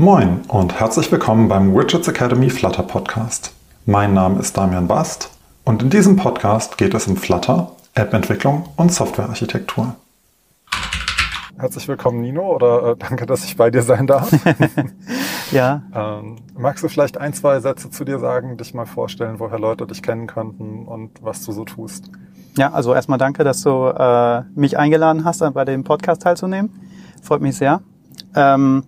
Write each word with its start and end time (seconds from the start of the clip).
Moin 0.00 0.40
und 0.48 0.80
herzlich 0.80 1.12
willkommen 1.12 1.46
beim 1.48 1.74
Widgets 1.74 2.08
Academy 2.08 2.48
Flutter 2.48 2.82
Podcast. 2.82 3.52
Mein 3.84 4.14
Name 4.14 4.40
ist 4.40 4.56
Damian 4.56 4.88
Bast 4.88 5.28
und 5.64 5.82
in 5.82 5.90
diesem 5.90 6.16
Podcast 6.16 6.78
geht 6.78 6.94
es 6.94 7.06
um 7.06 7.18
Flutter, 7.18 7.72
App-Entwicklung 7.92 8.66
und 8.76 8.90
Softwarearchitektur. 8.90 9.94
Herzlich 11.58 11.86
willkommen, 11.86 12.22
Nino, 12.22 12.50
oder 12.50 12.92
äh, 12.92 12.96
danke, 12.96 13.26
dass 13.26 13.44
ich 13.44 13.58
bei 13.58 13.70
dir 13.70 13.82
sein 13.82 14.06
darf. 14.06 14.32
ja. 15.52 15.82
Ähm, 15.94 16.36
magst 16.56 16.82
du 16.82 16.88
vielleicht 16.88 17.18
ein, 17.18 17.34
zwei 17.34 17.60
Sätze 17.60 17.90
zu 17.90 18.06
dir 18.06 18.18
sagen, 18.18 18.56
dich 18.56 18.72
mal 18.72 18.86
vorstellen, 18.86 19.38
woher 19.38 19.58
Leute 19.58 19.86
dich 19.86 20.02
kennen 20.02 20.26
könnten 20.26 20.86
und 20.86 21.22
was 21.22 21.44
du 21.44 21.52
so 21.52 21.66
tust? 21.66 22.10
Ja, 22.56 22.72
also 22.72 22.94
erstmal 22.94 23.18
danke, 23.18 23.44
dass 23.44 23.60
du 23.60 23.88
äh, 23.88 24.44
mich 24.54 24.78
eingeladen 24.78 25.26
hast, 25.26 25.40
bei 25.52 25.66
dem 25.66 25.84
Podcast 25.84 26.22
teilzunehmen. 26.22 26.70
Freut 27.22 27.42
mich 27.42 27.58
sehr. 27.58 27.82
Ähm, 28.34 28.84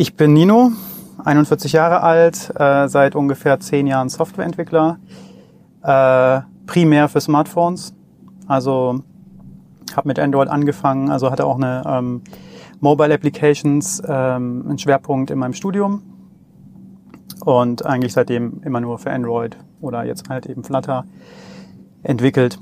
ich 0.00 0.16
bin 0.16 0.32
Nino, 0.32 0.72
41 1.26 1.74
Jahre 1.74 2.02
alt, 2.02 2.50
äh, 2.58 2.88
seit 2.88 3.14
ungefähr 3.14 3.60
zehn 3.60 3.86
Jahren 3.86 4.08
Softwareentwickler, 4.08 4.98
äh, 5.82 6.40
primär 6.64 7.10
für 7.10 7.20
Smartphones. 7.20 7.94
Also 8.46 9.00
habe 9.94 10.08
mit 10.08 10.18
Android 10.18 10.48
angefangen, 10.48 11.10
also 11.10 11.30
hatte 11.30 11.44
auch 11.44 11.56
eine 11.56 11.82
ähm, 11.86 12.22
Mobile 12.80 13.12
Applications, 13.12 14.02
ähm, 14.08 14.64
einen 14.66 14.78
Schwerpunkt 14.78 15.30
in 15.30 15.38
meinem 15.38 15.52
Studium 15.52 16.00
und 17.44 17.84
eigentlich 17.84 18.14
seitdem 18.14 18.62
immer 18.64 18.80
nur 18.80 18.98
für 18.98 19.10
Android 19.10 19.58
oder 19.82 20.04
jetzt 20.04 20.30
halt 20.30 20.46
eben 20.46 20.64
Flutter 20.64 21.04
entwickelt. 22.02 22.58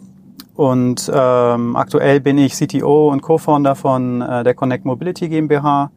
Und 0.56 1.09
ähm, 1.14 1.77
aktuell 1.77 2.19
bin 2.19 2.36
ich 2.36 2.55
CTO 2.55 3.12
und 3.12 3.23
Co-Founder 3.23 3.77
von 3.77 4.23
äh, 4.23 4.42
der 4.42 4.55
Connect 4.55 4.84
Mobility 4.84 5.28
GmbH 5.28 5.92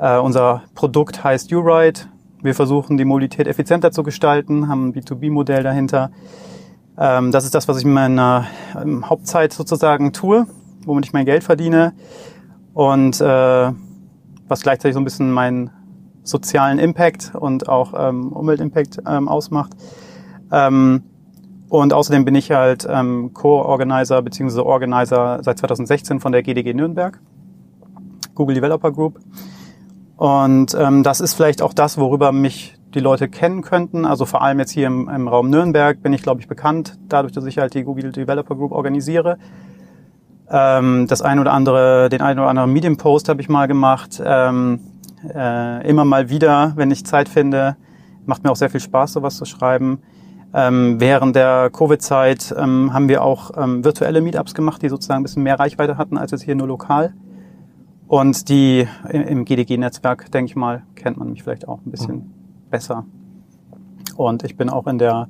äh, 0.00 0.18
unser 0.18 0.62
Produkt 0.74 1.24
heißt 1.24 1.52
URide. 1.52 2.00
Wir 2.42 2.54
versuchen 2.54 2.96
die 2.96 3.04
Mobilität 3.04 3.46
effizienter 3.46 3.90
zu 3.90 4.02
gestalten, 4.02 4.68
haben 4.68 4.88
ein 4.88 4.92
B2B-Modell 4.94 5.62
dahinter. 5.62 6.10
Ähm, 6.96 7.32
das 7.32 7.44
ist 7.44 7.54
das, 7.54 7.68
was 7.68 7.78
ich 7.78 7.84
in 7.84 7.92
meiner 7.92 8.46
ähm, 8.80 9.08
Hauptzeit 9.08 9.52
sozusagen 9.52 10.12
tue, 10.12 10.46
womit 10.84 11.06
ich 11.06 11.12
mein 11.12 11.24
Geld 11.26 11.44
verdiene 11.44 11.94
und 12.74 13.20
äh, 13.20 13.72
was 14.46 14.62
gleichzeitig 14.62 14.94
so 14.94 15.00
ein 15.00 15.04
bisschen 15.04 15.32
meinen 15.32 15.70
sozialen 16.22 16.78
Impact 16.78 17.32
und 17.34 17.68
auch 17.68 17.94
ähm, 17.96 18.32
Umweltimpact 18.32 18.98
ähm, 19.06 19.28
ausmacht. 19.28 19.72
Ähm, 20.52 21.02
und 21.68 21.92
außerdem 21.92 22.24
bin 22.24 22.34
ich 22.34 22.50
halt 22.50 22.86
ähm, 22.88 23.32
Co-Organizer 23.34 24.22
bzw. 24.22 24.60
Organizer 24.60 25.40
seit 25.42 25.58
2016 25.58 26.20
von 26.20 26.32
der 26.32 26.42
GDG 26.42 26.72
Nürnberg, 26.72 27.20
Google 28.34 28.54
Developer 28.54 28.92
Group. 28.92 29.18
Und 30.18 30.76
ähm, 30.76 31.04
das 31.04 31.20
ist 31.20 31.34
vielleicht 31.34 31.62
auch 31.62 31.72
das, 31.72 31.96
worüber 31.96 32.32
mich 32.32 32.74
die 32.92 32.98
Leute 32.98 33.28
kennen 33.28 33.62
könnten. 33.62 34.04
Also 34.04 34.26
vor 34.26 34.42
allem 34.42 34.58
jetzt 34.58 34.72
hier 34.72 34.88
im, 34.88 35.08
im 35.08 35.28
Raum 35.28 35.48
Nürnberg 35.48 36.02
bin 36.02 36.12
ich, 36.12 36.22
glaube 36.22 36.40
ich, 36.40 36.48
bekannt, 36.48 36.98
dadurch, 37.08 37.32
dass 37.32 37.44
ich 37.44 37.58
halt 37.58 37.74
die 37.74 37.84
Google 37.84 38.10
Developer 38.10 38.56
Group 38.56 38.72
organisiere. 38.72 39.38
Ähm, 40.50 41.06
das 41.08 41.22
ein 41.22 41.38
oder 41.38 41.52
andere, 41.52 42.08
den 42.08 42.20
einen 42.20 42.40
oder 42.40 42.48
anderen 42.48 42.72
Medium-Post 42.72 43.28
habe 43.28 43.40
ich 43.40 43.48
mal 43.48 43.68
gemacht. 43.68 44.20
Ähm, 44.24 44.80
äh, 45.32 45.88
immer 45.88 46.04
mal 46.04 46.30
wieder, 46.30 46.72
wenn 46.74 46.90
ich 46.90 47.06
Zeit 47.06 47.28
finde. 47.28 47.76
Macht 48.26 48.42
mir 48.42 48.50
auch 48.50 48.56
sehr 48.56 48.70
viel 48.70 48.80
Spaß, 48.80 49.12
sowas 49.12 49.36
zu 49.36 49.44
schreiben. 49.44 50.02
Ähm, 50.52 50.98
während 50.98 51.36
der 51.36 51.70
Covid-Zeit 51.70 52.52
ähm, 52.58 52.92
haben 52.92 53.08
wir 53.08 53.22
auch 53.22 53.52
ähm, 53.56 53.84
virtuelle 53.84 54.20
Meetups 54.20 54.54
gemacht, 54.54 54.82
die 54.82 54.88
sozusagen 54.88 55.20
ein 55.20 55.22
bisschen 55.22 55.44
mehr 55.44 55.60
Reichweite 55.60 55.96
hatten 55.96 56.18
als 56.18 56.32
jetzt 56.32 56.42
hier 56.42 56.56
nur 56.56 56.66
lokal. 56.66 57.14
Und 58.08 58.48
die 58.48 58.88
im 59.10 59.44
GDG-Netzwerk, 59.44 60.30
denke 60.32 60.50
ich 60.50 60.56
mal, 60.56 60.82
kennt 60.94 61.18
man 61.18 61.30
mich 61.30 61.42
vielleicht 61.42 61.68
auch 61.68 61.80
ein 61.84 61.90
bisschen 61.90 62.14
mhm. 62.14 62.34
besser. 62.70 63.04
Und 64.16 64.42
ich 64.44 64.56
bin 64.56 64.70
auch 64.70 64.86
in 64.86 64.98
der 64.98 65.28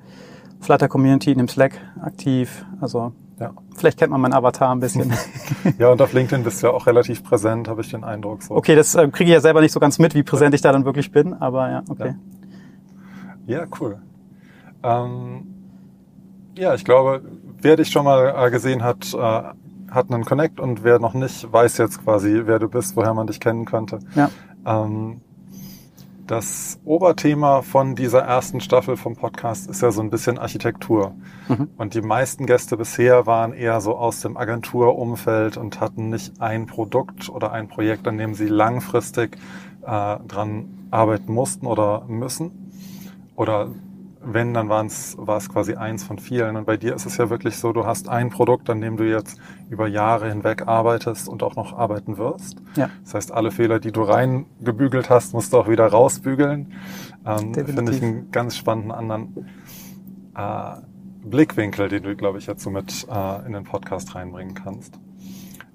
Flutter-Community 0.61 1.33
in 1.33 1.39
dem 1.39 1.49
Slack 1.49 1.73
aktiv. 2.01 2.65
Also 2.81 3.13
ja. 3.41 3.53
vielleicht 3.77 3.99
kennt 3.99 4.13
man 4.13 4.21
meinen 4.21 4.33
Avatar 4.33 4.71
ein 4.71 4.79
bisschen. 4.79 5.13
ja, 5.79 5.91
und 5.91 6.01
auf 6.01 6.13
LinkedIn 6.13 6.45
bist 6.45 6.63
du 6.63 6.69
ja 6.69 6.73
auch 6.73 6.87
relativ 6.87 7.25
präsent, 7.25 7.69
habe 7.69 7.81
ich 7.81 7.91
den 7.91 8.05
Eindruck. 8.05 8.45
So. 8.45 8.55
Okay, 8.55 8.77
das 8.77 8.95
äh, 8.95 9.09
kriege 9.09 9.31
ich 9.31 9.35
ja 9.35 9.41
selber 9.41 9.61
nicht 9.61 9.73
so 9.73 9.81
ganz 9.81 9.99
mit, 9.99 10.15
wie 10.15 10.23
präsent 10.23 10.55
ich 10.55 10.61
da 10.61 10.71
dann 10.71 10.85
wirklich 10.85 11.11
bin, 11.11 11.35
aber 11.35 11.71
ja, 11.71 11.83
okay. 11.89 12.15
Ja, 13.47 13.59
ja 13.59 13.67
cool. 13.81 14.01
Ähm, 14.85 15.47
ja, 16.57 16.75
ich 16.75 16.85
glaube, 16.85 17.23
wer 17.61 17.77
dich 17.77 17.89
schon 17.89 18.05
mal 18.05 18.35
äh, 18.37 18.51
gesehen 18.51 18.85
hat, 18.85 19.13
äh, 19.15 19.43
hat 19.91 20.13
einen 20.13 20.25
Connect 20.25 20.61
und 20.61 20.85
wer 20.85 20.99
noch 20.99 21.15
nicht, 21.15 21.51
weiß 21.53 21.79
jetzt 21.79 22.03
quasi, 22.05 22.43
wer 22.45 22.59
du 22.59 22.69
bist, 22.69 22.97
woher 22.97 23.15
man 23.15 23.27
dich 23.27 23.41
kennen 23.41 23.65
könnte. 23.65 23.99
Ja. 24.15 24.31
Ähm, 24.67 25.21
das 26.29 26.79
Oberthema 26.85 27.63
von 27.63 27.95
dieser 27.95 28.21
ersten 28.21 28.61
Staffel 28.61 28.99
vom 28.99 29.17
Podcast 29.17 29.67
ist 29.67 29.81
ja 29.81 29.91
so 29.91 30.03
ein 30.03 30.11
bisschen 30.11 30.37
Architektur. 30.37 31.15
Mhm. 31.49 31.71
Und 31.79 31.95
die 31.95 32.03
meisten 32.03 32.45
Gäste 32.45 32.77
bisher 32.77 33.27
waren 33.27 33.55
eher 33.55 33.81
so 33.81 33.97
aus 33.97 34.21
dem 34.21 34.37
Agenturumfeld 34.37 35.57
und 35.57 35.81
hatten 35.81 36.11
nicht 36.11 36.39
ein 36.39 36.67
Produkt 36.67 37.31
oder 37.31 37.53
ein 37.53 37.69
Projekt, 37.69 38.07
an 38.07 38.19
dem 38.19 38.35
sie 38.35 38.47
langfristig 38.47 39.39
äh, 39.87 40.17
dran 40.29 40.89
arbeiten 40.91 41.33
mussten 41.33 41.67
oder 41.67 42.05
müssen. 42.09 42.73
Oder 43.35 43.71
wenn, 44.21 44.55
dann 44.55 44.69
war 44.69 44.85
es 44.85 45.17
quasi 45.49 45.75
eins 45.75 46.05
von 46.05 46.19
vielen. 46.19 46.57
Und 46.57 46.67
bei 46.67 46.77
dir 46.77 46.95
ist 46.95 47.07
es 47.07 47.17
ja 47.17 47.31
wirklich 47.31 47.57
so, 47.57 47.73
du 47.73 47.87
hast 47.87 48.09
ein 48.09 48.31
Produkt, 48.31 48.69
an 48.69 48.81
dem 48.81 48.97
du 48.97 49.09
jetzt 49.09 49.41
über 49.71 49.87
Jahre 49.87 50.29
hinweg 50.29 50.67
arbeitest 50.67 51.29
und 51.29 51.43
auch 51.43 51.57
noch 51.57 51.73
arbeiten 51.73 52.19
wirst. 52.19 52.57
Ja. 52.77 52.91
Das 53.05 53.15
heißt, 53.15 53.33
alle 53.33 53.51
Fehler, 53.51 53.79
die 53.79 53.93
du 53.93 54.03
reingebügelt 54.03 55.09
hast, 55.09 55.35
musst 55.35 55.53
du 55.53 55.59
auch 55.59 55.69
wieder 55.69 55.87
rausbügeln. 55.87 56.75
Ähm, 57.25 57.55
Finde 57.55 57.93
ich 57.93 58.03
einen 58.03 58.31
ganz 58.31 58.57
spannenden 58.57 58.93
anderen 58.93 59.47
äh, 60.37 60.77
Blickwinkel, 61.25 61.89
den 61.89 62.03
du, 62.03 62.17
glaube 62.17 62.39
ich, 62.39 62.47
jetzt 62.47 62.63
so 62.63 62.71
mit 62.71 63.07
äh, 63.11 63.47
in 63.47 63.53
den 63.53 63.65
Podcast 63.65 64.15
reinbringen 64.15 64.55
kannst. 64.55 64.99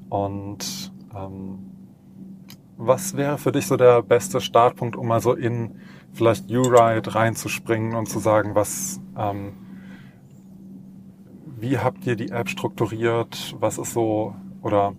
Und 0.10 0.92
ähm, 1.16 1.72
was 2.78 3.16
wäre 3.16 3.38
für 3.38 3.52
dich 3.52 3.68
so 3.68 3.78
der 3.78 4.02
beste 4.02 4.42
Startpunkt, 4.42 4.96
um 4.96 5.08
mal 5.08 5.22
so 5.22 5.34
in 5.34 5.76
vielleicht 6.14 6.50
U-Ride 6.50 7.14
reinzuspringen 7.14 7.96
und 7.96 8.08
zu 8.08 8.20
sagen, 8.20 8.56
was, 8.56 9.02
ähm, 9.18 9.54
wie 11.58 11.78
habt 11.80 12.06
ihr 12.06 12.16
die 12.16 12.30
App 12.30 12.50
strukturiert? 12.50 13.56
Was 13.60 13.78
ist 13.78 13.94
so, 13.94 14.36
oder 14.62 14.94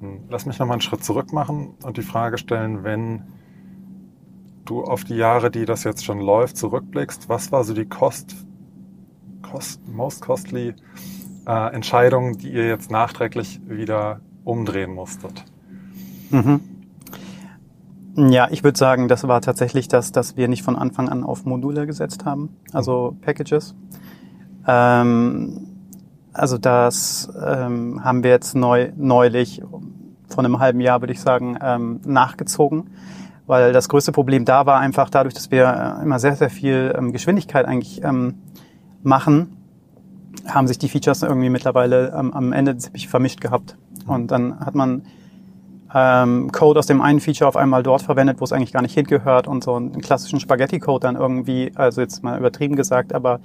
hm, 0.00 0.24
lass 0.28 0.46
mich 0.46 0.58
nochmal 0.58 0.74
einen 0.74 0.82
Schritt 0.82 1.04
zurück 1.04 1.32
machen 1.32 1.74
und 1.82 1.96
die 1.96 2.02
Frage 2.02 2.38
stellen, 2.38 2.84
wenn 2.84 3.22
du 4.64 4.82
auf 4.82 5.04
die 5.04 5.16
Jahre, 5.16 5.50
die 5.50 5.66
das 5.66 5.84
jetzt 5.84 6.04
schon 6.04 6.20
läuft, 6.20 6.56
zurückblickst, 6.56 7.28
was 7.28 7.52
war 7.52 7.64
so 7.64 7.74
die 7.74 7.86
Cost, 7.86 8.34
cost 9.42 9.86
most 9.86 10.22
costly 10.22 10.74
äh, 11.46 11.74
Entscheidung, 11.74 12.38
die 12.38 12.50
ihr 12.50 12.66
jetzt 12.66 12.90
nachträglich 12.90 13.60
wieder 13.66 14.20
umdrehen 14.44 14.94
musstet? 14.94 15.44
Mhm. 16.30 16.73
Ja, 18.16 18.48
ich 18.50 18.62
würde 18.62 18.78
sagen, 18.78 19.08
das 19.08 19.26
war 19.26 19.40
tatsächlich 19.40 19.88
das, 19.88 20.12
dass 20.12 20.36
wir 20.36 20.46
nicht 20.46 20.62
von 20.62 20.76
Anfang 20.76 21.08
an 21.08 21.24
auf 21.24 21.44
Module 21.44 21.84
gesetzt 21.86 22.24
haben, 22.24 22.56
also 22.72 23.16
Packages. 23.22 23.74
Ähm, 24.66 25.66
also 26.32 26.56
das 26.56 27.32
ähm, 27.44 28.04
haben 28.04 28.22
wir 28.22 28.30
jetzt 28.30 28.54
neu, 28.54 28.92
neulich, 28.96 29.62
von 30.28 30.44
einem 30.44 30.60
halben 30.60 30.80
Jahr 30.80 31.00
würde 31.02 31.12
ich 31.12 31.20
sagen, 31.20 31.58
ähm, 31.60 32.00
nachgezogen, 32.04 32.90
weil 33.46 33.72
das 33.72 33.88
größte 33.88 34.12
Problem 34.12 34.44
da 34.44 34.64
war 34.64 34.78
einfach 34.78 35.10
dadurch, 35.10 35.34
dass 35.34 35.50
wir 35.50 35.98
äh, 35.98 36.02
immer 36.02 36.20
sehr, 36.20 36.36
sehr 36.36 36.50
viel 36.50 36.94
ähm, 36.96 37.12
Geschwindigkeit 37.12 37.66
eigentlich 37.66 38.02
ähm, 38.04 38.36
machen, 39.02 39.56
haben 40.46 40.68
sich 40.68 40.78
die 40.78 40.88
Features 40.88 41.22
irgendwie 41.22 41.50
mittlerweile 41.50 42.14
ähm, 42.16 42.32
am 42.32 42.52
Ende 42.52 42.76
ziemlich 42.76 43.08
vermischt 43.08 43.40
gehabt. 43.40 43.76
Und 44.06 44.30
dann 44.30 44.60
hat 44.60 44.76
man 44.76 45.02
ähm, 45.94 46.50
Code 46.50 46.80
aus 46.80 46.86
dem 46.86 47.00
einen 47.00 47.20
Feature 47.20 47.46
auf 47.46 47.56
einmal 47.56 47.82
dort 47.82 48.02
verwendet, 48.02 48.40
wo 48.40 48.44
es 48.44 48.52
eigentlich 48.52 48.72
gar 48.72 48.82
nicht 48.82 48.94
hingehört 48.94 49.46
und 49.46 49.62
so 49.62 49.74
einen 49.74 50.00
klassischen 50.00 50.40
Spaghetti-Code 50.40 51.00
dann 51.00 51.16
irgendwie, 51.16 51.72
also 51.76 52.00
jetzt 52.00 52.22
mal 52.24 52.38
übertrieben 52.38 52.74
gesagt, 52.74 53.14
aber 53.14 53.40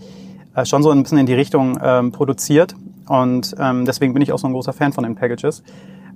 äh, 0.55 0.65
schon 0.65 0.81
so 0.81 0.89
ein 0.89 1.03
bisschen 1.03 1.19
in 1.19 1.27
die 1.27 1.35
Richtung 1.35 1.79
ähm, 1.81 2.11
produziert. 2.11 2.75
Und 3.07 3.55
ähm, 3.59 3.85
deswegen 3.85 4.13
bin 4.13 4.21
ich 4.21 4.31
auch 4.31 4.39
so 4.39 4.47
ein 4.47 4.53
großer 4.53 4.73
Fan 4.73 4.93
von 4.93 5.03
den 5.03 5.15
Packages, 5.15 5.63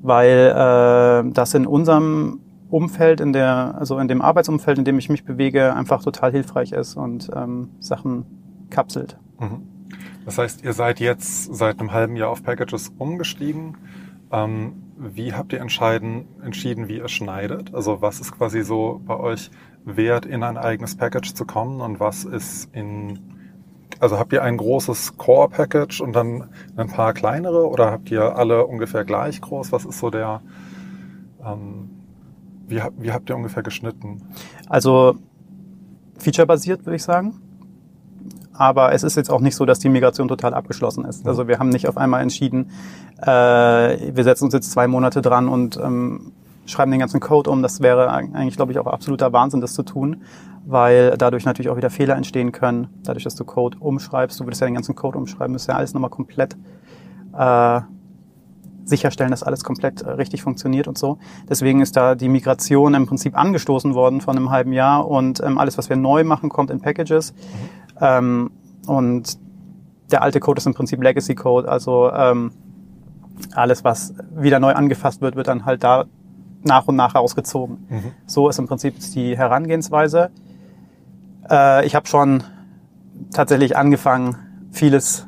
weil 0.01 0.51
äh, 1.27 1.31
das 1.31 1.53
in 1.53 1.67
unserem 1.67 2.39
Umfeld, 2.69 3.21
in 3.21 3.33
der, 3.33 3.75
also 3.77 3.99
in 3.99 4.07
dem 4.07 4.23
Arbeitsumfeld, 4.23 4.79
in 4.79 4.85
dem 4.85 4.97
ich 4.97 5.09
mich 5.09 5.23
bewege, 5.23 5.75
einfach 5.75 6.03
total 6.03 6.31
hilfreich 6.31 6.71
ist 6.71 6.95
und 6.95 7.29
ähm, 7.35 7.69
Sachen 7.79 8.25
kapselt. 8.71 9.17
Mhm. 9.39 9.61
Das 10.25 10.39
heißt, 10.39 10.63
ihr 10.63 10.73
seid 10.73 10.99
jetzt 10.99 11.53
seit 11.53 11.79
einem 11.79 11.91
halben 11.91 12.15
Jahr 12.15 12.29
auf 12.29 12.41
Packages 12.41 12.91
umgestiegen. 12.97 13.77
Ähm, 14.31 14.82
wie 14.97 15.33
habt 15.33 15.53
ihr 15.53 15.61
entscheiden, 15.61 16.25
entschieden, 16.43 16.87
wie 16.87 16.97
ihr 16.97 17.07
schneidet? 17.07 17.73
Also 17.73 18.01
was 18.01 18.19
ist 18.19 18.31
quasi 18.31 18.63
so 18.63 19.01
bei 19.05 19.17
euch 19.17 19.49
wert, 19.85 20.25
in 20.25 20.43
ein 20.43 20.57
eigenes 20.57 20.95
Package 20.95 21.33
zu 21.33 21.45
kommen 21.45 21.81
und 21.81 21.99
was 21.99 22.23
ist 22.23 22.69
in, 22.73 23.19
also 23.99 24.17
habt 24.17 24.33
ihr 24.33 24.43
ein 24.43 24.57
großes 24.57 25.17
Core-Package 25.17 26.01
und 26.01 26.13
dann 26.13 26.49
ein 26.75 26.87
paar 26.87 27.13
kleinere 27.13 27.67
oder 27.67 27.91
habt 27.91 28.11
ihr 28.11 28.35
alle 28.37 28.65
ungefähr 28.65 29.03
gleich 29.03 29.41
groß? 29.41 29.71
Was 29.71 29.85
ist 29.85 29.99
so 29.99 30.09
der, 30.09 30.41
ähm, 31.45 31.89
Wie, 32.67 32.81
wie 32.97 33.11
habt 33.11 33.29
ihr 33.29 33.35
ungefähr 33.35 33.63
geschnitten? 33.63 34.21
Also 34.69 35.15
featurebasiert, 36.17 36.85
würde 36.85 36.95
ich 36.95 37.03
sagen. 37.03 37.39
Aber 38.53 38.93
es 38.93 39.03
ist 39.03 39.17
jetzt 39.17 39.31
auch 39.31 39.41
nicht 39.41 39.55
so, 39.55 39.65
dass 39.65 39.79
die 39.79 39.89
Migration 39.89 40.27
total 40.27 40.53
abgeschlossen 40.53 41.05
ist. 41.05 41.27
Also 41.27 41.47
wir 41.47 41.59
haben 41.59 41.69
nicht 41.69 41.87
auf 41.87 41.97
einmal 41.97 42.21
entschieden, 42.21 42.69
äh, 43.21 43.25
wir 43.27 44.23
setzen 44.23 44.45
uns 44.45 44.53
jetzt 44.53 44.71
zwei 44.71 44.87
Monate 44.87 45.21
dran 45.21 45.47
und 45.47 45.77
ähm, 45.77 46.33
schreiben 46.65 46.91
den 46.91 46.99
ganzen 46.99 47.19
Code 47.19 47.49
um. 47.49 47.61
Das 47.61 47.81
wäre 47.81 48.11
eigentlich, 48.11 48.55
glaube 48.55 48.71
ich, 48.71 48.79
auch 48.79 48.87
absoluter 48.87 49.33
Wahnsinn, 49.33 49.61
das 49.61 49.73
zu 49.73 49.83
tun, 49.83 50.23
weil 50.65 51.15
dadurch 51.17 51.45
natürlich 51.45 51.69
auch 51.69 51.77
wieder 51.77 51.89
Fehler 51.89 52.15
entstehen 52.15 52.51
können. 52.51 52.87
Dadurch, 53.03 53.23
dass 53.23 53.35
du 53.35 53.43
Code 53.43 53.77
umschreibst, 53.79 54.39
du 54.39 54.45
würdest 54.45 54.61
ja 54.61 54.67
den 54.67 54.75
ganzen 54.75 54.95
Code 54.95 55.17
umschreiben, 55.17 55.53
müsst 55.53 55.67
ja 55.67 55.75
alles 55.75 55.93
nochmal 55.93 56.09
komplett 56.09 56.55
äh, 57.37 57.81
sicherstellen, 58.85 59.31
dass 59.31 59.43
alles 59.43 59.63
komplett 59.63 60.01
äh, 60.01 60.09
richtig 60.11 60.43
funktioniert 60.43 60.87
und 60.87 60.97
so. 60.97 61.17
Deswegen 61.49 61.81
ist 61.81 61.95
da 61.95 62.15
die 62.15 62.29
Migration 62.29 62.93
im 62.93 63.07
Prinzip 63.07 63.37
angestoßen 63.37 63.93
worden 63.93 64.21
von 64.21 64.37
einem 64.37 64.49
halben 64.49 64.73
Jahr 64.73 65.07
und 65.07 65.41
ähm, 65.41 65.57
alles, 65.57 65.77
was 65.77 65.89
wir 65.89 65.95
neu 65.95 66.23
machen, 66.23 66.49
kommt 66.49 66.69
in 66.69 66.81
Packages. 66.81 67.33
Mhm. 67.33 67.82
Ähm, 67.99 68.51
und 68.87 69.37
der 70.11 70.21
alte 70.21 70.39
Code 70.39 70.59
ist 70.59 70.67
im 70.67 70.73
Prinzip 70.73 71.01
Legacy 71.01 71.35
Code, 71.35 71.69
also 71.69 72.11
ähm, 72.11 72.51
alles, 73.53 73.83
was 73.83 74.13
wieder 74.35 74.59
neu 74.59 74.73
angefasst 74.73 75.21
wird, 75.21 75.35
wird 75.35 75.47
dann 75.47 75.65
halt 75.65 75.83
da 75.83 76.05
nach 76.63 76.87
und 76.87 76.95
nach 76.95 77.15
rausgezogen. 77.15 77.85
Mhm. 77.89 78.11
So 78.25 78.49
ist 78.49 78.59
im 78.59 78.67
Prinzip 78.67 78.95
die 79.13 79.37
Herangehensweise. 79.37 80.31
Äh, 81.49 81.85
ich 81.85 81.95
habe 81.95 82.07
schon 82.07 82.43
tatsächlich 83.31 83.75
angefangen, 83.75 84.37
vieles 84.71 85.27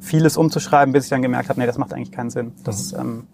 vieles 0.00 0.36
umzuschreiben, 0.36 0.92
bis 0.92 1.04
ich 1.04 1.10
dann 1.10 1.22
gemerkt 1.22 1.48
habe, 1.48 1.60
nee, 1.60 1.66
das 1.66 1.78
macht 1.78 1.92
eigentlich 1.92 2.12
keinen 2.12 2.30
Sinn. 2.30 2.52
Das, 2.64 2.92
mhm. 2.92 2.98
ähm, 2.98 3.26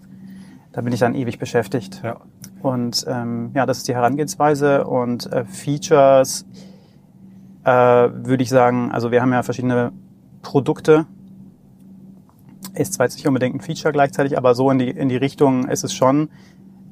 da 0.73 0.81
bin 0.81 0.93
ich 0.93 1.01
dann 1.01 1.15
ewig 1.15 1.39
beschäftigt. 1.39 2.01
Ja. 2.03 2.17
Und 2.63 3.05
ähm, 3.09 3.53
ja, 3.55 3.65
das 3.65 3.79
ist 3.79 3.89
die 3.89 3.95
Herangehensweise 3.95 4.85
und 4.87 5.33
äh, 5.33 5.45
Features 5.45 6.47
äh, 7.65 7.71
würde 7.71 8.43
ich 8.43 8.51
sagen, 8.51 8.93
also 8.93 9.11
wir 9.11 9.23
haben 9.23 9.33
ja 9.33 9.43
verschiedene 9.43 9.93
Produkte. 10.43 11.07
Ist 12.75 12.95
zwar 12.95 13.07
jetzt 13.07 13.17
nicht 13.17 13.27
unbedingt 13.27 13.55
ein 13.55 13.61
Feature 13.61 13.93
gleichzeitig, 13.93 14.37
aber 14.37 14.55
so 14.55 14.71
in 14.71 14.79
die, 14.79 14.91
in 14.91 15.09
die 15.09 15.17
Richtung 15.17 15.69
ist 15.69 15.85
es 15.85 15.95
schon. 15.95 16.29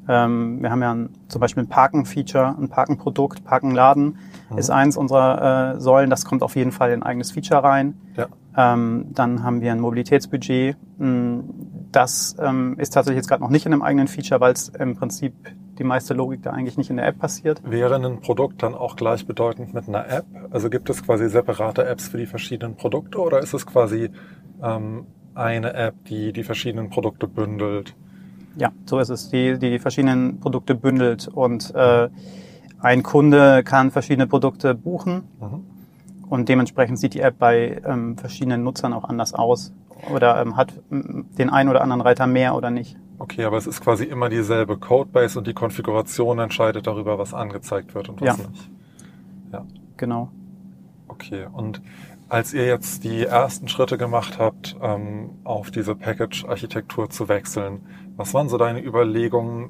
Ähm, 0.08 0.62
wir 0.62 0.70
haben 0.70 0.82
ja 0.82 0.92
ein, 0.92 1.10
zum 1.28 1.40
Beispiel 1.40 1.62
ein 1.62 1.68
Parken-Feature, 1.68 2.56
ein 2.58 2.68
Parkenprodukt, 2.68 3.44
Parkenladen 3.44 4.18
mhm. 4.50 4.58
ist 4.58 4.70
eins 4.70 4.96
unserer 4.96 5.76
äh, 5.76 5.80
Säulen. 5.80 6.10
Das 6.10 6.24
kommt 6.24 6.42
auf 6.42 6.56
jeden 6.56 6.72
Fall 6.72 6.90
in 6.90 7.00
ein 7.00 7.02
eigenes 7.04 7.30
Feature 7.30 7.62
rein. 7.62 7.94
Ja. 8.16 8.26
Ähm, 8.56 9.06
dann 9.10 9.42
haben 9.42 9.60
wir 9.60 9.72
ein 9.72 9.80
Mobilitätsbudget. 9.80 10.76
Hm, 10.98 11.44
das 11.90 12.36
ähm, 12.38 12.76
ist 12.78 12.90
tatsächlich 12.90 13.18
jetzt 13.18 13.28
gerade 13.28 13.42
noch 13.42 13.50
nicht 13.50 13.66
in 13.66 13.72
einem 13.72 13.82
eigenen 13.82 14.08
Feature, 14.08 14.40
weil 14.40 14.52
es 14.52 14.68
im 14.68 14.96
Prinzip 14.96 15.34
die 15.78 15.84
meiste 15.84 16.14
Logik 16.14 16.42
da 16.42 16.50
eigentlich 16.50 16.76
nicht 16.76 16.90
in 16.90 16.96
der 16.96 17.06
App 17.06 17.18
passiert. 17.18 17.62
Wäre 17.64 17.96
ein 17.96 18.20
Produkt 18.20 18.62
dann 18.62 18.74
auch 18.74 18.96
gleichbedeutend 18.96 19.72
mit 19.72 19.88
einer 19.88 20.08
App? 20.08 20.26
Also 20.50 20.68
gibt 20.68 20.90
es 20.90 21.02
quasi 21.02 21.28
separate 21.28 21.86
Apps 21.86 22.08
für 22.08 22.18
die 22.18 22.26
verschiedenen 22.26 22.76
Produkte 22.76 23.18
oder 23.18 23.40
ist 23.40 23.54
es 23.54 23.66
quasi 23.66 24.10
ähm, 24.62 25.06
eine 25.34 25.72
App, 25.72 25.94
die 26.04 26.32
die 26.32 26.44
verschiedenen 26.44 26.90
Produkte 26.90 27.26
bündelt? 27.26 27.94
Ja, 28.56 28.70
so 28.84 28.98
ist 28.98 29.08
es, 29.08 29.30
die 29.30 29.58
die 29.58 29.78
verschiedenen 29.78 30.40
Produkte 30.40 30.74
bündelt 30.74 31.26
und 31.26 31.74
äh, 31.74 32.10
ein 32.80 33.02
Kunde 33.02 33.62
kann 33.64 33.90
verschiedene 33.90 34.26
Produkte 34.26 34.74
buchen. 34.74 35.22
Mhm 35.40 35.71
und 36.32 36.48
dementsprechend 36.48 36.98
sieht 36.98 37.12
die 37.12 37.20
App 37.20 37.38
bei 37.38 37.82
ähm, 37.84 38.16
verschiedenen 38.16 38.64
Nutzern 38.64 38.94
auch 38.94 39.04
anders 39.04 39.34
aus 39.34 39.70
oder 40.10 40.40
ähm, 40.40 40.56
hat 40.56 40.72
den 40.88 41.50
einen 41.50 41.68
oder 41.68 41.82
anderen 41.82 42.00
Reiter 42.00 42.26
mehr 42.26 42.54
oder 42.54 42.70
nicht. 42.70 42.96
Okay, 43.18 43.44
aber 43.44 43.58
es 43.58 43.66
ist 43.66 43.82
quasi 43.82 44.04
immer 44.04 44.30
dieselbe 44.30 44.78
Codebase 44.78 45.38
und 45.38 45.46
die 45.46 45.52
Konfiguration 45.52 46.38
entscheidet 46.38 46.86
darüber, 46.86 47.18
was 47.18 47.34
angezeigt 47.34 47.94
wird 47.94 48.08
und 48.08 48.22
was 48.22 48.38
ja. 48.38 48.48
nicht. 48.48 48.70
Ja, 49.52 49.66
genau. 49.98 50.30
Okay, 51.06 51.48
und 51.52 51.82
als 52.30 52.54
ihr 52.54 52.64
jetzt 52.64 53.04
die 53.04 53.24
ersten 53.24 53.68
Schritte 53.68 53.98
gemacht 53.98 54.38
habt, 54.38 54.74
ähm, 54.80 55.32
auf 55.44 55.70
diese 55.70 55.94
Package-Architektur 55.94 57.10
zu 57.10 57.28
wechseln, 57.28 57.82
was 58.16 58.32
waren 58.32 58.48
so 58.48 58.56
deine 58.56 58.82
Überlegungen, 58.82 59.68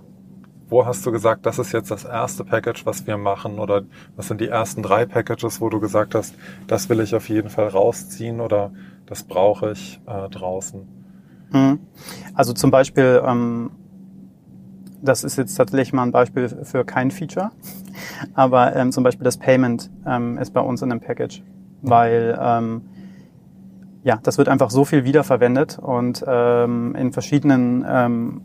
wo 0.73 0.87
hast 0.87 1.05
du 1.05 1.13
gesagt, 1.13 1.45
das 1.45 1.59
ist 1.59 1.73
jetzt 1.73 1.91
das 1.91 2.05
erste 2.05 2.45
Package, 2.45 2.87
was 2.87 3.07
wir 3.07 3.19
machen? 3.19 3.59
Oder 3.59 3.83
was 4.17 4.29
sind 4.29 4.41
die 4.41 4.49
ersten 4.49 4.83
drei 4.83 5.05
Packages, 5.05 5.61
wo 5.61 5.69
du 5.69 5.79
gesagt 5.79 6.15
hast, 6.15 6.35
das 6.67 6.89
will 6.89 7.01
ich 7.01 7.15
auf 7.15 7.29
jeden 7.29 7.51
Fall 7.51 7.69
rausziehen 7.69 8.41
oder 8.41 8.73
das 9.07 9.23
brauche 9.23 9.73
ich 9.73 10.01
äh, 10.07 10.31
draußen? 10.31 10.89
Mhm. 11.53 11.79
Also 12.35 12.55
zum 12.55 12.71
Beispiel, 12.71 13.23
ähm, 13.25 13.71
das 15.03 15.25
ist 15.25 15.37
jetzt 15.37 15.55
tatsächlich 15.55 15.93
mal 15.93 16.05
ein 16.05 16.13
Beispiel 16.13 16.49
für 16.49 16.85
kein 16.85 17.11
Feature, 17.11 17.51
aber 18.35 18.75
ähm, 18.75 18.93
zum 18.93 19.05
Beispiel 19.05 19.25
das 19.25 19.37
Payment 19.37 19.91
ähm, 20.07 20.39
ist 20.39 20.55
bei 20.55 20.61
uns 20.61 20.81
in 20.81 20.91
einem 20.91 21.01
Package, 21.01 21.43
weil 21.83 22.39
ähm, 22.41 22.81
ja, 24.05 24.19
das 24.23 24.39
wird 24.39 24.49
einfach 24.49 24.71
so 24.71 24.87
viel 24.87 25.05
wiederverwendet 25.05 25.79
und 25.79 26.25
ähm, 26.27 26.95
in 26.97 27.13
verschiedenen 27.13 27.85
ähm, 27.87 28.41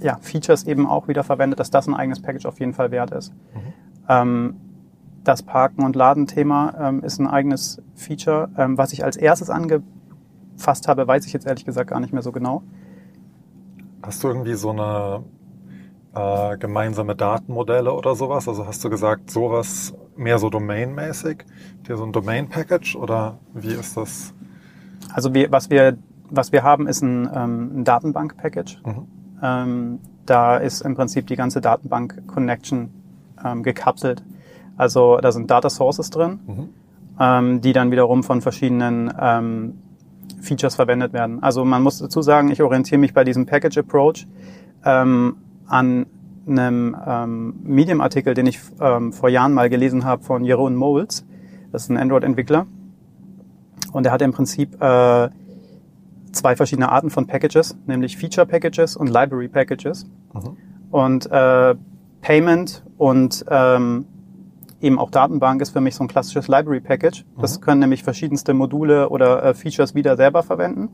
ja, 0.00 0.18
Features 0.20 0.66
eben 0.66 0.86
auch 0.86 1.08
wieder 1.08 1.24
verwendet, 1.24 1.60
dass 1.60 1.70
das 1.70 1.86
ein 1.86 1.94
eigenes 1.94 2.20
Package 2.20 2.46
auf 2.46 2.60
jeden 2.60 2.74
Fall 2.74 2.90
wert 2.90 3.10
ist. 3.10 3.32
Mhm. 3.32 3.72
Ähm, 4.08 4.56
das 5.24 5.42
Parken- 5.42 5.84
und 5.84 5.96
Ladenthema 5.96 6.74
ähm, 6.80 7.04
ist 7.04 7.18
ein 7.18 7.26
eigenes 7.26 7.82
Feature. 7.94 8.48
Ähm, 8.56 8.78
was 8.78 8.92
ich 8.92 9.04
als 9.04 9.16
erstes 9.16 9.50
angefasst 9.50 10.88
habe, 10.88 11.06
weiß 11.06 11.26
ich 11.26 11.32
jetzt 11.32 11.46
ehrlich 11.46 11.64
gesagt 11.64 11.90
gar 11.90 12.00
nicht 12.00 12.12
mehr 12.12 12.22
so 12.22 12.32
genau. 12.32 12.62
Hast 14.02 14.24
du 14.24 14.28
irgendwie 14.28 14.54
so 14.54 14.70
eine 14.70 15.22
äh, 16.14 16.56
gemeinsame 16.56 17.14
Datenmodelle 17.14 17.92
oder 17.92 18.14
sowas? 18.14 18.48
Also 18.48 18.66
hast 18.66 18.82
du 18.82 18.88
gesagt, 18.88 19.30
sowas 19.30 19.94
mehr 20.16 20.38
so 20.38 20.48
domainmäßig? 20.48 21.44
Dir 21.86 21.96
so 21.96 22.04
ein 22.04 22.12
Domain-Package 22.12 22.96
oder 22.96 23.38
wie 23.52 23.74
ist 23.74 23.96
das? 23.96 24.32
Also 25.12 25.34
wir, 25.34 25.52
was 25.52 25.68
wir 25.68 25.98
was 26.30 26.52
wir 26.52 26.62
haben, 26.62 26.86
ist 26.86 27.02
ein, 27.02 27.28
ähm, 27.34 27.80
ein 27.80 27.84
Datenbank-Package. 27.84 28.80
Mhm. 28.84 29.06
Ähm, 29.42 30.00
da 30.26 30.56
ist 30.56 30.82
im 30.82 30.94
Prinzip 30.94 31.26
die 31.26 31.36
ganze 31.36 31.60
Datenbank-Connection 31.60 32.90
ähm, 33.44 33.62
gekapselt. 33.62 34.22
Also 34.76 35.18
da 35.18 35.32
sind 35.32 35.50
Data 35.50 35.68
Sources 35.68 36.10
drin, 36.10 36.38
mhm. 36.46 36.68
ähm, 37.18 37.60
die 37.60 37.72
dann 37.72 37.90
wiederum 37.90 38.22
von 38.22 38.40
verschiedenen 38.40 39.12
ähm, 39.20 39.78
Features 40.40 40.76
verwendet 40.76 41.12
werden. 41.12 41.42
Also 41.42 41.64
man 41.64 41.82
muss 41.82 41.98
dazu 41.98 42.22
sagen, 42.22 42.50
ich 42.50 42.62
orientiere 42.62 42.98
mich 42.98 43.12
bei 43.12 43.24
diesem 43.24 43.46
Package 43.46 43.78
Approach 43.78 44.26
ähm, 44.84 45.36
an 45.66 46.06
einem 46.46 46.96
ähm, 47.06 47.54
Medium-Artikel, 47.62 48.34
den 48.34 48.46
ich 48.46 48.60
ähm, 48.80 49.12
vor 49.12 49.28
Jahren 49.28 49.52
mal 49.52 49.68
gelesen 49.68 50.04
habe 50.04 50.22
von 50.22 50.44
Jeroen 50.44 50.74
Moles. 50.74 51.26
Das 51.72 51.82
ist 51.82 51.90
ein 51.90 51.96
Android-Entwickler. 51.96 52.66
Und 53.92 54.06
er 54.06 54.12
hat 54.12 54.22
im 54.22 54.32
Prinzip 54.32 54.80
äh, 54.80 55.28
zwei 56.32 56.56
verschiedene 56.56 56.90
Arten 56.90 57.10
von 57.10 57.26
Packages, 57.26 57.76
nämlich 57.86 58.16
Feature 58.16 58.46
Packages 58.46 58.96
und 58.96 59.08
Library 59.08 59.48
Packages. 59.48 60.06
Mhm. 60.32 60.56
Und 60.90 61.30
äh, 61.30 61.74
Payment 62.20 62.82
und 62.98 63.44
ähm, 63.48 64.06
eben 64.80 64.98
auch 64.98 65.10
Datenbank 65.10 65.62
ist 65.62 65.70
für 65.70 65.80
mich 65.80 65.94
so 65.94 66.04
ein 66.04 66.08
klassisches 66.08 66.48
Library 66.48 66.80
Package. 66.80 67.24
Das 67.38 67.58
mhm. 67.58 67.62
können 67.62 67.80
nämlich 67.80 68.02
verschiedenste 68.02 68.54
Module 68.54 69.08
oder 69.08 69.42
äh, 69.44 69.54
Features 69.54 69.94
wieder 69.94 70.16
selber 70.16 70.42
verwenden. 70.42 70.88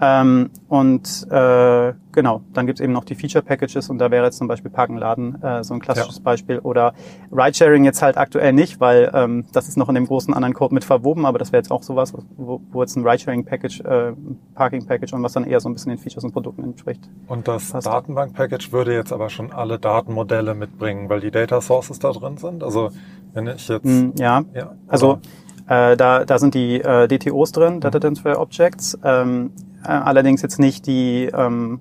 Ähm, 0.00 0.50
und 0.68 1.26
äh, 1.30 1.94
genau, 2.12 2.42
dann 2.52 2.66
gibt's 2.66 2.80
eben 2.80 2.92
noch 2.92 3.04
die 3.04 3.14
Feature 3.14 3.42
Packages 3.42 3.88
und 3.88 3.98
da 3.98 4.10
wäre 4.10 4.26
jetzt 4.26 4.36
zum 4.36 4.46
Beispiel 4.46 4.70
Parkenladen 4.70 5.42
äh, 5.42 5.64
so 5.64 5.72
ein 5.74 5.80
klassisches 5.80 6.16
ja. 6.16 6.22
Beispiel. 6.22 6.58
Oder 6.58 6.92
Ridesharing 7.32 7.84
jetzt 7.84 8.02
halt 8.02 8.18
aktuell 8.18 8.52
nicht, 8.52 8.78
weil 8.80 9.10
ähm, 9.14 9.46
das 9.52 9.68
ist 9.68 9.76
noch 9.76 9.88
in 9.88 9.94
dem 9.94 10.06
großen 10.06 10.34
anderen 10.34 10.52
Code 10.54 10.74
mit 10.74 10.84
verwoben, 10.84 11.24
aber 11.24 11.38
das 11.38 11.52
wäre 11.52 11.60
jetzt 11.60 11.70
auch 11.70 11.82
sowas, 11.82 12.12
wo, 12.36 12.60
wo 12.70 12.82
jetzt 12.82 12.96
ein 12.96 13.06
Ridesharing 13.06 13.44
Package, 13.44 13.80
äh, 13.80 14.12
Parking 14.54 14.86
Package 14.86 15.14
und 15.14 15.22
was 15.22 15.32
dann 15.32 15.44
eher 15.44 15.60
so 15.60 15.68
ein 15.68 15.72
bisschen 15.72 15.90
den 15.90 15.98
Features 15.98 16.24
und 16.24 16.32
Produkten 16.32 16.64
entspricht. 16.64 17.08
Und 17.28 17.48
das 17.48 17.70
Datenbank 17.70 18.34
Package 18.34 18.72
würde 18.72 18.94
jetzt 18.94 19.12
aber 19.12 19.30
schon 19.30 19.52
alle 19.52 19.78
Datenmodelle 19.78 20.54
mitbringen, 20.54 21.08
weil 21.08 21.20
die 21.20 21.30
Data 21.30 21.60
Sources 21.60 21.98
da 21.98 22.12
drin 22.12 22.36
sind. 22.36 22.62
Also 22.62 22.90
wenn 23.32 23.46
ich 23.46 23.68
jetzt 23.68 23.84
mm, 23.84 24.10
ja, 24.18 24.42
ja 24.54 24.72
also 24.88 25.20
äh, 25.68 25.96
da, 25.96 26.24
da 26.24 26.38
sind 26.38 26.54
die 26.54 26.80
äh, 26.80 27.08
DTOs 27.08 27.52
drin, 27.52 27.80
Data 27.80 27.98
Transfer 27.98 28.40
Objects. 28.40 28.98
Ähm, 29.02 29.52
äh, 29.75 29.75
allerdings 29.88 30.42
jetzt 30.42 30.58
nicht 30.58 30.86
die, 30.86 31.30
ähm, 31.32 31.80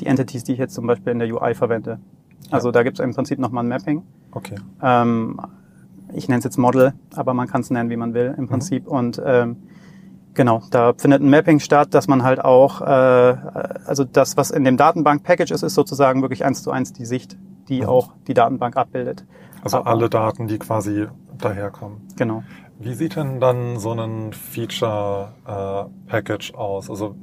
die 0.00 0.06
Entities, 0.06 0.44
die 0.44 0.52
ich 0.52 0.58
jetzt 0.58 0.74
zum 0.74 0.86
Beispiel 0.86 1.12
in 1.12 1.18
der 1.18 1.28
UI 1.28 1.54
verwende. 1.54 1.98
Also 2.50 2.68
ja. 2.68 2.72
da 2.72 2.82
gibt 2.82 2.98
es 2.98 3.04
im 3.04 3.14
Prinzip 3.14 3.38
nochmal 3.38 3.64
ein 3.64 3.68
Mapping. 3.68 4.02
Okay. 4.32 4.56
Ähm, 4.82 5.40
ich 6.14 6.28
nenne 6.28 6.38
es 6.38 6.44
jetzt 6.44 6.58
Model, 6.58 6.92
aber 7.14 7.34
man 7.34 7.46
kann 7.48 7.60
es 7.60 7.70
nennen, 7.70 7.90
wie 7.90 7.96
man 7.96 8.14
will 8.14 8.34
im 8.36 8.44
mhm. 8.44 8.48
Prinzip. 8.48 8.86
Mhm. 8.86 8.92
Und 8.92 9.22
ähm, 9.24 9.56
genau, 10.34 10.62
da 10.70 10.92
findet 10.96 11.22
ein 11.22 11.30
Mapping 11.30 11.60
statt, 11.60 11.94
dass 11.94 12.08
man 12.08 12.22
halt 12.22 12.44
auch, 12.44 12.80
äh, 12.80 12.84
also 12.84 14.04
das, 14.04 14.36
was 14.36 14.50
in 14.50 14.64
dem 14.64 14.76
Datenbank-Package 14.76 15.52
ist, 15.52 15.62
ist 15.62 15.74
sozusagen 15.74 16.22
wirklich 16.22 16.44
eins 16.44 16.62
zu 16.62 16.70
eins 16.70 16.92
die 16.92 17.04
Sicht, 17.04 17.36
die 17.68 17.82
mhm. 17.82 17.88
auch 17.88 18.12
die 18.26 18.34
Datenbank 18.34 18.76
abbildet. 18.76 19.24
Also 19.62 19.78
aber, 19.78 19.90
alle 19.90 20.08
Daten, 20.08 20.48
die 20.48 20.58
quasi 20.58 21.06
daherkommen. 21.38 21.98
Genau. 22.16 22.42
Wie 22.82 22.94
sieht 22.94 23.16
denn 23.16 23.40
dann 23.40 23.78
so 23.78 23.92
ein 23.92 24.32
Feature-Package 24.32 26.52
äh, 26.52 26.56
aus? 26.56 26.88
Also 26.88 27.14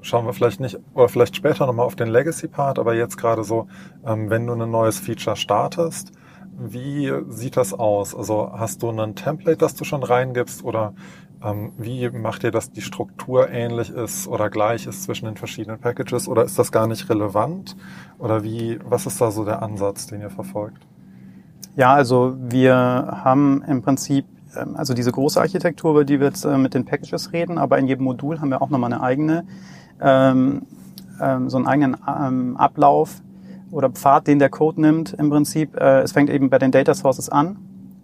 schauen 0.00 0.24
wir 0.24 0.32
vielleicht 0.32 0.58
nicht, 0.58 0.78
oder 0.94 1.10
vielleicht 1.10 1.36
später 1.36 1.66
nochmal 1.66 1.84
auf 1.84 1.96
den 1.96 2.08
Legacy-Part, 2.08 2.78
aber 2.78 2.94
jetzt 2.94 3.18
gerade 3.18 3.44
so, 3.44 3.68
ähm, 4.06 4.30
wenn 4.30 4.46
du 4.46 4.54
ein 4.54 4.70
neues 4.70 4.98
Feature 4.98 5.36
startest, 5.36 6.12
wie 6.58 7.12
sieht 7.28 7.58
das 7.58 7.74
aus? 7.74 8.14
Also 8.14 8.52
hast 8.56 8.82
du 8.82 8.88
ein 8.88 9.14
Template, 9.14 9.58
das 9.58 9.74
du 9.74 9.84
schon 9.84 10.02
reingibst 10.02 10.64
oder 10.64 10.94
ähm, 11.44 11.74
wie 11.76 12.08
macht 12.08 12.44
ihr, 12.44 12.50
dass 12.50 12.70
die 12.70 12.80
Struktur 12.80 13.50
ähnlich 13.50 13.90
ist 13.90 14.26
oder 14.26 14.48
gleich 14.48 14.86
ist 14.86 15.02
zwischen 15.02 15.26
den 15.26 15.36
verschiedenen 15.36 15.78
Packages 15.78 16.26
oder 16.26 16.44
ist 16.44 16.58
das 16.58 16.72
gar 16.72 16.86
nicht 16.86 17.10
relevant? 17.10 17.76
Oder 18.18 18.44
wie, 18.44 18.78
was 18.82 19.04
ist 19.04 19.20
da 19.20 19.30
so 19.30 19.44
der 19.44 19.62
Ansatz, 19.62 20.06
den 20.06 20.22
ihr 20.22 20.30
verfolgt? 20.30 20.86
Ja, 21.76 21.92
also 21.92 22.34
wir 22.38 23.20
haben 23.22 23.62
im 23.68 23.82
Prinzip 23.82 24.24
also 24.74 24.94
diese 24.94 25.12
große 25.12 25.40
Architektur, 25.40 25.92
über 25.92 26.04
die 26.04 26.20
wir 26.20 26.28
jetzt 26.28 26.44
äh, 26.44 26.56
mit 26.56 26.74
den 26.74 26.84
Packages 26.84 27.32
reden, 27.32 27.58
aber 27.58 27.78
in 27.78 27.86
jedem 27.86 28.04
Modul 28.04 28.40
haben 28.40 28.50
wir 28.50 28.62
auch 28.62 28.70
nochmal 28.70 28.92
eine 28.92 29.02
eigene, 29.02 29.44
ähm, 30.00 30.62
ähm, 31.20 31.50
so 31.50 31.56
einen 31.56 31.66
eigenen 31.66 31.96
ähm, 32.06 32.56
Ablauf 32.56 33.22
oder 33.70 33.90
Pfad, 33.90 34.26
den 34.26 34.38
der 34.38 34.48
Code 34.48 34.80
nimmt 34.80 35.12
im 35.14 35.30
Prinzip. 35.30 35.76
Äh, 35.76 36.00
es 36.00 36.12
fängt 36.12 36.30
eben 36.30 36.50
bei 36.50 36.58
den 36.58 36.70
Data 36.70 36.94
Sources 36.94 37.28
an. 37.28 37.56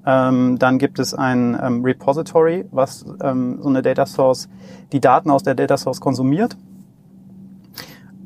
Ähm, 0.04 0.58
dann 0.58 0.78
gibt 0.78 0.98
es 0.98 1.14
ein 1.14 1.56
ähm, 1.62 1.84
Repository, 1.84 2.64
was 2.72 3.04
ähm, 3.22 3.58
so 3.62 3.68
eine 3.68 3.82
Data 3.82 4.04
Source, 4.04 4.48
die 4.90 5.00
Daten 5.00 5.30
aus 5.30 5.44
der 5.44 5.54
Data 5.54 5.76
Source 5.76 6.00
konsumiert. 6.00 6.56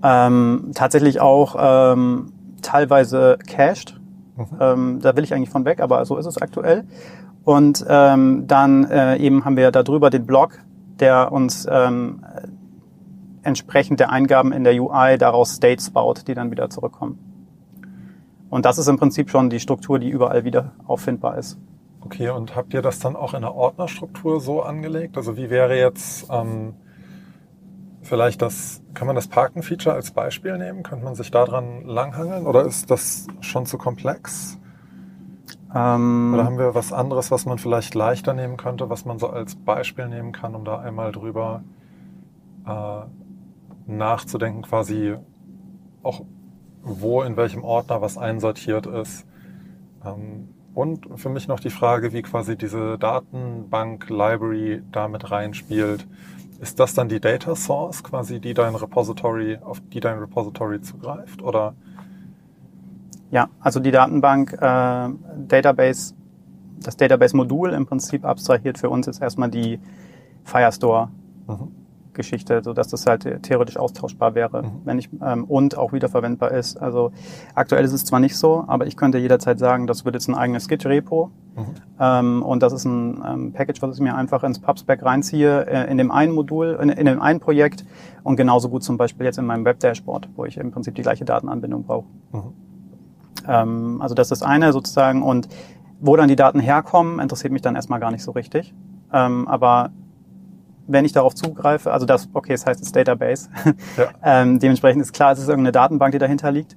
Ähm, 0.02 0.70
tatsächlich 0.74 1.20
auch 1.20 1.56
ähm, 1.58 2.32
teilweise 2.62 3.38
cached. 3.46 4.00
Mhm. 4.38 5.00
da 5.00 5.16
will 5.16 5.24
ich 5.24 5.32
eigentlich 5.32 5.48
von 5.48 5.64
weg, 5.64 5.80
aber 5.80 6.04
so 6.04 6.18
ist 6.18 6.26
es 6.26 6.36
aktuell. 6.36 6.84
Und 7.46 7.86
ähm, 7.88 8.48
dann 8.48 8.90
äh, 8.90 9.18
eben 9.18 9.44
haben 9.44 9.56
wir 9.56 9.70
darüber 9.70 10.10
den 10.10 10.26
Blog, 10.26 10.58
der 10.98 11.30
uns 11.30 11.64
ähm, 11.70 12.24
entsprechend 13.44 14.00
der 14.00 14.10
Eingaben 14.10 14.50
in 14.50 14.64
der 14.64 14.74
UI 14.82 15.16
daraus 15.16 15.54
States 15.54 15.90
baut, 15.90 16.26
die 16.26 16.34
dann 16.34 16.50
wieder 16.50 16.68
zurückkommen. 16.70 17.20
Und 18.50 18.64
das 18.64 18.78
ist 18.78 18.88
im 18.88 18.98
Prinzip 18.98 19.30
schon 19.30 19.48
die 19.48 19.60
Struktur, 19.60 20.00
die 20.00 20.08
überall 20.08 20.42
wieder 20.42 20.72
auffindbar 20.88 21.38
ist. 21.38 21.56
Okay, 22.00 22.30
und 22.30 22.56
habt 22.56 22.74
ihr 22.74 22.82
das 22.82 22.98
dann 22.98 23.14
auch 23.14 23.32
in 23.32 23.42
der 23.42 23.54
Ordnerstruktur 23.54 24.40
so 24.40 24.62
angelegt? 24.62 25.16
Also 25.16 25.36
wie 25.36 25.48
wäre 25.48 25.78
jetzt 25.78 26.26
ähm, 26.28 26.74
vielleicht 28.02 28.42
das, 28.42 28.82
kann 28.92 29.06
man 29.06 29.14
das 29.14 29.28
Parken-Feature 29.28 29.94
als 29.94 30.10
Beispiel 30.10 30.58
nehmen? 30.58 30.82
Könnte 30.82 31.04
man 31.04 31.14
sich 31.14 31.30
daran 31.30 31.84
langhangeln 31.84 32.44
oder 32.44 32.64
ist 32.64 32.90
das 32.90 33.28
schon 33.40 33.66
zu 33.66 33.78
komplex? 33.78 34.58
Ähm, 35.74 36.32
Oder 36.34 36.44
haben 36.44 36.58
wir 36.58 36.74
was 36.74 36.92
anderes, 36.92 37.30
was 37.30 37.46
man 37.46 37.58
vielleicht 37.58 37.94
leichter 37.94 38.34
nehmen 38.34 38.56
könnte, 38.56 38.88
was 38.88 39.04
man 39.04 39.18
so 39.18 39.28
als 39.28 39.56
Beispiel 39.56 40.08
nehmen 40.08 40.32
kann, 40.32 40.54
um 40.54 40.64
da 40.64 40.78
einmal 40.78 41.12
drüber 41.12 41.62
äh, 42.66 43.00
nachzudenken, 43.86 44.62
quasi 44.62 45.16
auch 46.02 46.22
wo 46.82 47.22
in 47.22 47.36
welchem 47.36 47.64
Ordner 47.64 48.00
was 48.00 48.16
einsortiert 48.16 48.86
ist. 48.86 49.26
Ähm, 50.04 50.48
und 50.72 51.08
für 51.16 51.30
mich 51.30 51.48
noch 51.48 51.58
die 51.58 51.70
Frage, 51.70 52.12
wie 52.12 52.22
quasi 52.22 52.56
diese 52.56 52.98
Datenbank-Library 52.98 54.82
damit 54.92 55.30
reinspielt. 55.30 56.06
Ist 56.60 56.78
das 56.78 56.94
dann 56.94 57.08
die 57.08 57.20
Data 57.20 57.56
Source, 57.56 58.04
quasi 58.04 58.40
die 58.40 58.54
dein 58.54 58.74
Repository, 58.74 59.58
auf 59.62 59.80
die 59.80 60.00
dein 60.00 60.18
Repository 60.18 60.80
zugreift? 60.80 61.42
Oder 61.42 61.74
ja, 63.30 63.48
also 63.60 63.80
die 63.80 63.90
Datenbank, 63.90 64.52
äh, 64.52 65.08
Database, 65.48 66.14
das 66.80 66.96
Database-Modul 66.96 67.70
im 67.72 67.86
Prinzip 67.86 68.24
abstrahiert 68.24 68.78
für 68.78 68.90
uns 68.90 69.06
jetzt 69.06 69.22
erstmal 69.22 69.50
die 69.50 69.80
Firestore. 70.44 71.08
Mhm. 71.48 71.86
Geschichte, 72.16 72.62
so 72.64 72.72
dass 72.72 72.88
das 72.88 73.06
halt 73.06 73.42
theoretisch 73.42 73.76
austauschbar 73.76 74.34
wäre, 74.34 74.62
mhm. 74.62 74.70
wenn 74.84 74.98
ich 74.98 75.08
ähm, 75.22 75.44
und 75.44 75.78
auch 75.78 75.92
wiederverwendbar 75.92 76.50
ist. 76.50 76.76
Also 76.82 77.12
aktuell 77.54 77.84
ist 77.84 77.92
es 77.92 78.04
zwar 78.04 78.18
nicht 78.18 78.36
so, 78.36 78.64
aber 78.66 78.86
ich 78.86 78.96
könnte 78.96 79.18
jederzeit 79.18 79.60
sagen, 79.60 79.86
das 79.86 80.04
wird 80.04 80.16
jetzt 80.16 80.26
ein 80.28 80.34
eigenes 80.34 80.66
Git-Repo 80.66 81.30
mhm. 81.54 81.64
ähm, 82.00 82.42
und 82.42 82.62
das 82.62 82.72
ist 82.72 82.86
ein 82.86 83.22
ähm, 83.24 83.52
Package, 83.52 83.80
was 83.82 83.96
ich 83.96 84.02
mir 84.02 84.16
einfach 84.16 84.42
ins 84.42 84.58
PubSpec 84.58 85.04
reinziehe 85.04 85.66
äh, 85.66 85.90
in 85.90 85.98
dem 85.98 86.10
einen 86.10 86.32
Modul, 86.32 86.78
in, 86.82 86.88
in, 86.88 87.06
dem 87.06 87.22
einen 87.22 87.38
Projekt 87.38 87.84
und 88.24 88.36
genauso 88.36 88.68
gut 88.68 88.82
zum 88.82 88.96
Beispiel 88.96 89.26
jetzt 89.26 89.38
in 89.38 89.46
meinem 89.46 89.64
Web-Dashboard, 89.64 90.30
wo 90.34 90.44
ich 90.44 90.56
im 90.56 90.72
Prinzip 90.72 90.94
die 90.96 91.02
gleiche 91.02 91.24
Datenanbindung 91.24 91.84
brauche. 91.84 92.06
Ähm, 93.48 94.00
also 94.00 94.14
das 94.14 94.30
ist 94.30 94.42
eine 94.42 94.72
sozusagen. 94.72 95.22
Und 95.22 95.48
wo 96.00 96.16
dann 96.16 96.28
die 96.28 96.36
Daten 96.36 96.60
herkommen, 96.60 97.20
interessiert 97.20 97.52
mich 97.52 97.62
dann 97.62 97.74
erstmal 97.74 98.00
gar 98.00 98.10
nicht 98.10 98.22
so 98.22 98.32
richtig. 98.32 98.74
Ähm, 99.12 99.48
aber 99.48 99.90
wenn 100.86 101.04
ich 101.04 101.12
darauf 101.12 101.34
zugreife, 101.34 101.92
also 101.92 102.06
das, 102.06 102.28
okay, 102.32 102.52
das 102.52 102.66
heißt, 102.66 102.80
es 102.80 102.88
ist 102.88 102.96
Database. 102.96 103.48
Ja. 103.96 104.08
ähm, 104.42 104.58
dementsprechend 104.58 105.02
ist 105.02 105.12
klar, 105.12 105.32
es 105.32 105.38
ist 105.38 105.48
irgendeine 105.48 105.72
Datenbank, 105.72 106.12
die 106.12 106.18
dahinter 106.18 106.52
liegt. 106.52 106.76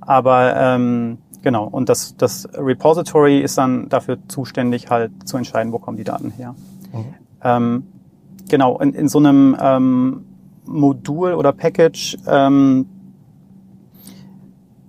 Aber 0.00 0.54
ähm, 0.56 1.18
genau, 1.42 1.66
und 1.66 1.88
das, 1.88 2.16
das 2.16 2.48
Repository 2.54 3.40
ist 3.40 3.58
dann 3.58 3.88
dafür 3.88 4.18
zuständig, 4.28 4.90
halt 4.90 5.12
zu 5.28 5.36
entscheiden, 5.36 5.72
wo 5.72 5.78
kommen 5.78 5.96
die 5.96 6.04
Daten 6.04 6.30
her. 6.30 6.54
Mhm. 6.92 7.14
Ähm, 7.42 7.86
genau, 8.48 8.78
in, 8.78 8.94
in 8.94 9.08
so 9.08 9.18
einem 9.18 9.56
ähm, 9.60 10.24
Modul 10.64 11.34
oder 11.34 11.52
Package 11.52 12.16
ähm, 12.26 12.86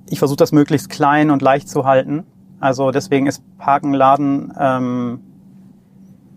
ich 0.09 0.19
versuche 0.19 0.37
das 0.37 0.51
möglichst 0.51 0.89
klein 0.89 1.31
und 1.31 1.41
leicht 1.41 1.69
zu 1.69 1.85
halten. 1.85 2.25
Also 2.59 2.91
deswegen 2.91 3.27
ist 3.27 3.43
Parken, 3.57 3.93
Laden 3.93 4.53
ähm, 4.57 5.19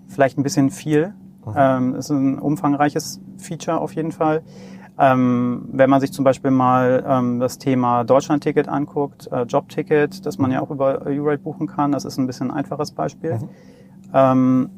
vielleicht 0.09 0.39
ein 0.39 0.43
bisschen 0.43 0.71
viel. 0.71 1.15
Mhm. 1.45 1.55
Ähm, 1.57 1.95
ist 1.95 2.11
ein 2.11 2.39
umfangreiches 2.39 3.21
Feature 3.39 3.81
auf 3.81 3.95
jeden 3.95 4.13
Fall. 4.13 4.43
Ähm, 4.99 5.69
wenn 5.73 5.91
man 5.91 6.01
sich 6.01 6.13
zum 6.13 6.25
Beispiel 6.25 6.51
mal 6.51 7.05
ähm, 7.07 7.39
das 7.39 7.59
Thema 7.59 8.05
Deutschlandticket 8.05 8.67
anguckt, 8.67 9.31
äh, 9.31 9.43
Jobticket, 9.43 10.25
das 10.25 10.39
man 10.39 10.51
mhm. 10.51 10.55
ja 10.55 10.63
auch 10.63 10.71
über 10.71 11.03
U-Rate 11.07 11.43
buchen 11.43 11.67
kann, 11.67 11.93
das 11.93 12.05
ist 12.05 12.19
ein 12.19 12.27
bisschen 12.27 12.51
ein 12.51 12.57
einfaches 12.57 12.93
Beispiel. 12.93 13.35
Mhm. 13.35 13.49
Ähm, 14.15 14.71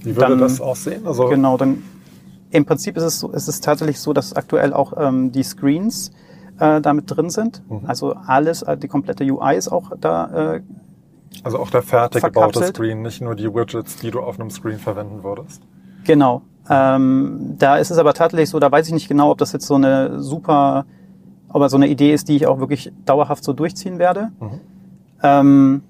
Wie 0.00 0.14
würde 0.14 0.20
dann, 0.20 0.38
das 0.38 0.60
aussehen? 0.60 1.06
Also 1.06 1.28
genau, 1.28 1.56
dann 1.56 1.82
im 2.50 2.64
Prinzip 2.66 2.96
ist 2.96 3.02
es, 3.02 3.18
so, 3.18 3.32
ist 3.32 3.48
es 3.48 3.60
tatsächlich 3.60 3.98
so, 3.98 4.12
dass 4.12 4.34
aktuell 4.34 4.72
auch 4.72 4.92
ähm, 4.98 5.32
die 5.32 5.42
Screens 5.42 6.12
äh, 6.58 6.80
damit 6.80 7.04
drin 7.08 7.30
sind. 7.30 7.62
Mhm. 7.68 7.82
Also 7.86 8.14
alles, 8.14 8.62
äh, 8.62 8.76
die 8.76 8.88
komplette 8.88 9.24
UI 9.24 9.56
ist 9.56 9.68
auch 9.68 9.92
da. 10.00 10.54
Äh, 10.54 10.62
also 11.42 11.58
auch 11.58 11.70
der 11.70 11.82
fertig 11.82 12.22
gebaute 12.22 12.64
Screen, 12.64 13.02
nicht 13.02 13.20
nur 13.20 13.34
die 13.34 13.52
Widgets, 13.52 13.96
die 13.96 14.10
du 14.10 14.20
auf 14.20 14.40
einem 14.40 14.50
Screen 14.50 14.78
verwenden 14.78 15.22
würdest. 15.22 15.62
Genau. 16.04 16.42
Ähm, 16.68 17.54
da 17.58 17.76
ist 17.76 17.90
es 17.90 17.98
aber 17.98 18.14
tatsächlich 18.14 18.50
so, 18.50 18.58
da 18.58 18.70
weiß 18.70 18.86
ich 18.86 18.92
nicht 18.92 19.08
genau, 19.08 19.30
ob 19.30 19.38
das 19.38 19.52
jetzt 19.52 19.66
so 19.66 19.74
eine 19.74 20.20
super, 20.20 20.84
ob 21.48 21.68
so 21.68 21.76
eine 21.76 21.88
Idee 21.88 22.12
ist, 22.12 22.28
die 22.28 22.36
ich 22.36 22.46
auch 22.46 22.58
wirklich 22.58 22.92
dauerhaft 23.04 23.44
so 23.44 23.52
durchziehen 23.52 23.98
werde. 23.98 24.30
Mhm. 24.40 24.60
Ähm, 25.22 25.82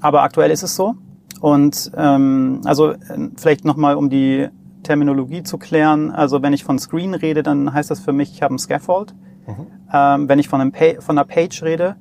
aber 0.00 0.22
aktuell 0.22 0.50
ist 0.50 0.62
es 0.62 0.74
so. 0.74 0.94
Und 1.40 1.90
ähm, 1.96 2.60
also 2.64 2.90
äh, 2.90 2.98
vielleicht 3.36 3.64
nochmal, 3.64 3.96
um 3.96 4.10
die 4.10 4.48
Terminologie 4.82 5.42
zu 5.42 5.58
klären. 5.58 6.10
Also 6.10 6.42
wenn 6.42 6.52
ich 6.52 6.64
von 6.64 6.78
Screen 6.78 7.14
rede, 7.14 7.42
dann 7.42 7.72
heißt 7.72 7.90
das 7.90 8.00
für 8.00 8.12
mich, 8.12 8.32
ich 8.32 8.42
habe 8.42 8.54
ein 8.54 8.58
Scaffold. 8.58 9.14
Mhm. 9.46 9.66
Ähm, 9.92 10.28
wenn 10.28 10.38
ich 10.38 10.48
von, 10.48 10.60
einem 10.60 10.72
pa 10.72 11.00
von 11.00 11.18
einer 11.18 11.26
Page 11.26 11.62
rede, 11.62 11.96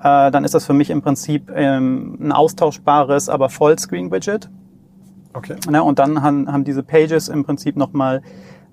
äh, 0.00 0.30
dann 0.30 0.44
ist 0.44 0.54
das 0.54 0.66
für 0.66 0.74
mich 0.74 0.90
im 0.90 1.02
Prinzip 1.02 1.50
ähm, 1.54 2.18
ein 2.20 2.32
austauschbares, 2.32 3.28
aber 3.28 3.48
Vollscreen-Widget. 3.48 4.50
Okay. 5.34 5.56
Ne, 5.70 5.82
und 5.82 5.98
dann 5.98 6.22
haben, 6.22 6.50
haben 6.50 6.64
diese 6.64 6.82
Pages 6.82 7.28
im 7.28 7.44
Prinzip 7.44 7.76
nochmal 7.76 8.22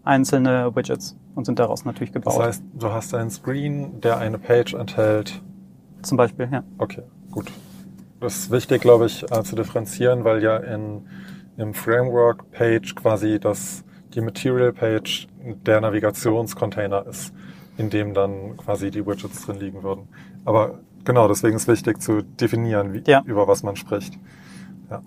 einzelne 0.03 0.75
Widgets 0.75 1.15
und 1.35 1.45
sind 1.45 1.59
daraus 1.59 1.85
natürlich 1.85 2.11
gebaut. 2.11 2.37
Das 2.37 2.45
heißt, 2.45 2.63
du 2.73 2.91
hast 2.91 3.13
einen 3.13 3.29
Screen, 3.29 4.01
der 4.01 4.17
eine 4.17 4.37
Page 4.37 4.73
enthält. 4.73 5.41
Zum 6.01 6.17
Beispiel, 6.17 6.49
ja. 6.51 6.63
Okay, 6.77 7.03
gut. 7.31 7.51
Das 8.19 8.35
ist 8.35 8.51
wichtig, 8.51 8.81
glaube 8.81 9.05
ich, 9.05 9.23
äh, 9.31 9.43
zu 9.43 9.55
differenzieren, 9.55 10.23
weil 10.25 10.43
ja 10.43 10.57
in, 10.57 11.07
im 11.57 11.73
Framework 11.73 12.51
Page 12.51 12.95
quasi 12.95 13.39
das, 13.39 13.83
die 14.13 14.21
Material 14.21 14.73
Page 14.73 15.27
der 15.65 15.79
Navigationscontainer 15.79 17.05
ist 17.07 17.33
in 17.79 17.89
dem 17.89 18.13
dann 18.13 18.57
quasi 18.57 18.91
die 18.91 19.05
Widgets 19.05 19.45
drin 19.45 19.57
liegen 19.57 19.83
würden. 19.83 20.09
Aber 20.43 20.79
genau, 21.05 21.29
deswegen 21.29 21.55
ist 21.55 21.67
wichtig 21.67 22.01
zu 22.01 22.21
definieren, 22.21 22.93
wie, 22.93 23.03
ja. 23.07 23.23
über 23.25 23.47
was 23.47 23.63
man 23.63 23.77
spricht. 23.77 24.19
Ja. 24.89 25.01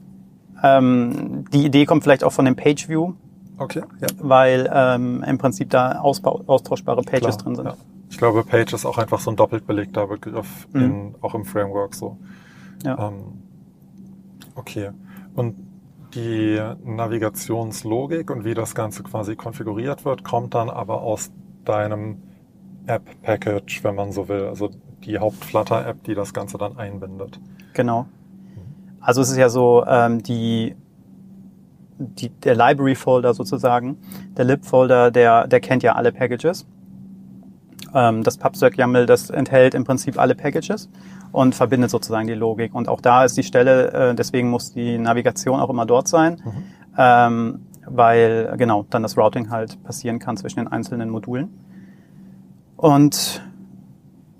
Ähm, 0.63 1.45
die 1.53 1.67
Idee 1.67 1.85
kommt 1.85 2.03
vielleicht 2.03 2.25
auch 2.25 2.33
von 2.33 2.47
dem 2.47 2.57
Page 2.57 2.89
View. 2.89 3.13
Okay. 3.59 3.83
Ja. 4.01 4.09
Weil 4.19 4.71
ähm, 4.73 5.23
im 5.23 5.37
Prinzip 5.37 5.69
da 5.69 6.01
ausbau, 6.01 6.43
austauschbare 6.47 7.03
Pages 7.03 7.21
Klar, 7.21 7.37
drin 7.37 7.55
sind. 7.57 7.67
Ja. 7.67 7.77
Ich 8.09 8.17
glaube, 8.17 8.43
Page 8.43 8.73
ist 8.73 8.87
auch 8.87 8.97
einfach 8.97 9.21
so 9.21 9.31
ein 9.31 9.37
doppelt 9.37 9.67
belegter 9.67 10.07
Begriff, 10.07 10.67
mhm. 10.73 10.81
in, 10.81 11.15
auch 11.21 11.35
im 11.35 11.45
Framework 11.45 11.95
so. 11.95 12.17
Ja. 12.85 13.09
Ähm, 13.09 13.43
okay. 14.55 14.91
Und 15.35 15.57
die 16.15 16.59
Navigationslogik 16.85 18.31
und 18.31 18.45
wie 18.45 18.55
das 18.55 18.75
Ganze 18.75 19.03
quasi 19.03 19.37
konfiguriert 19.37 20.05
wird, 20.07 20.25
kommt 20.25 20.55
dann 20.55 20.71
aber 20.71 21.03
aus 21.03 21.31
deinem 21.65 22.17
App-Package, 22.87 23.85
wenn 23.85 23.95
man 23.95 24.13
so 24.13 24.29
will. 24.29 24.47
Also 24.47 24.71
die 25.05 25.19
Haupt-Flutter-App, 25.19 26.05
die 26.05 26.15
das 26.15 26.33
Ganze 26.33 26.59
dann 26.59 26.77
einbindet. 26.77 27.41
Genau. 27.75 28.07
Also 29.01 29.21
es 29.21 29.31
ist 29.31 29.37
ja 29.37 29.49
so, 29.49 29.85
ähm, 29.87 30.23
die 30.23 30.77
die, 31.99 32.31
der 32.31 32.55
Library-Folder 32.55 33.35
sozusagen, 33.35 33.99
der 34.37 34.45
lib-Folder, 34.45 35.11
der, 35.11 35.47
der 35.47 35.61
kennt 35.61 35.83
ja 35.83 35.95
alle 35.95 36.13
Packages. 36.13 36.67
Ähm, 37.95 38.23
das 38.23 38.39
PubSec-YAML, 38.39 39.07
das 39.07 39.31
enthält 39.31 39.75
im 39.75 39.85
Prinzip 39.85 40.19
alle 40.19 40.35
Packages 40.35 40.89
und 41.31 41.55
verbindet 41.55 41.91
sozusagen 41.91 42.27
die 42.27 42.35
Logik. 42.35 42.75
Und 42.75 42.89
auch 42.89 43.01
da 43.01 43.25
ist 43.25 43.37
die 43.37 43.43
Stelle, 43.43 43.93
äh, 43.93 44.15
deswegen 44.15 44.51
muss 44.51 44.73
die 44.73 44.99
Navigation 44.99 45.61
auch 45.61 45.71
immer 45.71 45.87
dort 45.87 46.09
sein, 46.09 46.41
mhm. 46.45 46.65
ähm, 46.97 47.61
weil 47.87 48.55
genau 48.57 48.87
dann 48.89 49.03
das 49.03 49.17
Routing 49.19 49.51
halt 49.51 49.83
passieren 49.83 50.19
kann 50.19 50.37
zwischen 50.37 50.61
den 50.61 50.69
einzelnen 50.69 51.11
Modulen. 51.11 51.51
Und 52.83 53.41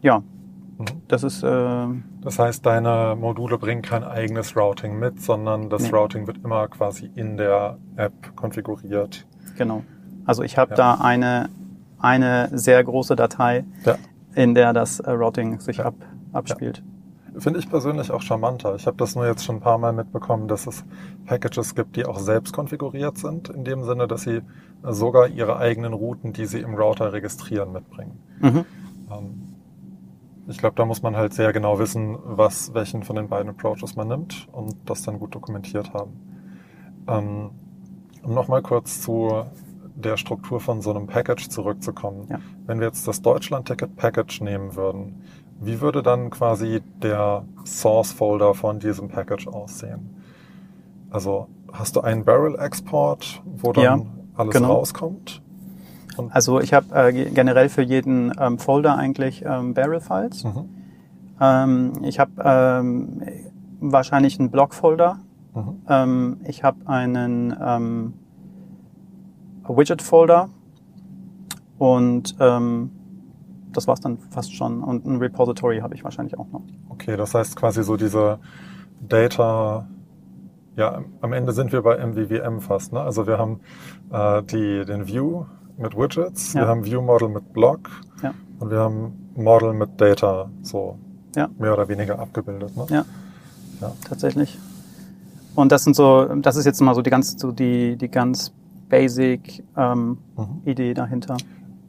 ja, 0.01 0.19
mhm. 0.19 0.85
das 1.07 1.23
ist. 1.23 1.45
Äh, 1.45 1.87
das 2.23 2.41
heißt, 2.41 2.67
deine 2.67 3.17
Module 3.17 3.57
bringen 3.57 3.83
kein 3.83 4.03
eigenes 4.03 4.57
Routing 4.57 4.99
mit, 4.99 5.23
sondern 5.23 5.71
das 5.71 5.83
nee. 5.83 5.91
Routing 5.91 6.27
wird 6.27 6.39
immer 6.43 6.67
quasi 6.67 7.09
in 7.15 7.37
der 7.37 7.79
App 7.95 8.35
konfiguriert. 8.35 9.27
Genau. 9.57 9.85
Also 10.25 10.43
ich 10.43 10.59
habe 10.59 10.73
ja. 10.73 10.77
da 10.77 10.95
eine, 10.95 11.51
eine 12.01 12.49
sehr 12.53 12.83
große 12.83 13.15
Datei, 13.15 13.65
ja. 13.85 13.95
in 14.35 14.57
der 14.57 14.73
das 14.73 14.99
äh, 14.99 15.13
Routing 15.13 15.61
sich 15.61 15.77
ja. 15.77 15.85
ab, 15.85 15.95
abspielt. 16.33 16.83
Finde 17.39 17.61
ich 17.61 17.71
persönlich 17.71 18.11
auch 18.11 18.23
charmanter. 18.23 18.75
Ich 18.75 18.87
habe 18.89 18.97
das 18.97 19.15
nur 19.15 19.25
jetzt 19.27 19.45
schon 19.45 19.57
ein 19.57 19.61
paar 19.61 19.79
Mal 19.79 19.93
mitbekommen, 19.93 20.49
dass 20.49 20.67
es 20.67 20.85
Packages 21.27 21.77
gibt, 21.77 21.95
die 21.95 22.07
auch 22.07 22.19
selbst 22.19 22.53
konfiguriert 22.53 23.19
sind, 23.19 23.49
in 23.49 23.65
dem 23.65 23.85
Sinne, 23.85 24.09
dass 24.09 24.23
sie 24.23 24.43
sogar 24.83 25.29
ihre 25.29 25.57
eigenen 25.57 25.93
Routen, 25.93 26.33
die 26.33 26.47
sie 26.47 26.61
im 26.61 26.75
Router 26.75 27.13
registrieren, 27.13 27.73
mitbringen. 27.73 28.19
Mhm. 28.41 28.65
Ähm, 29.11 29.43
ich 30.49 30.59
glaube, 30.59 30.75
da 30.77 30.85
muss 30.85 31.03
man 31.03 31.17
halt 31.17 31.35
sehr 31.35 31.53
genau 31.53 31.79
wissen, 31.79 32.19
was, 32.25 32.75
welchen 32.75 33.05
von 33.05 33.17
den 33.17 33.29
beiden 33.29 33.51
Approaches 33.51 33.95
man 33.95 34.09
nimmt 34.09 34.49
und 34.51 34.77
das 34.87 35.03
dann 35.03 35.19
gut 35.19 35.35
dokumentiert 35.35 35.95
haben. 35.95 36.13
Ähm, 37.07 37.51
um 38.23 38.35
nochmal 38.35 38.63
kurz 38.63 39.01
zu 39.01 39.45
der 39.95 40.17
Struktur 40.17 40.61
von 40.61 40.81
so 40.81 40.91
einem 40.91 41.07
Package 41.07 41.49
zurückzukommen. 41.49 42.27
Ja. 42.31 42.41
Wenn 42.67 42.81
wir 42.81 42.87
jetzt 42.87 43.07
das 43.07 43.23
Deutschland-Ticket-Package 43.23 44.41
nehmen 44.41 44.75
würden, 44.75 45.23
wie 45.61 45.81
würde 45.81 46.03
dann 46.03 46.31
quasi 46.31 46.83
der 47.03 47.45
Source-Folder 47.65 48.55
von 48.55 48.81
diesem 48.81 49.09
Package 49.09 49.47
aussehen? 49.47 50.11
Also 51.11 51.49
hast 51.73 51.97
du 51.97 52.01
einen 52.01 52.25
Barrel-Export, 52.25 53.43
wo 53.45 53.73
dann 53.73 53.85
ja, 53.85 54.07
alles 54.35 54.55
genau. 54.55 54.73
rauskommt? 54.75 55.43
Und 56.17 56.33
also 56.35 56.61
ich 56.61 56.75
habe 56.75 56.87
äh, 56.95 57.31
generell 57.31 57.69
für 57.69 57.83
jeden 57.83 58.33
ähm, 58.39 58.59
Folder 58.59 58.97
eigentlich 58.97 59.45
ähm, 59.47 59.75
Barrel-Files. 59.75 60.45
Mhm. 60.45 60.69
Ähm, 61.41 61.93
ich 62.03 62.19
habe 62.19 62.33
ähm, 62.45 63.23
wahrscheinlich 63.81 64.39
einen 64.39 64.51
Block-Folder. 64.51 65.19
Mhm. 65.55 65.83
Ähm, 65.89 66.37
ich 66.45 66.65
habe 66.65 66.87
einen 66.87 67.57
ähm, 67.61 68.15
Widget-Folder 69.69 70.51
und 71.79 72.37
das 73.73 73.89
war's 73.89 74.01
dann 74.01 74.19
fast 74.19 74.55
schon. 74.55 74.83
Und 74.83 75.07
ein 75.07 75.17
Repository 75.17 75.79
habe 75.81 75.95
ich 75.95 76.05
wahrscheinlich 76.05 76.39
auch 76.39 76.49
noch. 76.49 76.63
Okay, 76.89 77.17
das 77.17 77.35
heißt 77.35 77.57
quasi 77.57 77.83
so 77.83 77.97
diese 77.97 78.39
Data, 79.01 79.89
ja, 80.77 81.03
am 81.21 81.33
Ende 81.33 81.53
sind 81.53 81.73
wir 81.73 81.83
bei 81.83 82.05
MVVM 82.05 82.61
fast. 82.61 82.93
Ne? 82.93 83.01
Also 83.01 83.27
wir 83.27 83.39
haben 83.39 83.61
äh, 84.13 84.43
die, 84.43 84.85
den 84.85 85.07
View 85.07 85.45
mit 85.77 85.97
Widgets, 85.97 86.53
ja. 86.53 86.63
wir 86.63 86.69
haben 86.69 86.85
View 86.85 87.01
Model 87.01 87.29
mit 87.29 87.53
Block 87.53 87.91
ja. 88.23 88.35
und 88.59 88.71
wir 88.71 88.79
haben 88.79 89.31
Model 89.35 89.73
mit 89.73 90.01
Data, 90.01 90.51
so 90.63 90.99
ja. 91.35 91.49
mehr 91.59 91.73
oder 91.73 91.89
weniger 91.89 92.19
abgebildet. 92.19 92.77
Ne? 92.77 92.87
Ja. 92.91 93.05
ja, 93.81 93.93
tatsächlich. 94.09 94.59
Und 95.55 95.73
das 95.73 95.85
sind 95.85 95.97
so, 95.97 96.27
das 96.37 96.57
ist 96.57 96.65
jetzt 96.65 96.81
mal 96.81 96.95
so 96.95 97.03
die 97.03 97.11
ganz, 97.11 97.39
so 97.39 97.53
die, 97.53 97.97
die 97.97 98.09
ganz 98.09 98.53
basic 98.89 99.65
ähm, 99.77 100.19
mhm. 100.37 100.63
Idee 100.65 100.95
dahinter. 100.95 101.37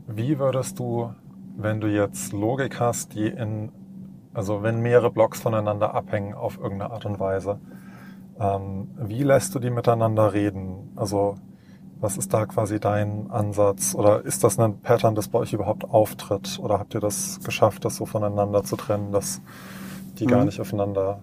Wie 0.07 0.37
würdest 0.39 0.79
du 0.79 1.09
wenn 1.55 1.79
du 1.79 1.87
jetzt 1.87 2.33
Logik 2.33 2.79
hast, 2.79 3.13
die 3.13 3.27
in, 3.27 3.71
also 4.33 4.63
wenn 4.63 4.81
mehrere 4.81 5.11
Blocks 5.11 5.41
voneinander 5.41 5.93
abhängen 5.93 6.33
auf 6.33 6.57
irgendeine 6.57 6.91
Art 6.91 7.05
und 7.05 7.19
Weise, 7.19 7.59
ähm, 8.39 8.89
wie 8.97 9.23
lässt 9.23 9.53
du 9.53 9.59
die 9.59 9.69
miteinander 9.69 10.33
reden? 10.33 10.91
Also 10.95 11.35
was 11.99 12.17
ist 12.17 12.33
da 12.33 12.45
quasi 12.45 12.79
dein 12.79 13.31
Ansatz? 13.31 13.95
Oder 13.95 14.25
ist 14.25 14.43
das 14.43 14.59
ein 14.59 14.79
Pattern, 14.81 15.15
das 15.15 15.27
bei 15.29 15.39
euch 15.39 15.53
überhaupt 15.53 15.85
auftritt? 15.89 16.59
Oder 16.61 16.79
habt 16.79 16.93
ihr 16.93 16.99
das 16.99 17.39
geschafft, 17.43 17.85
das 17.85 17.95
so 17.95 18.05
voneinander 18.05 18.63
zu 18.63 18.75
trennen, 18.75 19.11
dass 19.11 19.41
die 20.19 20.25
mhm. 20.25 20.29
gar 20.29 20.45
nicht 20.45 20.59
aufeinander 20.59 21.21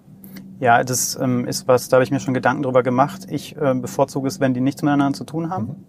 ja, 0.61 0.85
das 0.85 1.18
ähm, 1.18 1.46
ist 1.46 1.66
was, 1.68 1.88
da 1.88 1.96
habe 1.96 2.04
ich 2.04 2.11
mir 2.11 2.20
schon 2.20 2.35
Gedanken 2.35 2.62
drüber 2.62 2.83
gemacht. 2.83 3.26
Ich 3.30 3.56
äh, 3.56 3.74
bevorzuge 3.74 4.28
es, 4.28 4.40
wenn 4.40 4.52
die 4.52 4.61
nichts 4.61 4.83
miteinander 4.83 5.16
zu 5.16 5.24
tun 5.24 5.48
haben. 5.48 5.64
Mhm. 5.64 5.87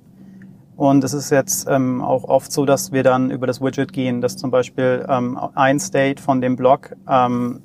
Und 0.77 1.03
es 1.03 1.13
ist 1.13 1.29
jetzt 1.29 1.67
ähm, 1.69 2.01
auch 2.01 2.23
oft 2.23 2.51
so, 2.51 2.65
dass 2.65 2.93
wir 2.93 3.03
dann 3.03 3.31
über 3.31 3.45
das 3.47 3.61
Widget 3.61 3.91
gehen, 3.91 4.21
dass 4.21 4.37
zum 4.37 4.49
Beispiel 4.49 5.05
ähm, 5.09 5.37
ein 5.55 5.79
State 5.79 6.23
von 6.23 6.39
dem 6.39 6.55
Block 6.55 6.95
ähm, 7.07 7.61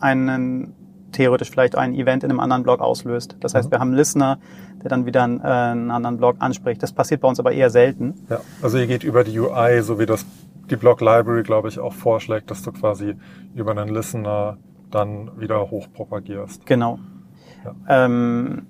einen 0.00 0.74
theoretisch 1.14 1.50
vielleicht 1.50 1.76
ein 1.76 1.94
Event 1.94 2.24
in 2.24 2.30
einem 2.30 2.40
anderen 2.40 2.62
Block 2.62 2.80
auslöst. 2.80 3.36
Das 3.40 3.54
heißt, 3.54 3.68
mhm. 3.68 3.72
wir 3.72 3.78
haben 3.80 3.88
einen 3.88 3.96
Listener, 3.96 4.38
der 4.82 4.90
dann 4.90 5.06
wieder 5.06 5.24
einen, 5.24 5.40
äh, 5.40 5.44
einen 5.44 5.90
anderen 5.90 6.18
Block 6.18 6.36
anspricht. 6.40 6.82
Das 6.82 6.92
passiert 6.92 7.20
bei 7.20 7.28
uns 7.28 7.40
aber 7.40 7.52
eher 7.52 7.70
selten. 7.70 8.14
Ja, 8.28 8.40
also 8.62 8.78
ihr 8.78 8.86
geht 8.86 9.04
über 9.04 9.24
die 9.24 9.38
UI, 9.38 9.82
so 9.82 9.98
wie 9.98 10.06
das 10.06 10.26
die 10.70 10.76
Block 10.76 11.00
Library, 11.00 11.42
glaube 11.42 11.68
ich, 11.68 11.78
auch 11.78 11.92
vorschlägt, 11.92 12.50
dass 12.50 12.62
du 12.62 12.72
quasi 12.72 13.16
über 13.54 13.72
einen 13.72 13.88
Listener 13.88 14.56
dann 14.90 15.38
wieder 15.38 15.70
hochpropagierst. 15.70 16.64
Genau. 16.66 16.98
Ja. 17.64 18.04
Ähm, 18.04 18.66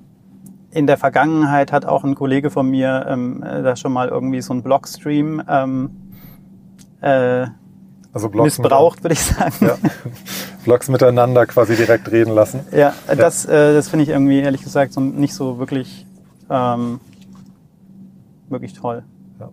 in 0.71 0.87
der 0.87 0.97
Vergangenheit 0.97 1.71
hat 1.71 1.85
auch 1.85 2.03
ein 2.03 2.15
Kollege 2.15 2.51
von 2.51 2.69
mir 2.69 3.07
ähm, 3.09 3.43
äh, 3.43 3.63
da 3.63 3.77
schon 3.77 3.93
mal 3.93 4.09
irgendwie 4.09 4.41
so 4.41 4.53
einen 4.53 4.63
Blogstream 4.63 5.43
ähm, 5.49 5.91
äh, 7.01 7.47
also 8.15 8.29
Blogs 8.29 8.59
missbraucht, 8.59 9.03
würde 9.03 9.15
ich 9.15 9.21
sagen. 9.21 9.53
Ja. 9.61 9.77
Blogs 10.65 10.89
miteinander 10.89 11.47
quasi 11.47 11.77
direkt 11.77 12.11
reden 12.11 12.33
lassen. 12.33 12.61
Ja, 12.71 12.95
ja. 13.09 13.15
das, 13.15 13.45
äh, 13.45 13.75
das 13.75 13.89
finde 13.89 14.05
ich 14.05 14.09
irgendwie 14.09 14.41
ehrlich 14.41 14.63
gesagt 14.63 14.93
so 14.93 15.01
nicht 15.01 15.35
so 15.35 15.59
wirklich, 15.59 16.07
ähm, 16.49 17.01
wirklich 18.49 18.73
toll. 18.73 19.03
Ja, 19.41 19.51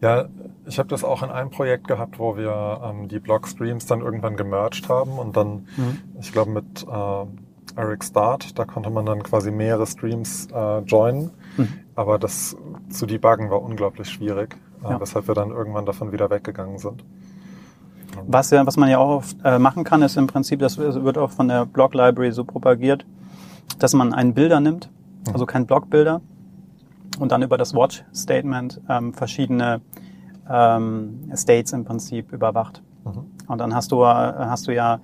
ja 0.00 0.28
ich 0.66 0.78
habe 0.78 0.88
das 0.88 1.04
auch 1.04 1.22
in 1.22 1.30
einem 1.30 1.50
Projekt 1.50 1.88
gehabt, 1.88 2.18
wo 2.18 2.36
wir 2.36 2.80
ähm, 2.84 3.08
die 3.08 3.20
Blogstreams 3.20 3.86
dann 3.86 4.00
irgendwann 4.00 4.36
gemerged 4.36 4.88
haben 4.88 5.12
und 5.12 5.36
dann, 5.36 5.68
mhm. 5.76 6.00
ich 6.20 6.32
glaube, 6.32 6.50
mit 6.50 6.84
äh, 6.86 7.26
Eric 7.76 8.04
Start. 8.04 8.58
Da 8.58 8.64
konnte 8.64 8.90
man 8.90 9.06
dann 9.06 9.22
quasi 9.22 9.50
mehrere 9.50 9.86
Streams 9.86 10.48
äh, 10.52 10.80
joinen. 10.80 11.30
Mhm. 11.56 11.68
Aber 11.94 12.18
das 12.18 12.56
zu 12.90 13.06
debuggen 13.06 13.50
war 13.50 13.62
unglaublich 13.62 14.08
schwierig, 14.08 14.56
äh, 14.84 15.00
weshalb 15.00 15.28
wir 15.28 15.34
dann 15.34 15.50
irgendwann 15.50 15.86
davon 15.86 16.12
wieder 16.12 16.28
weggegangen 16.28 16.78
sind. 16.78 17.04
Was, 18.26 18.50
ja, 18.50 18.66
was 18.66 18.76
man 18.76 18.88
ja 18.88 18.98
auch 18.98 19.18
oft, 19.18 19.36
äh, 19.44 19.58
machen 19.58 19.84
kann, 19.84 20.02
ist 20.02 20.16
im 20.16 20.26
Prinzip, 20.26 20.60
das 20.60 20.78
wird 20.78 21.18
auch 21.18 21.30
von 21.30 21.48
der 21.48 21.66
Blog 21.66 21.94
Library 21.94 22.32
so 22.32 22.44
propagiert, 22.44 23.06
dass 23.78 23.92
man 23.92 24.12
einen 24.12 24.34
Bilder 24.34 24.60
nimmt, 24.60 24.90
mhm. 25.26 25.32
also 25.32 25.46
kein 25.46 25.66
Blockbilder, 25.66 26.20
und 27.18 27.32
dann 27.32 27.42
über 27.42 27.58
das 27.58 27.74
Watch 27.74 28.04
Statement 28.14 28.80
ähm, 28.88 29.12
verschiedene 29.12 29.80
ähm, 30.48 31.30
States 31.34 31.72
im 31.72 31.84
Prinzip 31.84 32.32
überwacht. 32.32 32.82
Mhm. 33.04 33.24
Und 33.46 33.58
dann 33.58 33.74
hast 33.74 33.92
du, 33.92 34.02
äh, 34.02 34.06
hast 34.06 34.68
du 34.68 34.74
ja 34.74 35.00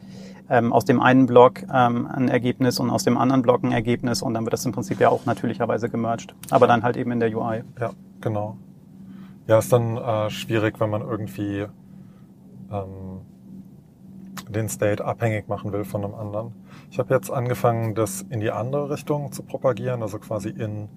ähm, 0.48 0.72
aus 0.72 0.84
dem 0.84 1.00
einen 1.00 1.26
Block 1.26 1.62
ähm, 1.72 2.06
ein 2.06 2.28
Ergebnis 2.28 2.78
und 2.78 2.90
aus 2.90 3.04
dem 3.04 3.16
anderen 3.16 3.42
Block 3.42 3.62
ein 3.62 3.72
Ergebnis 3.72 4.22
und 4.22 4.34
dann 4.34 4.44
wird 4.44 4.52
das 4.52 4.64
im 4.66 4.72
Prinzip 4.72 5.00
ja 5.00 5.08
auch 5.08 5.24
natürlicherweise 5.26 5.88
gemerged. 5.88 6.34
Aber 6.50 6.66
dann 6.66 6.82
halt 6.82 6.96
eben 6.96 7.10
in 7.12 7.20
der 7.20 7.34
UI. 7.36 7.62
Ja, 7.80 7.90
genau. 8.20 8.56
Ja, 9.46 9.58
ist 9.58 9.72
dann 9.72 9.96
äh, 9.96 10.30
schwierig, 10.30 10.80
wenn 10.80 10.90
man 10.90 11.02
irgendwie 11.02 11.66
ähm, 12.74 13.20
den 14.48 14.68
State 14.68 15.04
abhängig 15.04 15.48
machen 15.48 15.72
will 15.72 15.84
von 15.84 16.04
einem 16.04 16.14
anderen. 16.14 16.52
Ich 16.90 16.98
habe 16.98 17.14
jetzt 17.14 17.30
angefangen, 17.30 17.94
das 17.94 18.22
in 18.22 18.40
die 18.40 18.50
andere 18.50 18.90
Richtung 18.90 19.32
zu 19.32 19.42
propagieren, 19.42 20.02
also 20.02 20.18
quasi 20.18 20.50
in 20.50 20.88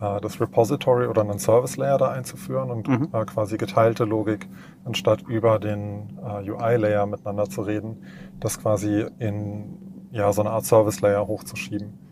äh, 0.00 0.20
das 0.20 0.40
Repository 0.40 1.06
oder 1.06 1.22
einen 1.22 1.38
Service 1.38 1.76
Layer 1.76 1.98
da 1.98 2.10
einzuführen 2.10 2.70
und 2.70 2.88
mhm. 2.88 3.08
äh, 3.12 3.24
quasi 3.24 3.56
geteilte 3.56 4.04
Logik, 4.04 4.48
anstatt 4.84 5.22
über 5.22 5.58
den 5.58 6.18
äh, 6.22 6.50
UI-Layer 6.50 7.06
miteinander 7.06 7.48
zu 7.48 7.62
reden, 7.62 8.04
das 8.40 8.60
quasi 8.60 9.06
in 9.18 10.08
ja, 10.10 10.32
so 10.32 10.40
eine 10.42 10.50
Art 10.50 10.64
Service 10.64 11.00
Layer 11.00 11.26
hochzuschieben. 11.26 12.07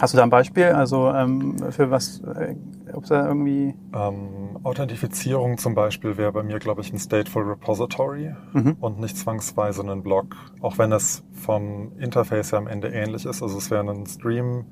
Hast 0.00 0.14
du 0.14 0.16
da 0.16 0.24
ein 0.24 0.30
Beispiel? 0.30 0.64
Also 0.64 1.10
ähm, 1.10 1.56
für 1.70 1.90
was, 1.90 2.20
äh, 2.20 2.56
ob 2.92 3.06
da 3.06 3.26
irgendwie... 3.28 3.74
Ähm, 3.94 4.58
Authentifizierung 4.64 5.58
zum 5.58 5.74
Beispiel 5.74 6.16
wäre 6.16 6.32
bei 6.32 6.42
mir, 6.42 6.58
glaube 6.58 6.80
ich, 6.80 6.92
ein 6.92 6.98
Stateful 6.98 7.44
Repository 7.44 8.34
mhm. 8.52 8.76
und 8.80 9.00
nicht 9.00 9.16
zwangsweise 9.16 9.82
ein 9.82 10.02
Block, 10.02 10.36
auch 10.60 10.78
wenn 10.78 10.92
es 10.92 11.22
vom 11.32 11.92
Interface 11.98 12.52
ja 12.52 12.58
am 12.58 12.66
Ende 12.66 12.88
ähnlich 12.88 13.26
ist. 13.26 13.42
Also 13.42 13.58
es 13.58 13.70
wäre 13.70 13.88
ein 13.88 14.06
Stream 14.06 14.66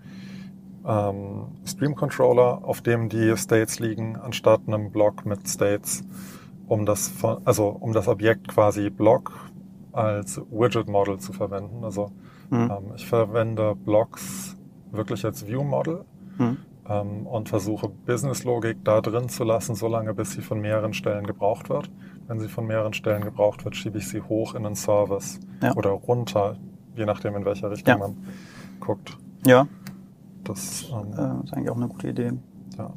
ähm, 0.87 1.49
Stream 1.65 1.95
Controller, 1.95 2.65
auf 2.65 2.81
dem 2.81 3.09
die 3.09 3.37
States 3.37 3.79
liegen, 3.81 4.17
anstatt 4.17 4.63
einem 4.67 4.91
Block 4.91 5.27
mit 5.27 5.49
States, 5.49 6.03
um 6.67 6.87
das, 6.87 7.13
also 7.45 7.69
um 7.69 7.93
das 7.93 8.09
Objekt 8.09 8.49
quasi 8.49 8.91
Block 8.91 9.33
als 9.93 10.41
Widget 10.51 10.89
Model 10.89 11.19
zu 11.19 11.33
verwenden. 11.33 11.85
Also 11.85 12.13
mhm. 12.51 12.71
ähm, 12.71 12.93
ich 12.97 13.07
verwende 13.07 13.75
Blocks 13.75 14.57
wirklich 14.93 15.25
als 15.25 15.47
View 15.47 15.63
Model. 15.63 16.05
Mhm. 16.39 16.59
ähm, 16.89 17.27
und 17.27 17.49
versuche 17.49 17.89
Businesslogik 17.89 18.85
da 18.85 19.01
drin 19.01 19.29
zu 19.29 19.45
lassen, 19.45 19.75
solange 19.75 20.15
bis 20.15 20.33
sie 20.33 20.43
von 20.43 20.61
mehreren 20.61 20.95
Stellen 20.95 21.27
gebraucht 21.27 21.69
wird. 21.69 21.91
Wenn 22.27 22.41
sie 22.41 22.49
von 22.49 22.67
mehreren 22.67 22.93
Stellen 22.93 23.23
gebraucht 23.23 23.65
wird, 23.65 23.77
schiebe 23.77 23.99
ich 23.99 24.09
sie 24.09 24.23
hoch 24.23 24.55
in 24.55 24.63
den 24.63 24.75
Service 24.75 25.41
ja. 25.63 25.75
oder 25.75 25.91
runter, 25.91 26.57
je 26.97 27.05
nachdem, 27.05 27.37
in 27.37 27.45
welcher 27.45 27.71
Richtung 27.71 27.95
ja. 27.95 27.99
man 27.99 28.17
guckt. 28.81 29.19
Ja. 29.47 29.67
Das 30.45 30.91
ähm, 30.91 31.13
äh, 31.13 31.45
ist 31.45 31.53
eigentlich 31.53 31.71
auch 31.71 31.77
eine 31.77 31.89
gute 31.89 32.09
Idee. 32.09 32.33
Ja. 32.79 32.93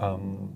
Ähm, 0.00 0.50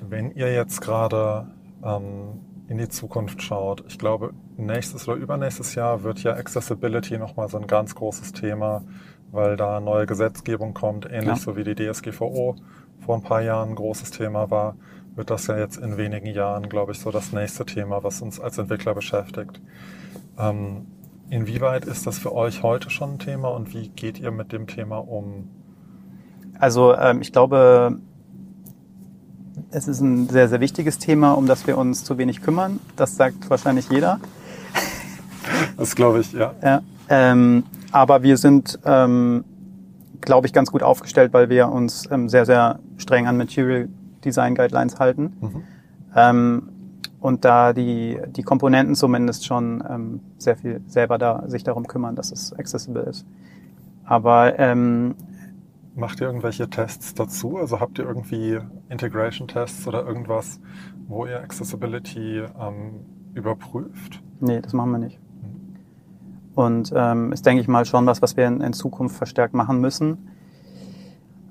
wenn 0.00 0.30
ihr 0.32 0.52
jetzt 0.52 0.80
gerade 0.80 1.48
ähm, 1.84 2.40
in 2.68 2.76
die 2.76 2.88
Zukunft 2.88 3.42
schaut, 3.42 3.82
ich 3.88 3.98
glaube, 3.98 4.34
nächstes 4.56 5.08
oder 5.08 5.16
übernächstes 5.16 5.74
Jahr 5.74 6.02
wird 6.02 6.22
ja 6.22 6.34
Accessibility 6.34 7.18
nochmal 7.18 7.48
so 7.48 7.58
ein 7.58 7.66
ganz 7.66 7.94
großes 7.94 8.32
Thema, 8.32 8.84
weil 9.30 9.56
da 9.56 9.80
neue 9.80 10.06
Gesetzgebung 10.06 10.74
kommt, 10.74 11.06
ähnlich 11.06 11.26
ja. 11.26 11.36
so 11.36 11.56
wie 11.56 11.64
die 11.64 11.74
DSGVO 11.74 12.56
vor 12.98 13.16
ein 13.16 13.22
paar 13.22 13.40
Jahren 13.40 13.70
ein 13.70 13.74
großes 13.74 14.10
Thema 14.10 14.50
war, 14.50 14.76
wird 15.14 15.30
das 15.30 15.46
ja 15.46 15.58
jetzt 15.58 15.78
in 15.78 15.96
wenigen 15.96 16.26
Jahren, 16.26 16.68
glaube 16.68 16.92
ich, 16.92 17.00
so 17.00 17.10
das 17.10 17.32
nächste 17.32 17.64
Thema, 17.64 18.04
was 18.04 18.20
uns 18.20 18.38
als 18.38 18.58
Entwickler 18.58 18.94
beschäftigt. 18.94 19.60
Ähm, 20.38 20.86
inwieweit 21.30 21.86
ist 21.86 22.06
das 22.06 22.18
für 22.18 22.34
euch 22.34 22.62
heute 22.62 22.90
schon 22.90 23.14
ein 23.14 23.18
Thema 23.18 23.48
und 23.48 23.72
wie 23.72 23.88
geht 23.88 24.20
ihr 24.20 24.30
mit 24.30 24.52
dem 24.52 24.66
Thema 24.66 24.98
um? 24.98 25.50
Also 26.58 26.94
ähm, 26.94 27.22
ich 27.22 27.32
glaube, 27.32 27.98
es 29.70 29.88
ist 29.88 30.00
ein 30.00 30.28
sehr, 30.28 30.48
sehr 30.48 30.60
wichtiges 30.60 30.98
Thema, 30.98 31.32
um 31.32 31.46
das 31.46 31.66
wir 31.66 31.78
uns 31.78 32.04
zu 32.04 32.18
wenig 32.18 32.42
kümmern. 32.42 32.80
Das 32.96 33.16
sagt 33.16 33.50
wahrscheinlich 33.50 33.88
jeder. 33.90 34.20
Das 35.76 35.94
glaube 35.94 36.20
ich, 36.20 36.32
ja. 36.32 36.52
ja 36.62 36.82
ähm, 37.08 37.64
aber 37.92 38.22
wir 38.22 38.36
sind, 38.36 38.78
ähm, 38.84 39.44
glaube 40.20 40.46
ich, 40.46 40.52
ganz 40.52 40.70
gut 40.70 40.82
aufgestellt, 40.82 41.32
weil 41.32 41.48
wir 41.48 41.68
uns 41.68 42.08
ähm, 42.10 42.28
sehr, 42.28 42.44
sehr 42.44 42.80
streng 42.98 43.26
an 43.26 43.36
Material 43.36 43.88
Design 44.24 44.54
Guidelines 44.54 44.98
halten. 44.98 45.36
Mhm. 45.40 45.62
Ähm, 46.14 46.68
und 47.20 47.44
da 47.44 47.72
die, 47.72 48.18
die 48.28 48.42
Komponenten 48.42 48.94
zumindest 48.94 49.46
schon 49.46 49.82
ähm, 49.88 50.20
sehr 50.38 50.56
viel 50.56 50.80
selber 50.86 51.18
da 51.18 51.44
sich 51.48 51.64
darum 51.64 51.86
kümmern, 51.86 52.14
dass 52.14 52.30
es 52.30 52.52
accessible 52.52 53.02
ist. 53.02 53.26
Aber 54.04 54.58
ähm, 54.58 55.14
Macht 55.98 56.20
ihr 56.20 56.28
irgendwelche 56.28 56.70
Tests 56.70 57.12
dazu? 57.14 57.56
Also 57.56 57.80
habt 57.80 57.98
ihr 57.98 58.04
irgendwie 58.04 58.60
Integration-Tests 58.88 59.88
oder 59.88 60.06
irgendwas, 60.06 60.60
wo 61.08 61.26
ihr 61.26 61.40
Accessibility 61.40 62.44
ähm, 62.60 63.00
überprüft? 63.34 64.22
Nee, 64.38 64.60
das 64.60 64.72
machen 64.74 64.92
wir 64.92 64.98
nicht. 64.98 65.18
Und 66.54 66.92
ähm, 66.94 67.32
ist, 67.32 67.44
denke 67.44 67.62
ich 67.62 67.66
mal, 67.66 67.84
schon 67.84 68.06
was, 68.06 68.22
was 68.22 68.36
wir 68.36 68.46
in, 68.46 68.60
in 68.60 68.72
Zukunft 68.74 69.16
verstärkt 69.16 69.54
machen 69.54 69.80
müssen. 69.80 70.30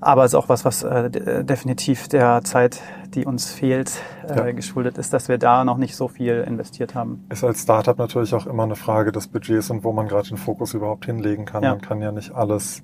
Aber 0.00 0.24
es 0.24 0.32
ist 0.32 0.34
auch 0.34 0.48
was, 0.48 0.64
was 0.64 0.82
äh, 0.82 1.44
definitiv 1.44 2.08
der 2.08 2.42
Zeit, 2.42 2.80
die 3.14 3.26
uns 3.26 3.52
fehlt, 3.52 4.00
äh, 4.26 4.34
ja. 4.34 4.52
geschuldet 4.52 4.96
ist, 4.96 5.12
dass 5.12 5.28
wir 5.28 5.36
da 5.36 5.62
noch 5.64 5.76
nicht 5.76 5.94
so 5.94 6.08
viel 6.08 6.42
investiert 6.48 6.94
haben. 6.94 7.26
Ist 7.28 7.44
als 7.44 7.64
Startup 7.64 7.98
natürlich 7.98 8.32
auch 8.32 8.46
immer 8.46 8.62
eine 8.62 8.76
Frage 8.76 9.12
des 9.12 9.28
Budgets 9.28 9.68
und 9.68 9.84
wo 9.84 9.92
man 9.92 10.08
gerade 10.08 10.28
den 10.28 10.38
Fokus 10.38 10.72
überhaupt 10.72 11.04
hinlegen 11.04 11.44
kann. 11.44 11.62
Ja. 11.62 11.72
Man 11.72 11.82
kann 11.82 12.00
ja 12.00 12.12
nicht 12.12 12.32
alles 12.32 12.82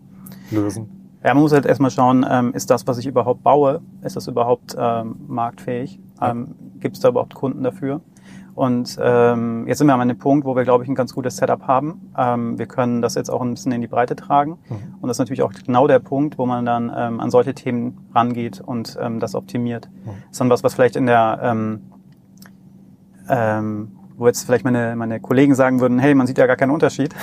lösen. 0.51 1.04
Ja, 1.25 1.33
man 1.33 1.43
muss 1.43 1.53
halt 1.53 1.65
erstmal 1.65 1.91
schauen, 1.91 2.27
ähm, 2.29 2.53
ist 2.53 2.71
das, 2.71 2.87
was 2.87 2.99
ich 2.99 3.07
überhaupt 3.07 3.43
baue, 3.43 3.81
ist 4.03 4.15
das 4.15 4.29
überhaupt 4.29 4.77
ähm, 4.79 5.17
marktfähig? 5.27 5.99
Ähm, 6.21 6.55
Gibt 6.81 6.97
es 6.97 7.01
da 7.01 7.09
überhaupt 7.09 7.35
Kunden 7.35 7.63
dafür? 7.63 8.03
Und 8.55 8.99
ähm, 9.01 9.67
jetzt 9.67 9.79
sind 9.79 9.87
wir 9.87 9.95
an 9.95 10.03
einem 10.03 10.19
Punkt, 10.19 10.47
wo 10.47 10.55
wir, 10.55 10.65
glaube 10.65 10.85
ich, 10.85 10.91
ein 10.91 10.95
ganz 10.95 11.15
gutes 11.15 11.39
Setup 11.39 11.67
haben. 11.67 12.13
Ähm, 12.17 12.59
wir 12.59 12.67
können 12.67 13.01
das 13.01 13.15
jetzt 13.15 13.31
auch 13.31 13.41
ein 13.41 13.55
bisschen 13.55 13.73
in 13.73 13.81
die 13.81 13.89
Breite 13.89 14.15
tragen. 14.15 14.59
Mhm. 14.69 14.95
Und 15.01 15.09
das 15.09 15.17
ist 15.17 15.19
natürlich 15.19 15.43
auch 15.43 15.53
genau 15.53 15.89
der 15.89 15.99
Punkt, 15.99 16.39
wo 16.39 16.45
man 16.45 16.67
dann 16.67 16.93
ähm, 16.95 17.21
an 17.21 17.31
solche 17.31 17.55
Themen 17.55 18.07
rangeht 18.15 18.61
und 18.61 18.97
ähm, 19.01 19.19
das 19.19 19.35
optimiert. 19.35 19.89
Mhm. 19.89 20.11
Das 20.11 20.33
ist 20.33 20.41
dann 20.41 20.51
was, 20.51 20.63
was 20.63 20.75
vielleicht 20.75 20.95
in 20.95 21.07
der, 21.07 21.41
ähm, 21.43 21.81
ähm, 23.31 23.93
wo 24.17 24.27
jetzt 24.27 24.45
vielleicht 24.45 24.65
meine, 24.65 24.95
meine 24.95 25.21
Kollegen 25.21 25.55
sagen 25.55 25.81
würden, 25.81 25.99
hey, 25.99 26.15
man 26.15 26.27
sieht 26.27 26.39
ja 26.39 26.47
gar 26.47 26.57
keinen 26.57 26.71
Unterschied. 26.71 27.15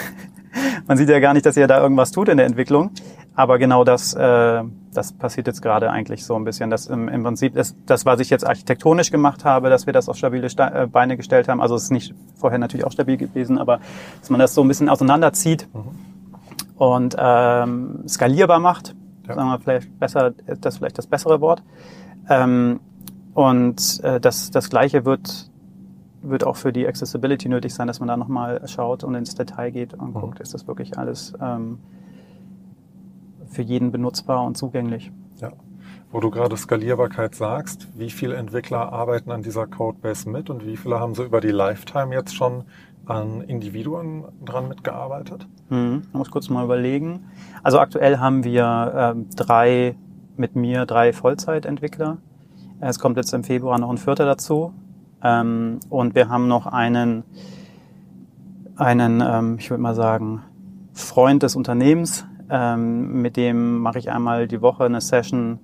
Man 0.88 0.98
sieht 0.98 1.10
ja 1.10 1.20
gar 1.20 1.34
nicht, 1.34 1.46
dass 1.46 1.58
ihr 1.58 1.68
da 1.68 1.82
irgendwas 1.82 2.12
tut 2.12 2.30
in 2.30 2.38
der 2.38 2.46
Entwicklung. 2.46 2.92
Aber 3.34 3.58
genau 3.58 3.84
das, 3.84 4.14
äh, 4.14 4.64
das 4.94 5.14
passiert 5.14 5.48
jetzt 5.48 5.62
gerade 5.62 5.90
eigentlich 5.90 6.26
so 6.26 6.36
ein 6.36 6.44
bisschen. 6.44 6.70
Das 6.70 6.88
im, 6.88 7.08
im 7.08 7.24
Prinzip 7.24 7.56
ist 7.56 7.78
das, 7.86 8.06
was 8.06 8.20
ich 8.20 8.30
jetzt 8.30 8.46
architektonisch 8.46 9.10
gemacht 9.10 9.46
habe, 9.46 9.70
dass 9.70 9.86
wir 9.86 9.94
das 9.94 10.10
auf 10.10 10.18
stabile 10.18 10.50
Sta 10.50 10.84
äh, 10.84 10.88
Beine 10.88 11.16
gestellt 11.16 11.48
haben. 11.48 11.62
Also 11.62 11.76
es 11.76 11.84
ist 11.84 11.92
nicht 11.92 12.14
vorher 12.36 12.60
natürlich 12.60 12.86
auch 12.86 12.92
stabil 12.92 13.18
gewesen, 13.18 13.58
aber 13.58 13.80
dass 14.20 14.30
man 14.30 14.40
das 14.40 14.54
so 14.54 14.62
ein 14.62 14.68
bisschen 14.68 14.90
auseinanderzieht 14.90 15.68
mhm. 15.74 16.78
und 16.78 17.16
ähm, 17.18 18.04
skalierbar 18.08 18.60
macht. 18.60 18.96
Ja. 19.28 19.36
Sagen 19.36 19.50
wir 19.50 19.60
vielleicht 19.60 20.00
besser, 20.00 20.32
das 20.32 20.74
ist 20.74 20.78
vielleicht 20.80 20.98
das 20.98 21.08
bessere 21.08 21.40
Wort. 21.40 21.64
Ähm, 22.30 22.82
und 23.34 24.02
äh, 24.04 24.20
das, 24.20 24.52
das 24.52 24.70
Gleiche 24.70 25.06
wird 25.06 25.51
wird 26.22 26.44
auch 26.44 26.56
für 26.56 26.72
die 26.72 26.88
Accessibility 26.88 27.50
nötig 27.50 27.74
sein, 27.74 27.88
dass 27.88 28.00
man 28.00 28.08
da 28.08 28.18
nochmal 28.18 28.68
schaut 28.68 29.04
und 29.04 29.16
ins 29.16 29.36
Detail 29.36 29.72
geht 29.72 29.94
und 29.94 30.16
mhm. 30.16 30.20
guckt, 30.20 30.40
ist 30.40 30.54
das 30.54 30.68
wirklich 30.68 30.98
alles 30.98 31.34
ähm, 31.42 31.80
für 33.48 33.62
jeden 33.62 33.92
benutzbar 33.92 34.44
und 34.44 34.58
zugänglich. 34.58 35.12
Ja. 35.38 35.52
Wo 36.12 36.20
du 36.20 36.30
gerade 36.30 36.58
Skalierbarkeit 36.58 37.36
sagst, 37.36 37.88
wie 37.98 38.10
viele 38.10 38.36
Entwickler 38.36 38.92
arbeiten 38.92 39.32
an 39.32 39.44
dieser 39.44 39.66
Codebase 39.66 40.30
mit 40.30 40.50
und 40.50 40.66
wie 40.66 40.78
viele 40.78 41.00
haben 41.00 41.16
so 41.16 41.24
über 41.24 41.42
die 41.42 41.52
Lifetime 41.52 42.14
jetzt 42.14 42.36
schon 42.36 42.66
an 43.06 43.42
Individuen 43.42 44.26
dran 44.44 44.68
mitgearbeitet? 44.68 45.48
Hm, 45.70 46.04
ich 46.08 46.14
muss 46.14 46.30
kurz 46.30 46.50
mal 46.50 46.66
überlegen. 46.66 47.32
Also 47.64 47.80
aktuell 47.80 48.18
haben 48.18 48.44
wir 48.44 48.94
ähm, 48.96 49.30
drei 49.36 49.96
mit 50.38 50.56
mir 50.56 50.86
drei 50.86 51.14
Vollzeitentwickler. 51.14 52.18
Es 52.80 53.00
kommt 53.00 53.18
jetzt 53.18 53.34
im 53.34 53.44
Februar 53.44 53.80
noch 53.80 53.90
ein 53.90 53.98
vierter 53.98 54.26
dazu. 54.26 54.74
Ähm, 55.24 55.80
und 55.90 56.16
wir 56.16 56.30
haben 56.30 56.48
noch 56.48 56.66
einen, 56.66 57.24
einen 58.76 59.22
ähm, 59.22 59.58
ich 59.60 59.70
würde 59.70 59.82
mal 59.82 59.96
sagen, 59.96 60.44
Freund 60.94 61.44
des 61.44 61.56
Unternehmens, 61.56 62.26
ähm, 62.50 63.22
mit 63.22 63.38
dem 63.38 63.80
mache 63.80 64.00
ich 64.00 64.12
einmal 64.12 64.48
die 64.48 64.62
Woche 64.62 64.84
eine 64.84 65.02
Session. 65.02 65.60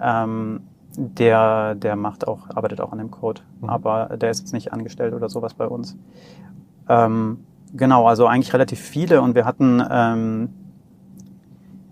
Ähm, 0.00 0.60
der, 0.96 1.74
der 1.74 1.96
macht 1.96 2.26
auch, 2.26 2.48
arbeitet 2.50 2.80
auch 2.80 2.92
an 2.92 2.98
dem 2.98 3.10
Code, 3.10 3.42
mhm. 3.60 3.68
aber 3.68 4.16
der 4.16 4.30
ist 4.30 4.40
jetzt 4.40 4.52
nicht 4.52 4.72
angestellt 4.72 5.14
oder 5.14 5.28
sowas 5.28 5.54
bei 5.54 5.66
uns. 5.66 5.96
Ähm, 6.88 7.44
genau, 7.74 8.06
also 8.06 8.26
eigentlich 8.26 8.52
relativ 8.52 8.80
viele 8.80 9.20
und 9.20 9.34
wir 9.34 9.44
hatten, 9.44 9.82
ähm, 9.90 10.48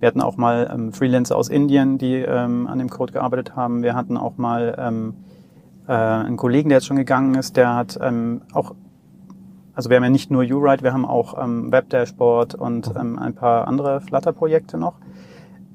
wir 0.01 0.09
hatten 0.09 0.21
auch 0.21 0.37
mal 0.37 0.71
ähm, 0.73 0.93
Freelancer 0.93 1.37
aus 1.37 1.49
Indien, 1.49 1.99
die 1.99 2.15
ähm, 2.15 2.67
an 2.67 2.79
dem 2.79 2.91
Code 2.91 3.13
gearbeitet 3.13 3.57
haben. 3.57 3.83
Wir 3.83 3.95
hatten 3.95 4.17
auch 4.17 4.37
mal 4.37 4.75
ähm, 4.79 5.15
äh, 5.87 5.93
einen 5.93 6.37
Kollegen, 6.37 6.69
der 6.69 6.79
jetzt 6.79 6.87
schon 6.87 6.97
gegangen 6.97 7.35
ist, 7.35 7.57
der 7.57 7.75
hat 7.75 7.99
ähm, 8.01 8.43
auch 8.53 8.75
also 9.75 9.91
wir 9.91 9.97
haben 9.97 10.05
ja 10.05 10.11
nicht 10.11 10.31
nur 10.31 10.45
URide, 10.45 10.85
wir 10.85 10.93
haben 10.93 11.05
auch 11.05 11.37
ähm, 11.43 11.73
Web-Dashboard 11.73 12.55
und 12.55 12.95
mhm. 12.95 13.01
ähm, 13.01 13.19
ein 13.19 13.35
paar 13.35 13.67
andere 13.67 14.01
Flutter-Projekte 14.01 14.79
noch. 14.79 14.95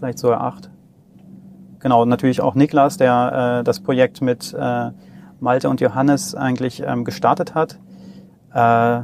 Vielleicht 0.00 0.18
sogar 0.18 0.40
acht 0.40 0.70
genau, 1.80 2.04
natürlich 2.04 2.40
auch 2.40 2.54
Niklas, 2.54 2.96
der 2.96 3.60
äh, 3.60 3.64
das 3.64 3.80
Projekt 3.80 4.22
mit 4.22 4.54
äh, 4.58 4.90
Malte 5.40 5.68
und 5.68 5.80
Johannes 5.80 6.34
eigentlich 6.34 6.82
ähm, 6.86 7.04
gestartet 7.04 7.54
hat. 7.54 7.78
Äh, 8.52 9.02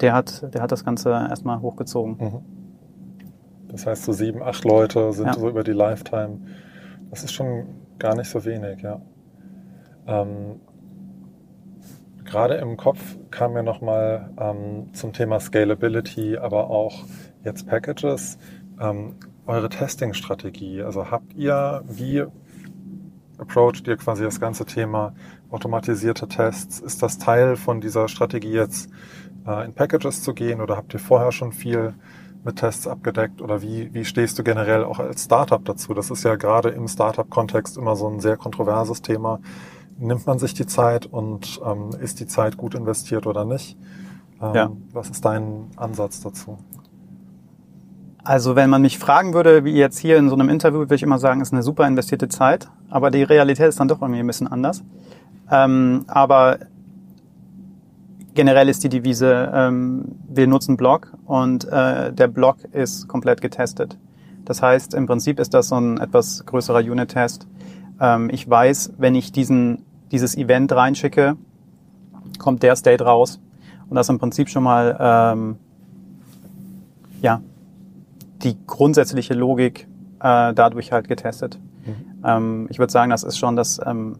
der 0.00 0.14
hat, 0.14 0.54
der 0.54 0.62
hat 0.62 0.72
das 0.72 0.84
Ganze 0.84 1.10
erstmal 1.10 1.60
hochgezogen. 1.60 2.16
Mhm. 2.18 2.40
Das 3.68 3.86
heißt, 3.86 4.04
so 4.04 4.12
sieben, 4.12 4.42
acht 4.42 4.64
Leute 4.64 5.12
sind 5.12 5.26
ja. 5.26 5.34
so 5.34 5.48
über 5.48 5.62
die 5.62 5.72
Lifetime. 5.72 6.40
Das 7.10 7.22
ist 7.22 7.32
schon 7.32 7.66
gar 7.98 8.16
nicht 8.16 8.28
so 8.28 8.44
wenig, 8.44 8.82
ja. 8.82 9.00
Ähm, 10.06 10.60
gerade 12.24 12.54
im 12.54 12.76
Kopf 12.76 13.16
kam 13.30 13.52
mir 13.52 13.62
nochmal 13.62 14.30
ähm, 14.40 14.92
zum 14.92 15.12
Thema 15.12 15.38
Scalability, 15.38 16.38
aber 16.38 16.70
auch 16.70 17.04
jetzt 17.44 17.68
Packages. 17.68 18.38
Ähm, 18.80 19.16
eure 19.46 19.68
Testing-Strategie? 19.68 20.82
Also 20.82 21.10
habt 21.10 21.34
ihr, 21.34 21.82
wie 21.86 22.24
approacht 23.38 23.86
ihr 23.88 23.96
quasi 23.96 24.22
das 24.22 24.40
ganze 24.40 24.64
Thema 24.64 25.14
automatisierte 25.50 26.28
Tests? 26.28 26.80
Ist 26.80 27.02
das 27.02 27.18
Teil 27.18 27.56
von 27.56 27.80
dieser 27.80 28.08
Strategie 28.08 28.52
jetzt 28.52 28.90
äh, 29.46 29.64
in 29.64 29.72
Packages 29.72 30.22
zu 30.22 30.34
gehen 30.34 30.60
oder 30.60 30.76
habt 30.76 30.92
ihr 30.94 31.00
vorher 31.00 31.32
schon 31.32 31.52
viel 31.52 31.94
mit 32.44 32.56
Tests 32.56 32.86
abgedeckt 32.86 33.42
oder 33.42 33.60
wie, 33.62 33.92
wie 33.92 34.04
stehst 34.04 34.38
du 34.38 34.42
generell 34.42 34.84
auch 34.84 34.98
als 34.98 35.24
Startup 35.24 35.64
dazu? 35.64 35.94
Das 35.94 36.10
ist 36.10 36.24
ja 36.24 36.36
gerade 36.36 36.70
im 36.70 36.88
Startup-Kontext 36.88 37.76
immer 37.76 37.96
so 37.96 38.08
ein 38.08 38.20
sehr 38.20 38.36
kontroverses 38.36 39.02
Thema. 39.02 39.40
nimmt 39.98 40.26
man 40.26 40.38
sich 40.38 40.54
die 40.54 40.66
Zeit 40.66 41.06
und 41.06 41.60
ähm, 41.64 41.90
ist 42.00 42.20
die 42.20 42.26
Zeit 42.26 42.56
gut 42.56 42.74
investiert 42.74 43.26
oder 43.26 43.44
nicht? 43.44 43.76
Ähm, 44.40 44.54
ja. 44.54 44.70
Was 44.92 45.10
ist 45.10 45.24
dein 45.24 45.68
Ansatz 45.76 46.20
dazu? 46.20 46.58
Also 48.22 48.54
wenn 48.54 48.68
man 48.68 48.82
mich 48.82 48.98
fragen 48.98 49.32
würde, 49.32 49.64
wie 49.64 49.72
jetzt 49.72 49.98
hier 49.98 50.18
in 50.18 50.28
so 50.28 50.34
einem 50.34 50.48
Interview, 50.48 50.80
würde 50.80 50.94
ich 50.94 51.02
immer 51.02 51.18
sagen, 51.18 51.40
ist 51.40 51.52
eine 51.52 51.62
super 51.62 51.86
investierte 51.86 52.28
Zeit. 52.28 52.68
Aber 52.90 53.10
die 53.10 53.22
Realität 53.22 53.68
ist 53.68 53.80
dann 53.80 53.88
doch 53.88 54.02
irgendwie 54.02 54.20
ein 54.20 54.26
bisschen 54.26 54.48
anders. 54.48 54.82
Ähm, 55.50 56.04
aber 56.06 56.58
generell 58.34 58.68
ist 58.68 58.84
die 58.84 58.88
Devise, 58.88 59.50
ähm, 59.52 60.16
wir 60.28 60.46
nutzen 60.46 60.76
Blog 60.76 61.12
und 61.24 61.64
äh, 61.64 62.12
der 62.12 62.28
Blog 62.28 62.58
ist 62.72 63.08
komplett 63.08 63.40
getestet. 63.40 63.98
Das 64.44 64.62
heißt, 64.62 64.94
im 64.94 65.06
Prinzip 65.06 65.40
ist 65.40 65.54
das 65.54 65.68
so 65.68 65.76
ein 65.76 65.98
etwas 65.98 66.44
größerer 66.46 66.80
Unit-Test. 66.80 67.46
Ähm, 68.00 68.30
ich 68.30 68.48
weiß, 68.48 68.94
wenn 68.98 69.14
ich 69.14 69.32
diesen, 69.32 69.84
dieses 70.12 70.36
Event 70.36 70.72
reinschicke, 70.72 71.36
kommt 72.38 72.62
der 72.62 72.76
State 72.76 73.04
raus. 73.04 73.40
Und 73.88 73.96
das 73.96 74.06
ist 74.06 74.10
im 74.10 74.18
Prinzip 74.18 74.48
schon 74.48 74.62
mal 74.62 74.96
ähm, 75.00 75.56
ja, 77.22 77.42
die 78.42 78.56
grundsätzliche 78.66 79.34
Logik 79.34 79.88
äh, 80.20 80.52
dadurch 80.54 80.92
halt 80.92 81.08
getestet. 81.08 81.58
Mhm. 81.84 82.24
Ähm, 82.24 82.66
ich 82.70 82.78
würde 82.78 82.92
sagen, 82.92 83.10
das 83.10 83.22
ist 83.22 83.38
schon 83.38 83.56
das, 83.56 83.80
ähm, 83.84 84.16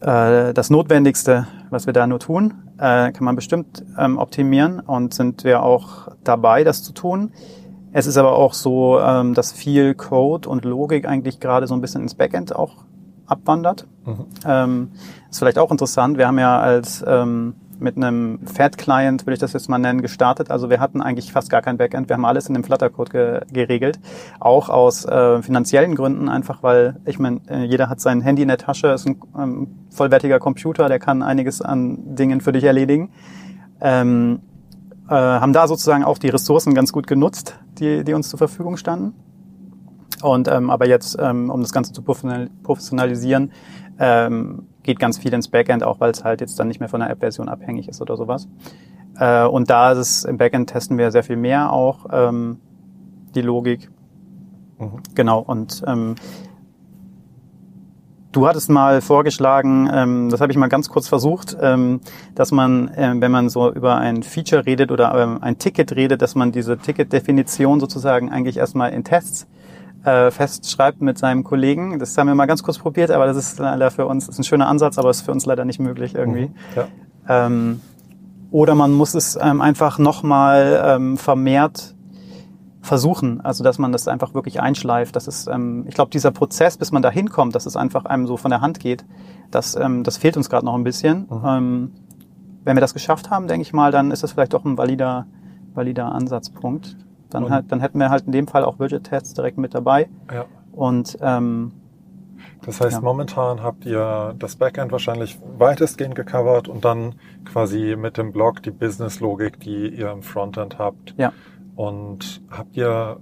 äh, 0.00 0.52
das 0.52 0.70
Notwendigste, 0.70 1.46
was 1.70 1.86
wir 1.86 1.92
da 1.92 2.06
nur 2.06 2.18
tun. 2.18 2.54
Äh, 2.78 3.12
kann 3.12 3.24
man 3.24 3.36
bestimmt 3.36 3.84
ähm, 3.98 4.18
optimieren 4.18 4.80
und 4.80 5.14
sind 5.14 5.44
wir 5.44 5.62
auch 5.62 6.08
dabei, 6.24 6.64
das 6.64 6.82
zu 6.82 6.92
tun. 6.92 7.32
Es 7.92 8.06
ist 8.06 8.16
aber 8.16 8.32
auch 8.36 8.54
so, 8.54 9.00
ähm, 9.00 9.34
dass 9.34 9.52
viel 9.52 9.94
Code 9.94 10.48
und 10.48 10.64
Logik 10.64 11.06
eigentlich 11.06 11.40
gerade 11.40 11.66
so 11.66 11.74
ein 11.74 11.80
bisschen 11.80 12.02
ins 12.02 12.14
Backend 12.14 12.54
auch 12.54 12.84
abwandert. 13.26 13.86
Mhm. 14.04 14.26
Ähm, 14.46 14.90
ist 15.28 15.38
vielleicht 15.38 15.58
auch 15.58 15.70
interessant. 15.70 16.16
Wir 16.16 16.26
haben 16.26 16.38
ja 16.38 16.58
als 16.58 17.04
ähm, 17.06 17.54
mit 17.80 17.96
einem 17.96 18.40
Fat-Client, 18.46 19.26
würde 19.26 19.34
ich 19.34 19.38
das 19.38 19.52
jetzt 19.52 19.68
mal 19.68 19.78
nennen, 19.78 20.02
gestartet. 20.02 20.50
Also 20.50 20.70
wir 20.70 20.80
hatten 20.80 21.00
eigentlich 21.00 21.32
fast 21.32 21.50
gar 21.50 21.62
kein 21.62 21.76
Backend. 21.76 22.08
Wir 22.08 22.14
haben 22.14 22.24
alles 22.24 22.46
in 22.48 22.54
dem 22.54 22.64
Flutter-Code 22.64 23.10
ge 23.10 23.40
geregelt. 23.52 23.98
Auch 24.38 24.68
aus 24.68 25.04
äh, 25.04 25.42
finanziellen 25.42 25.94
Gründen, 25.94 26.28
einfach 26.28 26.62
weil, 26.62 26.96
ich 27.04 27.18
meine, 27.18 27.40
äh, 27.48 27.64
jeder 27.64 27.88
hat 27.88 28.00
sein 28.00 28.20
Handy 28.20 28.42
in 28.42 28.48
der 28.48 28.58
Tasche, 28.58 28.88
ist 28.88 29.06
ein 29.06 29.20
ähm, 29.38 29.68
vollwertiger 29.90 30.38
Computer, 30.38 30.88
der 30.88 30.98
kann 30.98 31.22
einiges 31.22 31.62
an 31.62 32.14
Dingen 32.14 32.40
für 32.40 32.52
dich 32.52 32.64
erledigen. 32.64 33.10
Ähm, 33.80 34.40
äh, 35.08 35.14
haben 35.14 35.52
da 35.52 35.66
sozusagen 35.66 36.04
auch 36.04 36.18
die 36.18 36.28
Ressourcen 36.28 36.74
ganz 36.74 36.92
gut 36.92 37.06
genutzt, 37.06 37.58
die, 37.78 38.04
die 38.04 38.14
uns 38.14 38.28
zur 38.28 38.38
Verfügung 38.38 38.76
standen. 38.76 39.14
Und 40.22 40.48
ähm, 40.48 40.70
aber 40.70 40.86
jetzt, 40.86 41.16
ähm, 41.20 41.50
um 41.50 41.60
das 41.60 41.72
Ganze 41.72 41.92
zu 41.92 42.02
professionalisieren, 42.02 43.52
ähm, 43.98 44.66
geht 44.82 44.98
ganz 44.98 45.18
viel 45.18 45.32
ins 45.32 45.48
Backend, 45.48 45.82
auch 45.82 46.00
weil 46.00 46.10
es 46.10 46.24
halt 46.24 46.40
jetzt 46.40 46.58
dann 46.58 46.68
nicht 46.68 46.80
mehr 46.80 46.88
von 46.88 47.00
der 47.00 47.10
App-Version 47.10 47.48
abhängig 47.48 47.88
ist 47.88 48.00
oder 48.00 48.16
sowas. 48.16 48.48
Äh, 49.18 49.44
und 49.44 49.70
da 49.70 49.92
ist 49.92 49.98
es 49.98 50.24
im 50.24 50.38
Backend 50.38 50.70
testen 50.70 50.98
wir 50.98 51.10
sehr 51.10 51.22
viel 51.22 51.36
mehr 51.36 51.72
auch 51.72 52.06
ähm, 52.10 52.60
die 53.34 53.42
Logik. 53.42 53.90
Mhm. 54.78 55.02
Genau. 55.14 55.40
Und 55.40 55.82
ähm, 55.86 56.14
Du 58.32 58.46
hattest 58.46 58.70
mal 58.70 59.00
vorgeschlagen, 59.00 59.90
ähm, 59.92 60.28
das 60.30 60.40
habe 60.40 60.52
ich 60.52 60.58
mal 60.58 60.68
ganz 60.68 60.88
kurz 60.88 61.08
versucht, 61.08 61.56
ähm, 61.60 62.00
dass 62.36 62.52
man, 62.52 62.86
äh, 62.94 63.12
wenn 63.16 63.32
man 63.32 63.48
so 63.48 63.72
über 63.72 63.96
ein 63.96 64.22
Feature 64.22 64.66
redet 64.66 64.92
oder 64.92 65.12
ähm, 65.16 65.38
ein 65.42 65.58
Ticket 65.58 65.96
redet, 65.96 66.22
dass 66.22 66.36
man 66.36 66.52
diese 66.52 66.78
Ticket-Definition 66.78 67.80
sozusagen 67.80 68.30
eigentlich 68.30 68.56
erstmal 68.56 68.92
in 68.92 69.02
Tests 69.02 69.48
äh, 70.04 70.30
festschreibt 70.30 71.00
mit 71.00 71.18
seinem 71.18 71.44
Kollegen. 71.44 71.98
Das 71.98 72.16
haben 72.16 72.28
wir 72.28 72.34
mal 72.34 72.46
ganz 72.46 72.62
kurz 72.62 72.78
probiert, 72.78 73.10
aber 73.10 73.26
das 73.26 73.36
ist 73.36 73.58
leider 73.58 73.90
für 73.90 74.06
uns, 74.06 74.28
ist 74.28 74.38
ein 74.38 74.44
schöner 74.44 74.68
Ansatz, 74.68 74.98
aber 74.98 75.10
ist 75.10 75.22
für 75.22 75.32
uns 75.32 75.46
leider 75.46 75.64
nicht 75.64 75.80
möglich 75.80 76.14
irgendwie. 76.14 76.46
Mhm, 76.46 76.54
ja. 76.76 77.46
ähm, 77.46 77.80
oder 78.50 78.74
man 78.74 78.92
muss 78.92 79.14
es 79.14 79.38
ähm, 79.40 79.60
einfach 79.60 79.98
nochmal 79.98 80.82
ähm, 80.84 81.16
vermehrt 81.16 81.94
versuchen, 82.82 83.40
also 83.42 83.62
dass 83.62 83.78
man 83.78 83.92
das 83.92 84.08
einfach 84.08 84.34
wirklich 84.34 84.60
einschleift. 84.60 85.14
Das 85.14 85.28
ist, 85.28 85.46
ähm, 85.46 85.84
ich 85.86 85.94
glaube, 85.94 86.10
dieser 86.10 86.30
Prozess, 86.30 86.78
bis 86.78 86.92
man 86.92 87.02
da 87.02 87.10
hinkommt, 87.10 87.54
dass 87.54 87.66
es 87.66 87.76
einfach 87.76 88.06
einem 88.06 88.26
so 88.26 88.36
von 88.36 88.50
der 88.50 88.60
Hand 88.60 88.80
geht, 88.80 89.04
das, 89.50 89.76
ähm, 89.76 90.02
das 90.02 90.16
fehlt 90.16 90.36
uns 90.36 90.48
gerade 90.48 90.64
noch 90.64 90.74
ein 90.74 90.84
bisschen. 90.84 91.26
Mhm. 91.30 91.42
Ähm, 91.46 91.92
wenn 92.64 92.76
wir 92.76 92.80
das 92.80 92.94
geschafft 92.94 93.30
haben, 93.30 93.48
denke 93.48 93.62
ich 93.62 93.72
mal, 93.72 93.92
dann 93.92 94.10
ist 94.10 94.22
das 94.22 94.32
vielleicht 94.32 94.54
doch 94.54 94.64
ein 94.64 94.78
valider, 94.78 95.26
valider 95.74 96.12
Ansatzpunkt. 96.12 96.96
Dann, 97.30 97.50
halt, 97.50 97.70
dann 97.70 97.80
hätten 97.80 97.98
wir 97.98 98.10
halt 98.10 98.26
in 98.26 98.32
dem 98.32 98.46
Fall 98.46 98.64
auch 98.64 98.78
Widget-Tests 98.78 99.34
direkt 99.34 99.58
mit 99.58 99.74
dabei. 99.74 100.08
Ja. 100.32 100.46
Und 100.72 101.16
ähm, 101.20 101.72
das 102.62 102.80
heißt, 102.80 102.96
ja. 102.96 103.00
momentan 103.00 103.62
habt 103.62 103.86
ihr 103.86 104.34
das 104.38 104.56
Backend 104.56 104.92
wahrscheinlich 104.92 105.38
weitestgehend 105.58 106.14
gecovert 106.14 106.68
und 106.68 106.84
dann 106.84 107.14
quasi 107.44 107.96
mit 107.96 108.18
dem 108.18 108.32
Blog 108.32 108.62
die 108.62 108.70
Business-Logik, 108.70 109.60
die 109.60 109.88
ihr 109.88 110.10
im 110.10 110.22
Frontend 110.22 110.78
habt. 110.78 111.14
Ja. 111.16 111.32
Und 111.74 112.42
habt 112.50 112.76
ihr 112.76 113.18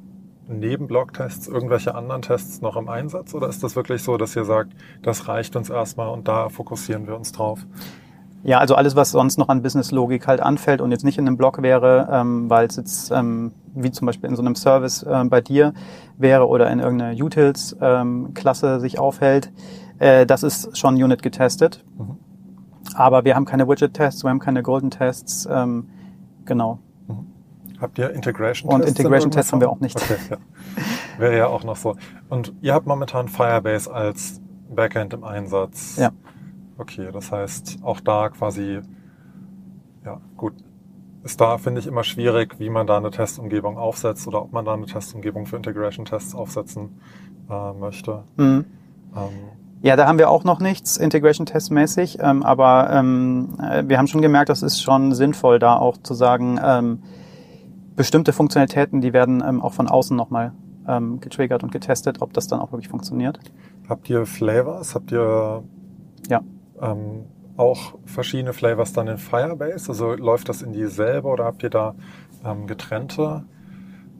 neben 0.49 0.87
Blog-Tests 0.87 1.47
irgendwelche 1.47 1.95
anderen 1.95 2.23
Tests 2.23 2.61
noch 2.63 2.77
im 2.77 2.89
Einsatz 2.89 3.35
oder 3.35 3.49
ist 3.49 3.63
das 3.63 3.77
wirklich 3.77 4.03
so, 4.03 4.17
dass 4.17 4.35
ihr 4.35 4.45
sagt, 4.45 4.73
das 5.03 5.29
reicht 5.29 5.57
uns 5.57 5.71
erstmal 5.71 6.09
und 6.09 6.27
da 6.27 6.49
fokussieren 6.49 7.07
wir 7.07 7.15
uns 7.17 7.33
drauf? 7.33 7.67
Ja, 8.45 8.59
also 8.59 8.75
alles, 8.77 8.95
was 8.97 9.11
sonst 9.11 9.37
noch 9.37 9.49
an 9.49 9.63
Business-Logik 9.63 10.27
halt 10.27 10.41
anfällt 10.41 10.81
und 10.81 10.91
jetzt 10.91 11.05
nicht 11.05 11.19
in 11.19 11.27
einem 11.27 11.37
Blog 11.37 11.61
wäre, 11.61 12.09
ähm, 12.11 12.49
weil 12.49 12.67
es 12.67 12.77
jetzt 12.77 13.11
ähm, 13.11 13.53
wie 13.75 13.91
zum 13.91 14.07
Beispiel 14.07 14.29
in 14.29 14.37
so 14.37 14.43
einem 14.43 14.55
Service 14.55 15.03
äh, 15.03 15.25
bei 15.25 15.41
dir 15.41 15.75
wäre 16.17 16.47
oder 16.49 16.71
in 16.71 16.79
irgendeiner 16.79 17.13
Utils-Klasse 17.13 18.75
ähm, 18.75 18.81
sich 18.81 18.99
aufhält, 18.99 19.53
äh, 19.99 20.25
das 20.25 20.43
ist 20.43 20.77
schon 20.79 20.95
Unit 20.95 21.23
getestet. 21.23 21.85
Mhm. 21.97 22.17
Aber 22.95 23.25
wir 23.25 23.35
haben 23.35 23.45
keine 23.45 23.69
Widget-Tests, 23.69 24.25
wir 24.25 24.31
haben 24.31 24.39
keine 24.39 24.63
Golden-Tests, 24.63 25.49
ähm, 25.51 25.89
genau. 26.45 26.79
Mhm. 27.07 27.27
Habt 27.81 27.99
ihr 27.99 28.11
Integration-Tests? 28.11 28.83
Und 28.83 28.89
Integration-Tests 28.89 29.53
haben 29.53 29.61
wir 29.61 29.71
auch 29.71 29.81
nicht. 29.81 29.97
Okay, 29.97 30.17
ja. 30.31 30.37
Wäre 31.19 31.37
ja 31.37 31.47
auch 31.49 31.65
noch 31.65 31.77
so. 31.77 31.97
Und 32.29 32.53
ihr 32.61 32.73
habt 32.73 32.87
momentan 32.87 33.29
Firebase 33.29 33.93
als 33.93 34.41
Backend 34.75 35.13
im 35.13 35.25
Einsatz. 35.25 35.97
Ja. 35.97 36.11
Okay, 36.79 37.11
das 37.13 37.33
heißt, 37.33 37.79
auch 37.83 37.99
da 38.01 38.29
quasi, 38.29 38.81
ja, 40.05 40.21
gut, 40.37 40.55
ist 41.25 41.41
da, 41.41 41.59
finde 41.59 41.81
ich, 41.81 41.89
immer 41.89 42.05
schwierig, 42.05 42.61
wie 42.61 42.71
man 42.71 42.87
da 42.87 42.97
eine 42.97 43.11
Testumgebung 43.11 43.77
aufsetzt 43.77 44.29
oder 44.29 44.43
ob 44.43 44.53
man 44.53 44.65
da 44.65 44.75
eine 44.75 44.87
Testumgebung 44.87 45.47
für 45.47 45.57
Integration-Tests 45.57 46.37
aufsetzen 46.37 47.01
äh, 47.51 47.73
möchte. 47.73 48.23
Mhm. 48.37 48.65
Ähm, 49.17 49.33
ja, 49.83 49.97
da 49.97 50.07
haben 50.07 50.19
wir 50.19 50.31
auch 50.31 50.45
noch 50.45 50.61
nichts 50.61 50.97
Integration-Test-mäßig, 50.97 52.19
ähm, 52.21 52.45
aber 52.45 52.91
ähm, 52.93 53.59
äh, 53.61 53.83
wir 53.87 53.99
haben 53.99 54.07
schon 54.07 54.23
gemerkt, 54.23 54.49
das 54.49 54.63
ist 54.63 54.81
schon 54.81 55.13
sinnvoll, 55.15 55.59
da 55.59 55.77
auch 55.77 55.97
zu 55.97 56.15
sagen, 56.15 56.61
ähm, 56.63 57.03
bestimmte 57.97 58.33
Funktionalitäten, 58.33 59.01
die 59.01 59.13
werden 59.13 59.43
ähm, 59.47 59.61
auch 59.61 59.73
von 59.73 59.89
außen 59.89 60.17
nochmal 60.17 60.53
ähm, 60.87 61.21
getriggert 61.21 61.65
und 61.65 61.73
getestet, 61.73 62.23
ob 62.23 62.33
das 62.33 62.47
dann 62.47 62.61
auch 62.61 62.71
wirklich 62.71 62.89
funktioniert. 62.89 63.41
Habt 63.89 64.09
ihr 64.09 64.27
Flavors? 64.27 64.95
Habt 64.95 65.11
ihr 65.11 65.65
ja 66.29 66.41
ähm, 66.81 67.27
auch 67.57 67.95
verschiedene 68.05 68.53
Flavors 68.53 68.93
dann 68.93 69.09
in 69.09 69.19
Firebase? 69.19 69.91
Also 69.91 70.15
läuft 70.15 70.49
das 70.49 70.63
in 70.63 70.73
dieselbe 70.73 71.29
oder 71.29 71.45
habt 71.45 71.63
ihr 71.63 71.71
da 71.71 71.95
ähm, 72.45 72.67
getrennte 72.67 73.45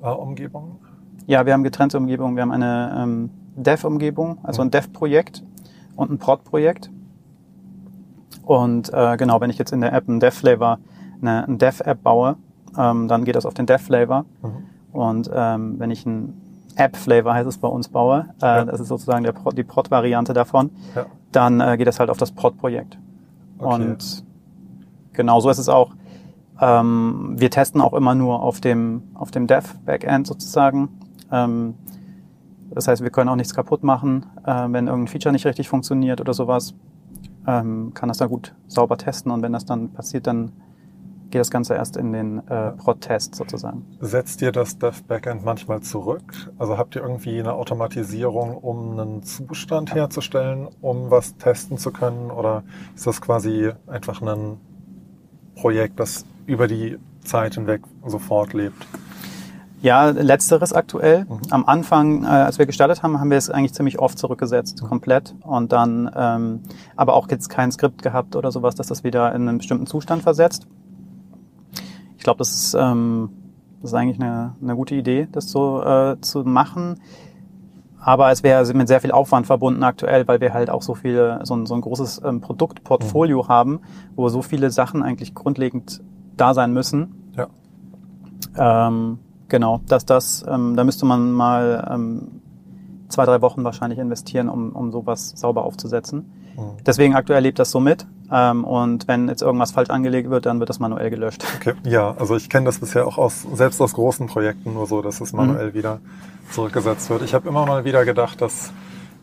äh, 0.03 0.09
Umgebungen? 0.09 0.79
Ja, 1.27 1.47
wir 1.47 1.53
haben 1.53 1.63
getrennte 1.63 1.99
Umgebungen. 1.99 2.37
Wir 2.37 2.43
haben 2.43 2.53
eine 2.53 2.99
ähm, 2.99 3.31
Dev-Umgebung, 3.55 4.39
also 4.43 4.63
ein 4.63 4.69
mhm. 4.69 4.73
Dev-Projekt 4.73 5.45
und 5.97 6.11
ein 6.11 6.19
Prod-Projekt. 6.19 6.91
Und 8.45 8.93
äh, 8.93 9.17
genau, 9.17 9.41
wenn 9.41 9.51
ich 9.51 9.59
jetzt 9.59 9.73
in 9.73 9.81
der 9.81 9.93
App 9.93 10.09
einen 10.09 10.21
Dev-Flavor, 10.21 10.79
eine, 11.21 11.45
eine 11.47 11.57
Dev-App 11.59 12.03
baue, 12.03 12.37
ähm, 12.77 13.09
dann 13.09 13.25
geht 13.25 13.37
das 13.37 13.47
auf 13.47 13.55
den 13.55 13.67
Dev-Flavor. 13.67 14.25
Mhm. 14.43 14.99
Und 14.99 15.31
ähm, 15.33 15.79
wenn 15.79 15.91
ich 15.91 16.07
ein 16.07 16.41
App-Flavor 16.77 17.35
heißt 17.35 17.49
es 17.49 17.59
bei 17.59 17.69
uns 17.69 17.89
baue, 17.89 18.31
äh, 18.41 18.47
ja. 18.47 18.65
das 18.65 18.81
ist 18.81 18.89
sozusagen 18.89 19.23
der, 19.23 19.35
die 19.53 19.65
Prod-Variante 19.65 20.33
davon, 20.33 20.71
ja 20.97 21.07
dann 21.33 21.61
äh, 21.61 21.77
geht 21.77 21.87
das 21.87 22.01
halt 22.01 22.11
auf 22.11 22.19
das 22.19 22.33
Prod-Projekt. 22.33 22.99
Okay. 23.59 23.75
Und 23.75 24.25
genau 25.13 25.41
so 25.41 25.51
ist 25.51 25.59
es 25.59 25.69
auch. 25.69 25.93
Ähm, 26.61 27.35
wir 27.37 27.51
testen 27.51 27.81
auch 27.81 27.93
immer 27.95 28.15
nur 28.15 28.43
auf 28.43 28.61
dem, 28.61 29.03
auf 29.15 29.31
dem 29.31 29.47
Dev-Backend 29.47 30.27
sozusagen. 30.27 30.89
Ähm, 31.31 31.75
das 32.71 32.89
heißt, 32.89 33.03
wir 33.03 33.11
können 33.11 33.29
auch 33.29 33.37
nichts 33.37 33.55
kaputt 33.55 33.83
machen, 33.83 34.27
äh, 34.45 34.67
wenn 34.69 34.87
irgendein 34.87 35.09
Feature 35.09 35.33
nicht 35.33 35.47
richtig 35.47 35.69
funktioniert 35.69 36.21
oder 36.21 36.35
sowas. 36.35 36.75
Ähm, 37.47 37.93
kann 37.95 38.09
das 38.09 38.19
da 38.19 38.27
gut 38.27 38.55
sauber 38.67 38.99
testen 38.99 39.33
und 39.33 39.43
wenn 39.43 39.53
das 39.53 39.65
dann 39.65 39.91
passiert, 39.93 40.27
dann 40.27 40.53
geht 41.31 41.41
das 41.41 41.51
Ganze 41.51 41.75
erst 41.75 41.97
in 41.97 42.13
den 42.13 42.47
äh, 42.49 42.73
Prod-Test 42.73 43.35
sozusagen. 43.35 43.85
Setzt 44.01 44.43
ihr 44.43 44.53
das 44.53 44.79
Dev-Backend 44.79 45.45
manchmal 45.45 45.81
zurück? 45.81 46.51
Also 46.59 46.79
habt 46.79 46.97
ihr 46.97 47.03
irgendwie 47.03 47.39
eine 47.39 47.55
Automatisierung, 47.55 48.57
um 48.57 48.99
einen 48.99 49.23
Zustand 49.23 49.95
herzustellen, 49.95 50.69
um 50.81 51.11
was 51.11 51.37
testen 51.37 51.79
zu 51.79 51.93
können? 51.93 52.31
Oder 52.31 52.63
ist 52.95 53.07
das 53.07 53.21
quasi 53.21 53.73
einfach 53.87 54.23
ein 54.23 54.59
Projekt, 55.55 56.01
das 56.01 56.25
über 56.47 56.67
die 56.67 56.99
Zeit 57.25 57.55
hinweg 57.55 57.83
sofort 58.07 58.53
lebt? 58.53 58.87
Ja, 59.81 60.11
letzteres 60.11 60.73
aktuell. 60.73 61.25
Mhm. 61.25 61.41
Am 61.51 61.65
Anfang, 61.67 62.25
äh, 62.25 62.27
als 62.27 62.59
wir 62.59 62.67
gestartet 62.67 63.03
haben, 63.03 63.21
haben 63.21 63.31
wir 63.31 63.39
es 63.39 63.49
eigentlich 63.49 63.75
ziemlich 63.75 64.01
oft 64.01 64.19
zurückgesetzt, 64.19 64.83
mhm. 64.83 64.89
komplett. 64.89 65.35
Und 65.43 65.73
dann 65.73 66.11
ähm, 66.17 66.61
aber 66.97 67.15
auch 67.15 67.31
jetzt 67.31 67.49
kein 67.49 67.71
Skript 67.71 68.03
gehabt 68.03 68.35
oder 68.35 68.51
sowas, 68.51 68.75
dass 68.75 68.89
das 68.89 69.05
wieder 69.05 69.33
in 69.35 69.49
einen 69.49 69.59
bestimmten 69.59 69.87
Zustand 69.87 70.23
versetzt. 70.23 70.67
Ich 72.29 72.31
glaube, 72.31 72.39
das 72.39 72.55
ist, 72.55 72.75
ähm, 72.79 73.31
das 73.81 73.91
ist 73.91 73.95
eigentlich 73.95 74.21
eine, 74.21 74.55
eine 74.61 74.77
gute 74.77 74.95
Idee, 74.95 75.29
das 75.33 75.51
so 75.51 75.83
äh, 75.83 76.21
zu 76.21 76.45
machen. 76.45 77.01
Aber 78.01 78.31
es 78.31 78.43
wäre 78.43 78.71
mit 78.75 78.87
sehr 78.87 79.01
viel 79.01 79.13
Aufwand 79.13 79.47
verbunden 79.47 79.83
aktuell, 79.83 80.29
weil 80.29 80.41
wir 80.41 80.53
halt 80.53 80.69
auch 80.71 80.83
so 80.83 80.95
viele, 80.95 81.41
so 81.45 81.55
ein, 81.57 81.67
so 81.67 81.75
ein 81.75 81.81
großes 81.81 82.23
ähm, 82.25 82.41
Produktportfolio 82.41 83.45
mhm. 83.45 83.49
haben, 83.49 83.81
wo 84.15 84.29
so 84.29 84.43
viele 84.43 84.71
Sachen 84.71 85.03
eigentlich 85.03 85.35
grundlegend 85.35 86.03
da 86.37 86.55
sein 86.55 86.73
müssen. 86.73 87.33
Ja. 87.37 88.89
Ähm, 88.89 89.19
Genau, 89.49 89.81
dass 89.89 90.05
das, 90.05 90.45
ähm, 90.47 90.77
da 90.77 90.85
müsste 90.85 91.07
man 91.07 91.33
mal 91.33 91.89
ähm, 91.91 92.43
zwei, 93.09 93.25
drei 93.25 93.41
Wochen 93.41 93.65
wahrscheinlich 93.65 93.99
investieren, 93.99 94.49
um, 94.51 94.73
um 94.73 94.93
sowas 94.93 95.33
sauber 95.35 95.65
aufzusetzen. 95.65 96.31
Mhm. 96.59 96.77
Deswegen 96.85 97.15
aktuell 97.15 97.43
lebt 97.43 97.59
das 97.59 97.71
so 97.71 97.81
mit. 97.81 98.07
Ähm, 98.31 98.65
und 98.65 99.09
wenn 99.09 99.29
jetzt 99.29 99.43
irgendwas 99.43 99.71
falsch 99.71 99.91
angelegt 99.91 100.29
wird, 100.29 100.47
dann 100.47 100.59
wird 100.59 100.69
das 100.69 100.81
manuell 100.81 101.09
gelöscht. 101.11 101.45
Okay, 101.57 101.75
ja, 101.85 102.15
also 102.19 102.37
ich 102.37 102.51
kenne 102.51 102.67
das 102.67 102.79
bisher 102.79 103.07
auch 103.07 103.17
aus, 103.17 103.47
selbst 103.55 103.81
aus 103.81 103.95
großen 103.95 104.27
Projekten 104.27 104.75
nur 104.75 104.87
so, 104.87 105.01
dass 105.01 105.21
es 105.21 105.33
manuell 105.33 105.71
mhm. 105.71 105.75
wieder 105.75 106.01
zurückgesetzt 106.51 107.09
wird. 107.11 107.23
Ich 107.23 107.33
habe 107.35 107.49
immer 107.49 107.65
mal 107.65 107.85
wieder 107.85 108.05
gedacht, 108.05 108.41
dass 108.41 108.73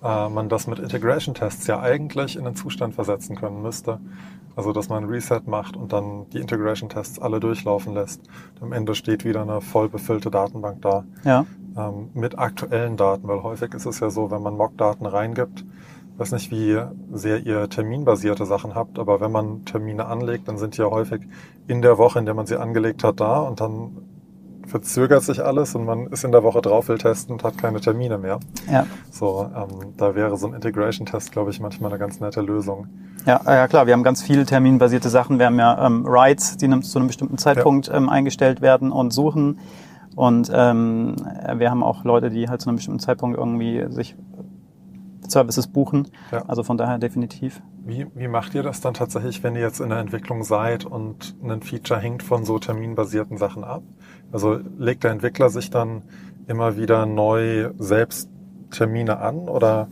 äh, 0.04 0.30
man 0.30 0.50
das 0.50 0.68
mit 0.68 0.80
Integration-Tests 0.80 1.68
ja 1.68 1.80
eigentlich 1.80 2.36
in 2.36 2.46
den 2.46 2.56
Zustand 2.56 2.96
versetzen 2.96 3.36
können 3.36 3.62
müsste. 3.62 4.00
Also, 4.56 4.72
dass 4.72 4.88
man 4.88 5.04
ein 5.04 5.10
Reset 5.10 5.42
macht 5.48 5.76
und 5.76 5.92
dann 5.92 6.30
die 6.30 6.40
Integration-Tests 6.40 7.20
alle 7.20 7.42
durchlaufen 7.42 7.94
lässt. 7.94 8.22
Am 8.62 8.72
Ende 8.72 8.96
steht 8.96 9.26
wieder 9.26 9.42
eine 9.42 9.60
voll 9.60 9.90
befüllte 9.90 10.32
Datenbank 10.32 10.82
da. 10.82 11.04
Ja. 11.26 11.46
Ähm, 11.78 12.10
mit 12.14 12.40
aktuellen 12.40 12.96
Daten, 12.96 13.28
weil 13.28 13.44
häufig 13.44 13.74
ist 13.74 13.86
es 13.86 14.00
ja 14.00 14.10
so, 14.10 14.32
wenn 14.32 14.42
man 14.42 14.56
Mock-Daten 14.56 15.06
reingibt, 15.06 15.66
weiß 16.18 16.32
nicht, 16.32 16.52
wie 16.52 16.80
sehr 17.14 17.46
ihr 17.46 17.70
terminbasierte 17.70 18.46
Sachen 18.46 18.76
habt, 18.76 19.00
aber 19.00 19.20
wenn 19.20 19.32
man 19.32 19.66
Termine 19.66 20.06
anlegt, 20.06 20.48
dann 20.48 20.58
sind 20.58 20.78
die 20.78 20.82
ja 20.82 20.90
häufig 20.90 21.22
in 21.68 21.82
der 21.82 21.98
Woche, 21.98 22.20
in 22.20 22.26
der 22.26 22.34
man 22.34 22.46
sie 22.46 22.58
angelegt 22.58 23.04
hat, 23.04 23.20
da 23.20 23.40
und 23.40 23.60
dann 23.60 23.98
verzögert 24.68 25.24
sich 25.24 25.44
alles 25.44 25.76
und 25.76 25.86
man 25.86 26.08
ist 26.08 26.24
in 26.24 26.32
der 26.32 26.44
Woche 26.44 26.62
drauf, 26.62 26.88
will 26.88 26.98
testen 26.98 27.34
und 27.34 27.44
hat 27.44 27.58
keine 27.58 27.80
Termine 27.80 28.18
mehr. 28.18 28.40
Ja. 28.72 28.86
So, 29.12 29.50
ähm, 29.56 29.94
da 29.98 30.16
wäre 30.16 30.38
so 30.38 30.48
ein 30.48 30.54
Integration-Test, 30.54 31.32
glaube 31.32 31.52
ich, 31.52 31.60
manchmal 31.60 31.92
eine 31.92 32.00
ganz 32.00 32.20
nette 32.20 32.42
Lösung. 32.42 32.88
Ja, 33.26 33.42
ja 33.46 33.68
klar, 33.68 33.86
wir 33.86 33.94
haben 33.94 34.04
ganz 34.04 34.22
viele 34.22 34.46
terminbasierte 34.46 35.10
Sachen. 35.10 35.40
Wir 35.40 35.48
haben 35.48 35.60
ja 35.60 35.86
ähm, 35.86 36.06
Rides, 36.08 36.58
die 36.58 36.68
zu 36.82 37.00
einem 37.00 37.08
bestimmten 37.08 37.38
Zeitpunkt 37.38 37.88
ja. 37.88 37.96
ähm, 37.96 38.10
eingestellt 38.10 38.62
werden 38.62 38.92
und 38.92 39.12
suchen. 39.12 39.60
Und 40.16 40.50
ähm, 40.54 41.16
wir 41.58 41.70
haben 41.70 41.84
auch 41.84 42.04
Leute, 42.06 42.30
die 42.30 42.48
halt 42.48 42.62
zu 42.62 42.70
einem 42.70 42.78
bestimmten 42.78 43.00
Zeitpunkt 43.00 43.38
irgendwie 43.38 43.86
sich 43.90 44.16
Services 45.32 45.68
buchen. 45.68 46.08
Ja. 46.32 46.44
Also 46.48 46.64
von 46.64 46.78
daher 46.78 46.98
definitiv. 46.98 47.62
Wie, 47.86 48.08
wie 48.16 48.28
macht 48.28 48.56
ihr 48.56 48.64
das 48.64 48.82
dann 48.82 48.94
tatsächlich, 48.94 49.44
wenn 49.44 49.56
ihr 49.56 49.62
jetzt 49.62 49.80
in 49.80 49.90
der 49.90 50.00
Entwicklung 50.00 50.44
seid 50.44 50.86
und 50.86 51.36
ein 51.44 51.62
Feature 51.62 52.00
hängt 52.00 52.24
von 52.24 52.46
so 52.46 52.60
terminbasierten 52.60 53.38
Sachen 53.38 53.64
ab? 53.64 53.84
Also 54.32 54.60
legt 54.78 55.04
der 55.04 55.12
Entwickler 55.12 55.50
sich 55.50 55.70
dann 55.70 56.04
immer 56.48 56.78
wieder 56.78 57.06
neu 57.06 57.72
selbst 57.78 58.30
Termine 58.72 59.20
an 59.20 59.48
oder 59.50 59.88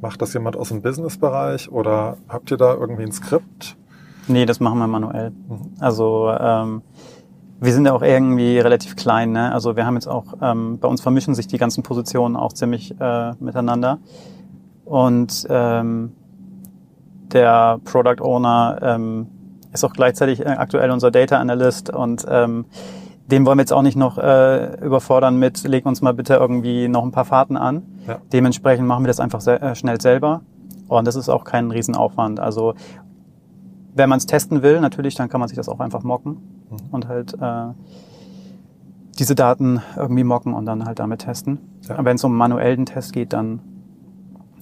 macht 0.00 0.22
das 0.22 0.32
jemand 0.34 0.56
aus 0.56 0.68
dem 0.68 0.82
Businessbereich 0.82 1.70
oder 1.70 2.18
habt 2.28 2.50
ihr 2.50 2.56
da 2.56 2.74
irgendwie 2.74 3.02
ein 3.02 3.12
Skript? 3.12 3.76
Nee, 4.28 4.46
das 4.46 4.60
machen 4.60 4.78
wir 4.78 4.86
manuell. 4.86 5.30
Mhm. 5.30 5.72
Also 5.80 6.30
ähm, 6.38 6.82
wir 7.60 7.72
sind 7.72 7.86
ja 7.86 7.92
auch 7.92 8.02
irgendwie 8.02 8.58
relativ 8.58 8.94
klein. 8.96 9.32
Ne? 9.32 9.52
Also 9.52 9.76
wir 9.76 9.84
haben 9.84 9.94
jetzt 9.94 10.06
auch, 10.06 10.34
ähm, 10.40 10.78
bei 10.78 10.88
uns 10.88 11.00
vermischen 11.00 11.34
sich 11.34 11.46
die 11.46 11.58
ganzen 11.58 11.82
Positionen 11.82 12.36
auch 12.36 12.52
ziemlich 12.52 12.94
äh, 13.00 13.32
miteinander. 13.40 13.98
Und 14.88 15.46
ähm, 15.50 16.12
der 17.32 17.78
Product 17.84 18.22
Owner 18.22 18.78
ähm, 18.80 19.26
ist 19.70 19.84
auch 19.84 19.92
gleichzeitig 19.92 20.40
äh, 20.40 20.48
aktuell 20.48 20.90
unser 20.90 21.10
Data 21.10 21.36
Analyst 21.36 21.90
und 21.90 22.24
ähm, 22.28 22.64
den 23.30 23.44
wollen 23.44 23.58
wir 23.58 23.62
jetzt 23.62 23.74
auch 23.74 23.82
nicht 23.82 23.96
noch 23.96 24.16
äh, 24.16 24.82
überfordern 24.82 25.38
mit, 25.38 25.62
leg 25.68 25.84
uns 25.84 26.00
mal 26.00 26.14
bitte 26.14 26.34
irgendwie 26.36 26.88
noch 26.88 27.04
ein 27.04 27.12
paar 27.12 27.26
Fahrten 27.26 27.58
an. 27.58 27.82
Ja. 28.06 28.16
Dementsprechend 28.32 28.86
machen 28.86 29.04
wir 29.04 29.08
das 29.08 29.20
einfach 29.20 29.42
sehr, 29.42 29.62
äh, 29.62 29.74
schnell 29.74 30.00
selber. 30.00 30.40
Und 30.88 31.06
das 31.06 31.16
ist 31.16 31.28
auch 31.28 31.44
kein 31.44 31.70
Riesenaufwand. 31.70 32.40
Also 32.40 32.72
wenn 33.94 34.08
man 34.08 34.16
es 34.16 34.24
testen 34.24 34.62
will, 34.62 34.80
natürlich, 34.80 35.14
dann 35.16 35.28
kann 35.28 35.40
man 35.40 35.48
sich 35.48 35.56
das 35.56 35.68
auch 35.68 35.80
einfach 35.80 36.02
mocken 36.02 36.38
mhm. 36.70 36.76
und 36.90 37.08
halt 37.08 37.34
äh, 37.34 37.74
diese 39.18 39.34
Daten 39.34 39.82
irgendwie 39.98 40.24
mocken 40.24 40.54
und 40.54 40.64
dann 40.64 40.86
halt 40.86 40.98
damit 40.98 41.20
testen. 41.20 41.58
Ja. 41.86 41.96
Aber 41.96 42.06
wenn 42.06 42.16
es 42.16 42.24
um 42.24 42.34
manuellen 42.34 42.86
Test 42.86 43.12
geht, 43.12 43.34
dann 43.34 43.60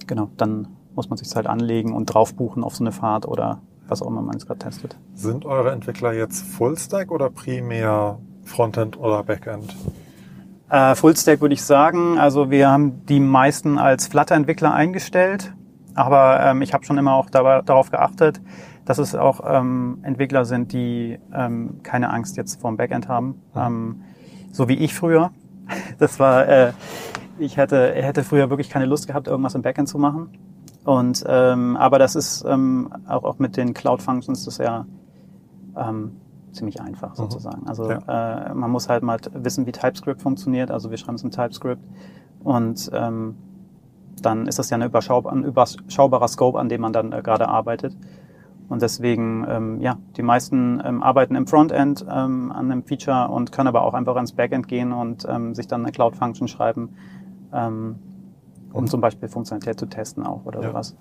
genau, 0.07 0.31
dann 0.37 0.69
muss 0.95 1.11
man 1.11 1.17
sich 1.17 1.35
halt 1.35 1.47
anlegen 1.47 1.95
und 1.95 2.07
drauf 2.07 2.35
buchen 2.35 2.65
auf 2.65 2.75
so 2.75 2.83
eine 2.83 2.93
Fahrt 2.93 3.27
oder 3.27 3.61
was 3.89 4.03
auch 4.03 4.09
immer 4.09 4.23
man 4.23 4.33
jetzt 4.33 4.47
gerade 4.47 4.59
testet. 4.59 4.97
Sind 5.15 5.45
eure 5.45 5.71
Entwickler 5.73 6.13
jetzt 6.13 6.45
Fullstack 6.45 7.11
oder 7.11 7.31
primär 7.31 8.19
Frontend 8.45 8.99
oder 8.99 9.23
Backend? 9.23 9.77
Äh, 10.69 10.95
Fullstack 10.95 11.41
würde 11.41 11.55
ich 11.55 11.63
sagen. 11.63 12.19
Also 12.19 12.51
wir 12.51 12.69
haben 12.69 13.07
die 13.07 13.21
meisten 13.21 13.79
als 13.79 14.09
Flutter-Entwickler 14.09 14.75
eingestellt, 14.75 15.53
aber 15.95 16.41
ähm, 16.43 16.63
ich 16.63 16.75
habe 16.75 16.85
schon 16.85 16.99
immer 16.99 17.15
auch 17.15 17.31
dabei, 17.31 17.63
darauf 17.63 17.91
geachtet, 17.91 18.41
dass 18.85 18.99
es 18.99 19.15
auch 19.15 19.41
ähm, 19.45 19.99
Entwickler 20.03 20.45
sind, 20.45 20.73
die 20.73 21.19
ähm, 21.33 21.81
keine 21.83 22.11
Angst 22.11 22.37
jetzt 22.37 22.61
vorm 22.61 22.77
Backend 22.77 23.09
haben. 23.09 23.43
Mhm. 23.55 24.03
So 24.53 24.69
wie 24.69 24.75
ich 24.75 24.95
früher. 24.95 25.31
Das 25.99 26.21
war, 26.21 26.47
äh, 26.47 26.73
ich 27.39 27.57
hätte, 27.57 27.93
hätte 27.93 28.25
früher 28.25 28.51
wirklich 28.51 28.71
keine 28.71 28.87
Lust 28.87 29.07
gehabt, 29.07 29.29
irgendwas 29.29 29.55
im 29.55 29.63
Backend 29.63 29.89
zu 29.89 29.99
machen. 29.99 30.31
Und 30.85 31.25
ähm, 31.27 31.77
aber 31.77 31.99
das 31.99 32.15
ist 32.15 32.45
ähm, 32.47 32.91
auch, 33.09 33.25
auch 33.25 33.39
mit 33.39 33.57
den 33.57 33.75
Cloud 33.75 34.03
Functions 34.03 34.45
das 34.45 34.55
ist 34.55 34.65
ja 34.65 34.87
ähm, 35.77 36.13
ziemlich 36.53 36.81
einfach 36.81 37.11
mhm. 37.11 37.17
sozusagen. 37.17 37.67
Also 37.67 37.91
ja. 37.91 38.51
äh, 38.51 38.55
man 38.55 38.71
muss 38.71 38.89
halt 38.89 39.03
mal 39.03 39.19
wissen, 39.33 39.67
wie 39.67 39.73
TypeScript 39.73 40.23
funktioniert. 40.23 40.71
Also 40.71 40.91
wir 40.91 40.97
schreiben 40.97 41.17
es 41.17 41.25
in 41.25 41.31
TypeScript 41.31 41.83
und 42.43 42.91
ähm, 42.93 43.37
dann 44.23 44.47
ist 44.47 44.59
das 44.59 44.71
ja 44.71 44.79
ein 44.79 44.83
überschaubarer 44.83 46.29
Scope, 46.29 46.59
an 46.59 46.69
dem 46.69 46.81
man 46.81 46.93
dann 46.93 47.13
äh, 47.13 47.21
gerade 47.23 47.49
arbeitet. 47.49 47.97
Und 48.69 48.83
deswegen, 48.83 49.47
ähm, 49.49 49.81
ja, 49.81 49.99
die 50.17 50.23
meisten 50.23 50.83
ähm, 50.85 51.03
arbeiten 51.03 51.37
im 51.37 51.47
Frontend 51.47 52.05
ähm, 52.11 52.51
an 52.51 52.71
einem 52.71 52.83
Feature 52.83 53.29
und 53.29 53.53
können 53.53 53.69
aber 53.69 53.83
auch 53.83 53.95
einfach 53.95 54.17
ins 54.17 54.33
Backend 54.33 54.67
gehen 54.67 54.93
und 54.93 55.27
ähm, 55.29 55.55
sich 55.55 55.69
dann 55.69 55.83
eine 55.83 55.93
Cloud-Function 55.93 56.49
schreiben, 56.49 56.97
ähm, 57.53 57.97
um 58.73 58.87
zum 58.87 59.01
Beispiel 59.01 59.29
Funktionalität 59.29 59.79
zu 59.79 59.87
testen 59.87 60.25
auch 60.25 60.45
oder 60.45 60.61
ja. 60.61 60.69
sowas. 60.69 60.97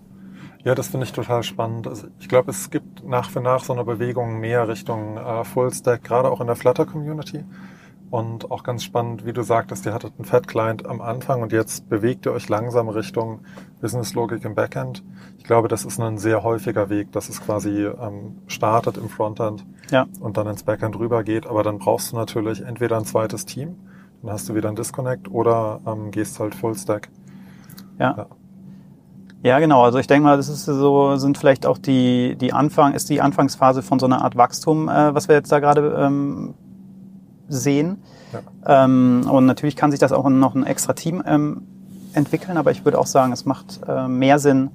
Ja, 0.63 0.73
das 0.73 0.87
finde 0.87 1.05
ich 1.05 1.13
total 1.13 1.43
spannend. 1.43 1.87
Also 1.87 2.07
ich 2.19 2.27
glaube, 2.27 2.49
es 2.49 2.71
gibt 2.71 3.07
nach 3.07 3.29
für 3.29 3.39
nach 3.39 3.63
so 3.63 3.73
eine 3.73 3.83
Bewegung 3.83 4.39
mehr 4.39 4.67
Richtung 4.67 5.17
äh, 5.17 5.43
Fullstack, 5.43 6.03
gerade 6.03 6.29
auch 6.31 6.41
in 6.41 6.47
der 6.47 6.55
Flutter-Community. 6.55 7.43
Und 8.09 8.49
auch 8.49 8.63
ganz 8.63 8.83
spannend, 8.83 9.25
wie 9.25 9.33
du 9.33 9.41
sagtest, 9.41 9.85
ihr 9.85 9.93
hattet 9.93 10.13
einen 10.17 10.25
Fat-Client 10.25 10.85
am 10.85 11.01
Anfang 11.01 11.41
und 11.41 11.51
jetzt 11.51 11.89
bewegt 11.89 12.25
ihr 12.25 12.31
euch 12.31 12.47
langsam 12.49 12.87
Richtung 12.87 13.41
Business-Logik 13.81 14.45
im 14.45 14.55
Backend. 14.55 15.03
Ich 15.37 15.43
glaube, 15.43 15.67
das 15.67 15.85
ist 15.85 15.99
ein 15.99 16.17
sehr 16.17 16.43
häufiger 16.43 16.89
Weg, 16.89 17.11
dass 17.11 17.29
es 17.29 17.41
quasi 17.41 17.85
ähm, 17.85 18.37
startet 18.47 18.97
im 18.97 19.09
Frontend 19.09 19.65
ja. 19.91 20.05
und 20.19 20.37
dann 20.37 20.47
ins 20.47 20.63
Backend 20.63 20.97
rübergeht. 20.97 21.45
Aber 21.45 21.61
dann 21.61 21.77
brauchst 21.77 22.11
du 22.11 22.15
natürlich 22.15 22.61
entweder 22.61 22.97
ein 22.97 23.05
zweites 23.05 23.45
Team, 23.45 23.75
dann 24.25 24.33
hast 24.33 24.49
du 24.49 24.55
wieder 24.55 24.69
ein 24.69 24.75
Disconnect 24.75 25.29
oder 25.29 25.79
ähm, 25.85 26.11
gehst 26.11 26.39
halt 26.39 26.55
Fullstack. 26.55 27.09
ja. 27.99 28.15
ja. 28.17 28.27
Ja, 29.43 29.59
genau. 29.59 29.83
Also 29.83 29.99
ich 29.99 30.07
denke 30.07 30.23
mal, 30.23 30.37
das 30.37 30.49
ist 30.49 30.65
so, 30.65 31.17
sind 31.17 31.37
vielleicht 31.37 31.67
auch 31.67 31.77
die, 31.77 32.35
die 32.35 32.51
Anfang, 32.51 32.95
ist 32.95 33.11
die 33.11 33.21
Anfangsphase 33.21 33.83
von 33.83 33.99
so 33.99 34.07
einer 34.07 34.23
Art 34.23 34.35
Wachstum, 34.35 34.89
äh, 34.89 35.13
was 35.13 35.27
wir 35.27 35.35
jetzt 35.35 35.51
da 35.51 35.59
gerade 35.59 35.95
ähm, 35.99 36.55
sehen. 37.47 38.01
Ja. 38.65 38.85
Ähm, 38.85 39.29
und 39.29 39.45
natürlich 39.45 39.75
kann 39.75 39.91
sich 39.91 39.99
das 39.99 40.13
auch 40.13 40.27
noch 40.29 40.55
ein 40.55 40.65
extra 40.65 40.93
Team 40.93 41.21
ähm, 41.27 41.61
entwickeln, 42.13 42.57
aber 42.57 42.71
ich 42.71 42.85
würde 42.85 42.97
auch 42.97 43.05
sagen, 43.05 43.33
es 43.33 43.45
macht 43.45 43.81
äh, 43.87 44.07
mehr 44.07 44.39
Sinn, 44.39 44.71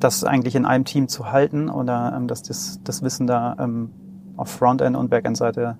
das 0.00 0.24
eigentlich 0.24 0.56
in 0.56 0.66
einem 0.66 0.84
Team 0.84 1.06
zu 1.06 1.30
halten 1.30 1.70
oder 1.70 2.12
ähm, 2.16 2.26
dass 2.26 2.42
das, 2.42 2.80
das 2.82 3.04
Wissen 3.04 3.28
da 3.28 3.54
ähm, 3.60 3.90
auf 4.36 4.50
Frontend- 4.50 4.96
und 4.96 5.10
Backend-Seite 5.10 5.78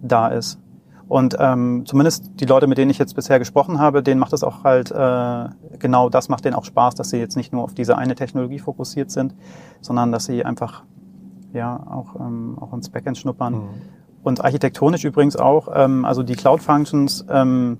da 0.00 0.28
ist. 0.28 0.60
Und 1.08 1.36
ähm, 1.40 1.84
zumindest 1.86 2.32
die 2.38 2.44
Leute, 2.44 2.66
mit 2.66 2.76
denen 2.76 2.90
ich 2.90 2.98
jetzt 2.98 3.14
bisher 3.14 3.38
gesprochen 3.38 3.78
habe, 3.78 4.02
denen 4.02 4.20
macht 4.20 4.34
es 4.34 4.44
auch 4.44 4.62
halt 4.62 4.90
äh, 4.90 5.48
genau 5.78 6.10
das 6.10 6.28
macht 6.28 6.44
denen 6.44 6.54
auch 6.54 6.66
Spaß, 6.66 6.94
dass 6.96 7.10
sie 7.10 7.16
jetzt 7.16 7.36
nicht 7.36 7.52
nur 7.52 7.64
auf 7.64 7.72
diese 7.72 7.96
eine 7.96 8.14
Technologie 8.14 8.58
fokussiert 8.58 9.10
sind, 9.10 9.34
sondern 9.80 10.12
dass 10.12 10.26
sie 10.26 10.44
einfach 10.44 10.84
ja 11.54 11.82
auch 11.90 12.14
ähm, 12.20 12.58
auch 12.60 12.74
ins 12.74 12.90
Backend 12.90 13.16
schnuppern. 13.16 13.54
Mhm. 13.54 13.68
Und 14.22 14.44
architektonisch 14.44 15.04
übrigens 15.04 15.36
auch, 15.36 15.68
ähm, 15.74 16.04
also 16.04 16.22
die 16.22 16.34
Cloud 16.34 16.60
Functions 16.60 17.24
ähm, 17.30 17.78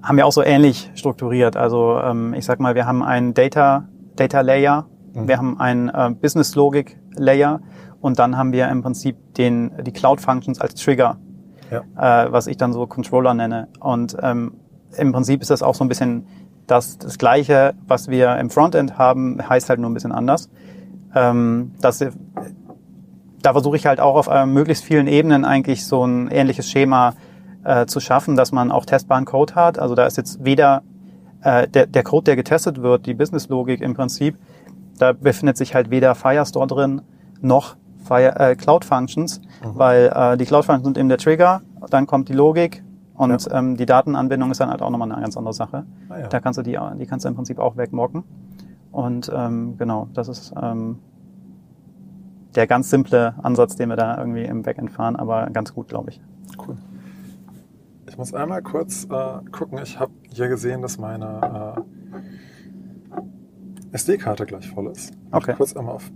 haben 0.00 0.16
wir 0.16 0.26
auch 0.26 0.32
so 0.32 0.44
ähnlich 0.44 0.92
strukturiert. 0.94 1.56
Also 1.56 1.98
ähm, 1.98 2.34
ich 2.34 2.44
sag 2.44 2.60
mal, 2.60 2.76
wir 2.76 2.86
haben 2.86 3.02
einen 3.02 3.34
Data 3.34 3.88
Data 4.14 4.42
Layer, 4.42 4.86
mhm. 5.12 5.26
wir 5.26 5.38
haben 5.38 5.58
einen 5.58 5.88
äh, 5.88 6.14
Business 6.20 6.54
Logic 6.54 6.96
Layer 7.16 7.60
und 8.00 8.20
dann 8.20 8.36
haben 8.36 8.52
wir 8.52 8.68
im 8.68 8.82
Prinzip 8.82 9.34
den 9.34 9.72
die 9.82 9.92
Cloud 9.92 10.20
Functions 10.20 10.60
als 10.60 10.74
Trigger 10.74 11.18
ja. 11.72 12.24
äh, 12.24 12.32
was 12.32 12.46
ich 12.46 12.56
dann 12.56 12.72
so 12.72 12.86
Controller 12.86 13.34
nenne. 13.34 13.68
Und 13.80 14.16
ähm, 14.22 14.54
im 14.96 15.12
Prinzip 15.12 15.40
ist 15.40 15.50
das 15.50 15.62
auch 15.62 15.74
so 15.74 15.84
ein 15.84 15.88
bisschen 15.88 16.26
das, 16.66 16.98
das 16.98 17.18
Gleiche, 17.18 17.74
was 17.86 18.08
wir 18.08 18.36
im 18.38 18.50
Frontend 18.50 18.98
haben, 18.98 19.46
heißt 19.48 19.68
halt 19.68 19.80
nur 19.80 19.90
ein 19.90 19.94
bisschen 19.94 20.12
anders. 20.12 20.50
Ähm, 21.14 21.72
das, 21.80 22.04
da 23.42 23.52
versuche 23.52 23.76
ich 23.76 23.86
halt 23.86 24.00
auch 24.00 24.14
auf 24.14 24.28
äh, 24.28 24.46
möglichst 24.46 24.84
vielen 24.84 25.06
Ebenen 25.06 25.44
eigentlich 25.44 25.86
so 25.86 26.04
ein 26.04 26.30
ähnliches 26.30 26.70
Schema 26.70 27.14
äh, 27.64 27.86
zu 27.86 28.00
schaffen, 28.00 28.36
dass 28.36 28.52
man 28.52 28.70
auch 28.70 28.84
testbaren 28.84 29.24
Code 29.24 29.54
hat. 29.54 29.78
Also 29.78 29.94
da 29.94 30.06
ist 30.06 30.16
jetzt 30.16 30.44
weder 30.44 30.82
äh, 31.42 31.68
der, 31.68 31.86
der 31.86 32.02
Code, 32.02 32.24
der 32.24 32.36
getestet 32.36 32.82
wird, 32.82 33.06
die 33.06 33.14
Businesslogik 33.14 33.80
im 33.80 33.94
Prinzip, 33.94 34.36
da 34.98 35.12
befindet 35.12 35.56
sich 35.56 35.74
halt 35.74 35.90
weder 35.90 36.14
Firestore 36.14 36.66
drin 36.66 37.02
noch 37.40 37.76
Fire, 38.02 38.38
äh, 38.38 38.56
Cloud 38.56 38.84
Functions, 38.84 39.40
mhm. 39.62 39.78
weil 39.78 40.12
äh, 40.14 40.36
die 40.36 40.44
Cloud 40.44 40.64
Functions 40.64 40.86
sind 40.86 40.98
eben 40.98 41.08
der 41.08 41.18
Trigger, 41.18 41.62
dann 41.90 42.06
kommt 42.06 42.28
die 42.28 42.34
Logik 42.34 42.82
und 43.14 43.46
ja. 43.46 43.58
ähm, 43.58 43.76
die 43.76 43.86
Datenanbindung 43.86 44.50
ist 44.50 44.60
dann 44.60 44.70
halt 44.70 44.82
auch 44.82 44.90
nochmal 44.90 45.10
eine 45.12 45.20
ganz 45.20 45.36
andere 45.36 45.54
Sache. 45.54 45.84
Ah, 46.08 46.18
ja. 46.18 46.28
Da 46.28 46.40
kannst 46.40 46.58
du 46.58 46.62
die, 46.62 46.78
die 46.98 47.06
kannst 47.06 47.24
du 47.24 47.28
im 47.28 47.34
Prinzip 47.34 47.58
auch 47.58 47.76
wegmocken. 47.76 48.24
Und 48.90 49.30
ähm, 49.34 49.76
genau, 49.78 50.08
das 50.12 50.28
ist 50.28 50.52
ähm, 50.60 50.98
der 52.54 52.66
ganz 52.66 52.90
simple 52.90 53.34
Ansatz, 53.42 53.76
den 53.76 53.88
wir 53.88 53.96
da 53.96 54.18
irgendwie 54.18 54.44
im 54.44 54.62
Backend 54.62 54.90
fahren, 54.90 55.16
aber 55.16 55.46
ganz 55.50 55.74
gut, 55.74 55.88
glaube 55.88 56.10
ich. 56.10 56.20
Cool. 56.58 56.76
Ich 58.08 58.18
muss 58.18 58.34
einmal 58.34 58.60
kurz 58.62 59.04
äh, 59.04 59.50
gucken. 59.50 59.78
Ich 59.82 59.98
habe 59.98 60.12
hier 60.30 60.48
gesehen, 60.48 60.82
dass 60.82 60.98
meine 60.98 61.80
äh, 63.90 63.92
SD-Karte 63.92 64.44
gleich 64.44 64.68
voll 64.68 64.88
ist. 64.88 65.14
Okay. 65.30 65.54
Kurz 65.56 65.74
einmal 65.74 65.94
auf 65.94 66.10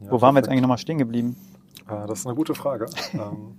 Ja, 0.00 0.10
Wo 0.10 0.20
waren 0.20 0.34
wir 0.34 0.40
jetzt 0.40 0.48
eigentlich 0.48 0.62
nochmal 0.62 0.78
stehen 0.78 0.98
geblieben? 0.98 1.36
Äh, 1.88 2.06
das 2.06 2.20
ist 2.20 2.26
eine 2.26 2.34
gute 2.34 2.54
Frage. 2.54 2.86
Ähm, 3.14 3.56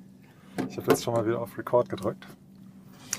ich 0.67 0.77
habe 0.77 0.91
jetzt 0.91 1.03
schon 1.03 1.13
mal 1.13 1.25
wieder 1.25 1.41
auf 1.41 1.57
Record 1.57 1.89
gedrückt. 1.89 2.27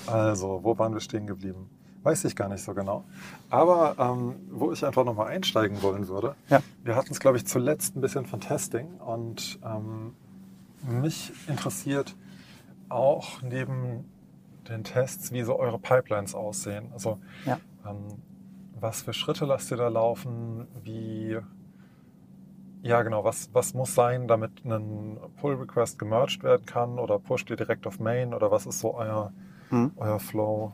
Also, 0.07 0.59
wo 0.63 0.77
waren 0.77 0.93
wir 0.93 1.01
stehen 1.01 1.25
geblieben? 1.25 1.69
Weiß 2.03 2.25
ich 2.25 2.35
gar 2.35 2.47
nicht 2.47 2.63
so 2.63 2.73
genau. 2.73 3.05
Aber 3.49 3.95
ähm, 3.97 4.35
wo 4.51 4.71
ich 4.71 4.85
einfach 4.85 5.03
nochmal 5.03 5.27
einsteigen 5.27 5.81
wollen 5.81 6.07
würde, 6.07 6.35
ja. 6.49 6.61
wir 6.83 6.95
hatten 6.95 7.11
es, 7.11 7.19
glaube 7.19 7.37
ich, 7.37 7.45
zuletzt 7.47 7.95
ein 7.95 8.01
bisschen 8.01 8.25
von 8.25 8.39
Testing 8.39 8.95
und 8.99 9.59
ähm, 9.63 10.13
mich 10.83 11.31
interessiert 11.47 12.15
auch 12.89 13.41
neben 13.41 14.05
den 14.69 14.83
Tests, 14.83 15.31
wie 15.31 15.43
so 15.43 15.57
eure 15.57 15.79
Pipelines 15.79 16.35
aussehen. 16.35 16.89
Also 16.93 17.19
ja. 17.45 17.59
ähm, 17.85 18.21
was 18.79 19.01
für 19.01 19.13
Schritte 19.13 19.45
lasst 19.45 19.71
ihr 19.71 19.77
da 19.77 19.87
laufen? 19.87 20.67
Wie 20.83 21.37
ja, 22.83 23.01
genau. 23.01 23.23
Was, 23.23 23.49
was 23.53 23.73
muss 23.73 23.95
sein, 23.95 24.27
damit 24.27 24.65
ein 24.65 25.17
Pull-Request 25.37 25.97
gemerged 25.97 26.43
werden 26.43 26.65
kann? 26.65 26.99
Oder 26.99 27.17
pusht 27.17 27.49
ihr 27.49 27.55
direkt 27.55 27.87
auf 27.87 27.99
Main? 27.99 28.33
Oder 28.33 28.51
was 28.51 28.65
ist 28.65 28.79
so 28.79 28.93
euer, 28.93 29.31
mhm. 29.71 29.91
euer 29.95 30.19
Flow? 30.19 30.73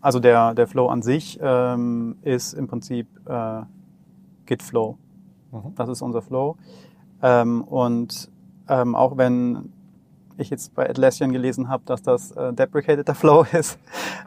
Also 0.00 0.18
der, 0.18 0.54
der 0.54 0.66
Flow 0.66 0.88
an 0.88 1.02
sich 1.02 1.38
ähm, 1.42 2.16
ist 2.22 2.54
im 2.54 2.68
Prinzip 2.68 3.06
äh, 3.28 3.62
Git-Flow. 4.46 4.96
Mhm. 5.52 5.74
Das 5.76 5.90
ist 5.90 6.00
unser 6.00 6.22
Flow. 6.22 6.56
Ähm, 7.22 7.62
und 7.64 8.30
ähm, 8.68 8.94
auch 8.94 9.18
wenn 9.18 9.72
ich 10.38 10.48
jetzt 10.48 10.74
bei 10.74 10.88
Atlassian 10.88 11.32
gelesen 11.32 11.68
habe, 11.68 11.82
dass 11.84 12.02
das 12.02 12.32
äh, 12.32 12.54
deprecated 12.54 13.08
Flow 13.14 13.44
ist, 13.52 13.78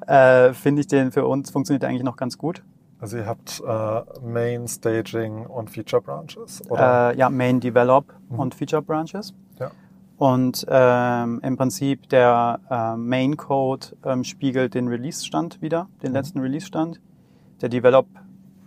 äh, 0.06 0.54
finde 0.54 0.82
ich 0.82 0.88
den 0.88 1.12
für 1.12 1.26
uns 1.26 1.50
funktioniert 1.50 1.84
eigentlich 1.84 2.04
noch 2.04 2.18
ganz 2.18 2.38
gut. 2.38 2.62
Also 3.00 3.18
ihr 3.18 3.26
habt 3.26 3.62
äh, 3.66 4.02
Main, 4.26 4.68
Staging 4.68 5.46
und 5.46 5.70
Feature 5.70 6.02
Branches? 6.02 6.62
Oder? 6.70 7.12
Äh, 7.12 7.18
ja, 7.18 7.30
Main, 7.30 7.60
Develop 7.60 8.14
mhm. 8.30 8.40
und 8.40 8.56
Feature 8.56 8.82
Branches. 8.82 9.34
Ja. 9.60 9.72
Und 10.18 10.66
ähm, 10.68 11.40
im 11.44 11.58
Prinzip 11.58 12.10
der 12.10 12.60
äh, 12.70 12.98
Main 12.98 13.38
Code 13.38 13.88
ähm, 14.04 14.24
spiegelt 14.24 14.74
den 14.74 14.88
Release-Stand 14.88 15.62
wieder, 15.62 15.88
den 16.02 16.10
mhm. 16.10 16.16
letzten 16.16 16.40
Release-Stand. 16.40 17.00
Der 17.62 17.70
Develop 17.70 18.08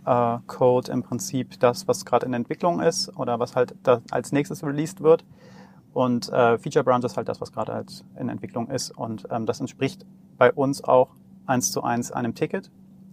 äh, 0.06 0.38
Code 0.46 0.92
im 0.92 1.02
Prinzip 1.02 1.58
das, 1.58 1.88
was 1.88 2.04
gerade 2.04 2.26
in 2.26 2.34
Entwicklung 2.34 2.80
ist 2.80 3.16
oder 3.18 3.40
was 3.40 3.56
halt 3.56 3.74
als 4.10 4.32
nächstes 4.32 4.62
released 4.62 5.00
wird. 5.00 5.24
Und 5.92 6.28
äh, 6.28 6.56
Feature 6.58 6.84
Branch 6.84 7.02
ist 7.04 7.16
halt 7.16 7.28
das, 7.28 7.40
was 7.40 7.52
gerade 7.52 7.72
halt 7.72 8.04
in 8.18 8.28
Entwicklung 8.28 8.70
ist. 8.70 8.96
Und 8.96 9.26
ähm, 9.30 9.44
das 9.44 9.58
entspricht 9.58 10.06
bei 10.38 10.52
uns 10.52 10.84
auch 10.84 11.10
eins 11.46 11.72
zu 11.72 11.82
eins 11.82 12.12
einem 12.12 12.34
Ticket. 12.34 12.70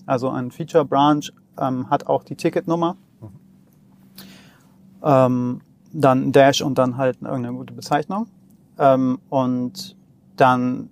Also 0.07 0.29
ein 0.29 0.49
Feature 0.49 0.85
Branch 0.85 1.31
ähm, 1.59 1.89
hat 1.89 2.07
auch 2.07 2.23
die 2.23 2.35
Ticketnummer. 2.35 2.97
Mhm. 3.21 3.27
Ähm, 5.03 5.61
dann 5.93 6.31
Dash 6.31 6.61
und 6.61 6.77
dann 6.77 6.97
halt 6.97 7.21
irgendeine 7.21 7.55
gute 7.55 7.73
Bezeichnung. 7.73 8.27
Ähm, 8.79 9.19
und 9.29 9.95
dann 10.35 10.89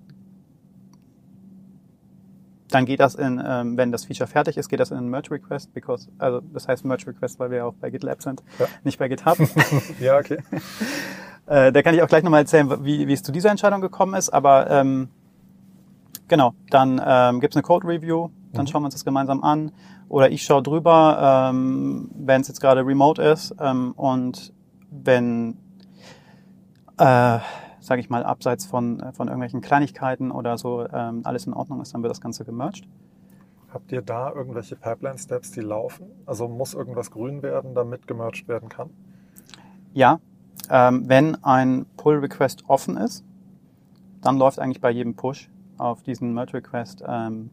dann 2.75 2.85
geht 2.85 2.99
das 2.99 3.15
in, 3.15 3.41
ähm, 3.45 3.77
wenn 3.77 3.91
das 3.91 4.05
Feature 4.05 4.27
fertig 4.27 4.57
ist, 4.57 4.67
geht 4.67 4.79
das 4.79 4.91
in 4.91 4.97
einen 4.97 5.09
Merge 5.09 5.31
Request, 5.31 5.73
because, 5.73 6.09
also 6.17 6.41
das 6.53 6.67
heißt 6.67 6.83
Merge 6.83 7.07
Request, 7.07 7.39
weil 7.39 7.51
wir 7.51 7.65
auch 7.65 7.73
bei 7.75 7.89
GitLab 7.89 8.21
sind, 8.21 8.43
ja. 8.59 8.65
nicht 8.83 8.99
bei 8.99 9.07
GitHub. 9.07 9.37
ja, 10.01 10.17
okay. 10.17 10.39
äh, 11.45 11.71
da 11.71 11.81
kann 11.83 11.95
ich 11.95 12.01
auch 12.01 12.07
gleich 12.07 12.23
nochmal 12.23 12.41
erzählen, 12.41 12.83
wie, 12.83 13.07
wie 13.07 13.13
es 13.13 13.23
zu 13.23 13.31
dieser 13.31 13.49
Entscheidung 13.49 13.79
gekommen 13.79 14.15
ist, 14.15 14.29
aber 14.29 14.69
ähm, 14.69 15.09
genau, 16.27 16.53
dann 16.69 17.01
ähm, 17.05 17.39
gibt 17.39 17.53
es 17.53 17.57
eine 17.57 17.63
Code 17.63 17.87
Review, 17.87 18.29
dann 18.55 18.65
mhm. 18.65 18.67
schauen 18.67 18.81
wir 18.81 18.85
uns 18.85 18.95
das 18.95 19.05
gemeinsam 19.05 19.43
an. 19.43 19.71
Oder 20.09 20.31
ich 20.31 20.43
schaue 20.43 20.63
drüber, 20.63 21.51
ähm, 21.51 22.09
wenn 22.15 22.41
es 22.41 22.47
jetzt 22.47 22.61
gerade 22.61 22.85
remote 22.85 23.21
ist 23.21 23.55
ähm, 23.59 23.93
und 23.93 24.53
wenn, 24.89 25.57
äh, 26.97 27.39
sage 27.79 27.99
ich 27.99 28.09
mal, 28.09 28.23
abseits 28.23 28.65
von, 28.65 29.03
von 29.13 29.27
irgendwelchen 29.27 29.61
Kleinigkeiten 29.61 30.31
oder 30.31 30.57
so 30.57 30.87
ähm, 30.91 31.21
alles 31.23 31.47
in 31.47 31.53
Ordnung 31.53 31.81
ist, 31.81 31.93
dann 31.93 32.01
wird 32.01 32.11
das 32.11 32.21
Ganze 32.21 32.45
gemerged. 32.45 32.87
Habt 33.73 33.91
ihr 33.91 34.01
da 34.01 34.31
irgendwelche 34.31 34.77
Pipeline-Steps, 34.77 35.51
die 35.51 35.59
laufen? 35.59 36.05
Also 36.25 36.47
muss 36.47 36.73
irgendwas 36.73 37.11
grün 37.11 37.43
werden, 37.43 37.75
damit 37.75 38.07
gemerged 38.07 38.47
werden 38.47 38.69
kann? 38.69 38.89
Ja, 39.93 40.19
ähm, 40.69 41.09
wenn 41.09 41.43
ein 41.43 41.85
Pull-Request 41.97 42.63
offen 42.69 42.97
ist, 42.97 43.25
dann 44.21 44.37
läuft 44.37 44.59
eigentlich 44.59 44.81
bei 44.81 44.91
jedem 44.91 45.15
Push 45.15 45.49
auf 45.77 46.03
diesen 46.03 46.33
Merge-Request 46.33 47.03
ähm, 47.07 47.49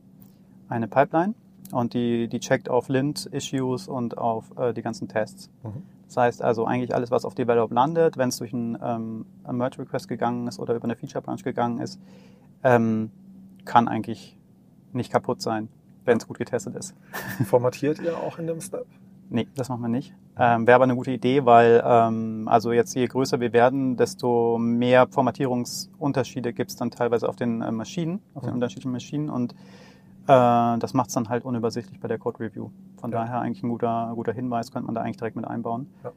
eine 0.72 0.88
Pipeline 0.88 1.34
und 1.70 1.94
die, 1.94 2.28
die 2.28 2.40
checkt 2.40 2.68
auf 2.68 2.88
Lint-Issues 2.88 3.88
und 3.88 4.18
auf 4.18 4.56
äh, 4.56 4.72
die 4.72 4.82
ganzen 4.82 5.08
Tests. 5.08 5.50
Mhm. 5.62 5.82
Das 6.06 6.16
heißt 6.16 6.42
also 6.42 6.66
eigentlich 6.66 6.94
alles, 6.94 7.10
was 7.10 7.24
auf 7.24 7.34
Develop 7.34 7.72
landet, 7.72 8.18
wenn 8.18 8.28
es 8.28 8.36
durch 8.36 8.52
einen 8.52 8.76
ähm, 8.82 9.26
Merge-Request 9.50 10.08
gegangen 10.08 10.46
ist 10.46 10.58
oder 10.58 10.74
über 10.74 10.84
eine 10.84 10.96
Feature-Branch 10.96 11.42
gegangen 11.42 11.78
ist, 11.78 11.98
ähm, 12.62 13.10
kann 13.64 13.88
eigentlich 13.88 14.38
nicht 14.92 15.10
kaputt 15.10 15.40
sein, 15.40 15.68
wenn 16.04 16.18
es 16.18 16.26
gut 16.26 16.38
getestet 16.38 16.76
ist. 16.76 16.94
Formatiert 17.46 17.98
ihr 18.00 18.18
auch 18.18 18.38
in 18.38 18.46
dem 18.46 18.60
Step? 18.60 18.86
Nee, 19.30 19.48
das 19.54 19.70
machen 19.70 19.80
wir 19.80 19.88
nicht. 19.88 20.14
Ähm, 20.38 20.66
Wäre 20.66 20.74
aber 20.74 20.84
eine 20.84 20.94
gute 20.94 21.10
Idee, 21.10 21.46
weil 21.46 21.82
ähm, 21.82 22.46
also 22.48 22.72
jetzt 22.72 22.94
je 22.94 23.06
größer 23.06 23.40
wir 23.40 23.54
werden, 23.54 23.96
desto 23.96 24.58
mehr 24.58 25.06
Formatierungsunterschiede 25.06 26.52
gibt 26.52 26.70
es 26.70 26.76
dann 26.76 26.90
teilweise 26.90 27.26
auf 27.26 27.36
den 27.36 27.62
äh, 27.62 27.72
Maschinen, 27.72 28.20
auf 28.34 28.42
mhm. 28.42 28.48
den 28.48 28.54
unterschiedlichen 28.56 28.92
Maschinen 28.92 29.30
und 29.30 29.54
das 30.26 30.94
macht 30.94 31.08
es 31.08 31.14
dann 31.14 31.28
halt 31.28 31.44
unübersichtlich 31.44 31.98
bei 32.00 32.08
der 32.08 32.18
Code 32.18 32.40
Review. 32.40 32.70
Von 33.00 33.10
ja. 33.10 33.18
daher 33.18 33.40
eigentlich 33.40 33.62
ein 33.62 33.68
guter, 33.68 34.12
guter 34.14 34.32
Hinweis, 34.32 34.70
könnte 34.70 34.86
man 34.86 34.94
da 34.94 35.00
eigentlich 35.00 35.16
direkt 35.16 35.36
mit 35.36 35.46
einbauen. 35.46 35.92
Ja. 36.04 36.12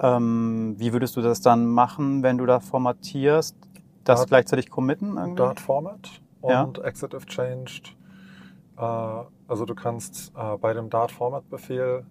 Ähm, 0.00 0.74
wie 0.78 0.92
würdest 0.92 1.16
du 1.16 1.20
das 1.20 1.40
dann 1.40 1.66
machen, 1.66 2.22
wenn 2.22 2.38
du 2.38 2.46
da 2.46 2.60
formatierst? 2.60 3.56
Das 4.04 4.20
Dart, 4.20 4.28
gleichzeitig 4.28 4.70
committen 4.70 5.16
irgendwie? 5.16 5.36
Dart 5.36 5.60
Format 5.60 6.20
und 6.40 6.78
ja. 6.78 6.84
Exit 6.84 7.14
if 7.14 7.26
changed. 7.26 7.96
Äh, 8.76 8.80
also 8.80 9.64
du 9.64 9.74
kannst 9.74 10.32
äh, 10.36 10.56
bei 10.56 10.72
dem 10.74 10.90
Dart 10.90 11.12
Format 11.12 11.48
Befehl 11.48 12.04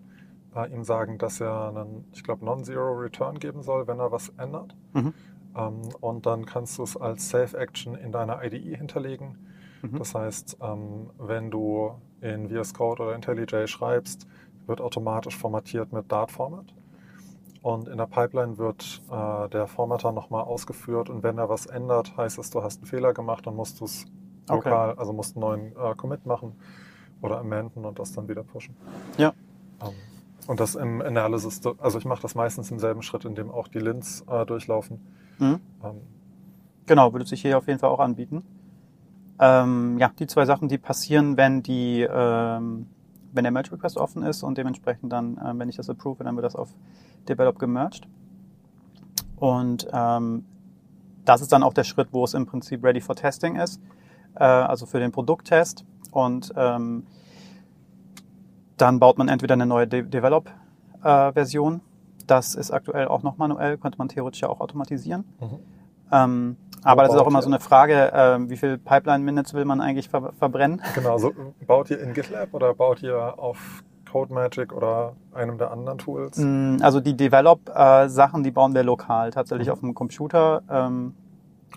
äh, 0.56 0.72
ihm 0.74 0.84
sagen, 0.84 1.18
dass 1.18 1.41
er 1.41 1.70
einen, 1.70 2.06
ich 2.14 2.24
glaube, 2.24 2.46
Non-Zero 2.46 2.94
Return 2.94 3.39
geben 3.39 3.62
soll, 3.64 3.88
wenn 3.88 4.00
er 4.00 4.12
was 4.12 4.30
ändert. 4.38 4.76
Mhm. 4.94 5.14
Ähm, 5.56 5.82
und 6.00 6.26
dann 6.26 6.46
kannst 6.46 6.78
du 6.78 6.84
es 6.84 6.98
als 6.98 7.30
Safe 7.30 7.58
Action 7.58 7.96
in 7.96 8.12
deiner 8.12 8.44
IDE 8.44 8.76
hinterlegen. 8.76 9.38
Mhm. 9.84 10.00
Das 10.00 10.16
heißt, 10.16 10.58
ähm, 10.62 11.10
wenn 11.20 11.52
du 11.52 11.92
in 12.22 12.50
VS 12.50 12.74
Code 12.74 13.04
oder 13.04 13.16
IntelliJ 13.16 13.68
schreibst, 13.68 14.28
wird 14.66 14.82
automatisch 14.82 15.38
formatiert 15.38 15.92
mit 15.92 16.12
Dart-Format. 16.12 16.74
Und 17.62 17.88
in 17.88 17.98
der 17.98 18.08
Pipeline 18.08 18.58
wird 18.58 19.02
äh, 19.10 19.50
der 19.50 19.68
Formatter 19.68 20.12
nochmal 20.12 20.44
ausgeführt 20.44 21.10
und 21.10 21.24
wenn 21.24 21.38
er 21.38 21.48
was 21.48 21.66
ändert, 21.66 22.18
heißt 22.18 22.38
es, 22.38 22.50
du 22.50 22.62
hast 22.62 22.80
einen 22.80 22.88
Fehler 22.88 23.14
gemacht, 23.14 23.48
dann 23.48 23.56
musst 23.56 23.80
du 23.80 23.86
es 23.86 24.06
lokal, 24.50 24.90
okay. 24.92 25.00
also 25.00 25.14
musst 25.14 25.38
einen 25.38 25.42
neuen 25.42 25.76
äh, 25.78 25.96
Commit 25.96 26.26
machen 26.26 26.56
oder 27.22 27.40
amenden 27.40 27.86
und 27.86 28.00
das 28.00 28.12
dann 28.12 28.28
wieder 28.28 28.44
pushen. 28.44 28.76
Ja. 29.18 29.34
Ähm, 29.82 29.94
und 30.48 30.60
das 30.60 30.76
im 30.76 31.02
Analysis, 31.02 31.62
also 31.78 31.98
ich 31.98 32.04
mache 32.04 32.22
das 32.22 32.36
meistens 32.36 32.70
im 32.70 32.80
selben 32.80 33.02
Schritt, 33.02 33.24
in 33.24 33.34
dem 33.34 33.50
auch 33.50 33.70
die 33.70 33.80
Lints 33.80 34.26
äh, 34.28 34.46
durchlaufen. 34.46 35.00
Mhm. 35.40 35.62
Ähm, 35.84 36.02
genau, 36.86 37.14
würde 37.14 37.26
sich 37.26 37.42
hier 37.42 37.58
auf 37.58 37.68
jeden 37.68 37.80
Fall 37.80 37.90
auch 37.90 38.00
anbieten. 38.00 38.44
Ähm, 39.40 39.98
ja, 39.98 40.12
die 40.20 40.28
zwei 40.28 40.46
Sachen, 40.46 40.68
die 40.68 40.78
passieren, 40.78 41.38
wenn 41.38 41.64
die, 41.64 42.02
ähm, 42.02 42.88
wenn 43.32 43.44
der 43.44 43.52
Merge 43.52 43.72
Request 43.72 43.98
offen 43.98 44.24
ist 44.24 44.44
und 44.44 44.58
dementsprechend 44.58 45.12
dann, 45.12 45.38
äh, 45.38 45.58
wenn 45.58 45.70
ich 45.70 45.76
das 45.76 45.90
approve, 45.90 46.24
dann 46.24 46.36
wird 46.36 46.46
das 46.46 46.56
auf 46.56 46.70
Develop 47.28 47.58
gemerged. 47.60 48.08
Und 49.38 49.88
ähm, 49.92 50.46
das 51.26 51.42
ist 51.42 51.52
dann 51.52 51.64
auch 51.64 51.74
der 51.74 51.84
Schritt, 51.84 52.10
wo 52.12 52.24
es 52.24 52.34
im 52.34 52.46
Prinzip 52.46 52.84
ready 52.84 53.02
for 53.02 53.16
testing 53.16 53.56
ist, 53.56 53.82
äh, 54.36 54.44
also 54.44 54.86
für 54.86 55.00
den 55.00 55.12
Produkttest. 55.12 55.86
Und 56.12 56.54
ähm, 56.56 57.08
dann 58.78 59.00
baut 59.00 59.18
man 59.18 59.30
entweder 59.30 59.54
eine 59.54 59.66
neue 59.66 59.88
De 59.88 60.04
Develop-Version. 60.04 61.76
Äh, 61.76 61.80
das 62.28 62.56
ist 62.56 62.72
aktuell 62.72 63.08
auch 63.08 63.24
noch 63.24 63.38
manuell, 63.38 63.78
könnte 63.78 63.98
man 63.98 64.08
theoretisch 64.10 64.42
ja 64.42 64.50
auch 64.50 64.60
automatisieren. 64.60 65.26
Mhm. 65.40 65.60
Ähm, 66.14 66.57
aber 66.84 67.03
das 67.03 67.14
ist 67.14 67.20
auch 67.20 67.28
immer 67.28 67.41
so 67.41 67.47
eine 67.47 67.59
Frage, 67.59 68.11
äh, 68.11 68.49
wie 68.49 68.57
viel 68.57 68.78
Pipeline-Minutes 68.78 69.53
will 69.53 69.66
man 69.66 69.82
eigentlich 69.82 70.09
ver 70.09 70.34
verbrennen? 70.38 70.82
Genau, 70.95 71.18
so 71.18 71.34
baut 71.66 71.89
ihr 71.89 71.99
in 71.99 72.14
GitLab 72.14 72.53
oder 72.53 72.74
baut 72.74 73.01
ihr 73.01 73.39
auf 73.39 73.84
CodeMagic 74.11 74.74
oder 74.74 75.14
einem 75.34 75.57
der 75.57 75.72
anderen 75.72 75.97
Tools? 75.97 76.38
Mm, 76.38 76.78
also 76.82 76.99
die 76.99 77.16
Develop-Sachen, 77.16 78.43
die 78.43 78.51
bauen 78.51 78.76
wir 78.76 78.84
lokal, 78.84 79.32
tatsächlich 79.32 79.68
mhm. 79.68 79.74
auf 79.74 79.80
dem 79.80 79.93
Computer. 79.93 80.61
Ähm, 80.70 81.16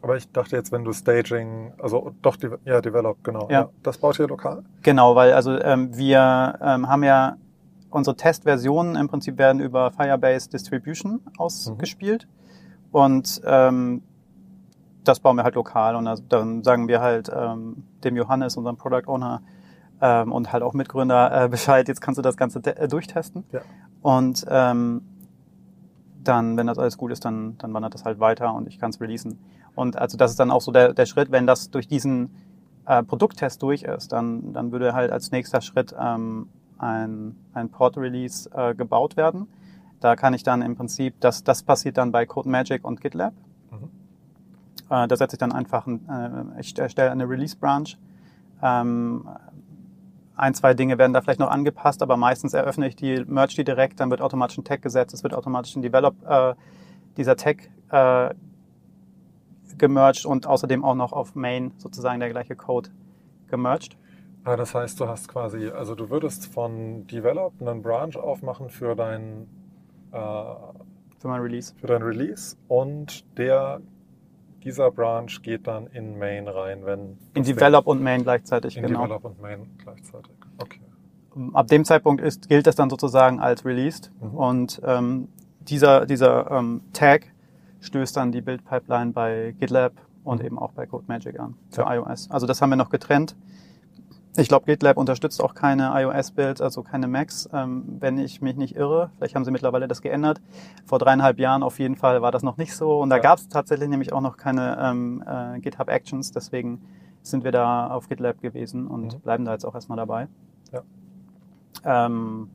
aber 0.02 0.16
ich 0.16 0.30
dachte 0.30 0.56
jetzt, 0.56 0.72
wenn 0.72 0.84
du 0.84 0.92
Staging, 0.92 1.72
also 1.78 2.12
doch, 2.20 2.36
ja, 2.64 2.80
Develop, 2.80 3.22
genau. 3.24 3.48
Ja. 3.48 3.60
ja 3.60 3.68
das 3.82 3.98
baut 3.98 4.18
ihr 4.18 4.28
lokal? 4.28 4.62
Genau, 4.82 5.14
weil 5.14 5.32
also 5.32 5.58
ähm, 5.58 5.96
wir 5.96 6.58
ähm, 6.60 6.88
haben 6.88 7.02
ja 7.02 7.36
unsere 7.90 8.16
Testversionen 8.16 8.96
im 8.96 9.08
Prinzip 9.08 9.38
werden 9.38 9.60
über 9.62 9.90
Firebase 9.92 10.50
Distribution 10.50 11.20
ausgespielt. 11.38 12.26
Mhm. 12.26 12.88
Und 12.92 13.40
ähm, 13.46 14.02
das 15.08 15.20
bauen 15.20 15.36
wir 15.36 15.44
halt 15.44 15.54
lokal 15.54 15.96
und 15.96 16.22
dann 16.28 16.62
sagen 16.62 16.88
wir 16.88 17.00
halt 17.00 17.30
ähm, 17.34 17.84
dem 18.04 18.16
Johannes, 18.16 18.56
unserem 18.56 18.76
Product 18.76 19.06
Owner 19.06 19.42
ähm, 20.00 20.32
und 20.32 20.52
halt 20.52 20.62
auch 20.62 20.74
Mitgründer 20.74 21.44
äh, 21.44 21.48
Bescheid, 21.48 21.88
jetzt 21.88 22.00
kannst 22.00 22.18
du 22.18 22.22
das 22.22 22.36
Ganze 22.36 22.60
äh, 22.64 22.88
durchtesten. 22.88 23.44
Ja. 23.52 23.60
Und 24.02 24.44
ähm, 24.48 25.02
dann, 26.22 26.56
wenn 26.56 26.66
das 26.66 26.78
alles 26.78 26.98
gut 26.98 27.12
ist, 27.12 27.24
dann, 27.24 27.56
dann 27.58 27.72
wandert 27.72 27.94
das 27.94 28.04
halt 28.04 28.18
weiter 28.18 28.52
und 28.54 28.66
ich 28.68 28.78
kann 28.78 28.90
es 28.90 29.00
releasen. 29.00 29.38
Und 29.74 29.96
also 29.96 30.16
das 30.16 30.32
ist 30.32 30.40
dann 30.40 30.50
auch 30.50 30.60
so 30.60 30.72
der, 30.72 30.92
der 30.92 31.06
Schritt, 31.06 31.30
wenn 31.30 31.46
das 31.46 31.70
durch 31.70 31.86
diesen 31.86 32.30
äh, 32.86 33.02
Produkttest 33.02 33.62
durch 33.62 33.82
ist, 33.82 34.12
dann, 34.12 34.52
dann 34.52 34.72
würde 34.72 34.92
halt 34.92 35.12
als 35.12 35.30
nächster 35.30 35.60
Schritt 35.60 35.94
ähm, 35.98 36.48
ein, 36.78 37.36
ein 37.52 37.70
Port-Release 37.70 38.50
äh, 38.54 38.74
gebaut 38.74 39.16
werden. 39.16 39.48
Da 40.00 40.16
kann 40.16 40.34
ich 40.34 40.42
dann 40.42 40.62
im 40.62 40.76
Prinzip, 40.76 41.14
das, 41.20 41.44
das 41.44 41.62
passiert 41.62 41.96
dann 41.96 42.12
bei 42.12 42.26
CodeMagic 42.26 42.84
und 42.84 43.00
GitLab. 43.00 43.32
Äh, 44.90 45.08
da 45.08 45.16
setze 45.16 45.36
ich 45.36 45.38
dann 45.38 45.52
einfach, 45.52 45.86
ein, 45.86 46.08
äh, 46.56 46.60
ich 46.60 46.78
erstelle 46.78 47.10
eine 47.10 47.28
Release-Branch. 47.28 47.96
Ähm, 48.62 49.28
ein, 50.36 50.54
zwei 50.54 50.74
Dinge 50.74 50.98
werden 50.98 51.12
da 51.12 51.22
vielleicht 51.22 51.40
noch 51.40 51.50
angepasst, 51.50 52.02
aber 52.02 52.16
meistens 52.16 52.52
eröffne 52.52 52.88
ich 52.88 52.96
die, 52.96 53.24
merge 53.26 53.54
die 53.54 53.64
direkt, 53.64 54.00
dann 54.00 54.10
wird 54.10 54.20
automatisch 54.20 54.58
ein 54.58 54.64
Tag 54.64 54.82
gesetzt, 54.82 55.14
es 55.14 55.22
wird 55.22 55.34
automatisch 55.34 55.74
ein 55.76 55.82
Develop, 55.82 56.14
äh, 56.28 56.54
dieser 57.16 57.36
Tag 57.36 57.70
äh, 57.90 58.34
gemerged 59.78 60.26
und 60.26 60.46
außerdem 60.46 60.84
auch 60.84 60.94
noch 60.94 61.12
auf 61.12 61.34
Main 61.34 61.72
sozusagen 61.78 62.20
der 62.20 62.30
gleiche 62.30 62.54
Code 62.54 62.90
gemerged. 63.48 63.96
Ah, 64.44 64.56
das 64.56 64.74
heißt, 64.74 65.00
du 65.00 65.08
hast 65.08 65.28
quasi, 65.28 65.68
also 65.68 65.94
du 65.94 66.08
würdest 66.10 66.46
von 66.46 67.06
Develop 67.06 67.54
einen 67.60 67.82
Branch 67.82 68.16
aufmachen 68.16 68.70
für 68.70 68.94
dein 68.94 69.48
äh, 70.12 70.18
für 71.18 71.28
mein 71.28 71.40
Release. 71.40 71.74
Für 71.80 71.88
dein 71.88 72.02
Release 72.02 72.56
und 72.68 73.24
der 73.38 73.80
dieser 74.66 74.90
Branch 74.90 75.30
geht 75.42 75.66
dann 75.68 75.86
in 75.86 76.18
Main 76.18 76.48
rein, 76.48 76.84
wenn. 76.84 77.16
In 77.34 77.44
Develop 77.44 77.86
und 77.86 78.02
Main 78.02 78.24
gleichzeitig, 78.24 78.76
in 78.76 78.82
genau. 78.82 79.04
In 79.04 79.08
Develop 79.08 79.24
und 79.24 79.40
Main 79.40 79.70
gleichzeitig. 79.78 80.34
Okay. 80.58 80.80
Ab 81.52 81.68
dem 81.68 81.84
Zeitpunkt 81.84 82.20
ist, 82.20 82.48
gilt 82.48 82.66
das 82.66 82.74
dann 82.74 82.90
sozusagen 82.90 83.38
als 83.40 83.64
released 83.64 84.10
mhm. 84.20 84.34
und 84.34 84.82
ähm, 84.84 85.28
dieser, 85.60 86.06
dieser 86.06 86.50
ähm, 86.50 86.80
Tag 86.92 87.32
stößt 87.80 88.16
dann 88.16 88.32
die 88.32 88.40
Build-Pipeline 88.40 89.12
bei 89.12 89.54
GitLab 89.60 89.92
und 90.24 90.40
mhm. 90.40 90.46
eben 90.46 90.58
auch 90.58 90.72
bei 90.72 90.86
CodeMagic 90.86 91.38
an 91.38 91.54
für 91.70 91.82
ja. 91.82 91.94
iOS. 91.94 92.30
Also 92.30 92.46
das 92.46 92.60
haben 92.60 92.70
wir 92.70 92.76
noch 92.76 92.90
getrennt. 92.90 93.36
Ich 94.38 94.48
glaube, 94.48 94.66
GitLab 94.66 94.98
unterstützt 94.98 95.42
auch 95.42 95.54
keine 95.54 95.92
iOS-Builds, 95.94 96.60
also 96.60 96.82
keine 96.82 97.08
Macs, 97.08 97.48
ähm, 97.52 97.84
wenn 98.00 98.18
ich 98.18 98.42
mich 98.42 98.56
nicht 98.56 98.76
irre. 98.76 99.10
Vielleicht 99.16 99.34
haben 99.34 99.46
sie 99.46 99.50
mittlerweile 99.50 99.88
das 99.88 100.02
geändert. 100.02 100.42
Vor 100.84 100.98
dreieinhalb 100.98 101.38
Jahren 101.38 101.62
auf 101.62 101.78
jeden 101.78 101.96
Fall 101.96 102.20
war 102.20 102.32
das 102.32 102.42
noch 102.42 102.58
nicht 102.58 102.74
so. 102.74 103.00
Und 103.00 103.08
da 103.08 103.16
ja. 103.16 103.22
gab 103.22 103.38
es 103.38 103.48
tatsächlich 103.48 103.88
nämlich 103.88 104.12
auch 104.12 104.20
noch 104.20 104.36
keine 104.36 104.78
ähm, 104.78 105.24
äh, 105.26 105.58
GitHub 105.60 105.88
Actions. 105.88 106.32
Deswegen 106.32 106.82
sind 107.22 107.44
wir 107.44 107.52
da 107.52 107.88
auf 107.88 108.08
GitLab 108.08 108.40
gewesen 108.42 108.86
und 108.86 109.14
mhm. 109.14 109.20
bleiben 109.20 109.44
da 109.46 109.52
jetzt 109.52 109.64
auch 109.64 109.74
erstmal 109.74 109.96
dabei. 109.96 110.28
Ja. 110.72 110.82
Ähm, 112.06 112.50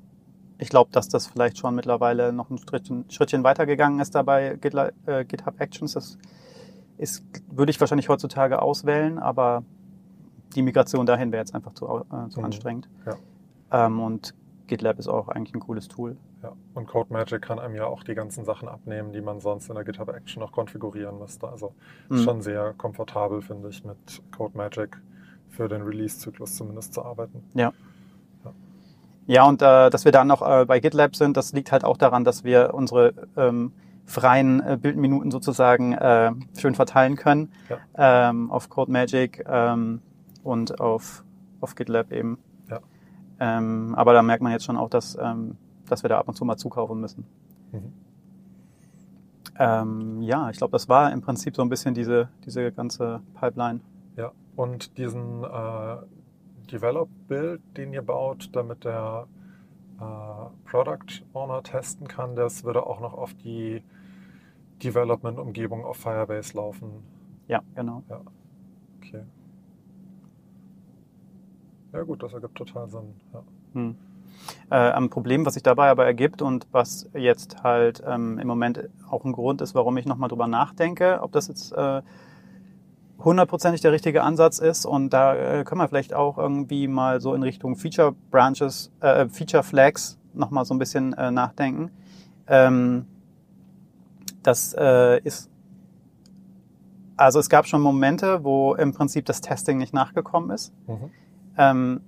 ich 0.59 0.69
glaube, 0.69 0.91
dass 0.91 1.09
das 1.09 1.25
vielleicht 1.25 1.57
schon 1.57 1.73
mittlerweile 1.73 2.31
noch 2.31 2.51
ein 2.51 2.59
Schrittchen, 2.59 3.05
Schrittchen 3.09 3.43
weitergegangen 3.43 3.99
ist 3.99 4.13
dabei 4.13 4.55
GitLab, 4.61 4.91
äh, 5.07 5.25
GitHub 5.25 5.59
Actions. 5.59 5.93
Das 5.93 6.19
ist, 6.99 7.25
würde 7.49 7.71
ich 7.71 7.79
wahrscheinlich 7.79 8.07
heutzutage 8.07 8.61
auswählen, 8.61 9.17
aber 9.17 9.63
die 10.55 10.61
Migration 10.61 11.05
dahin 11.05 11.31
wäre 11.31 11.41
jetzt 11.41 11.55
einfach 11.55 11.73
zu, 11.73 11.85
äh, 11.85 12.29
zu 12.29 12.39
mhm. 12.39 12.45
anstrengend. 12.45 12.89
Ja. 13.05 13.85
Ähm, 13.85 13.99
und 13.99 14.33
GitLab 14.67 14.99
ist 14.99 15.07
auch 15.07 15.27
eigentlich 15.27 15.53
ein 15.53 15.59
cooles 15.59 15.87
Tool. 15.87 16.17
Ja, 16.43 16.53
und 16.73 16.87
CodeMagic 16.87 17.41
kann 17.41 17.59
einem 17.59 17.75
ja 17.75 17.85
auch 17.85 18.03
die 18.03 18.15
ganzen 18.15 18.45
Sachen 18.45 18.67
abnehmen, 18.67 19.11
die 19.11 19.21
man 19.21 19.39
sonst 19.41 19.69
in 19.69 19.75
der 19.75 19.83
GitHub 19.83 20.09
Action 20.09 20.41
noch 20.41 20.51
konfigurieren 20.51 21.19
müsste. 21.19 21.47
Also 21.47 21.73
mhm. 22.09 22.17
schon 22.17 22.41
sehr 22.41 22.73
komfortabel, 22.77 23.41
finde 23.41 23.69
ich, 23.69 23.83
mit 23.83 23.97
CodeMagic 24.35 24.97
für 25.49 25.67
den 25.67 25.81
Release-Zyklus 25.81 26.55
zumindest 26.55 26.93
zu 26.93 27.03
arbeiten. 27.03 27.43
Ja. 27.53 27.73
Ja, 28.43 28.53
ja 29.27 29.43
und 29.45 29.61
äh, 29.61 29.89
dass 29.89 30.05
wir 30.05 30.11
dann 30.11 30.27
noch 30.27 30.41
äh, 30.41 30.65
bei 30.65 30.79
GitLab 30.79 31.15
sind, 31.15 31.37
das 31.37 31.53
liegt 31.53 31.71
halt 31.71 31.83
auch 31.83 31.97
daran, 31.97 32.23
dass 32.23 32.43
wir 32.43 32.73
unsere 32.73 33.13
ähm, 33.37 33.73
freien 34.05 34.65
äh, 34.65 34.77
Bildminuten 34.81 35.31
sozusagen 35.31 35.93
äh, 35.93 36.31
schön 36.57 36.75
verteilen 36.75 37.17
können 37.17 37.51
ja. 37.69 38.29
ähm, 38.29 38.49
auf 38.49 38.69
CodeMagic. 38.69 39.45
Ähm, 39.47 40.01
und 40.43 40.79
auf, 40.79 41.23
auf 41.59 41.75
GitLab 41.75 42.11
eben. 42.11 42.37
Ja. 42.69 42.79
Ähm, 43.39 43.93
aber 43.95 44.13
da 44.13 44.21
merkt 44.21 44.43
man 44.43 44.51
jetzt 44.51 44.65
schon 44.65 44.77
auch, 44.77 44.89
dass, 44.89 45.17
ähm, 45.19 45.57
dass 45.87 46.03
wir 46.03 46.09
da 46.09 46.19
ab 46.19 46.27
und 46.27 46.35
zu 46.35 46.45
mal 46.45 46.57
zukaufen 46.57 46.99
müssen. 46.99 47.25
Mhm. 47.71 47.93
Ähm, 49.57 50.21
ja, 50.21 50.49
ich 50.49 50.57
glaube, 50.57 50.71
das 50.71 50.89
war 50.89 51.11
im 51.11 51.21
Prinzip 51.21 51.55
so 51.55 51.61
ein 51.61 51.69
bisschen 51.69 51.93
diese, 51.93 52.29
diese 52.45 52.71
ganze 52.71 53.21
Pipeline. 53.39 53.81
Ja, 54.15 54.31
und 54.55 54.97
diesen 54.97 55.43
äh, 55.43 55.97
Develop-Build, 56.71 57.61
den 57.77 57.93
ihr 57.93 58.01
baut, 58.01 58.49
damit 58.53 58.85
der 58.85 59.27
äh, 59.99 60.69
Product 60.69 61.23
Owner 61.33 61.61
testen 61.63 62.07
kann, 62.07 62.35
das 62.35 62.63
würde 62.63 62.85
auch 62.85 62.99
noch 62.99 63.13
auf 63.13 63.33
die 63.33 63.83
Development-Umgebung 64.83 65.85
auf 65.85 65.97
Firebase 65.97 66.57
laufen. 66.57 67.03
Ja, 67.47 67.61
genau. 67.75 68.03
Ja. 68.09 68.21
Okay. 68.97 69.23
Ja 71.93 72.03
gut, 72.03 72.23
das 72.23 72.33
ergibt 72.33 72.55
total 72.55 72.89
Sinn. 72.89 73.13
Ja. 73.33 73.43
Hm. 73.73 73.95
Äh, 74.69 74.75
ein 74.75 75.09
Problem, 75.09 75.45
was 75.45 75.53
sich 75.55 75.63
dabei 75.63 75.89
aber 75.89 76.05
ergibt 76.05 76.41
und 76.41 76.67
was 76.71 77.09
jetzt 77.13 77.63
halt 77.63 78.01
ähm, 78.05 78.39
im 78.39 78.47
Moment 78.47 78.89
auch 79.09 79.23
ein 79.25 79.33
Grund 79.33 79.61
ist, 79.61 79.75
warum 79.75 79.97
ich 79.97 80.05
nochmal 80.05 80.29
drüber 80.29 80.47
nachdenke, 80.47 81.19
ob 81.21 81.31
das 81.31 81.47
jetzt 81.47 81.73
äh, 81.73 82.01
hundertprozentig 83.19 83.81
der 83.81 83.91
richtige 83.91 84.23
Ansatz 84.23 84.59
ist. 84.59 84.85
Und 84.85 85.11
da 85.11 85.35
äh, 85.35 85.63
können 85.63 85.81
wir 85.81 85.87
vielleicht 85.87 86.13
auch 86.13 86.37
irgendwie 86.37 86.87
mal 86.87 87.21
so 87.21 87.33
in 87.33 87.43
Richtung 87.43 87.75
Feature 87.75 88.15
Branches, 88.31 88.91
äh, 89.01 89.27
Feature 89.27 89.63
Flags 89.63 90.17
nochmal 90.33 90.65
so 90.65 90.73
ein 90.73 90.79
bisschen 90.79 91.13
äh, 91.13 91.29
nachdenken. 91.29 91.91
Ähm, 92.47 93.05
das 94.43 94.73
äh, 94.77 95.19
ist 95.23 95.51
also 97.17 97.37
es 97.39 97.49
gab 97.49 97.67
schon 97.67 97.81
Momente, 97.81 98.43
wo 98.43 98.73
im 98.73 98.93
Prinzip 98.93 99.25
das 99.25 99.41
Testing 99.41 99.77
nicht 99.77 99.93
nachgekommen 99.93 100.49
ist. 100.49 100.73
Mhm. 100.87 101.11
Ähm, 101.57 102.01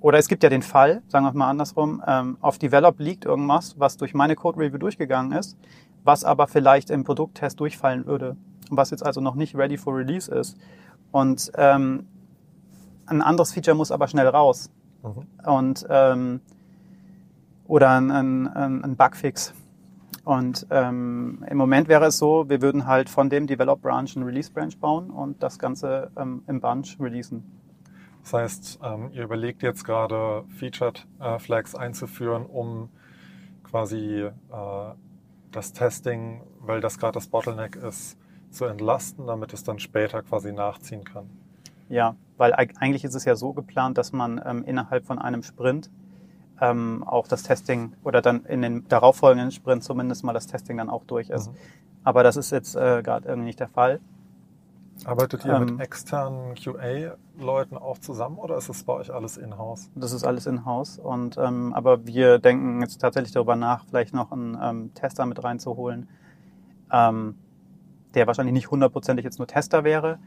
oder 0.00 0.18
es 0.18 0.28
gibt 0.28 0.42
ja 0.42 0.48
den 0.48 0.62
Fall, 0.62 1.02
sagen 1.08 1.26
wir 1.26 1.32
mal 1.32 1.50
andersrum, 1.50 2.02
ähm, 2.06 2.38
auf 2.40 2.58
Develop 2.58 3.00
liegt 3.00 3.26
irgendwas, 3.26 3.78
was 3.78 3.96
durch 3.98 4.14
meine 4.14 4.34
Code 4.34 4.58
Review 4.58 4.78
durchgegangen 4.78 5.32
ist, 5.32 5.58
was 6.04 6.24
aber 6.24 6.46
vielleicht 6.46 6.90
im 6.90 7.04
Produkttest 7.04 7.60
durchfallen 7.60 8.06
würde, 8.06 8.36
was 8.70 8.90
jetzt 8.90 9.04
also 9.04 9.20
noch 9.20 9.34
nicht 9.34 9.54
ready 9.54 9.76
for 9.76 9.94
release 9.94 10.32
ist. 10.32 10.56
Und 11.12 11.52
ähm, 11.56 12.06
ein 13.06 13.20
anderes 13.20 13.52
Feature 13.52 13.76
muss 13.76 13.90
aber 13.90 14.08
schnell 14.08 14.28
raus. 14.28 14.70
Mhm. 15.02 15.26
Und 15.46 15.86
ähm, 15.90 16.40
oder 17.66 17.90
ein, 17.90 18.10
ein, 18.10 18.84
ein 18.84 18.96
Bugfix. 18.96 19.52
Und 20.24 20.66
ähm, 20.70 21.44
im 21.48 21.56
Moment 21.56 21.88
wäre 21.88 22.06
es 22.06 22.18
so, 22.18 22.48
wir 22.48 22.62
würden 22.62 22.86
halt 22.86 23.08
von 23.08 23.30
dem 23.30 23.46
Develop 23.46 23.80
Branch 23.82 24.08
einen 24.16 24.24
Release 24.24 24.50
Branch 24.50 24.76
bauen 24.80 25.10
und 25.10 25.42
das 25.42 25.58
Ganze 25.58 26.10
ähm, 26.16 26.42
im 26.46 26.60
Bunch 26.60 26.96
releasen. 27.00 27.59
Das 28.30 28.42
heißt, 28.42 28.78
ähm, 28.84 29.10
ihr 29.12 29.24
überlegt 29.24 29.60
jetzt 29.64 29.84
gerade 29.84 30.44
Featured 30.56 31.04
äh, 31.18 31.40
Flags 31.40 31.74
einzuführen, 31.74 32.46
um 32.46 32.88
quasi 33.64 34.22
äh, 34.22 34.30
das 35.50 35.72
Testing, 35.72 36.40
weil 36.60 36.80
das 36.80 36.98
gerade 36.98 37.14
das 37.14 37.26
Bottleneck 37.26 37.74
ist, 37.74 38.16
zu 38.52 38.66
entlasten, 38.66 39.26
damit 39.26 39.52
es 39.52 39.64
dann 39.64 39.80
später 39.80 40.22
quasi 40.22 40.52
nachziehen 40.52 41.02
kann. 41.02 41.28
Ja, 41.88 42.14
weil 42.36 42.52
eigentlich 42.52 43.02
ist 43.02 43.16
es 43.16 43.24
ja 43.24 43.34
so 43.34 43.52
geplant, 43.52 43.98
dass 43.98 44.12
man 44.12 44.40
ähm, 44.44 44.62
innerhalb 44.64 45.06
von 45.06 45.18
einem 45.18 45.42
Sprint 45.42 45.90
ähm, 46.60 47.02
auch 47.02 47.26
das 47.26 47.42
Testing 47.42 47.94
oder 48.04 48.22
dann 48.22 48.44
in 48.44 48.62
den 48.62 48.86
darauffolgenden 48.86 49.50
Sprint 49.50 49.82
zumindest 49.82 50.22
mal 50.22 50.34
das 50.34 50.46
Testing 50.46 50.76
dann 50.76 50.88
auch 50.88 51.02
durch 51.02 51.30
ist. 51.30 51.50
Mhm. 51.50 51.56
Aber 52.04 52.22
das 52.22 52.36
ist 52.36 52.52
jetzt 52.52 52.76
äh, 52.76 53.02
gerade 53.02 53.26
irgendwie 53.26 53.46
nicht 53.46 53.58
der 53.58 53.68
Fall. 53.68 53.98
Arbeitet 55.04 55.44
ihr 55.44 55.54
ähm, 55.54 55.64
mit 55.64 55.80
externen 55.80 56.54
QA-Leuten 56.54 57.76
auch 57.76 57.98
zusammen 57.98 58.36
oder 58.36 58.56
ist 58.56 58.68
es 58.68 58.84
bei 58.84 58.92
euch 58.92 59.12
alles 59.12 59.36
in-house? 59.36 59.90
Das 59.94 60.12
ist 60.12 60.24
alles 60.24 60.46
in-house. 60.46 60.98
Und 60.98 61.38
ähm, 61.38 61.72
aber 61.74 62.06
wir 62.06 62.38
denken 62.38 62.80
jetzt 62.80 62.98
tatsächlich 63.00 63.32
darüber 63.32 63.56
nach, 63.56 63.86
vielleicht 63.86 64.14
noch 64.14 64.30
einen 64.32 64.58
ähm, 64.60 64.94
Tester 64.94 65.26
mit 65.26 65.42
reinzuholen, 65.42 66.08
ähm, 66.92 67.36
der 68.14 68.26
wahrscheinlich 68.26 68.52
nicht 68.52 68.70
hundertprozentig 68.70 69.24
jetzt 69.24 69.38
nur 69.38 69.46
Tester 69.46 69.84
wäre, 69.84 70.18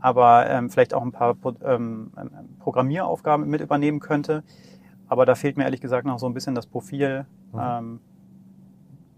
aber 0.00 0.48
ähm, 0.48 0.70
vielleicht 0.70 0.94
auch 0.94 1.02
ein 1.02 1.12
paar 1.12 1.36
ähm, 1.64 2.12
Programmieraufgaben 2.60 3.48
mit 3.48 3.60
übernehmen 3.60 4.00
könnte. 4.00 4.44
Aber 5.08 5.26
da 5.26 5.34
fehlt 5.34 5.58
mir 5.58 5.64
ehrlich 5.64 5.82
gesagt 5.82 6.06
noch 6.06 6.18
so 6.18 6.26
ein 6.26 6.32
bisschen 6.32 6.54
das 6.54 6.66
Profil, 6.66 7.26
mhm. 7.52 8.00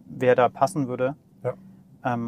wer 0.06 0.34
da 0.34 0.48
passen 0.48 0.88
würde 0.88 1.14
ja. 1.44 1.54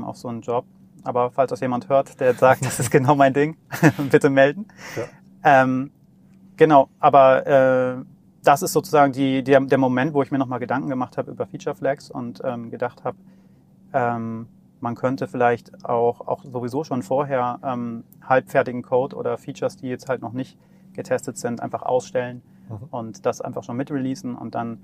auf 0.05 0.17
so 0.17 0.29
einen 0.29 0.43
Job. 0.43 0.67
Aber 1.07 1.31
falls 1.31 1.51
das 1.51 1.61
jemand 1.61 1.89
hört, 1.89 2.21
der 2.21 2.35
sagt, 2.35 2.65
das 2.65 2.81
ist 2.81 2.91
genau 2.91 3.15
mein 3.15 3.33
Ding, 3.33 3.57
bitte 4.11 4.31
melden. 4.31 4.67
Ja. 4.97 5.63
Ähm, 5.63 5.91
genau, 6.57 6.89
aber 6.99 7.47
äh, 7.47 8.05
das 8.43 8.63
ist 8.63 8.73
sozusagen 8.73 9.13
die, 9.13 9.43
der, 9.43 9.61
der 9.61 9.79
Moment, 9.79 10.15
wo 10.15 10.23
ich 10.23 10.31
mir 10.31 10.39
nochmal 10.39 10.59
Gedanken 10.59 10.89
gemacht 10.89 11.17
habe 11.19 11.31
über 11.31 11.47
Feature 11.47 11.75
Flags 11.75 12.11
und 12.11 12.41
ähm, 12.45 12.71
gedacht 12.71 13.05
habe, 13.05 13.17
ähm, 13.93 14.49
man 14.81 14.95
könnte 14.95 15.27
vielleicht 15.27 15.85
auch, 15.85 16.21
auch 16.21 16.45
sowieso 16.45 16.85
schon 16.85 17.03
vorher 17.03 17.59
ähm, 17.65 18.05
halbfertigen 18.23 18.83
Code 18.83 19.17
oder 19.17 19.39
Features, 19.39 19.77
die 19.77 19.89
jetzt 19.89 20.09
halt 20.09 20.23
noch 20.23 20.33
nicht 20.33 20.59
getestet 20.93 21.39
sind, 21.39 21.61
einfach 21.61 21.83
ausstellen 21.83 22.43
mhm. 22.69 22.89
und 22.91 23.27
das 23.27 23.41
einfach 23.41 23.65
schon 23.65 23.77
mit 23.77 23.91
releasen 23.91 24.35
und 24.35 24.55
dann 24.55 24.81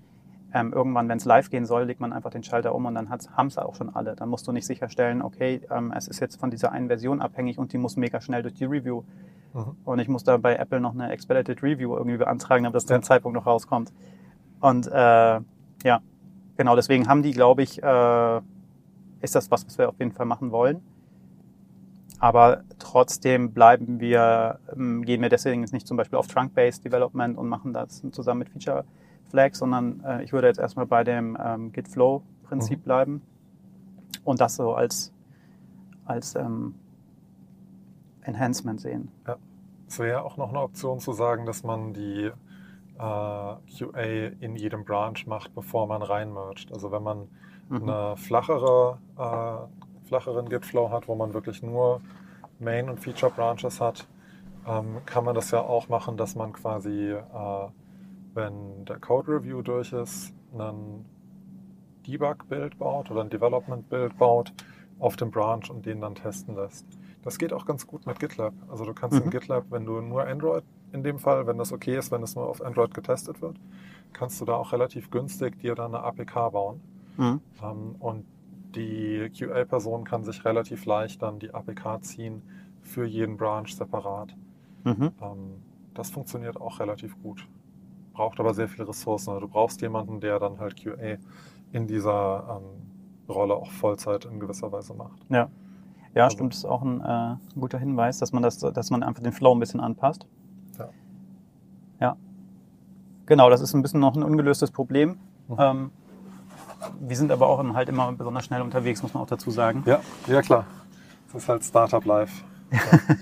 ähm, 0.54 0.72
irgendwann, 0.72 1.08
wenn 1.08 1.18
es 1.18 1.24
live 1.24 1.50
gehen 1.50 1.64
soll, 1.64 1.84
legt 1.84 2.00
man 2.00 2.12
einfach 2.12 2.30
den 2.30 2.42
Schalter 2.42 2.74
um 2.74 2.86
und 2.86 2.94
dann 2.94 3.10
haben 3.10 3.46
es 3.46 3.58
auch 3.58 3.74
schon 3.74 3.94
alle. 3.94 4.14
Dann 4.16 4.28
musst 4.28 4.46
du 4.46 4.52
nicht 4.52 4.66
sicherstellen, 4.66 5.22
okay, 5.22 5.62
ähm, 5.70 5.92
es 5.96 6.08
ist 6.08 6.20
jetzt 6.20 6.38
von 6.38 6.50
dieser 6.50 6.72
einen 6.72 6.88
Version 6.88 7.20
abhängig 7.22 7.58
und 7.58 7.72
die 7.72 7.78
muss 7.78 7.96
mega 7.96 8.20
schnell 8.20 8.42
durch 8.42 8.54
die 8.54 8.64
Review. 8.64 9.02
Mhm. 9.54 9.76
Und 9.84 9.98
ich 9.98 10.08
muss 10.08 10.24
da 10.24 10.36
bei 10.36 10.56
Apple 10.56 10.80
noch 10.80 10.94
eine 10.94 11.10
Expedited 11.10 11.62
Review 11.62 11.96
irgendwie 11.96 12.18
beantragen, 12.18 12.64
damit 12.64 12.74
das 12.74 12.84
ja. 12.84 12.96
der 12.96 13.02
Zeitpunkt 13.02 13.34
noch 13.34 13.46
rauskommt. 13.46 13.92
Und 14.60 14.86
äh, 14.86 14.90
ja, 14.92 16.00
genau 16.56 16.76
deswegen 16.76 17.08
haben 17.08 17.22
die, 17.22 17.32
glaube 17.32 17.62
ich, 17.62 17.82
äh, 17.82 18.40
ist 19.20 19.34
das 19.34 19.50
was, 19.50 19.66
was 19.66 19.78
wir 19.78 19.88
auf 19.88 19.98
jeden 19.98 20.12
Fall 20.12 20.26
machen 20.26 20.50
wollen. 20.50 20.82
Aber 22.18 22.62
trotzdem 22.78 23.52
bleiben 23.52 23.98
wir, 23.98 24.60
ähm, 24.76 25.04
gehen 25.04 25.22
wir 25.22 25.28
deswegen 25.28 25.62
jetzt 25.62 25.72
nicht 25.72 25.88
zum 25.88 25.96
Beispiel 25.96 26.18
auf 26.18 26.28
Trunk-Based 26.28 26.84
Development 26.84 27.36
und 27.36 27.48
machen 27.48 27.72
das 27.72 28.02
zusammen 28.12 28.40
mit 28.40 28.50
Feature 28.50 28.84
Flags, 29.32 29.58
sondern 29.58 30.00
äh, 30.04 30.22
ich 30.22 30.32
würde 30.32 30.46
jetzt 30.46 30.60
erstmal 30.60 30.86
bei 30.86 31.02
dem 31.02 31.36
ähm, 31.42 31.72
Git 31.72 31.88
Flow 31.88 32.22
Prinzip 32.44 32.78
mhm. 32.80 32.84
bleiben 32.84 33.22
und 34.24 34.40
das 34.40 34.56
so 34.56 34.74
als, 34.74 35.12
als 36.04 36.36
ähm, 36.36 36.74
Enhancement 38.22 38.80
sehen. 38.80 39.10
Ja. 39.26 39.36
Es 39.88 39.98
wäre 39.98 40.22
auch 40.22 40.36
noch 40.36 40.50
eine 40.50 40.60
Option 40.60 41.00
zu 41.00 41.12
sagen, 41.12 41.44
dass 41.44 41.64
man 41.64 41.92
die 41.92 42.26
äh, 42.26 42.32
QA 42.98 44.26
in 44.40 44.56
jedem 44.56 44.84
Branch 44.84 45.18
macht, 45.26 45.54
bevor 45.54 45.86
man 45.86 46.02
reinmergt. 46.02 46.72
Also 46.72 46.92
wenn 46.92 47.02
man 47.02 47.28
mhm. 47.68 47.88
eine 47.88 48.16
flachere 48.16 48.98
äh, 49.18 49.82
flacheren 50.12 50.48
Git-Flow 50.48 50.90
hat, 50.90 51.08
wo 51.08 51.14
man 51.14 51.32
wirklich 51.32 51.62
nur 51.62 52.02
Main- 52.58 52.90
und 52.90 53.00
Feature-Branches 53.00 53.80
hat, 53.80 54.06
ähm, 54.68 54.98
kann 55.06 55.24
man 55.24 55.34
das 55.34 55.50
ja 55.50 55.60
auch 55.60 55.88
machen, 55.88 56.16
dass 56.16 56.34
man 56.34 56.52
quasi, 56.52 57.12
äh, 57.12 57.68
wenn 58.34 58.84
der 58.84 58.98
Code-Review 58.98 59.62
durch 59.62 59.92
ist, 59.92 60.34
einen 60.52 61.04
Debug-Build 62.06 62.78
baut 62.78 63.10
oder 63.10 63.22
ein 63.22 63.30
Development-Build 63.30 64.18
baut 64.18 64.52
auf 64.98 65.16
dem 65.16 65.30
Branch 65.30 65.68
und 65.70 65.86
den 65.86 66.00
dann 66.00 66.14
testen 66.14 66.54
lässt. 66.54 66.86
Das 67.22 67.38
geht 67.38 67.52
auch 67.52 67.66
ganz 67.66 67.86
gut 67.86 68.06
mit 68.06 68.18
GitLab. 68.18 68.52
Also 68.68 68.84
du 68.84 68.94
kannst 68.94 69.18
mhm. 69.18 69.24
in 69.24 69.30
GitLab, 69.30 69.66
wenn 69.70 69.84
du 69.84 70.00
nur 70.00 70.26
Android 70.26 70.64
in 70.92 71.02
dem 71.02 71.18
Fall, 71.18 71.46
wenn 71.46 71.58
das 71.58 71.72
okay 71.72 71.96
ist, 71.96 72.10
wenn 72.10 72.22
es 72.22 72.34
nur 72.34 72.46
auf 72.46 72.60
Android 72.60 72.92
getestet 72.92 73.40
wird, 73.40 73.56
kannst 74.12 74.40
du 74.40 74.44
da 74.44 74.54
auch 74.54 74.72
relativ 74.72 75.10
günstig 75.10 75.58
dir 75.58 75.74
dann 75.74 75.94
eine 75.94 76.04
APK 76.04 76.50
bauen. 76.50 76.80
Mhm. 77.16 77.40
Ähm, 77.62 77.96
und 77.98 78.26
die 78.74 79.30
QA-Person 79.36 80.04
kann 80.04 80.24
sich 80.24 80.44
relativ 80.44 80.84
leicht 80.84 81.22
dann 81.22 81.38
die 81.38 81.52
APK 81.54 82.02
ziehen 82.02 82.42
für 82.80 83.04
jeden 83.04 83.36
Branch 83.36 83.68
separat. 83.68 84.34
Mhm. 84.84 85.12
Ähm, 85.20 85.62
das 85.94 86.10
funktioniert 86.10 86.60
auch 86.60 86.80
relativ 86.80 87.20
gut. 87.22 87.46
Braucht 88.12 88.38
aber 88.40 88.54
sehr 88.54 88.68
viele 88.68 88.88
Ressourcen. 88.88 89.40
Du 89.40 89.48
brauchst 89.48 89.80
jemanden, 89.80 90.20
der 90.20 90.38
dann 90.38 90.58
halt 90.58 90.82
QA 90.82 91.16
in 91.72 91.86
dieser 91.86 92.60
ähm, 92.60 93.32
Rolle 93.32 93.54
auch 93.54 93.70
Vollzeit 93.70 94.24
in 94.26 94.38
gewisser 94.38 94.70
Weise 94.70 94.94
macht. 94.94 95.18
Ja, 95.30 95.48
ja 96.14 96.24
also, 96.24 96.36
stimmt. 96.36 96.52
Das 96.52 96.58
ist 96.58 96.64
auch 96.64 96.82
ein, 96.82 97.00
äh, 97.00 97.58
guter 97.58 97.78
Hinweis, 97.78 98.18
dass 98.18 98.32
man, 98.32 98.42
das, 98.42 98.58
dass 98.58 98.90
man 98.90 99.02
einfach 99.02 99.22
den 99.22 99.32
Flow 99.32 99.54
ein 99.54 99.60
bisschen 99.60 99.80
anpasst. 99.80 100.26
Ja. 100.78 100.88
Ja. 102.00 102.16
Genau, 103.26 103.48
das 103.48 103.60
ist 103.60 103.74
ein 103.74 103.82
bisschen 103.82 104.00
noch 104.00 104.14
ein 104.14 104.22
ungelöstes 104.22 104.70
Problem. 104.70 105.18
Mhm. 105.48 105.56
Ähm, 105.58 105.90
wir 107.00 107.16
sind 107.16 107.30
aber 107.30 107.48
auch 107.48 107.62
halt 107.74 107.88
immer 107.88 108.12
besonders 108.12 108.44
schnell 108.44 108.60
unterwegs, 108.60 109.02
muss 109.02 109.14
man 109.14 109.22
auch 109.22 109.28
dazu 109.28 109.50
sagen. 109.50 109.82
Ja, 109.86 110.00
ja 110.26 110.42
klar. 110.42 110.66
Das 111.32 111.44
ist 111.44 111.48
halt 111.48 111.64
Startup 111.64 112.04
Life. 112.04 112.44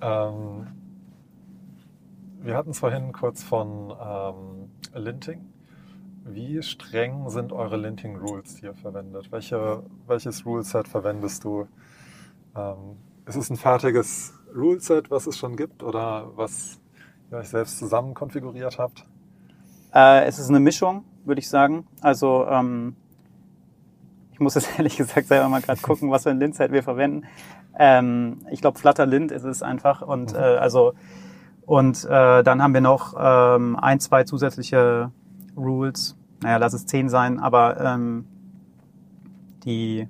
Ja. 0.00 0.28
ähm, 0.28 0.68
wir 2.48 2.56
hatten 2.56 2.70
es 2.70 2.78
vorhin 2.78 3.12
kurz 3.12 3.42
von 3.42 3.92
ähm, 4.00 4.70
Linting. 4.94 5.52
Wie 6.24 6.62
streng 6.62 7.28
sind 7.28 7.52
eure 7.52 7.76
Linting-Rules, 7.76 8.56
die 8.56 8.64
ihr 8.64 8.74
verwendet? 8.74 9.30
Welche, 9.30 9.82
welches 10.06 10.46
Ruleset 10.46 10.88
verwendest 10.88 11.44
du? 11.44 11.68
Ähm, 12.56 12.96
ist 13.26 13.36
es 13.36 13.50
ein 13.50 13.58
fertiges 13.58 14.32
Ruleset, 14.56 15.10
was 15.10 15.26
es 15.26 15.36
schon 15.36 15.56
gibt 15.56 15.82
oder 15.82 16.32
was 16.36 16.80
ihr 17.30 17.36
euch 17.36 17.50
selbst 17.50 17.78
zusammen 17.78 18.14
konfiguriert 18.14 18.78
habt? 18.78 19.04
Äh, 19.94 20.24
es 20.24 20.38
ist 20.38 20.48
eine 20.48 20.58
Mischung 20.60 21.04
würde 21.24 21.40
ich 21.40 21.48
sagen. 21.50 21.86
Also 22.00 22.46
ähm, 22.48 22.96
ich 24.32 24.40
muss 24.40 24.54
jetzt 24.54 24.70
ehrlich 24.78 24.96
gesagt 24.96 25.26
selber 25.28 25.50
mal 25.50 25.60
gerade 25.60 25.82
gucken, 25.82 26.10
was 26.10 26.22
für 26.22 26.30
ein 26.30 26.38
Lint-Set 26.38 26.72
wir 26.72 26.82
verwenden. 26.82 27.26
Ähm, 27.78 28.40
ich 28.50 28.62
glaube, 28.62 28.78
Flutter 28.78 29.04
Lint 29.04 29.32
ist 29.32 29.44
es 29.44 29.62
einfach 29.62 30.00
und 30.00 30.32
mhm. 30.32 30.38
äh, 30.38 30.56
also 30.56 30.94
und 31.68 32.04
äh, 32.04 32.42
dann 32.42 32.60
haben 32.60 32.74
wir 32.74 32.80
noch 32.80 33.14
ähm, 33.16 33.76
ein, 33.76 34.00
zwei 34.00 34.24
zusätzliche 34.24 35.12
Rules. 35.56 36.16
Naja, 36.42 36.56
lass 36.56 36.72
es 36.72 36.86
zehn 36.86 37.08
sein, 37.08 37.38
aber 37.38 37.80
ähm, 37.80 38.24
die 39.64 40.08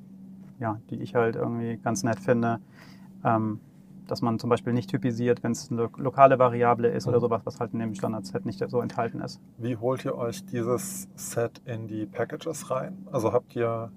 ja, 0.61 0.81
die 0.91 0.97
ich 0.97 1.15
halt 1.15 1.37
irgendwie 1.37 1.77
ganz 1.77 2.03
nett 2.03 2.19
finde. 2.21 2.61
Ähm, 3.25 3.61
dass 4.07 4.23
man 4.23 4.39
zum 4.39 4.49
Beispiel 4.49 4.73
nicht 4.73 4.91
typisiert, 4.91 5.43
wenn 5.43 5.53
es 5.53 5.71
eine 5.71 5.89
lokale 5.99 6.39
Variable 6.39 6.89
ist 6.89 7.07
mhm. 7.07 7.11
oder 7.11 7.21
sowas, 7.21 7.43
was 7.45 7.61
halt 7.61 7.75
in 7.75 7.79
dem 7.79 7.95
Standard-Set 7.95 8.47
nicht 8.47 8.63
so 8.69 8.81
enthalten 8.81 9.21
ist. 9.21 9.41
Wie 9.59 9.77
holt 9.77 10.05
ihr 10.05 10.17
euch 10.17 10.45
dieses 10.47 11.09
Set 11.15 11.61
in 11.67 11.87
die 11.87 12.07
Packages 12.07 12.71
rein? 12.71 13.07
Also 13.13 13.33
habt 13.33 13.55
ihr... 13.55 13.91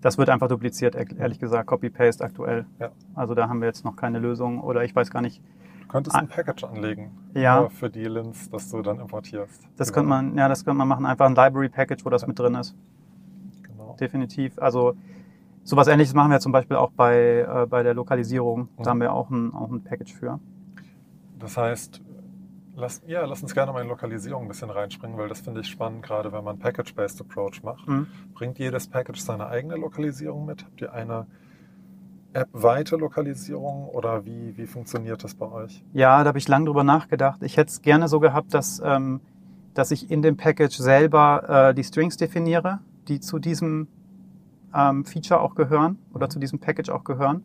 Das 0.00 0.18
wird 0.18 0.30
einfach 0.30 0.48
dupliziert, 0.48 0.96
ehrlich 0.96 1.38
gesagt, 1.38 1.68
Copy-Paste 1.68 2.24
aktuell. 2.24 2.66
Ja. 2.80 2.90
Also 3.14 3.34
da 3.34 3.48
haben 3.48 3.60
wir 3.60 3.68
jetzt 3.68 3.84
noch 3.84 3.94
keine 3.94 4.18
Lösung 4.18 4.60
oder 4.60 4.82
ich 4.82 4.96
weiß 4.96 5.12
gar 5.12 5.22
nicht. 5.22 5.40
Du 5.92 5.98
könntest 5.98 6.16
ein 6.16 6.28
Package 6.28 6.64
anlegen 6.64 7.10
ja. 7.34 7.68
für 7.68 7.90
die 7.90 8.04
Lints, 8.04 8.48
das 8.48 8.70
du 8.70 8.80
dann 8.80 8.98
importierst. 8.98 9.68
Das 9.76 9.92
könnte 9.92 10.08
man, 10.08 10.38
ja, 10.38 10.48
das 10.48 10.64
könnte 10.64 10.78
man 10.78 10.88
machen, 10.88 11.04
einfach 11.04 11.26
ein 11.26 11.34
Library-Package, 11.34 12.02
wo 12.06 12.08
das 12.08 12.22
ja. 12.22 12.28
mit 12.28 12.38
drin 12.38 12.54
ist. 12.54 12.74
Genau. 13.62 13.94
Definitiv. 14.00 14.58
Also 14.58 14.94
Sowas 15.64 15.86
ähnliches 15.86 16.14
machen 16.14 16.30
wir 16.30 16.40
zum 16.40 16.50
Beispiel 16.50 16.76
auch 16.76 16.90
bei, 16.90 17.46
äh, 17.48 17.66
bei 17.66 17.82
der 17.82 17.94
Lokalisierung. 17.94 18.68
Da 18.78 18.90
haben 18.90 19.00
wir 19.00 19.12
auch 19.12 19.30
ein, 19.30 19.54
auch 19.54 19.70
ein 19.70 19.84
Package 19.84 20.12
für. 20.12 20.40
Das 21.38 21.56
heißt, 21.56 22.00
Lass, 22.74 23.02
ja, 23.06 23.26
lass 23.26 23.42
uns 23.42 23.52
gerne 23.52 23.70
mal 23.70 23.82
in 23.82 23.88
Lokalisierung 23.88 24.44
ein 24.46 24.48
bisschen 24.48 24.70
reinspringen, 24.70 25.18
weil 25.18 25.28
das 25.28 25.42
finde 25.42 25.60
ich 25.60 25.68
spannend, 25.68 26.02
gerade 26.02 26.32
wenn 26.32 26.42
man 26.42 26.58
Package-Based 26.58 27.20
Approach 27.20 27.62
macht. 27.62 27.86
Mhm. 27.86 28.06
Bringt 28.32 28.58
jedes 28.58 28.88
Package 28.88 29.20
seine 29.20 29.46
eigene 29.48 29.76
Lokalisierung 29.76 30.46
mit? 30.46 30.64
Habt 30.64 30.80
ihr 30.80 30.90
eine 30.90 31.26
App-weite 32.34 32.96
Lokalisierung 32.96 33.88
oder 33.88 34.24
wie, 34.24 34.56
wie 34.56 34.66
funktioniert 34.66 35.22
das 35.22 35.34
bei 35.34 35.50
euch? 35.50 35.84
Ja, 35.92 36.22
da 36.22 36.28
habe 36.28 36.38
ich 36.38 36.48
lange 36.48 36.66
drüber 36.66 36.84
nachgedacht. 36.84 37.42
Ich 37.42 37.56
hätte 37.56 37.70
es 37.70 37.82
gerne 37.82 38.08
so 38.08 38.20
gehabt, 38.20 38.54
dass, 38.54 38.80
ähm, 38.84 39.20
dass 39.74 39.90
ich 39.90 40.10
in 40.10 40.22
dem 40.22 40.36
Package 40.36 40.76
selber 40.76 41.68
äh, 41.70 41.74
die 41.74 41.84
Strings 41.84 42.16
definiere, 42.16 42.80
die 43.08 43.20
zu 43.20 43.38
diesem 43.38 43.88
ähm, 44.74 45.04
Feature 45.04 45.40
auch 45.40 45.54
gehören 45.54 45.98
oder 46.14 46.28
zu 46.28 46.38
diesem 46.38 46.58
Package 46.58 46.90
auch 46.90 47.04
gehören. 47.04 47.44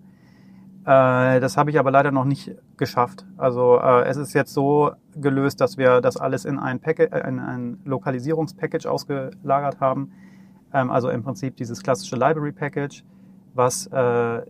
Äh, 0.86 1.42
das 1.42 1.58
habe 1.58 1.70
ich 1.70 1.80
aber 1.80 1.92
leider 1.92 2.12
noch 2.12 2.24
nicht 2.24 2.56
geschafft. 2.78 3.26
Also 3.36 3.80
äh, 3.80 4.06
es 4.06 4.16
ist 4.16 4.34
jetzt 4.34 4.54
so 4.54 4.92
gelöst, 5.16 5.60
dass 5.60 5.78
wir 5.78 6.00
das 6.00 6.16
alles 6.16 6.46
in 6.46 6.58
ein, 6.58 6.80
Package, 6.80 7.12
äh, 7.12 7.28
in 7.28 7.40
ein 7.40 7.82
Lokalisierungspackage 7.84 8.86
ausgelagert 8.86 9.82
haben. 9.82 10.14
Ähm, 10.74 10.90
also 10.90 11.10
im 11.10 11.24
Prinzip 11.24 11.58
dieses 11.58 11.84
klassische 11.84 12.16
Library 12.16 12.54
Package, 12.54 13.04
was 13.54 13.88
äh, 13.88 14.42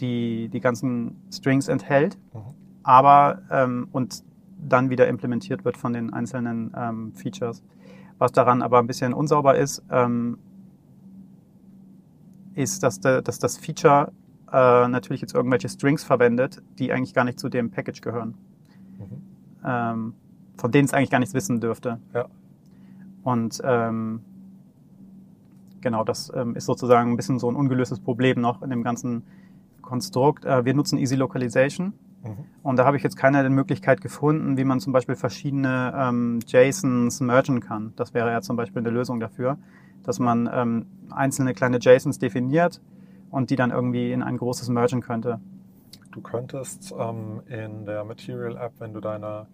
die, 0.00 0.48
die 0.48 0.60
ganzen 0.60 1.22
Strings 1.32 1.68
enthält, 1.68 2.18
mhm. 2.32 2.40
aber 2.82 3.42
ähm, 3.50 3.88
und 3.92 4.24
dann 4.58 4.90
wieder 4.90 5.08
implementiert 5.08 5.64
wird 5.64 5.76
von 5.76 5.92
den 5.92 6.12
einzelnen 6.12 6.72
ähm, 6.76 7.12
Features. 7.14 7.62
Was 8.18 8.32
daran 8.32 8.62
aber 8.62 8.78
ein 8.78 8.86
bisschen 8.86 9.14
unsauber 9.14 9.56
ist, 9.56 9.82
ähm, 9.90 10.38
ist, 12.54 12.82
dass, 12.82 13.00
de, 13.00 13.22
dass 13.22 13.38
das 13.38 13.56
Feature 13.56 14.12
äh, 14.52 14.88
natürlich 14.88 15.22
jetzt 15.22 15.34
irgendwelche 15.34 15.68
Strings 15.68 16.04
verwendet, 16.04 16.62
die 16.78 16.92
eigentlich 16.92 17.14
gar 17.14 17.24
nicht 17.24 17.38
zu 17.38 17.48
dem 17.48 17.70
Package 17.70 18.00
gehören. 18.02 18.34
Mhm. 18.98 19.22
Ähm, 19.64 20.14
von 20.58 20.70
denen 20.70 20.84
es 20.84 20.92
eigentlich 20.92 21.10
gar 21.10 21.20
nichts 21.20 21.34
wissen 21.34 21.60
dürfte. 21.60 21.98
Ja. 22.12 22.26
Und 23.22 23.60
ähm, 23.64 24.20
genau, 25.80 26.04
das 26.04 26.30
ähm, 26.34 26.56
ist 26.56 26.66
sozusagen 26.66 27.12
ein 27.12 27.16
bisschen 27.16 27.38
so 27.38 27.50
ein 27.50 27.56
ungelöstes 27.56 28.00
Problem 28.00 28.40
noch 28.40 28.62
in 28.62 28.70
dem 28.70 28.82
ganzen 28.82 29.22
Konstrukt. 29.82 30.44
Äh, 30.44 30.64
wir 30.64 30.74
nutzen 30.74 30.98
Easy 30.98 31.16
Localization. 31.16 31.94
Mhm. 32.22 32.44
Und 32.62 32.76
da 32.76 32.84
habe 32.84 32.96
ich 32.96 33.02
jetzt 33.02 33.16
keine 33.16 33.48
Möglichkeit 33.48 34.00
gefunden, 34.00 34.56
wie 34.56 34.64
man 34.64 34.80
zum 34.80 34.92
Beispiel 34.92 35.16
verschiedene 35.16 35.94
ähm, 35.96 36.40
JSONs 36.46 37.20
mergen 37.20 37.60
kann. 37.60 37.92
Das 37.96 38.14
wäre 38.14 38.30
ja 38.30 38.42
zum 38.42 38.56
Beispiel 38.56 38.80
eine 38.80 38.90
Lösung 38.90 39.20
dafür, 39.20 39.58
dass 40.02 40.18
man 40.18 40.48
ähm, 40.52 40.86
einzelne 41.10 41.54
kleine 41.54 41.78
JSONs 41.80 42.18
definiert 42.18 42.80
und 43.30 43.50
die 43.50 43.56
dann 43.56 43.70
irgendwie 43.70 44.12
in 44.12 44.22
ein 44.22 44.36
großes 44.36 44.68
mergen 44.68 45.00
könnte. 45.00 45.40
Du 46.12 46.20
könntest 46.20 46.92
ähm, 46.98 47.42
in 47.46 47.86
der 47.86 48.04
Material 48.04 48.56
App, 48.56 48.72
wenn 48.78 48.92
du 48.92 49.00
deine 49.00 49.46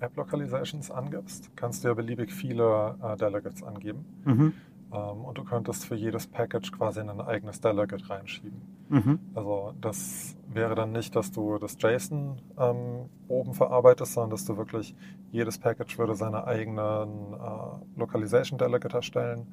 App 0.00 0.16
Localizations 0.16 0.90
angibst, 0.90 1.50
kannst 1.56 1.82
du 1.82 1.88
ja 1.88 1.94
beliebig 1.94 2.32
viele 2.32 2.96
äh, 3.02 3.16
Delegates 3.16 3.62
angeben. 3.62 4.04
Mhm. 4.24 4.52
Ähm, 4.92 5.24
und 5.24 5.38
du 5.38 5.44
könntest 5.44 5.86
für 5.86 5.96
jedes 5.96 6.26
Package 6.26 6.72
quasi 6.72 7.00
ein 7.00 7.20
eigenes 7.20 7.60
Delegate 7.60 8.08
reinschieben. 8.08 8.62
Mhm. 8.88 9.18
Also 9.34 9.72
das 9.80 10.36
wäre 10.52 10.74
dann 10.74 10.92
nicht, 10.92 11.16
dass 11.16 11.32
du 11.32 11.58
das 11.58 11.76
JSON 11.80 12.40
ähm, 12.58 13.08
oben 13.28 13.54
verarbeitest, 13.54 14.12
sondern 14.14 14.30
dass 14.30 14.44
du 14.44 14.56
wirklich 14.56 14.94
jedes 15.30 15.58
Package 15.58 15.98
würde 15.98 16.14
seine 16.14 16.46
eigenen 16.46 17.34
äh, 17.34 17.98
Localization 17.98 18.58
Delegate 18.58 18.96
erstellen 18.96 19.46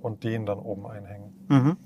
und 0.00 0.24
den 0.24 0.46
dann 0.46 0.58
oben 0.58 0.86
einhängen. 0.86 1.32
Mhm. 1.48 1.76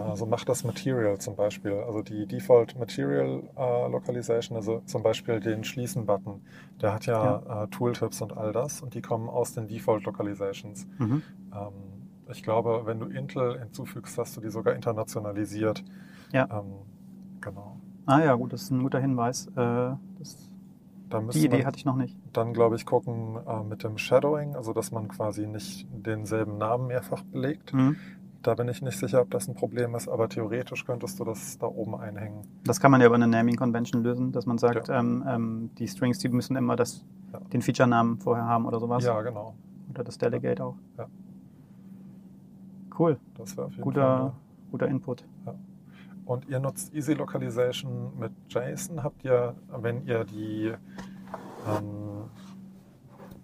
Also 0.00 0.24
macht 0.24 0.48
das 0.48 0.64
Material 0.64 1.18
zum 1.18 1.36
Beispiel, 1.36 1.72
also 1.86 2.00
die 2.00 2.26
Default 2.26 2.78
Material 2.78 3.42
äh, 3.56 3.90
Localization, 3.90 4.56
also 4.56 4.80
zum 4.86 5.02
Beispiel 5.02 5.38
den 5.38 5.64
Schließen-Button, 5.64 6.40
der 6.80 6.94
hat 6.94 7.04
ja, 7.04 7.42
ja. 7.46 7.64
Äh, 7.64 7.68
Tooltips 7.68 8.22
und 8.22 8.34
all 8.34 8.52
das 8.52 8.80
und 8.80 8.94
die 8.94 9.02
kommen 9.02 9.28
aus 9.28 9.52
den 9.52 9.68
Default 9.68 10.04
Localizations. 10.04 10.86
Mhm. 10.98 11.22
Ähm, 11.52 11.72
ich 12.30 12.42
glaube, 12.42 12.82
wenn 12.86 13.00
du 13.00 13.06
Intel 13.06 13.58
hinzufügst, 13.58 14.16
hast 14.16 14.36
du 14.36 14.40
die 14.40 14.48
sogar 14.48 14.74
internationalisiert. 14.74 15.84
Ja. 16.32 16.48
Ähm, 16.50 16.72
genau. 17.40 17.76
Ah 18.06 18.20
ja, 18.20 18.34
gut, 18.34 18.52
das 18.52 18.62
ist 18.62 18.70
ein 18.70 18.82
guter 18.82 18.98
Hinweis. 18.98 19.46
Äh, 19.56 19.92
die 21.34 21.44
Idee 21.44 21.64
hatte 21.64 21.76
ich 21.76 21.84
noch 21.84 21.96
nicht. 21.96 22.16
Dann, 22.32 22.52
glaube 22.54 22.76
ich, 22.76 22.86
gucken 22.86 23.38
äh, 23.46 23.62
mit 23.62 23.84
dem 23.84 23.98
Shadowing, 23.98 24.56
also 24.56 24.72
dass 24.72 24.90
man 24.92 25.08
quasi 25.08 25.46
nicht 25.46 25.86
denselben 25.92 26.58
Namen 26.58 26.86
mehrfach 26.86 27.22
belegt. 27.22 27.74
Mhm. 27.74 27.96
Da 28.42 28.54
bin 28.54 28.66
ich 28.68 28.82
nicht 28.82 28.98
sicher, 28.98 29.20
ob 29.20 29.30
das 29.30 29.46
ein 29.46 29.54
Problem 29.54 29.94
ist, 29.94 30.08
aber 30.08 30.28
theoretisch 30.28 30.84
könntest 30.84 31.20
du 31.20 31.24
das 31.24 31.58
da 31.58 31.66
oben 31.66 31.94
einhängen. 31.94 32.42
Das 32.64 32.80
kann 32.80 32.90
man 32.90 33.00
ja 33.00 33.06
über 33.06 33.14
eine 33.14 33.28
Naming 33.28 33.56
Convention 33.56 34.02
lösen, 34.02 34.32
dass 34.32 34.46
man 34.46 34.58
sagt, 34.58 34.88
ja. 34.88 34.98
ähm, 34.98 35.24
ähm, 35.28 35.70
die 35.78 35.86
Strings, 35.86 36.18
die 36.18 36.28
müssen 36.28 36.56
immer 36.56 36.74
das, 36.74 37.04
ja. 37.32 37.38
den 37.52 37.62
Feature-Namen 37.62 38.18
vorher 38.18 38.46
haben 38.46 38.66
oder 38.66 38.80
sowas. 38.80 39.04
Ja, 39.04 39.20
genau. 39.22 39.54
Oder 39.90 40.02
das 40.02 40.18
Delegate 40.18 40.60
ja. 40.60 40.64
auch. 40.66 40.76
Ja. 40.98 41.06
Cool. 42.98 43.18
Das 43.34 43.56
wäre 43.56 43.66
auf 43.66 43.72
jeden 43.72 43.82
guter, 43.82 44.18
Fall. 44.18 44.32
Guter 44.72 44.88
Input. 44.88 45.24
Und 46.32 46.48
ihr 46.48 46.60
nutzt 46.60 46.94
Easy 46.94 47.12
Localization 47.12 48.18
mit 48.18 48.32
JSON. 48.48 49.02
Habt 49.02 49.22
ihr, 49.22 49.54
wenn 49.68 50.06
ihr 50.06 50.24
die 50.24 50.72
ähm, 51.68 52.30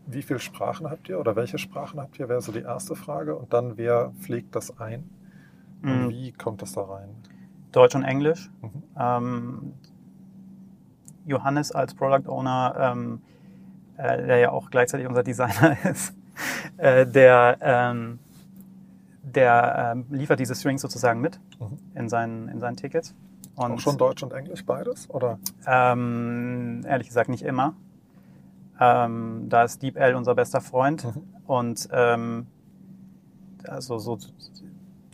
wie 0.07 0.22
viele 0.22 0.39
Sprachen 0.39 0.89
habt 0.89 1.11
ihr 1.11 1.20
oder 1.20 1.36
welche 1.36 1.59
Sprachen 1.59 2.01
habt 2.01 2.18
ihr, 2.18 2.30
wäre 2.30 2.41
so 2.41 2.51
die 2.51 2.62
erste 2.62 2.97
Frage. 2.97 3.36
Und 3.36 3.53
dann, 3.53 3.76
wer 3.76 4.12
pflegt 4.20 4.57
das 4.57 4.80
ein? 4.80 5.11
Mhm. 5.82 6.09
wie 6.09 6.32
kommt 6.32 6.62
das 6.62 6.72
da 6.72 6.82
rein? 6.82 7.11
Deutsch 7.72 7.95
und 7.95 8.05
Englisch. 8.05 8.51
Mhm. 8.62 8.82
Ähm, 8.99 9.72
Johannes 11.26 11.72
als 11.72 11.95
Product 11.95 12.26
Owner, 12.26 12.74
ähm, 12.80 13.20
äh, 13.99 14.26
der 14.26 14.39
ja 14.39 14.51
auch 14.51 14.70
gleichzeitig 14.70 15.07
unser 15.07 15.22
Designer 15.22 15.76
ist, 15.84 16.14
äh, 16.78 17.07
der, 17.07 17.59
ähm, 17.61 18.18
der 19.34 19.94
äh, 20.10 20.14
liefert 20.14 20.40
diese 20.40 20.54
Strings 20.54 20.82
sozusagen 20.82 21.20
mit 21.20 21.40
mhm. 21.58 21.78
in, 21.94 22.08
seinen, 22.08 22.48
in 22.48 22.60
seinen 22.60 22.76
Tickets. 22.76 23.14
Und, 23.54 23.72
auch 23.72 23.80
schon 23.80 23.98
Deutsch 23.98 24.22
und 24.22 24.32
Englisch 24.32 24.64
beides? 24.64 25.10
Oder? 25.10 25.38
Ähm, 25.66 26.82
ehrlich 26.86 27.08
gesagt 27.08 27.28
nicht 27.28 27.42
immer. 27.42 27.74
Ähm, 28.80 29.46
da 29.48 29.64
ist 29.64 29.82
DeepL 29.82 30.14
unser 30.14 30.34
bester 30.34 30.60
Freund 30.60 31.04
mhm. 31.04 31.22
und 31.46 31.88
ähm, 31.90 32.46
also 33.66 33.98
so, 33.98 34.18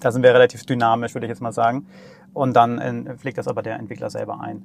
da 0.00 0.12
sind 0.12 0.22
wir 0.22 0.34
relativ 0.34 0.66
dynamisch, 0.66 1.14
würde 1.14 1.26
ich 1.26 1.30
jetzt 1.30 1.40
mal 1.40 1.52
sagen. 1.52 1.86
Und 2.34 2.54
dann 2.54 2.78
in, 2.78 3.18
pflegt 3.18 3.38
das 3.38 3.48
aber 3.48 3.62
der 3.62 3.78
Entwickler 3.78 4.10
selber 4.10 4.40
ein. 4.40 4.64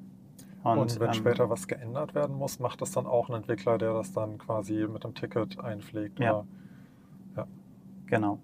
Und, 0.64 0.78
und 0.78 1.00
wenn 1.00 1.08
ähm, 1.08 1.14
später 1.14 1.50
was 1.50 1.68
geändert 1.68 2.14
werden 2.14 2.36
muss, 2.36 2.60
macht 2.60 2.82
das 2.82 2.92
dann 2.92 3.06
auch 3.06 3.30
ein 3.30 3.36
Entwickler, 3.36 3.78
der 3.78 3.94
das 3.94 4.12
dann 4.12 4.38
quasi 4.38 4.86
mit 4.92 5.06
dem 5.06 5.14
Ticket 5.14 5.58
einpflegt? 5.60 6.20
Ja. 6.20 6.34
Oder? 6.34 6.46
ja. 7.38 7.48
Genau, 8.08 8.40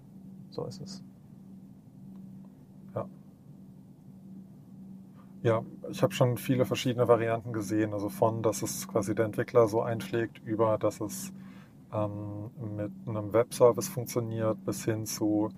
so 0.56 0.64
ist 0.64 0.80
es. 0.80 1.04
Ja, 5.46 5.62
ich 5.92 6.02
habe 6.02 6.12
schon 6.12 6.38
viele 6.38 6.64
verschiedene 6.64 7.06
Varianten 7.06 7.52
gesehen. 7.52 7.92
Also 7.92 8.08
von, 8.08 8.42
dass 8.42 8.62
es 8.62 8.88
quasi 8.88 9.14
der 9.14 9.26
Entwickler 9.26 9.68
so 9.68 9.80
einschlägt, 9.80 10.40
über, 10.44 10.76
dass 10.76 11.00
es 11.00 11.32
ähm, 11.92 12.50
mit 12.76 12.90
einem 13.06 13.32
Webservice 13.32 13.86
funktioniert, 13.86 14.64
bis 14.64 14.84
hin 14.84 15.06
zu, 15.06 15.50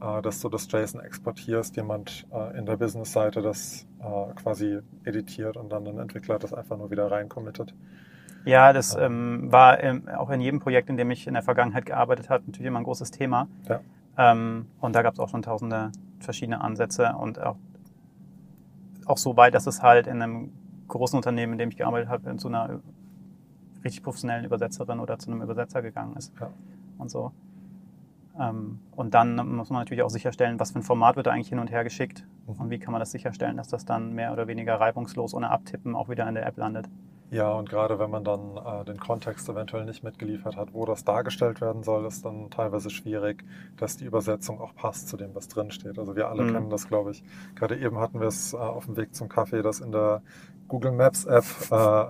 äh, 0.00 0.22
dass 0.22 0.40
du 0.40 0.48
das 0.48 0.70
JSON 0.70 1.00
exportierst, 1.00 1.74
jemand 1.74 2.24
äh, 2.32 2.56
in 2.56 2.66
der 2.66 2.76
Business-Seite 2.76 3.42
das 3.42 3.84
äh, 3.98 4.32
quasi 4.34 4.78
editiert 5.02 5.56
und 5.56 5.70
dann 5.70 5.88
ein 5.88 5.98
Entwickler 5.98 6.38
das 6.38 6.54
einfach 6.54 6.76
nur 6.76 6.92
wieder 6.92 7.10
reinkommittet. 7.10 7.74
Ja, 8.44 8.72
das 8.72 8.94
ähm, 8.94 9.50
war 9.50 9.80
im, 9.80 10.08
auch 10.08 10.30
in 10.30 10.40
jedem 10.40 10.60
Projekt, 10.60 10.88
in 10.88 10.96
dem 10.96 11.10
ich 11.10 11.26
in 11.26 11.34
der 11.34 11.42
Vergangenheit 11.42 11.86
gearbeitet 11.86 12.30
habe, 12.30 12.44
natürlich 12.46 12.68
immer 12.68 12.78
ein 12.78 12.84
großes 12.84 13.10
Thema. 13.10 13.48
Ja. 13.68 13.80
Ähm, 14.18 14.66
und 14.80 14.94
da 14.94 15.02
gab 15.02 15.14
es 15.14 15.20
auch 15.20 15.28
schon 15.28 15.42
tausende 15.42 15.90
verschiedene 16.20 16.60
Ansätze 16.60 17.14
und 17.16 17.40
auch 17.40 17.56
auch 19.06 19.18
so 19.18 19.36
weit, 19.36 19.54
dass 19.54 19.66
es 19.66 19.82
halt 19.82 20.06
in 20.06 20.22
einem 20.22 20.52
großen 20.88 21.16
Unternehmen, 21.16 21.52
in 21.52 21.58
dem 21.58 21.68
ich 21.70 21.76
gearbeitet 21.76 22.08
habe, 22.08 22.36
zu 22.36 22.48
einer 22.48 22.80
richtig 23.84 24.02
professionellen 24.02 24.44
Übersetzerin 24.44 25.00
oder 25.00 25.18
zu 25.18 25.30
einem 25.30 25.42
Übersetzer 25.42 25.82
gegangen 25.82 26.16
ist. 26.16 26.32
Ja. 26.40 26.50
Und 26.98 27.10
so. 27.10 27.32
Ähm, 28.38 28.80
und 28.92 29.14
dann 29.14 29.36
muss 29.56 29.70
man 29.70 29.80
natürlich 29.80 30.02
auch 30.02 30.10
sicherstellen, 30.10 30.58
was 30.60 30.72
für 30.72 30.78
ein 30.78 30.82
Format 30.82 31.16
wird 31.16 31.26
da 31.26 31.32
eigentlich 31.32 31.48
hin 31.48 31.58
und 31.58 31.70
her 31.70 31.84
geschickt 31.84 32.24
mhm. 32.46 32.60
und 32.60 32.70
wie 32.70 32.78
kann 32.78 32.92
man 32.92 33.00
das 33.00 33.10
sicherstellen, 33.10 33.56
dass 33.56 33.68
das 33.68 33.84
dann 33.84 34.14
mehr 34.14 34.32
oder 34.32 34.46
weniger 34.46 34.80
reibungslos 34.80 35.34
ohne 35.34 35.50
Abtippen 35.50 35.94
auch 35.94 36.08
wieder 36.08 36.28
in 36.28 36.34
der 36.34 36.46
App 36.46 36.56
landet. 36.56 36.88
Ja, 37.32 37.50
und 37.50 37.70
gerade 37.70 37.98
wenn 37.98 38.10
man 38.10 38.24
dann 38.24 38.58
äh, 38.58 38.84
den 38.84 39.00
Kontext 39.00 39.48
eventuell 39.48 39.86
nicht 39.86 40.04
mitgeliefert 40.04 40.54
hat, 40.58 40.74
wo 40.74 40.84
das 40.84 41.02
dargestellt 41.02 41.62
werden 41.62 41.82
soll, 41.82 42.04
ist 42.04 42.26
dann 42.26 42.50
teilweise 42.50 42.90
schwierig, 42.90 43.42
dass 43.78 43.96
die 43.96 44.04
Übersetzung 44.04 44.60
auch 44.60 44.74
passt 44.74 45.08
zu 45.08 45.16
dem, 45.16 45.34
was 45.34 45.48
drin 45.48 45.70
steht. 45.70 45.98
Also 45.98 46.14
wir 46.14 46.28
alle 46.28 46.42
mhm. 46.42 46.52
kennen 46.52 46.70
das, 46.70 46.88
glaube 46.88 47.12
ich. 47.12 47.24
Gerade 47.54 47.78
eben 47.78 47.98
hatten 47.98 48.20
wir 48.20 48.26
es 48.26 48.52
äh, 48.52 48.58
auf 48.58 48.84
dem 48.84 48.98
Weg 48.98 49.14
zum 49.14 49.30
Kaffee, 49.30 49.62
dass 49.62 49.80
in 49.80 49.92
der 49.92 50.20
Google 50.68 50.92
Maps 50.92 51.24
App, 51.24 51.44
äh, 51.70 52.04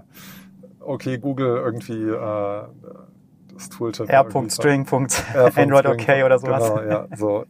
okay, 0.80 1.18
Google 1.18 1.56
irgendwie 1.56 2.02
äh, 2.02 2.62
das 3.54 3.68
Tooltip. 3.68 4.08
R.string. 4.08 4.88
Android 5.54 5.86
okay 5.86 6.24
oder 6.24 6.40
sowas. 6.40 6.68
Genau, 6.68 6.82
ja. 6.82 7.06
So. 7.16 7.44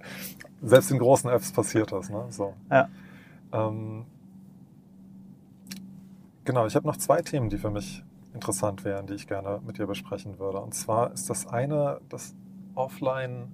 Selbst 0.60 0.90
in 0.90 0.98
großen 0.98 1.30
Apps 1.30 1.50
passiert 1.50 1.90
das. 1.90 2.10
Ne? 2.10 2.26
So. 2.28 2.52
Ja. 2.70 2.90
Ähm, 3.50 4.04
Genau, 6.44 6.66
ich 6.66 6.74
habe 6.74 6.86
noch 6.86 6.96
zwei 6.96 7.22
Themen, 7.22 7.48
die 7.50 7.58
für 7.58 7.70
mich 7.70 8.04
interessant 8.34 8.84
wären, 8.84 9.06
die 9.06 9.14
ich 9.14 9.26
gerne 9.26 9.60
mit 9.64 9.78
dir 9.78 9.86
besprechen 9.86 10.38
würde. 10.38 10.60
Und 10.60 10.74
zwar 10.74 11.12
ist 11.12 11.30
das 11.30 11.46
eine 11.46 12.00
das 12.08 12.34
Offline- 12.74 13.48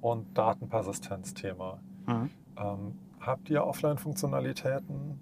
und 0.00 0.36
Datenpersistenz-Thema. 0.36 1.80
Mhm. 2.06 2.30
Ähm, 2.56 2.98
habt 3.20 3.50
ihr 3.50 3.64
Offline-Funktionalitäten? 3.64 5.20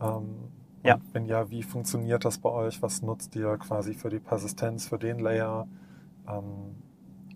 Ähm, 0.00 0.34
ja. 0.82 0.98
wenn 1.12 1.26
ja, 1.26 1.50
wie 1.50 1.62
funktioniert 1.62 2.24
das 2.24 2.38
bei 2.38 2.48
euch? 2.48 2.82
Was 2.82 3.02
nutzt 3.02 3.36
ihr 3.36 3.56
quasi 3.58 3.94
für 3.94 4.08
die 4.08 4.18
Persistenz, 4.18 4.88
für 4.88 4.98
den 4.98 5.18
Layer? 5.18 5.68
Ähm, 6.26 6.76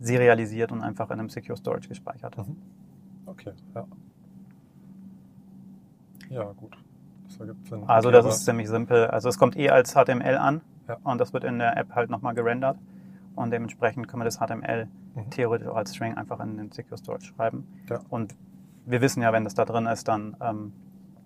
serialisiert 0.00 0.72
und 0.72 0.82
einfach 0.82 1.10
in 1.10 1.20
einem 1.20 1.28
Secure 1.28 1.56
Storage 1.56 1.88
gespeichert. 1.88 2.36
Mhm. 2.36 2.56
Okay, 3.26 3.52
ja. 3.74 3.86
Ja, 6.30 6.52
gut. 6.52 6.76
Das. 7.38 7.88
Also 7.88 8.10
das 8.10 8.26
ist 8.26 8.44
ziemlich 8.44 8.68
simpel. 8.68 9.06
Also 9.06 9.28
es 9.28 9.38
kommt 9.38 9.56
eh 9.56 9.70
als 9.70 9.94
HTML 9.94 10.36
an 10.36 10.62
ja. 10.88 10.98
und 11.04 11.18
das 11.18 11.32
wird 11.32 11.44
in 11.44 11.58
der 11.58 11.76
App 11.76 11.94
halt 11.94 12.10
nochmal 12.10 12.34
gerendert. 12.34 12.76
Und 13.36 13.52
dementsprechend 13.52 14.08
können 14.08 14.20
wir 14.20 14.24
das 14.24 14.38
HTML 14.38 14.88
mhm. 15.14 15.30
theoretisch 15.30 15.68
auch 15.68 15.76
als 15.76 15.94
String 15.94 16.14
einfach 16.14 16.40
in 16.40 16.56
den 16.56 16.72
Secure 16.72 16.98
Storage 16.98 17.26
schreiben. 17.26 17.66
Ja. 17.88 18.00
Und 18.10 18.34
wir 18.84 19.00
wissen 19.00 19.22
ja, 19.22 19.32
wenn 19.32 19.44
das 19.44 19.54
da 19.54 19.64
drin 19.64 19.86
ist, 19.86 20.08
dann, 20.08 20.36
ähm, 20.40 20.72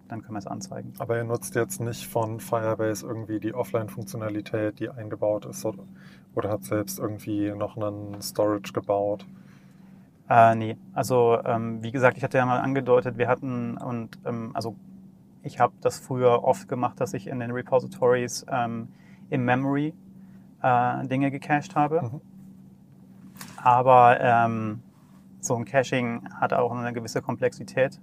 dann 0.09 0.23
können 0.23 0.35
wir 0.35 0.39
es 0.39 0.47
anzeigen. 0.47 0.93
Aber 0.99 1.17
ihr 1.17 1.25
nutzt 1.25 1.55
jetzt 1.55 1.81
nicht 1.81 2.07
von 2.07 2.41
Firebase 2.41 3.07
irgendwie 3.07 3.41
die 3.41 3.55
Offline-Funktionalität, 3.55 4.79
die 4.79 4.91
eingebaut 4.91 5.47
ist, 5.47 5.67
oder, 6.35 6.51
hat 6.51 6.65
selbst 6.65 6.99
irgendwie 6.99 7.51
noch 7.53 7.77
einen 7.77 8.21
Storage 8.21 8.73
gebaut? 8.73 9.27
Äh, 10.29 10.55
nee, 10.55 10.77
also 10.95 11.39
ähm, 11.45 11.83
wie 11.83 11.93
gesagt, 11.93 12.17
ich 12.17 12.25
hatte 12.25 12.39
ja 12.39 12.47
mal 12.47 12.61
angedeutet, 12.61 13.19
wir 13.19 13.29
hatten 13.29 13.77
und 13.77 14.19
ähm, 14.25 14.51
also 14.55 14.75
ich 15.43 15.61
habe 15.61 15.75
das 15.83 15.99
früher 15.99 16.43
oft 16.43 16.69
gemacht, 16.69 16.99
dass 17.01 17.13
ich 17.13 17.27
in 17.27 17.41
den 17.41 17.51
Repositories 17.51 18.47
ähm, 18.51 18.89
im 19.29 19.45
Memory 19.45 19.93
äh, 20.63 21.07
Dinge 21.07 21.31
gecached 21.31 21.77
habe. 21.77 22.03
Mhm. 22.03 22.21
Aber 23.57 24.19
ähm, 24.21 24.83
so 25.41 25.55
ein 25.55 25.65
Caching 25.67 26.29
hat 26.41 26.53
auch 26.55 26.73
eine 26.73 26.93
gewisse 26.93 27.21
Komplexität. 27.21 28.01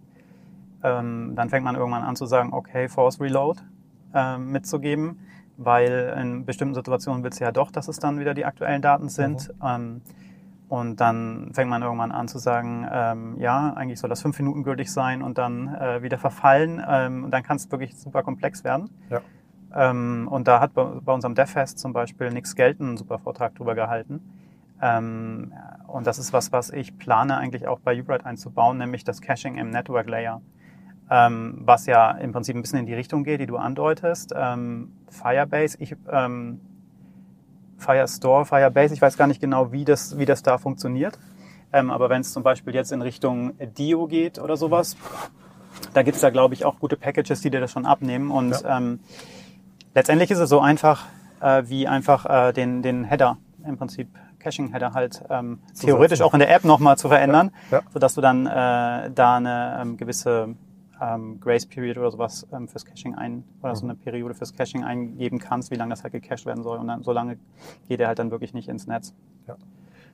Ähm, 0.83 1.33
dann 1.35 1.49
fängt 1.49 1.63
man 1.63 1.75
irgendwann 1.75 2.03
an 2.03 2.15
zu 2.15 2.25
sagen, 2.25 2.53
okay, 2.53 2.87
Force 2.87 3.19
Reload 3.19 3.61
äh, 4.13 4.37
mitzugeben, 4.37 5.19
weil 5.57 6.15
in 6.19 6.45
bestimmten 6.45 6.75
Situationen 6.75 7.23
willst 7.23 7.39
du 7.39 7.43
ja 7.43 7.51
doch, 7.51 7.71
dass 7.71 7.87
es 7.87 7.99
dann 7.99 8.19
wieder 8.19 8.33
die 8.33 8.45
aktuellen 8.45 8.81
Daten 8.81 9.09
sind. 9.09 9.49
Mhm. 9.59 9.67
Ähm, 9.67 10.01
und 10.69 11.01
dann 11.01 11.51
fängt 11.53 11.69
man 11.69 11.81
irgendwann 11.81 12.13
an 12.13 12.29
zu 12.29 12.37
sagen, 12.37 12.87
ähm, 12.89 13.35
ja, 13.37 13.73
eigentlich 13.73 13.99
soll 13.99 14.09
das 14.09 14.21
fünf 14.21 14.39
Minuten 14.39 14.63
gültig 14.63 14.89
sein 14.89 15.21
und 15.21 15.37
dann 15.37 15.75
äh, 15.75 16.01
wieder 16.01 16.17
verfallen. 16.17 16.81
Ähm, 16.87 17.25
und 17.25 17.31
dann 17.31 17.43
kann 17.43 17.57
es 17.57 17.69
wirklich 17.69 17.95
super 17.97 18.23
komplex 18.23 18.63
werden. 18.63 18.89
Ja. 19.09 19.19
Ähm, 19.75 20.29
und 20.31 20.47
da 20.47 20.61
hat 20.61 20.73
bei, 20.73 20.83
bei 20.83 21.11
unserem 21.11 21.35
DevFest 21.35 21.79
zum 21.79 21.91
Beispiel 21.91 22.29
Nix 22.29 22.55
Gelten 22.55 22.85
einen 22.85 22.97
super 22.97 23.19
Vortrag 23.19 23.53
drüber 23.55 23.75
gehalten. 23.75 24.21
Ähm, 24.81 25.53
und 25.87 26.07
das 26.07 26.17
ist 26.19 26.33
was, 26.33 26.51
was 26.51 26.69
ich 26.69 26.97
plane 26.97 27.37
eigentlich 27.37 27.67
auch 27.67 27.79
bei 27.79 27.99
Ubright 27.99 28.25
einzubauen, 28.25 28.77
nämlich 28.77 29.03
das 29.03 29.21
Caching 29.21 29.57
im 29.57 29.69
Network 29.69 30.09
Layer. 30.09 30.41
Ähm, 31.13 31.63
was 31.65 31.87
ja 31.87 32.11
im 32.11 32.31
Prinzip 32.31 32.55
ein 32.55 32.61
bisschen 32.61 32.79
in 32.79 32.85
die 32.85 32.93
Richtung 32.93 33.25
geht, 33.25 33.41
die 33.41 33.45
du 33.45 33.57
andeutest. 33.57 34.33
Ähm, 34.33 34.93
Firebase, 35.09 35.77
ich, 35.81 35.93
ähm, 36.09 36.61
Firestore, 37.77 38.45
Firebase, 38.45 38.93
ich 38.93 39.01
weiß 39.01 39.17
gar 39.17 39.27
nicht 39.27 39.41
genau, 39.41 39.73
wie 39.73 39.83
das, 39.83 40.17
wie 40.17 40.25
das 40.25 40.41
da 40.41 40.57
funktioniert. 40.57 41.19
Ähm, 41.73 41.91
aber 41.91 42.09
wenn 42.09 42.21
es 42.21 42.31
zum 42.31 42.43
Beispiel 42.43 42.73
jetzt 42.73 42.93
in 42.93 43.01
Richtung 43.01 43.53
Dio 43.77 44.07
geht 44.07 44.39
oder 44.39 44.55
sowas, 44.55 44.95
da 45.93 46.03
gibt 46.03 46.15
es 46.15 46.21
da, 46.21 46.29
glaube 46.29 46.53
ich, 46.53 46.63
auch 46.63 46.79
gute 46.79 46.95
Packages, 46.95 47.41
die 47.41 47.49
dir 47.49 47.59
das 47.59 47.71
schon 47.71 47.85
abnehmen. 47.85 48.31
Und 48.31 48.61
ja. 48.61 48.77
ähm, 48.77 49.01
letztendlich 49.93 50.31
ist 50.31 50.39
es 50.39 50.49
so 50.49 50.61
einfach, 50.61 51.07
äh, 51.41 51.63
wie 51.65 51.87
einfach 51.89 52.25
äh, 52.25 52.53
den, 52.53 52.81
den 52.81 53.03
Header 53.03 53.37
im 53.65 53.77
Prinzip 53.77 54.07
Caching-Header 54.39 54.93
halt 54.93 55.23
ähm, 55.29 55.59
theoretisch 55.79 56.21
auch 56.21 56.33
in 56.33 56.39
der 56.39 56.53
App 56.53 56.63
nochmal 56.63 56.97
zu 56.97 57.09
verändern, 57.09 57.51
ja, 57.69 57.79
ja. 57.79 57.83
sodass 57.91 58.15
du 58.15 58.21
dann 58.21 58.45
äh, 58.45 59.11
da 59.11 59.35
eine 59.35 59.79
ähm, 59.81 59.97
gewisse 59.97 60.55
ähm, 61.01 61.39
Grace 61.39 61.65
Period 61.65 61.97
oder 61.97 62.11
sowas 62.11 62.47
ähm, 62.53 62.67
fürs 62.67 62.85
Caching 62.85 63.15
ein 63.15 63.43
oder 63.61 63.71
mhm. 63.71 63.75
so 63.75 63.85
eine 63.85 63.95
Periode 63.95 64.35
fürs 64.35 64.53
Caching 64.53 64.83
eingeben 64.83 65.39
kannst, 65.39 65.71
wie 65.71 65.75
lange 65.75 65.89
das 65.89 66.03
halt 66.03 66.13
gecached 66.13 66.45
werden 66.45 66.63
soll. 66.63 66.77
Und 66.77 66.87
dann 66.87 67.03
so 67.03 67.11
lange 67.11 67.37
geht 67.89 67.99
er 67.99 68.07
halt 68.07 68.19
dann 68.19 68.31
wirklich 68.31 68.53
nicht 68.53 68.69
ins 68.69 68.87
Netz. 68.87 69.13
Ja. 69.47 69.57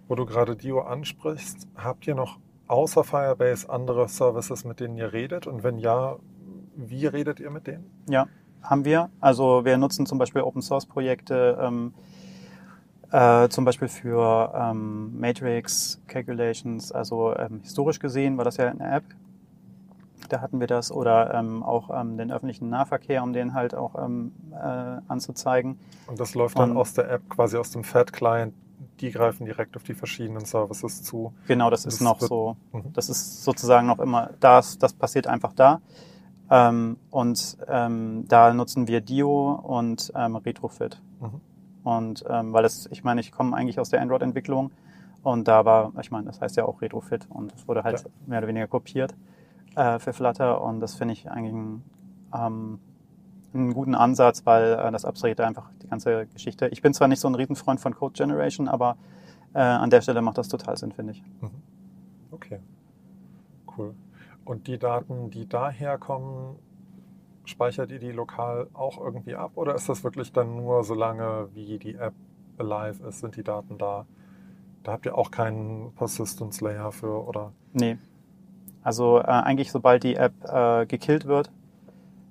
Wo 0.08 0.16
du 0.16 0.26
gerade 0.26 0.56
Dio 0.56 0.80
ansprichst, 0.82 1.68
habt 1.76 2.08
ihr 2.08 2.16
noch 2.16 2.40
außer 2.68 3.04
Firebase 3.04 3.70
andere 3.70 4.08
Services, 4.08 4.64
mit 4.64 4.80
denen 4.80 4.98
ihr 4.98 5.12
redet? 5.12 5.46
Und 5.46 5.64
wenn 5.64 5.78
ja, 5.78 6.16
wie 6.76 7.06
redet 7.06 7.40
ihr 7.40 7.50
mit 7.50 7.68
denen? 7.68 7.90
Ja, 8.10 8.28
haben 8.62 8.86
wir. 8.86 9.10
Also 9.20 9.66
wir 9.66 9.78
nutzen 9.78 10.06
zum 10.06 10.18
Beispiel 10.18 10.42
Open 10.42 10.62
Source 10.62 10.86
Projekte. 10.86 11.58
Ähm, 11.62 11.94
äh, 13.12 13.48
zum 13.50 13.64
Beispiel 13.64 13.88
für 13.88 14.54
ähm, 14.54 15.18
Matrix 15.18 16.02
Calculations, 16.08 16.92
also 16.92 17.34
ähm, 17.38 17.62
historisch 17.64 18.00
gesehen 18.00 18.38
war 18.38 18.44
das 18.44 18.58
ja 18.58 18.70
eine 18.70 18.96
App. 18.98 19.04
Da 20.28 20.42
hatten 20.42 20.60
wir 20.60 20.68
das 20.68 20.92
oder 20.92 21.34
ähm, 21.34 21.64
auch 21.64 21.90
ähm, 21.94 22.18
den 22.18 22.32
öffentlichen 22.32 22.70
Nahverkehr, 22.70 23.24
um 23.24 23.34
den 23.34 23.54
halt 23.54 23.76
auch 23.76 23.96
ähm, 24.04 24.34
äh, 24.52 24.56
anzuzeigen. 25.08 25.80
Und 26.08 26.20
das 26.20 26.36
läuft 26.36 26.58
dann 26.60 26.72
Und, 26.72 26.78
aus 26.78 26.94
der 26.94 27.10
App, 27.10 27.30
quasi 27.30 27.58
aus 27.58 27.72
dem 27.72 27.84
Fat-Client. 27.84 28.54
Die 29.00 29.12
greifen 29.12 29.46
direkt 29.46 29.76
auf 29.76 29.84
die 29.84 29.94
verschiedenen 29.94 30.46
Services 30.46 31.04
zu. 31.04 31.34
Genau, 31.48 31.70
das, 31.70 31.84
das 31.84 31.96
ist 31.96 32.02
noch 32.02 32.20
so. 32.20 32.58
Mhm. 32.72 32.94
Das 32.94 33.10
ist 33.10 33.44
sozusagen 33.44 33.86
noch 33.86 34.00
immer 34.00 34.32
das. 34.40 34.80
Das 34.80 34.94
passiert 34.94 35.28
einfach 35.28 35.54
da. 35.54 35.82
Ähm, 36.50 36.98
und 37.12 37.58
ähm, 37.68 38.26
da 38.28 38.54
nutzen 38.54 38.88
wir 38.88 39.02
Dio 39.02 39.52
und 39.52 40.12
ähm, 40.16 40.36
Retrofit. 40.36 41.02
Mhm. 41.20 41.42
Und 41.84 42.26
weil 42.28 42.66
es, 42.66 42.90
ich 42.92 43.06
meine, 43.06 43.22
ich 43.22 43.32
komme 43.32 43.56
eigentlich 43.56 43.80
aus 43.80 43.88
der 43.88 44.02
Android-Entwicklung 44.02 44.72
und 45.24 45.48
da 45.48 45.66
war, 45.66 45.94
ich 46.02 46.12
meine, 46.12 46.26
das 46.26 46.42
heißt 46.42 46.58
ja 46.58 46.66
auch 46.66 46.82
Retrofit 46.82 47.28
und 47.30 47.54
es 47.54 47.68
wurde 47.68 47.84
halt 47.84 48.02
ja. 48.02 48.10
mehr 48.26 48.40
oder 48.40 48.48
weniger 48.48 48.68
kopiert 48.68 49.16
äh, 49.78 50.00
für 50.00 50.12
Flutter 50.12 50.62
und 50.62 50.80
das 50.80 50.96
finde 50.96 51.14
ich 51.14 51.30
eigentlich 51.30 51.54
einen, 51.54 51.84
ähm, 52.34 52.80
einen 53.54 53.74
guten 53.74 53.96
Ansatz, 53.96 54.46
weil 54.46 54.74
äh, 54.74 54.92
das 54.92 55.06
abstrahiert 55.06 55.40
einfach 55.40 55.70
die 55.82 55.88
ganze 55.88 56.26
Geschichte. 56.28 56.68
Ich 56.70 56.82
bin 56.82 56.94
zwar 56.94 57.08
nicht 57.08 57.20
so 57.20 57.28
ein 57.28 57.36
Riesenfreund 57.36 57.80
von 57.80 57.94
Code 57.94 58.14
Generation, 58.14 58.68
aber 58.68 58.98
äh, 59.54 59.60
an 59.60 59.90
der 59.90 60.02
Stelle 60.02 60.22
macht 60.22 60.38
das 60.40 60.48
total 60.48 60.78
Sinn, 60.78 60.92
finde 60.92 61.14
ich. 61.14 61.24
Mhm. 61.42 61.52
Okay, 62.32 62.60
cool. 63.78 63.94
Und 64.46 64.68
die 64.68 64.80
Daten, 64.80 65.30
die 65.30 65.48
daher 65.48 65.98
kommen, 65.98 66.58
speichert 67.46 67.92
ihr 67.92 68.00
die 68.00 68.12
lokal 68.12 68.68
auch 68.74 69.00
irgendwie 69.00 69.36
ab 69.36 69.52
oder 69.56 69.76
ist 69.76 69.88
das 69.88 70.04
wirklich 70.04 70.34
dann 70.34 70.56
nur 70.58 70.84
so 70.84 70.96
lange, 70.96 71.50
wie 71.54 71.78
die 71.78 71.96
App 71.96 72.14
alive 72.58 73.08
ist, 73.08 73.20
sind 73.20 73.36
die 73.36 73.44
Daten 73.44 73.78
da? 73.78 74.06
Da 74.84 74.94
habt 74.94 75.06
ihr 75.06 75.18
auch 75.18 75.32
keinen 75.32 75.94
Persistence 75.94 76.62
Layer 76.62 76.92
für, 76.92 77.28
oder? 77.28 77.52
Nee. 77.74 77.98
Also 78.88 79.20
äh, 79.20 79.24
eigentlich 79.24 79.70
sobald 79.70 80.06
die 80.06 80.16
App 80.16 80.32
äh, 80.46 80.86
gekillt 80.86 81.26
wird, 81.26 81.52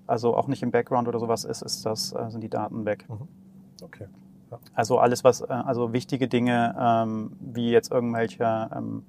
also 0.07 0.35
auch 0.35 0.47
nicht 0.47 0.63
im 0.63 0.71
Background 0.71 1.07
oder 1.07 1.19
sowas 1.19 1.45
ist, 1.45 1.61
ist 1.61 1.85
das, 1.85 2.15
äh, 2.15 2.31
sind 2.31 2.41
die 2.41 2.49
Daten 2.49 2.87
weg. 2.87 3.05
Mhm. 3.11 3.29
Okay. 3.83 4.07
Ja. 4.51 4.59
Also 4.73 4.99
alles, 4.99 5.23
was, 5.23 5.43
äh, 5.43 5.49
also 5.49 5.93
wichtige 5.93 6.29
Dinge, 6.29 6.75
ähm, 6.81 7.37
wie 7.41 7.71
jetzt 7.71 7.93
irgendwelche 7.93 8.71
ähm, 8.75 9.05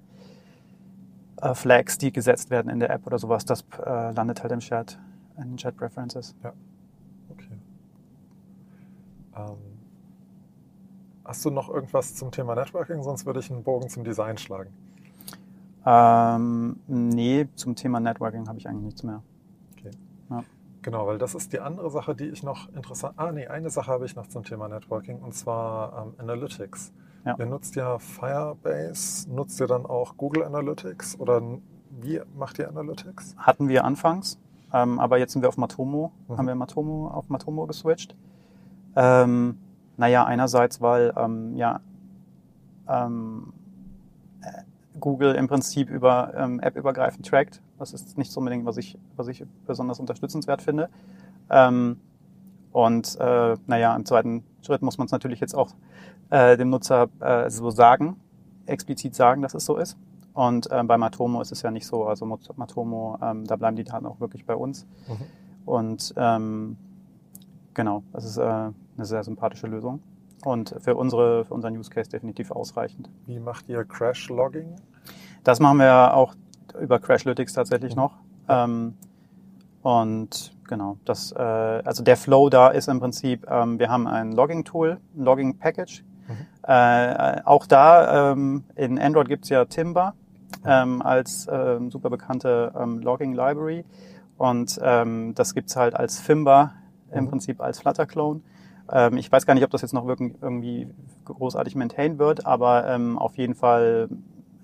äh, 1.42 1.54
Flags, 1.54 1.98
die 1.98 2.12
gesetzt 2.12 2.50
werden 2.50 2.70
in 2.70 2.82
der 2.82 2.90
App 2.90 3.08
oder 3.08 3.18
sowas, 3.18 3.46
das 3.46 3.64
äh, 3.82 4.12
landet 4.12 4.44
halt 4.44 4.52
im 4.52 4.60
Chat, 4.60 5.00
in 5.38 5.52
den 5.52 5.56
Chat 5.56 5.78
Preferences. 5.78 6.36
Ja. 6.44 6.52
Okay. 7.30 7.58
Ähm, 9.38 9.56
hast 11.24 11.46
du 11.46 11.50
noch 11.50 11.70
irgendwas 11.70 12.14
zum 12.14 12.30
Thema 12.30 12.56
Networking? 12.56 13.04
Sonst 13.04 13.26
würde 13.26 13.40
ich 13.40 13.50
einen 13.50 13.64
Bogen 13.64 13.88
zum 13.88 14.04
Design 14.04 14.38
schlagen. 14.38 14.74
Ähm, 15.90 16.82
nee, 16.88 17.48
zum 17.56 17.76
Thema 17.76 18.02
Networking 18.02 18.46
habe 18.50 18.60
ich 18.60 18.68
eigentlich 18.68 18.84
nichts 18.84 19.04
mehr. 19.04 19.24
Okay. 19.72 19.92
Ja. 20.30 20.44
Genau, 20.82 21.08
weil 21.08 21.18
das 21.18 21.34
ist 21.34 21.54
die 21.54 21.62
andere 21.62 21.90
Sache, 21.90 22.14
die 22.14 22.26
ich 22.26 22.44
noch 22.44 22.68
interessant. 22.74 23.14
Ah, 23.16 23.32
nee, 23.32 23.48
eine 23.48 23.70
Sache 23.70 23.90
habe 23.90 24.06
ich 24.06 24.14
noch 24.14 24.28
zum 24.28 24.44
Thema 24.44 24.68
Networking 24.68 25.20
und 25.20 25.34
zwar 25.34 26.08
ähm, 26.08 26.14
Analytics. 26.18 26.92
Ja. 27.26 27.36
Ihr 27.40 27.46
nutzt 27.46 27.76
ja 27.76 28.00
Firebase, 28.00 29.32
nutzt 29.34 29.62
ihr 29.62 29.68
dann 29.68 29.86
auch 29.86 30.18
Google 30.18 30.44
Analytics 30.44 31.20
oder 31.22 31.42
wie 32.02 32.22
macht 32.38 32.60
ihr 32.60 32.68
Analytics? 32.68 33.36
Hatten 33.38 33.70
wir 33.70 33.86
anfangs, 33.86 34.38
ähm, 34.74 35.00
aber 35.00 35.18
jetzt 35.20 35.34
sind 35.34 35.42
wir 35.42 35.50
auf 35.50 35.58
Matomo, 35.58 36.12
mhm. 36.28 36.38
haben 36.38 36.48
wir 36.48 36.56
Matomo 36.56 37.08
auf 37.08 37.30
Matomo 37.30 37.66
geswitcht. 37.66 38.14
Ähm, 38.98 39.58
naja, 39.96 40.26
einerseits, 40.26 40.82
weil 40.82 41.14
ähm, 41.16 41.56
ja 41.56 41.80
ähm, 42.90 43.54
äh, 43.54 43.67
Google 45.00 45.36
im 45.36 45.48
Prinzip 45.48 45.90
über 45.90 46.34
ähm, 46.36 46.60
App-übergreifend 46.60 47.26
trackt. 47.26 47.62
Das 47.78 47.94
ist 47.94 48.18
nicht 48.18 48.32
so 48.32 48.40
unbedingt, 48.40 48.66
was 48.66 48.78
ich, 48.78 48.98
was 49.16 49.28
ich 49.28 49.46
besonders 49.66 50.00
unterstützenswert 50.00 50.62
finde. 50.62 50.90
Ähm, 51.50 52.00
und 52.72 53.18
äh, 53.20 53.56
naja, 53.66 53.96
im 53.96 54.06
zweiten 54.06 54.44
Schritt 54.62 54.82
muss 54.82 54.98
man 54.98 55.06
es 55.06 55.12
natürlich 55.12 55.40
jetzt 55.40 55.56
auch 55.56 55.70
äh, 56.30 56.58
dem 56.58 56.70
Nutzer 56.70 57.10
äh, 57.20 57.50
so 57.50 57.70
sagen, 57.70 58.20
explizit 58.66 59.16
sagen, 59.16 59.42
dass 59.42 59.54
es 59.54 59.66
so 59.66 59.78
ist. 59.78 59.98
Und 60.34 60.70
äh, 60.72 60.84
bei 60.84 60.98
Matomo 60.98 61.42
ist 61.42 61.52
es 61.52 61.64
ja 61.64 61.72
nicht 61.72 61.88
so. 61.88 62.06
Also 62.06 62.26
Matomo, 62.26 63.18
ähm, 63.22 63.46
da 63.46 63.56
bleiben 63.56 63.76
die 63.76 63.84
Daten 63.84 64.06
auch 64.06 64.20
wirklich 64.20 64.46
bei 64.46 64.56
uns. 64.56 64.86
Mhm. 65.08 65.26
Und 65.66 66.14
ähm, 66.16 66.78
genau, 67.74 68.04
das 68.14 68.26
ist 68.26 68.38
äh, 68.38 68.42
eine 68.44 68.74
sehr 68.98 69.24
sympathische 69.24 69.68
Lösung. 69.68 70.00
Und 70.44 70.76
für, 70.80 70.96
unsere, 70.96 71.46
für 71.46 71.54
unseren 71.54 71.78
Use 71.78 71.90
Case 71.90 72.10
definitiv 72.10 72.52
ausreichend. 72.52 73.10
Wie 73.26 73.40
macht 73.40 73.68
ihr 73.70 73.84
Crash-Logging? 73.84 74.76
Das 75.44 75.60
machen 75.60 75.80
wir 75.80 76.14
auch 76.14 76.36
über 76.80 77.00
Crashlytics 77.00 77.54
tatsächlich 77.54 77.96
mhm. 77.96 78.02
noch. 78.02 78.14
Ähm, 78.50 78.96
und 79.82 80.54
genau, 80.68 80.98
das, 81.06 81.32
äh, 81.32 81.38
also 81.38 82.04
der 82.04 82.18
Flow 82.18 82.50
da 82.50 82.70
ist 82.70 82.88
im 82.88 83.00
Prinzip, 83.00 83.46
ähm, 83.50 83.80
wir 83.80 83.90
haben 83.90 84.08
ein 84.08 84.32
Logging-Tool, 84.34 85.00
ein 85.16 85.24
Logging-Package. 85.24 86.04
Mhm. 86.28 86.36
Äh, 86.64 87.42
auch 87.46 87.66
da 87.66 88.32
ähm, 88.32 88.66
in 88.76 89.00
Android 89.00 89.30
gibt's 89.30 89.50
ja 89.50 89.66
Timber 89.66 90.14
ähm, 90.66 91.02
als 91.02 91.48
ähm, 91.50 91.90
super 91.90 92.10
bekannte 92.10 92.74
ähm, 92.78 93.00
Logging-Library. 93.00 93.86
Und 94.38 94.80
ähm, 94.84 95.34
das 95.36 95.54
gibt's 95.54 95.76
halt 95.76 95.96
als 95.96 96.20
Fimba 96.20 96.74
im 97.12 97.26
mhm. 97.26 97.30
Prinzip 97.30 97.62
als 97.62 97.80
Flutter-Clone. 97.80 98.42
Ähm, 98.92 99.18
ich 99.18 99.32
weiß 99.32 99.46
gar 99.46 99.54
nicht, 99.54 99.64
ob 99.64 99.72
das 99.72 99.82
jetzt 99.82 99.94
noch 99.94 100.08
wirklich 100.08 100.34
irgendwie 100.42 100.88
großartig 101.26 101.76
maintained 101.76 102.20
wird, 102.20 102.46
aber 102.46 102.88
ähm, 102.88 103.18
auf 103.18 103.38
jeden 103.38 103.56
Fall 103.56 104.10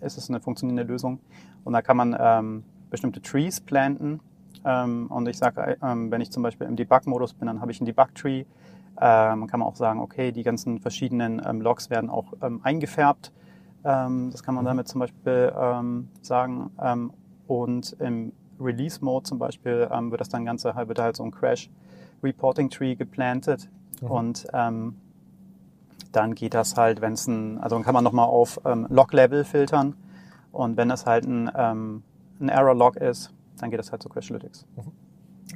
ist 0.01 0.17
es 0.17 0.30
eine 0.30 0.39
funktionierende 0.39 0.84
Lösung. 0.84 1.19
Und 1.63 1.74
da 1.74 1.82
kann 1.82 1.97
man 1.97 2.15
ähm, 2.19 2.63
bestimmte 2.89 3.21
Trees 3.21 3.61
planten 3.61 4.19
ähm, 4.65 5.07
und 5.09 5.28
ich 5.28 5.38
sage, 5.38 5.78
ähm, 5.82 6.11
wenn 6.11 6.21
ich 6.21 6.32
zum 6.32 6.43
Beispiel 6.43 6.67
im 6.67 6.76
Debug-Modus 6.76 7.34
bin, 7.34 7.47
dann 7.47 7.61
habe 7.61 7.71
ich 7.71 7.80
einen 7.80 7.88
Debug-Tree. 7.88 8.45
Ähm, 9.01 9.47
kann 9.47 9.59
man 9.59 9.63
auch 9.63 9.76
sagen, 9.76 9.99
okay, 9.99 10.32
die 10.32 10.43
ganzen 10.43 10.80
verschiedenen 10.80 11.39
Logs 11.61 11.89
werden 11.89 12.09
auch 12.09 12.34
eingefärbt. 12.61 13.32
Das 13.82 14.43
kann 14.43 14.55
man 14.55 14.63
damit 14.63 14.88
zum 14.88 14.99
Beispiel 14.99 15.51
sagen. 16.21 16.69
Und 17.47 17.97
im 17.99 18.32
Release-Mode 18.61 19.24
zum 19.24 19.39
Beispiel 19.39 19.89
wird 19.89 20.21
das 20.21 20.30
dann 20.30 20.45
Ganze 20.45 20.74
wird 20.76 20.99
halt 20.99 21.15
so 21.15 21.24
ein 21.24 21.32
Crash-Reporting-Tree 21.32 22.95
geplantet. 22.95 23.67
Mhm. 24.04 24.12
Und 24.12 24.47
ähm, 24.54 24.95
dann 26.12 26.36
geht 26.36 26.54
das 26.54 26.78
halt, 26.78 27.01
wenn 27.01 27.14
es 27.14 27.28
ein, 27.28 27.58
also 27.60 27.76
dann 27.76 27.84
kann 27.84 27.93
man 27.93 28.04
nochmal 28.04 28.28
auf 28.28 28.62
ähm, 28.66 28.86
Log-Level 28.89 29.43
filtern. 29.43 29.95
Und 30.51 30.78
wenn 30.78 30.89
das 30.89 31.06
halt 31.06 31.26
ein, 31.26 31.51
ähm, 31.56 32.04
ein 32.39 32.49
Error-Log 32.49 32.97
ist, 32.97 33.34
dann 33.58 33.72
geht 33.72 33.80
das 33.80 33.91
halt 33.91 34.04
zu 34.04 34.10
Crashlytics. 34.10 34.66
Mhm. 34.76 34.91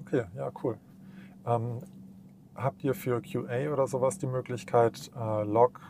Okay, 0.02 0.24
ja, 0.36 0.52
cool. 0.64 0.78
Ähm, 1.46 1.80
habt 2.56 2.84
ihr 2.84 2.94
für 2.96 3.22
QA 3.22 3.72
oder 3.72 3.88
sowas 3.88 4.18
die 4.18 4.28
Möglichkeit, 4.28 5.12
äh, 5.16 5.44
Log-Files 5.44 5.84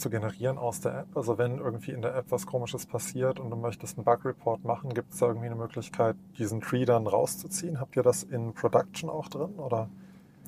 zu 0.00 0.10
generieren 0.10 0.58
aus 0.58 0.80
der 0.80 1.00
App? 1.00 1.16
Also 1.16 1.38
wenn 1.38 1.58
irgendwie 1.58 1.92
in 1.92 2.02
der 2.02 2.14
App 2.14 2.26
was 2.28 2.46
Komisches 2.46 2.84
passiert 2.86 3.40
und 3.40 3.48
du 3.50 3.56
möchtest 3.56 3.96
einen 3.96 4.04
Bug-Report 4.04 4.64
machen, 4.64 4.92
gibt 4.92 5.14
es 5.14 5.20
da 5.20 5.26
irgendwie 5.26 5.46
eine 5.46 5.56
Möglichkeit, 5.56 6.16
diesen 6.38 6.60
Tree 6.60 6.84
dann 6.84 7.06
rauszuziehen? 7.06 7.80
Habt 7.80 7.96
ihr 7.96 8.02
das 8.02 8.22
in 8.22 8.52
Production 8.52 9.08
auch 9.08 9.28
drin? 9.28 9.54
Oder? 9.56 9.88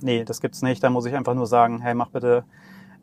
Nee, 0.01 0.25
das 0.25 0.41
gibt's 0.41 0.63
nicht. 0.63 0.83
Da 0.83 0.91
muss 0.91 1.07
ich 1.07 1.15
einfach 1.15 1.35
nur 1.35 1.47
sagen, 1.47 1.81
hey, 1.81 1.95
mach 1.95 2.11
bitte 2.11 2.45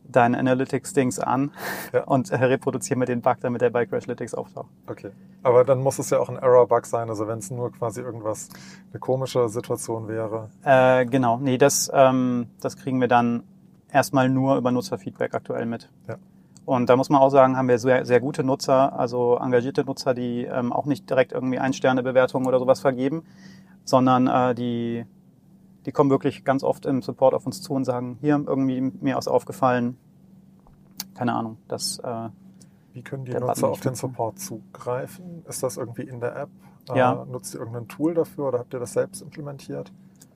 dein 0.05 0.35
Analytics-Dings 0.35 1.19
an 1.19 1.51
ja. 1.93 2.03
und 2.03 2.29
äh, 2.29 2.35
reproduziere 2.35 2.99
mir 2.99 3.05
den 3.05 3.21
Bug, 3.21 3.37
damit 3.41 3.61
der 3.61 3.69
bei 3.69 3.85
Crashlytics 3.85 4.33
auftaucht. 4.33 4.69
Okay. 4.87 5.11
Aber 5.43 5.63
dann 5.63 5.81
muss 5.81 5.99
es 5.99 6.09
ja 6.09 6.19
auch 6.19 6.29
ein 6.29 6.37
Error-Bug 6.37 6.85
sein, 6.85 7.09
also 7.09 7.27
wenn 7.27 7.39
es 7.39 7.51
nur 7.51 7.71
quasi 7.71 8.01
irgendwas, 8.01 8.49
eine 8.91 8.99
komische 8.99 9.49
Situation 9.49 10.07
wäre. 10.07 10.49
Äh, 10.63 11.05
genau, 11.05 11.37
nee, 11.37 11.57
das, 11.57 11.89
ähm, 11.93 12.47
das 12.61 12.77
kriegen 12.77 12.99
wir 12.99 13.07
dann 13.07 13.43
erstmal 13.91 14.29
nur 14.29 14.57
über 14.57 14.71
Nutzerfeedback 14.71 15.33
aktuell 15.33 15.65
mit. 15.65 15.89
Ja. 16.07 16.17
Und 16.65 16.89
da 16.89 16.95
muss 16.95 17.09
man 17.09 17.21
auch 17.21 17.29
sagen, 17.29 17.57
haben 17.57 17.67
wir 17.67 17.77
sehr, 17.77 18.05
sehr 18.05 18.21
gute 18.21 18.43
Nutzer, 18.43 18.97
also 18.97 19.37
engagierte 19.37 19.83
Nutzer, 19.83 20.13
die 20.13 20.45
ähm, 20.45 20.71
auch 20.71 20.85
nicht 20.85 21.09
direkt 21.09 21.33
irgendwie 21.33 21.59
Ein-Sterne-Bewertungen 21.59 22.47
oder 22.47 22.59
sowas 22.59 22.79
vergeben, 22.79 23.23
sondern 23.83 24.27
äh, 24.27 24.55
die 24.55 25.05
die 25.85 25.91
kommen 25.91 26.09
wirklich 26.09 26.43
ganz 26.43 26.63
oft 26.63 26.85
im 26.85 27.01
Support 27.01 27.33
auf 27.33 27.45
uns 27.45 27.61
zu 27.61 27.73
und 27.73 27.85
sagen, 27.85 28.17
hier, 28.21 28.41
irgendwie 28.45 28.81
mir 28.81 29.17
ist 29.17 29.27
aufgefallen, 29.27 29.97
keine 31.13 31.33
Ahnung, 31.33 31.57
dass... 31.67 31.99
Äh, 31.99 32.29
Wie 32.93 33.01
können 33.01 33.25
die 33.25 33.33
Nutzer 33.33 33.69
auf 33.69 33.79
den 33.79 33.95
Support 33.95 34.39
zugreifen? 34.39 35.43
Ist 35.47 35.63
das 35.63 35.77
irgendwie 35.77 36.03
in 36.03 36.19
der 36.19 36.35
App? 36.35 36.49
Äh, 36.89 36.97
ja. 36.97 37.25
Nutzt 37.29 37.53
ihr 37.53 37.59
irgendein 37.59 37.87
Tool 37.87 38.13
dafür 38.13 38.49
oder 38.49 38.59
habt 38.59 38.73
ihr 38.73 38.79
das 38.79 38.93
selbst 38.93 39.21
implementiert? 39.21 39.91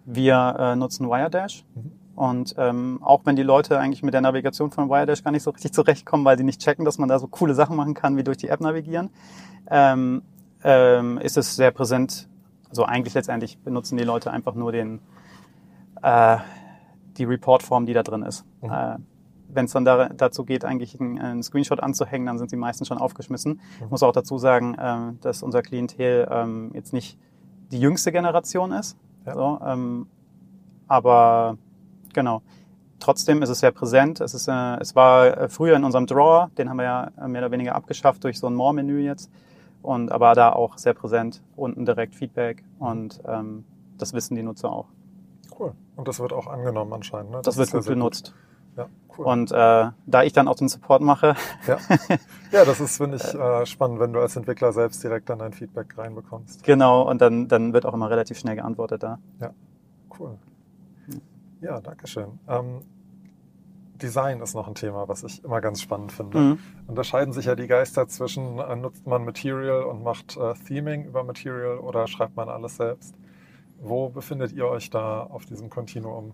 Wir 0.06 0.56
äh, 0.58 0.76
nutzen 0.76 1.08
Wiredash. 1.08 1.66
Mhm. 1.76 1.92
Und 2.16 2.56
ähm, 2.58 3.00
auch 3.04 3.22
wenn 3.26 3.36
die 3.36 3.44
Leute 3.44 3.78
eigentlich 3.78 4.02
mit 4.02 4.16
der 4.16 4.22
Navigation 4.22 4.72
von 4.72 4.90
Wiredash 4.90 5.24
gar 5.24 5.30
nicht 5.30 5.44
so 5.44 5.52
richtig 5.52 5.72
zurechtkommen, 5.72 6.26
weil 6.26 6.36
sie 6.36 6.44
nicht 6.44 6.60
checken, 6.60 6.84
dass 6.84 6.98
man 6.98 7.10
da 7.10 7.20
so 7.20 7.28
coole 7.28 7.54
Sachen 7.54 7.76
machen 7.76 7.94
kann, 7.94 8.18
wie 8.18 8.24
durch 8.24 8.38
die 8.38 8.48
App 8.48 8.60
navigieren, 8.60 9.12
ähm, 9.70 10.24
ähm, 10.64 11.20
ist 11.20 11.38
es 11.38 11.56
sehr 11.56 11.70
präsent. 11.70 12.28
Also 12.70 12.86
eigentlich 12.86 13.14
letztendlich 13.14 13.60
benutzen 13.60 13.98
die 13.98 14.04
Leute 14.04 14.32
einfach 14.32 14.56
nur 14.56 14.72
den, 14.72 15.00
äh, 16.08 16.38
die 17.18 17.26
Reportform, 17.26 17.86
die 17.86 17.94
da 17.94 18.04
drin 18.04 18.24
ist. 18.24 18.46
Mhm. 18.62 18.72
Äh, 18.72 18.96
Wenn 19.50 19.66
es 19.66 19.72
dann 19.72 19.86
da, 19.86 20.10
dazu 20.10 20.46
geht, 20.46 20.64
eigentlich 20.64 21.00
einen, 21.00 21.20
einen, 21.20 21.44
Screenshot 21.44 21.82
anzuhängen, 21.82 22.28
dann 22.28 22.38
sind 22.38 22.50
sie 22.50 22.56
meistens 22.56 22.88
schon 22.88 22.98
aufgeschmissen. 22.98 23.54
Mhm. 23.54 23.86
Ich 23.86 23.92
muss 23.92 24.04
auch 24.04 24.14
dazu 24.14 24.38
sagen, 24.38 24.76
äh, 24.76 25.14
dass 25.22 25.44
unser 25.44 25.62
Klientel 25.62 26.28
ähm, 26.32 26.72
jetzt 26.74 26.94
nicht 26.94 27.20
die 27.72 27.80
jüngste 27.80 28.12
Generation 28.12 28.72
ist. 28.72 28.98
Ja. 29.26 29.34
So, 29.34 29.60
ähm, 29.66 30.08
aber 30.88 31.58
genau. 32.14 32.42
Trotzdem 33.00 33.44
ist 33.44 33.50
es 33.50 33.60
sehr 33.60 33.72
präsent. 33.72 34.22
Es, 34.22 34.34
ist, 34.34 34.48
äh, 34.48 34.78
es 34.80 34.96
war 34.96 35.38
äh, 35.38 35.50
früher 35.50 35.76
in 35.76 35.84
unserem 35.84 36.08
Drawer, 36.08 36.50
den 36.58 36.70
haben 36.70 36.78
wir 36.78 36.86
ja 36.86 37.28
mehr 37.28 37.42
oder 37.42 37.52
weniger 37.52 37.76
abgeschafft 37.76 38.24
durch 38.24 38.40
so 38.40 38.48
ein 38.48 38.56
More-Menü 38.56 39.00
jetzt. 39.00 39.30
Und 39.82 40.12
aber 40.12 40.34
da 40.34 40.54
auch 40.54 40.78
sehr 40.78 40.94
präsent, 40.94 41.44
unten 41.56 41.86
direkt 41.86 42.16
Feedback 42.16 42.64
und 42.80 43.22
ähm, 43.28 43.64
das 43.98 44.14
wissen 44.14 44.36
die 44.36 44.44
Nutzer 44.44 44.72
auch. 44.72 44.88
Cool. 45.58 45.74
Und 45.96 46.08
das 46.08 46.20
wird 46.20 46.34
auch 46.34 46.48
angenommen 46.48 46.94
anscheinend. 46.94 47.32
Ne? 47.32 47.42
Das, 47.44 47.56
das 47.56 47.74
wird 47.74 47.84
gut 47.84 47.94
benutzt. 47.94 48.34
Gut. 48.34 48.44
Ja, 48.78 48.90
cool. 49.18 49.26
Und 49.26 49.52
äh, 49.52 49.90
da 50.06 50.24
ich 50.24 50.34
dann 50.34 50.48
auch 50.48 50.56
den 50.56 50.70
Support 50.70 51.02
mache. 51.02 51.36
Ja, 51.66 51.78
ja 52.52 52.66
das 52.66 52.80
ist, 52.80 52.98
finde 52.98 53.18
ich, 53.18 53.34
äh, 53.34 53.66
spannend, 53.66 54.00
wenn 54.00 54.14
du 54.14 54.20
als 54.20 54.36
Entwickler 54.36 54.72
selbst 54.72 55.04
direkt 55.04 55.30
dann 55.30 55.40
dein 55.40 55.54
Feedback 55.54 55.98
reinbekommst. 55.98 56.64
Genau, 56.64 57.10
und 57.10 57.20
dann, 57.22 57.48
dann 57.48 57.74
wird 57.74 57.86
auch 57.88 57.94
immer 57.94 58.10
relativ 58.10 58.38
schnell 58.38 58.56
geantwortet 58.56 59.02
da. 59.02 59.18
Ja, 59.40 59.52
cool. 60.20 60.38
Ja, 61.60 61.82
danke 61.82 62.06
schön. 62.06 62.40
Ähm, 62.48 62.82
Design 63.96 64.42
ist 64.42 64.54
noch 64.54 64.68
ein 64.68 64.76
Thema, 64.76 65.08
was 65.08 65.24
ich 65.24 65.44
immer 65.44 65.60
ganz 65.60 65.82
spannend 65.82 66.12
finde. 66.12 66.38
Mhm. 66.38 66.60
Unterscheiden 66.86 67.34
sich 67.34 67.46
ja 67.46 67.56
die 67.56 67.66
Geister 67.66 68.08
zwischen, 68.08 68.60
äh, 68.60 68.76
nutzt 68.76 69.08
man 69.08 69.26
Material 69.26 69.84
und 69.84 70.04
macht 70.04 70.38
äh, 70.38 70.54
Theming 70.54 71.06
über 71.06 71.24
Material 71.24 71.80
oder 71.80 72.06
schreibt 72.06 72.36
man 72.36 72.48
alles 72.48 72.78
selbst? 72.78 73.16
Wo 73.80 74.10
befindet 74.10 74.52
ihr 74.54 74.66
euch 74.68 74.90
da 74.90 75.24
auf 75.24 75.46
diesem 75.46 75.70
Kontinuum? 75.70 76.34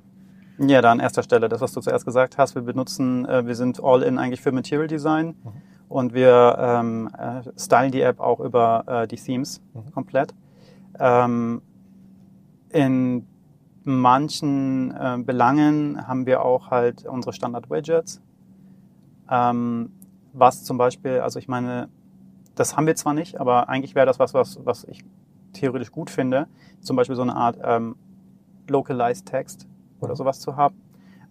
Ja, 0.59 0.81
da 0.81 0.91
an 0.91 0.99
erster 0.99 1.23
Stelle, 1.23 1.49
das, 1.49 1.61
was 1.61 1.73
du 1.73 1.81
zuerst 1.81 2.05
gesagt 2.05 2.37
hast. 2.37 2.55
Wir 2.55 2.61
benutzen, 2.61 3.25
äh, 3.25 3.45
wir 3.45 3.55
sind 3.55 3.83
all 3.83 4.03
in 4.03 4.17
eigentlich 4.17 4.41
für 4.41 4.51
Material 4.51 4.87
Design 4.87 5.27
mhm. 5.27 5.51
und 5.89 6.13
wir 6.13 6.55
ähm, 6.59 7.09
äh, 7.17 7.41
stylen 7.59 7.91
die 7.91 8.01
App 8.01 8.19
auch 8.19 8.39
über 8.39 8.83
äh, 8.87 9.07
die 9.07 9.15
Themes 9.15 9.61
mhm. 9.73 9.91
komplett. 9.91 10.33
Ähm, 10.99 11.61
in 12.69 13.27
manchen 13.83 14.91
äh, 14.91 15.17
Belangen 15.23 16.07
haben 16.07 16.25
wir 16.25 16.43
auch 16.43 16.69
halt 16.69 17.05
unsere 17.05 17.33
Standard-Widgets. 17.33 18.21
Ähm, 19.29 19.91
was 20.33 20.63
zum 20.63 20.77
Beispiel, 20.77 21.19
also 21.19 21.39
ich 21.39 21.47
meine, 21.47 21.89
das 22.55 22.77
haben 22.77 22.85
wir 22.85 22.95
zwar 22.95 23.13
nicht, 23.13 23.39
aber 23.39 23.69
eigentlich 23.69 23.95
wäre 23.95 24.05
das 24.05 24.19
was, 24.19 24.33
was, 24.33 24.59
was 24.63 24.83
ich 24.85 25.03
theoretisch 25.53 25.91
gut 25.91 26.09
finde, 26.09 26.47
zum 26.81 26.95
Beispiel 26.95 27.15
so 27.15 27.21
eine 27.21 27.35
Art 27.35 27.57
ähm, 27.63 27.95
Localized 28.67 29.25
Text 29.25 29.67
oder 29.99 30.15
sowas 30.15 30.39
zu 30.39 30.55
haben, 30.55 30.75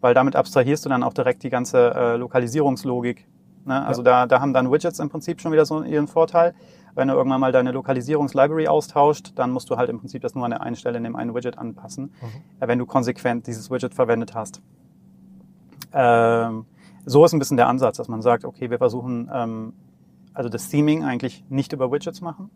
weil 0.01 0.15
damit 0.15 0.37
abstrahierst 0.37 0.85
du 0.85 0.89
dann 0.89 1.03
auch 1.03 1.13
direkt 1.13 1.43
die 1.43 1.51
ganze 1.51 1.95
äh, 1.95 2.17
Lokalisierungslogik. 2.17 3.27
Ne? 3.65 3.85
Also 3.85 4.03
ja. 4.03 4.27
da, 4.27 4.27
da 4.27 4.41
haben 4.41 4.53
dann 4.53 4.71
Widgets 4.71 4.99
im 4.99 5.09
Prinzip 5.09 5.41
schon 5.41 5.53
wieder 5.53 5.65
so 5.65 5.83
ihren 5.83 6.09
Vorteil. 6.09 6.55
Wenn 6.95 7.09
du 7.09 7.15
irgendwann 7.15 7.41
mal 7.41 7.53
deine 7.53 7.73
Lokalisierungslibrary 7.73 8.69
austauscht, 8.69 9.33
dann 9.37 9.51
musst 9.51 9.71
du 9.71 9.77
halt 9.77 9.89
im 9.89 9.99
Prinzip 9.99 10.21
das 10.21 10.35
nur 10.35 10.45
an 10.45 10.51
der 10.51 10.61
einen 10.61 10.77
Stelle 10.77 10.99
in 10.99 11.05
dem 11.05 11.17
einen 11.17 11.35
Widget 11.35 11.57
anpassen, 11.57 12.13
mhm. 12.21 12.43
wenn 12.61 12.79
du 12.79 12.87
konsequent 12.87 13.47
dieses 13.47 13.71
Widget 13.71 13.95
verwendet 13.95 14.35
hast. 14.35 14.61
Ähm, 15.93 16.67
so 17.05 17.25
ist 17.25 17.33
ein 17.33 17.39
bisschen 17.39 17.57
der 17.57 17.69
Ansatz, 17.69 17.97
dass 17.97 18.09
man 18.09 18.23
sagt, 18.23 18.45
okay, 18.45 18.71
wir 18.71 18.79
versuchen 18.79 19.31
ähm, 19.33 19.73
also 20.35 20.49
das 20.49 20.69
Theming 20.69 21.05
eigentlich 21.05 21.45
nicht 21.49 21.73
über 21.73 21.91
Widgets 21.91 22.21
machen. 22.21 22.51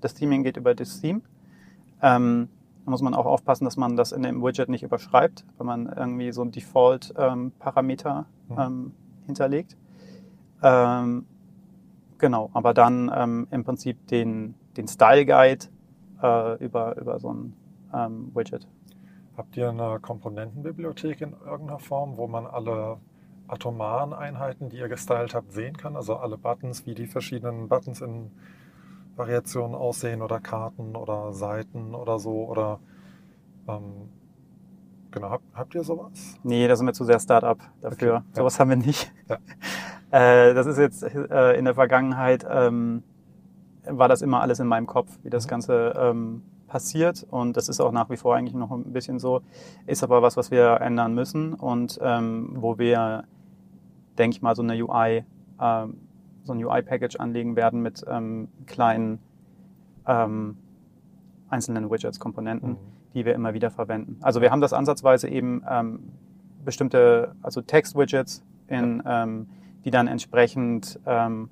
Das 0.00 0.14
Theming 0.14 0.42
geht 0.42 0.56
über 0.56 0.74
das 0.74 1.00
Theme. 1.00 1.20
Ähm, 2.02 2.48
da 2.84 2.90
muss 2.90 3.02
man 3.02 3.14
auch 3.14 3.26
aufpassen, 3.26 3.64
dass 3.64 3.76
man 3.76 3.96
das 3.96 4.12
in 4.12 4.22
dem 4.22 4.42
Widget 4.42 4.68
nicht 4.68 4.82
überschreibt, 4.82 5.44
wenn 5.58 5.66
man 5.66 5.86
irgendwie 5.86 6.32
so 6.32 6.42
einen 6.42 6.50
Default-Parameter 6.50 8.26
ähm, 8.50 8.58
ähm, 8.58 8.92
hinterlegt. 9.26 9.76
Ähm, 10.62 11.26
genau, 12.18 12.50
aber 12.52 12.74
dann 12.74 13.10
ähm, 13.14 13.46
im 13.50 13.64
Prinzip 13.64 14.06
den, 14.08 14.54
den 14.76 14.88
Style 14.88 15.26
Guide 15.26 15.66
äh, 16.22 16.64
über, 16.64 16.96
über 16.96 17.18
so 17.18 17.32
ein 17.32 17.54
ähm, 17.94 18.30
Widget. 18.34 18.66
Habt 19.36 19.56
ihr 19.56 19.70
eine 19.70 20.00
Komponentenbibliothek 20.00 21.20
in 21.20 21.34
irgendeiner 21.44 21.78
Form, 21.78 22.16
wo 22.16 22.26
man 22.26 22.46
alle 22.46 22.98
atomaren 23.48 24.12
Einheiten, 24.12 24.68
die 24.68 24.76
ihr 24.76 24.88
gestylt 24.88 25.34
habt, 25.34 25.52
sehen 25.52 25.76
kann? 25.76 25.96
Also 25.96 26.16
alle 26.16 26.36
Buttons, 26.36 26.86
wie 26.86 26.94
die 26.94 27.06
verschiedenen 27.06 27.68
Buttons 27.68 28.00
in 28.00 28.30
Variationen 29.20 29.74
aussehen 29.74 30.22
oder 30.22 30.40
Karten 30.40 30.96
oder 30.96 31.32
Seiten 31.32 31.94
oder 31.94 32.18
so? 32.18 32.44
Oder 32.46 32.80
ähm, 33.68 34.08
genau, 35.10 35.30
habt, 35.30 35.44
habt 35.54 35.74
ihr 35.74 35.84
sowas? 35.84 36.38
Nee, 36.42 36.66
da 36.66 36.74
sind 36.74 36.86
wir 36.86 36.94
zu 36.94 37.04
sehr 37.04 37.20
Startup 37.20 37.58
dafür. 37.80 38.16
Okay, 38.16 38.24
sowas 38.32 38.54
ja. 38.54 38.60
haben 38.60 38.70
wir 38.70 38.76
nicht. 38.76 39.12
Ja. 39.28 39.36
äh, 40.48 40.54
das 40.54 40.66
ist 40.66 40.78
jetzt 40.78 41.02
äh, 41.02 41.52
in 41.52 41.66
der 41.66 41.74
Vergangenheit 41.74 42.46
ähm, 42.50 43.02
war 43.84 44.08
das 44.08 44.22
immer 44.22 44.40
alles 44.40 44.58
in 44.58 44.66
meinem 44.66 44.86
Kopf, 44.86 45.18
wie 45.22 45.30
das 45.30 45.46
mhm. 45.46 45.50
Ganze 45.50 45.92
ähm, 45.96 46.42
passiert 46.66 47.26
und 47.30 47.56
das 47.56 47.68
ist 47.68 47.80
auch 47.80 47.92
nach 47.92 48.08
wie 48.10 48.16
vor 48.16 48.36
eigentlich 48.36 48.54
noch 48.54 48.70
ein 48.70 48.92
bisschen 48.92 49.18
so, 49.18 49.42
ist 49.86 50.04
aber 50.04 50.22
was, 50.22 50.36
was 50.36 50.50
wir 50.50 50.80
ändern 50.80 51.14
müssen 51.14 51.54
und 51.54 51.98
ähm, 52.00 52.52
wo 52.54 52.78
wir, 52.78 53.24
denke 54.18 54.36
ich 54.36 54.42
mal, 54.42 54.54
so 54.54 54.62
eine 54.62 54.74
UI 54.74 55.24
ähm, 55.60 55.96
so 56.50 56.54
ein 56.54 56.64
UI-Package 56.64 57.16
anlegen 57.16 57.54
werden 57.54 57.80
mit 57.80 58.04
ähm, 58.08 58.48
kleinen 58.66 59.20
ähm, 60.06 60.56
einzelnen 61.48 61.90
Widgets, 61.90 62.18
Komponenten, 62.18 62.70
mhm. 62.70 62.76
die 63.14 63.24
wir 63.24 63.34
immer 63.34 63.54
wieder 63.54 63.70
verwenden. 63.70 64.18
Also 64.20 64.40
wir 64.40 64.50
haben 64.50 64.60
das 64.60 64.72
ansatzweise 64.72 65.28
eben 65.28 65.62
ähm, 65.68 66.12
bestimmte, 66.64 67.34
also 67.42 67.62
Text-Widgets, 67.62 68.42
in, 68.66 69.02
ja. 69.04 69.22
ähm, 69.22 69.48
die 69.84 69.90
dann 69.90 70.08
entsprechend, 70.08 70.98
ähm, 71.06 71.48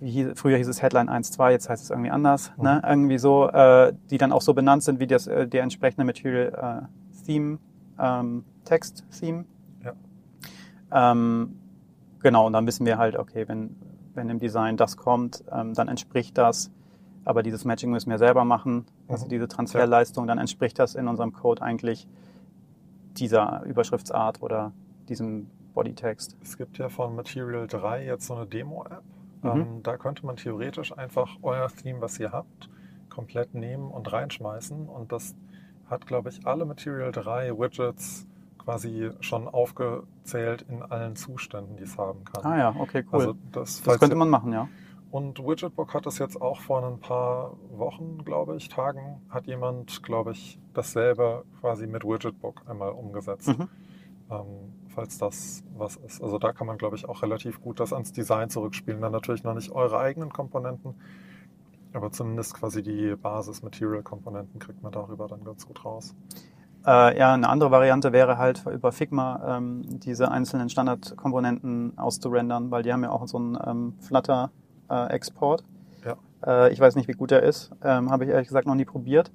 wie 0.00 0.10
hieß, 0.10 0.28
früher 0.34 0.56
hieß 0.56 0.68
es 0.68 0.82
Headline 0.82 1.08
1.2, 1.08 1.50
jetzt 1.50 1.68
heißt 1.68 1.84
es 1.84 1.90
irgendwie 1.90 2.10
anders, 2.10 2.52
mhm. 2.56 2.64
ne? 2.64 2.82
irgendwie 2.86 3.18
so, 3.18 3.48
äh, 3.48 3.92
die 4.10 4.18
dann 4.18 4.32
auch 4.32 4.42
so 4.42 4.54
benannt 4.54 4.82
sind 4.82 4.98
wie 4.98 5.06
das, 5.06 5.26
äh, 5.26 5.46
der 5.46 5.62
entsprechende 5.62 6.04
Material 6.04 6.88
äh, 6.88 7.24
Theme, 7.26 7.58
ähm, 7.98 8.44
Text-Theme. 8.64 9.44
Ja. 9.84 11.12
Ähm, 11.12 11.56
Genau, 12.26 12.44
und 12.44 12.54
dann 12.54 12.66
wissen 12.66 12.84
wir 12.84 12.98
halt, 12.98 13.14
okay, 13.14 13.46
wenn, 13.46 13.76
wenn 14.14 14.28
im 14.30 14.40
Design 14.40 14.76
das 14.76 14.96
kommt, 14.96 15.44
ähm, 15.52 15.74
dann 15.74 15.86
entspricht 15.86 16.36
das, 16.36 16.72
aber 17.24 17.44
dieses 17.44 17.64
Matching 17.64 17.92
müssen 17.92 18.10
wir 18.10 18.18
selber 18.18 18.44
machen, 18.44 18.84
also 19.06 19.26
mhm. 19.26 19.28
diese 19.28 19.46
Transferleistung, 19.46 20.26
dann 20.26 20.38
entspricht 20.38 20.76
das 20.80 20.96
in 20.96 21.06
unserem 21.06 21.32
Code 21.32 21.62
eigentlich 21.62 22.08
dieser 23.16 23.62
Überschriftsart 23.62 24.42
oder 24.42 24.72
diesem 25.08 25.48
Bodytext. 25.72 26.36
Es 26.42 26.58
gibt 26.58 26.78
ja 26.78 26.88
von 26.88 27.14
Material 27.14 27.68
3 27.68 28.04
jetzt 28.04 28.26
so 28.26 28.34
eine 28.34 28.44
Demo-App. 28.44 29.04
Mhm. 29.44 29.48
Ähm, 29.48 29.82
da 29.84 29.96
könnte 29.96 30.26
man 30.26 30.34
theoretisch 30.34 30.98
einfach 30.98 31.36
euer 31.42 31.68
Theme, 31.68 32.00
was 32.00 32.18
ihr 32.18 32.32
habt, 32.32 32.68
komplett 33.08 33.54
nehmen 33.54 33.88
und 33.88 34.12
reinschmeißen. 34.12 34.88
Und 34.88 35.12
das 35.12 35.36
hat, 35.88 36.08
glaube 36.08 36.30
ich, 36.30 36.44
alle 36.44 36.64
Material 36.64 37.12
3 37.12 37.56
Widgets 37.56 38.26
quasi 38.66 39.12
schon 39.20 39.46
aufgezählt 39.46 40.66
in 40.68 40.82
allen 40.82 41.14
Zuständen, 41.14 41.76
die 41.76 41.84
es 41.84 41.96
haben 41.96 42.24
kann. 42.24 42.44
Ah 42.44 42.58
ja, 42.58 42.76
okay, 42.76 43.04
cool. 43.12 43.20
Also 43.20 43.34
das, 43.52 43.80
das 43.82 44.00
könnte 44.00 44.16
man 44.16 44.28
machen, 44.28 44.52
ja. 44.52 44.68
Und 45.12 45.38
Widgetbook 45.38 45.94
hat 45.94 46.04
das 46.04 46.18
jetzt 46.18 46.42
auch 46.42 46.60
vor 46.60 46.84
ein 46.84 46.98
paar 46.98 47.56
Wochen, 47.70 48.24
glaube 48.24 48.56
ich, 48.56 48.68
Tagen, 48.68 49.22
hat 49.30 49.46
jemand, 49.46 50.02
glaube 50.02 50.32
ich, 50.32 50.58
dasselbe 50.74 51.44
quasi 51.60 51.86
mit 51.86 52.04
Widgetbook 52.04 52.62
einmal 52.66 52.90
umgesetzt. 52.90 53.56
Mhm. 53.56 53.68
Ähm, 54.32 54.46
falls 54.88 55.16
das 55.16 55.62
was 55.78 55.94
ist. 55.96 56.20
Also 56.20 56.38
da 56.40 56.52
kann 56.52 56.66
man, 56.66 56.76
glaube 56.76 56.96
ich, 56.96 57.08
auch 57.08 57.22
relativ 57.22 57.60
gut 57.60 57.78
das 57.78 57.92
ans 57.92 58.12
Design 58.12 58.50
zurückspielen. 58.50 59.00
Dann 59.00 59.12
natürlich 59.12 59.44
noch 59.44 59.54
nicht 59.54 59.70
eure 59.70 60.00
eigenen 60.00 60.32
Komponenten, 60.32 60.96
aber 61.92 62.10
zumindest 62.10 62.54
quasi 62.54 62.82
die 62.82 63.14
Basis-Material-Komponenten 63.14 64.58
kriegt 64.58 64.82
man 64.82 64.90
darüber 64.90 65.28
dann 65.28 65.44
ganz 65.44 65.68
gut 65.68 65.84
raus. 65.84 66.16
Äh, 66.86 67.18
ja, 67.18 67.34
eine 67.34 67.48
andere 67.48 67.72
Variante 67.72 68.12
wäre 68.12 68.38
halt 68.38 68.64
über 68.66 68.92
Figma 68.92 69.56
ähm, 69.56 69.82
diese 70.00 70.30
einzelnen 70.30 70.68
Standardkomponenten 70.68 71.98
auszurendern, 71.98 72.70
weil 72.70 72.84
die 72.84 72.92
haben 72.92 73.02
ja 73.02 73.10
auch 73.10 73.26
so 73.26 73.38
einen 73.38 73.58
ähm, 73.66 73.94
Flutter-Export. 74.00 75.64
Äh, 76.04 76.08
ja. 76.08 76.66
Äh, 76.66 76.72
ich 76.72 76.78
weiß 76.78 76.94
nicht, 76.94 77.08
wie 77.08 77.14
gut 77.14 77.32
der 77.32 77.42
ist, 77.42 77.72
ähm, 77.82 78.10
habe 78.10 78.24
ich 78.24 78.30
ehrlich 78.30 78.46
gesagt 78.46 78.68
noch 78.68 78.76
nie 78.76 78.84
probiert. 78.84 79.32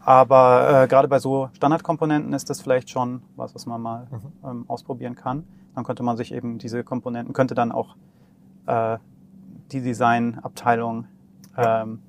Aber 0.00 0.84
äh, 0.84 0.88
gerade 0.88 1.06
bei 1.06 1.20
so 1.20 1.50
Standardkomponenten 1.52 2.32
ist 2.32 2.50
das 2.50 2.60
vielleicht 2.60 2.90
schon 2.90 3.22
was, 3.36 3.54
was 3.54 3.66
man 3.66 3.80
mal 3.80 4.06
mhm. 4.10 4.48
ähm, 4.48 4.64
ausprobieren 4.66 5.14
kann. 5.14 5.44
Dann 5.76 5.84
könnte 5.84 6.02
man 6.02 6.16
sich 6.16 6.32
eben 6.32 6.58
diese 6.58 6.82
Komponenten, 6.82 7.32
könnte 7.32 7.54
dann 7.54 7.70
auch 7.70 7.96
äh, 8.66 8.98
die 9.70 9.82
Designabteilung 9.82 11.06
ähm, 11.56 12.02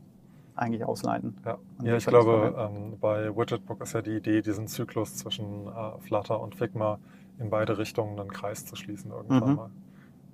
eigentlich 0.57 0.83
ausleiten. 0.83 1.37
Ja, 1.45 1.57
ja 1.83 1.97
ich 1.97 2.05
glaube, 2.05 2.55
ähm, 2.57 2.97
bei 2.99 3.35
Widgetbook 3.35 3.81
ist 3.81 3.93
ja 3.93 4.01
die 4.01 4.17
Idee, 4.17 4.41
diesen 4.41 4.67
Zyklus 4.67 5.15
zwischen 5.15 5.67
äh, 5.67 5.99
Flutter 5.99 6.39
und 6.39 6.55
Figma 6.55 6.99
in 7.39 7.49
beide 7.49 7.77
Richtungen 7.77 8.19
einen 8.19 8.31
Kreis 8.31 8.65
zu 8.65 8.75
schließen 8.75 9.11
irgendwann 9.11 9.49
mhm. 9.49 9.55
mal. 9.55 9.69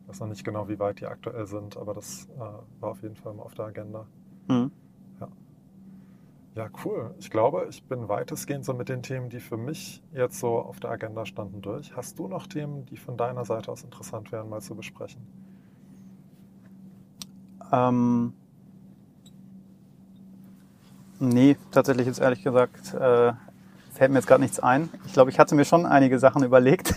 Ich 0.02 0.10
weiß 0.10 0.20
noch 0.22 0.28
nicht 0.28 0.44
genau, 0.44 0.68
wie 0.68 0.80
weit 0.80 1.00
die 1.00 1.06
aktuell 1.06 1.46
sind, 1.46 1.78
aber 1.78 1.94
das 1.94 2.28
äh, 2.36 2.40
war 2.40 2.92
auf 2.92 3.02
jeden 3.02 3.16
Fall 3.16 3.34
mal 3.34 3.44
auf 3.44 3.54
der 3.54 3.66
Agenda. 3.66 4.06
Mhm. 4.48 4.72
Ja. 5.20 5.28
ja, 6.56 6.70
cool. 6.86 7.14
Ich 7.20 7.30
glaube, 7.30 7.68
ich 7.70 7.84
bin 7.84 8.08
weitestgehend 8.08 8.66
so 8.66 8.74
mit 8.74 8.90
den 8.90 9.02
Themen, 9.02 9.30
die 9.30 9.40
für 9.40 9.58
mich 9.58 10.02
jetzt 10.14 10.40
so 10.40 10.60
auf 10.60 10.80
der 10.80 10.92
Agenda 10.92 11.26
standen, 11.26 11.62
durch. 11.62 11.96
Hast 11.96 12.20
du 12.20 12.28
noch 12.28 12.48
Themen, 12.48 12.86
die 12.86 12.98
von 12.98 13.18
deiner 13.18 13.46
Seite 13.46 13.72
aus 13.72 13.84
interessant 13.84 14.32
wären, 14.32 14.50
mal 14.50 14.62
zu 14.62 14.76
besprechen? 14.76 15.22
Ähm, 17.72 18.34
Nee, 21.24 21.56
tatsächlich 21.72 22.06
jetzt 22.06 22.20
ehrlich 22.20 22.44
gesagt 22.44 22.94
äh, 22.94 23.32
fällt 23.94 24.12
mir 24.12 24.18
jetzt 24.18 24.28
gerade 24.28 24.42
nichts 24.42 24.60
ein. 24.60 24.90
Ich 25.06 25.14
glaube, 25.14 25.32
ich 25.32 25.40
hatte 25.40 25.56
mir 25.56 25.64
schon 25.64 25.86
einige 25.86 26.20
Sachen 26.20 26.44
überlegt. 26.44 26.96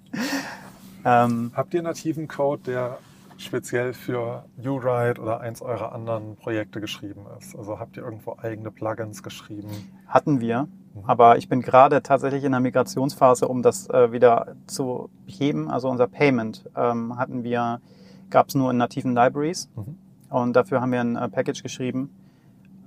ähm, 1.06 1.50
Habt 1.54 1.72
ihr 1.72 1.80
nativen 1.80 2.28
Code, 2.28 2.60
der 2.66 2.98
speziell 3.38 3.94
für 3.94 4.44
URide 4.62 5.18
oder 5.22 5.40
eins 5.40 5.62
eurer 5.62 5.92
anderen 5.92 6.36
Projekte 6.36 6.82
geschrieben 6.82 7.22
ist? 7.38 7.56
Also 7.56 7.78
habt 7.78 7.96
ihr 7.96 8.02
irgendwo 8.02 8.36
eigene 8.42 8.70
Plugins 8.70 9.22
geschrieben? 9.22 9.70
Hatten 10.06 10.40
wir, 10.40 10.68
mhm. 10.94 11.04
aber 11.06 11.38
ich 11.38 11.48
bin 11.48 11.62
gerade 11.62 12.02
tatsächlich 12.02 12.44
in 12.44 12.52
der 12.52 12.60
Migrationsphase, 12.60 13.48
um 13.48 13.62
das 13.62 13.88
äh, 13.88 14.12
wieder 14.12 14.54
zu 14.66 15.08
heben. 15.24 15.70
Also 15.70 15.88
unser 15.88 16.08
Payment 16.08 16.68
ähm, 16.76 17.16
hatten 17.16 17.42
wir, 17.42 17.80
gab 18.28 18.48
es 18.48 18.54
nur 18.54 18.70
in 18.70 18.76
nativen 18.76 19.14
Libraries 19.14 19.70
mhm. 19.74 19.96
und 20.28 20.52
dafür 20.54 20.82
haben 20.82 20.92
wir 20.92 21.00
ein 21.00 21.16
äh, 21.16 21.26
Package 21.30 21.62
geschrieben 21.62 22.10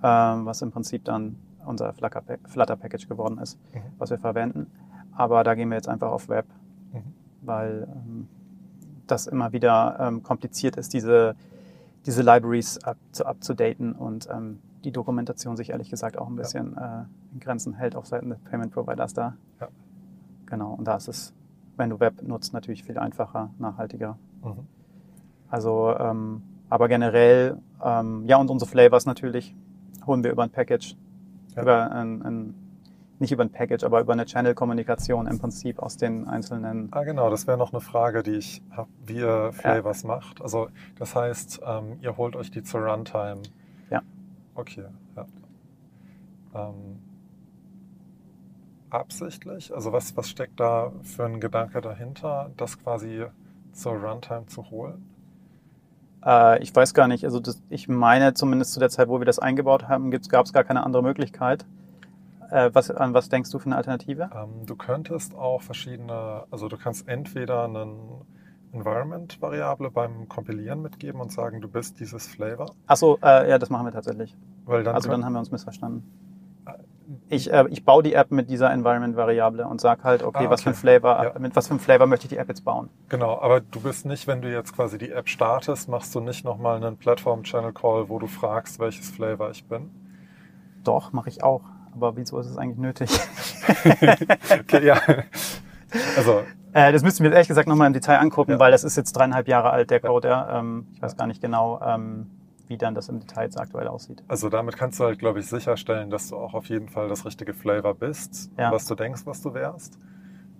ähm, 0.03 0.45
was 0.45 0.61
im 0.61 0.71
Prinzip 0.71 1.05
dann 1.05 1.38
unser 1.65 1.93
Flutter-Package 1.93 3.07
geworden 3.07 3.38
ist, 3.38 3.57
mhm. 3.73 3.80
was 3.97 4.09
wir 4.09 4.19
verwenden. 4.19 4.69
Aber 5.15 5.43
da 5.43 5.55
gehen 5.55 5.69
wir 5.69 5.75
jetzt 5.75 5.88
einfach 5.88 6.11
auf 6.11 6.30
Web, 6.30 6.45
mhm. 6.91 7.13
weil 7.41 7.88
ähm, 7.89 8.27
das 9.07 9.27
immer 9.27 9.51
wieder 9.53 9.97
ähm, 9.99 10.23
kompliziert 10.23 10.75
ist, 10.75 10.93
diese, 10.93 11.35
diese 12.05 12.21
Libraries 12.21 12.84
up 12.84 12.97
zu, 13.11 13.25
upzudaten 13.25 13.93
und 13.93 14.27
ähm, 14.30 14.59
die 14.84 14.91
Dokumentation 14.91 15.55
sich 15.55 15.69
ehrlich 15.69 15.89
gesagt 15.89 16.17
auch 16.17 16.27
ein 16.27 16.35
bisschen 16.35 16.73
ja. 16.75 17.01
äh, 17.01 17.05
in 17.34 17.39
Grenzen 17.39 17.73
hält 17.73 17.95
auf 17.95 18.05
Seiten 18.05 18.30
des 18.30 18.39
Payment 18.39 18.73
Providers 18.73 19.13
da. 19.13 19.38
Ja. 19.61 19.69
Genau, 20.45 20.73
und 20.73 20.85
da 20.85 20.97
ist 20.97 21.07
es, 21.07 21.34
wenn 21.77 21.89
du 21.89 21.99
Web 21.99 22.21
nutzt, 22.21 22.53
natürlich 22.53 22.84
viel 22.84 22.97
einfacher, 22.97 23.51
nachhaltiger. 23.59 24.17
Mhm. 24.43 24.67
Also, 25.49 25.95
ähm, 25.97 26.41
aber 26.69 26.88
generell, 26.88 27.57
ähm, 27.84 28.25
ja, 28.25 28.38
und 28.38 28.49
unsere 28.49 28.69
Flavors 28.69 29.05
natürlich, 29.05 29.55
holen 30.05 30.23
wir 30.23 30.31
über 30.31 30.43
ein 30.43 30.49
Package, 30.49 30.95
ja. 31.55 31.61
über 31.61 31.91
ein, 31.91 32.21
ein 32.21 32.55
nicht 33.19 33.31
über 33.31 33.43
ein 33.43 33.51
Package, 33.51 33.84
aber 33.84 34.01
über 34.01 34.13
eine 34.13 34.25
Channel-Kommunikation 34.25 35.27
im 35.27 35.39
Prinzip 35.39 35.80
aus 35.80 35.97
den 35.97 36.27
einzelnen. 36.27 36.89
Ah, 36.91 37.03
genau, 37.03 37.30
das 37.30 37.47
wäre 37.47 37.57
noch 37.57 37.71
eine 37.71 37.80
Frage, 37.80 38.21
die 38.21 38.35
ich 38.35 38.61
habe, 38.71 38.89
wie 39.05 39.17
ihr 39.17 39.51
Flavors 39.53 40.03
ja. 40.03 40.09
macht. 40.09 40.41
Also, 40.41 40.67
das 40.97 41.15
heißt, 41.15 41.61
ähm, 41.65 41.99
ihr 42.01 42.17
holt 42.17 42.35
euch 42.35 42.51
die 42.51 42.63
zur 42.63 42.81
Runtime. 42.81 43.41
Ja. 43.89 44.01
Okay, 44.55 44.85
ja. 45.15 45.25
Ähm, 46.53 46.99
absichtlich? 48.89 49.73
Also, 49.73 49.93
was, 49.93 50.17
was 50.17 50.30
steckt 50.30 50.59
da 50.59 50.91
für 51.03 51.25
ein 51.25 51.39
Gedanke 51.39 51.81
dahinter, 51.81 52.51
das 52.57 52.77
quasi 52.77 53.25
zur 53.71 53.93
Runtime 53.93 54.47
zu 54.47 54.69
holen? 54.69 55.12
Äh, 56.25 56.61
ich 56.63 56.75
weiß 56.75 56.93
gar 56.93 57.07
nicht. 57.07 57.25
Also, 57.25 57.39
das, 57.39 57.61
ich 57.69 57.87
meine, 57.87 58.33
zumindest 58.33 58.73
zu 58.73 58.79
der 58.79 58.89
Zeit, 58.89 59.07
wo 59.07 59.19
wir 59.19 59.25
das 59.25 59.39
eingebaut 59.39 59.87
haben, 59.87 60.11
gab 60.11 60.45
es 60.45 60.53
gar 60.53 60.63
keine 60.63 60.83
andere 60.83 61.03
Möglichkeit. 61.03 61.65
Äh, 62.51 62.69
was, 62.73 62.91
an 62.91 63.13
was 63.13 63.29
denkst 63.29 63.49
du 63.51 63.59
für 63.59 63.65
eine 63.65 63.77
Alternative? 63.77 64.29
Ähm, 64.33 64.65
du 64.65 64.75
könntest 64.75 65.35
auch 65.35 65.61
verschiedene, 65.61 66.43
also 66.51 66.67
du 66.67 66.77
kannst 66.77 67.07
entweder 67.07 67.63
einen 67.63 68.21
Environment-Variable 68.73 69.91
beim 69.91 70.27
Kompilieren 70.27 70.81
mitgeben 70.81 71.21
und 71.21 71.31
sagen, 71.31 71.61
du 71.61 71.67
bist 71.67 71.99
dieses 71.99 72.27
Flavor. 72.27 72.71
Achso, 72.87 73.17
äh, 73.23 73.49
ja, 73.49 73.57
das 73.57 73.69
machen 73.69 73.85
wir 73.85 73.91
tatsächlich. 73.91 74.35
Weil 74.65 74.83
dann 74.83 74.95
also 74.95 75.09
dann 75.09 75.25
haben 75.25 75.33
wir 75.33 75.39
uns 75.39 75.51
missverstanden. 75.51 76.03
Ich, 77.30 77.51
äh, 77.51 77.65
ich 77.69 77.84
baue 77.84 78.03
die 78.03 78.13
App 78.13 78.31
mit 78.31 78.49
dieser 78.49 78.71
Environment-Variable 78.71 79.67
und 79.67 79.81
sage 79.81 80.03
halt, 80.03 80.23
okay, 80.23 80.38
ah, 80.38 80.41
okay, 80.41 80.49
was 80.49 80.61
für 80.63 80.69
ein 80.69 80.75
Flavor, 80.75 81.23
ja. 81.23 81.39
mit 81.39 81.55
was 81.55 81.67
für 81.67 81.73
ein 81.73 81.80
Flavor 81.80 82.07
möchte 82.07 82.25
ich 82.25 82.30
die 82.30 82.38
App 82.38 82.47
jetzt 82.47 82.63
bauen. 82.63 82.89
Genau, 83.09 83.39
aber 83.39 83.59
du 83.59 83.81
bist 83.81 84.05
nicht, 84.05 84.27
wenn 84.27 84.41
du 84.41 84.51
jetzt 84.51 84.75
quasi 84.75 84.97
die 84.97 85.11
App 85.11 85.27
startest, 85.27 85.89
machst 85.89 86.15
du 86.15 86.19
nicht 86.19 86.45
nochmal 86.45 86.77
einen 86.77 86.97
Platform-Channel-Call, 86.97 88.09
wo 88.09 88.19
du 88.19 88.27
fragst, 88.27 88.80
welches 88.80 89.09
Flavor 89.09 89.51
ich 89.51 89.65
bin? 89.65 89.89
Doch, 90.84 91.13
mache 91.13 91.30
ich 91.30 91.43
auch. 91.43 91.61
Aber 91.95 92.15
wieso 92.15 92.39
ist 92.39 92.47
es 92.47 92.57
eigentlich 92.57 92.80
nötig? 92.80 93.09
okay, 94.59 94.85
ja. 94.85 94.99
Also. 96.17 96.43
Äh, 96.73 96.91
das 96.91 97.03
müssten 97.03 97.23
wir 97.23 97.31
ehrlich 97.31 97.47
gesagt 97.47 97.67
nochmal 97.67 97.88
im 97.88 97.93
Detail 97.93 98.17
angucken, 98.17 98.53
ja. 98.53 98.59
weil 98.59 98.71
das 98.71 98.84
ist 98.84 98.97
jetzt 98.97 99.13
dreieinhalb 99.13 99.47
Jahre 99.47 99.69
alt, 99.69 99.91
der 99.91 99.99
Code. 99.99 100.27
Ja. 100.27 100.59
Ähm, 100.59 100.88
ich 100.95 101.01
weiß 101.01 101.15
gar 101.17 101.27
nicht 101.27 101.41
genau, 101.41 101.80
ähm, 101.85 102.31
wie 102.73 102.77
dann 102.77 102.95
das 102.95 103.07
im 103.07 103.19
Detail 103.19 103.43
jetzt 103.43 103.59
aktuell 103.59 103.87
aussieht. 103.87 104.23
Also 104.27 104.49
damit 104.49 104.75
kannst 104.77 104.99
du 104.99 105.03
halt, 105.03 105.19
glaube 105.19 105.39
ich, 105.39 105.45
sicherstellen, 105.45 106.09
dass 106.09 106.29
du 106.29 106.37
auch 106.37 106.55
auf 106.55 106.65
jeden 106.65 106.89
Fall 106.89 107.07
das 107.07 107.23
richtige 107.23 107.53
Flavor 107.53 107.93
bist, 107.93 108.51
ja. 108.57 108.71
was 108.71 108.87
du 108.87 108.95
denkst, 108.95 109.21
was 109.25 109.43
du 109.43 109.53
wärst. 109.53 109.99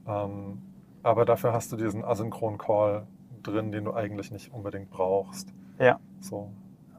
Ähm, 0.08 0.62
aber 1.02 1.26
dafür 1.26 1.54
hast 1.54 1.72
du 1.72 1.76
diesen 1.76 2.06
asynchronen 2.06 2.60
Call 2.60 3.08
drin, 3.42 3.72
den 3.72 3.86
du 3.86 3.94
eigentlich 3.94 4.32
nicht 4.32 4.54
unbedingt 4.54 4.92
brauchst. 4.92 5.52
Ja. 5.80 6.00
So. 6.22 6.50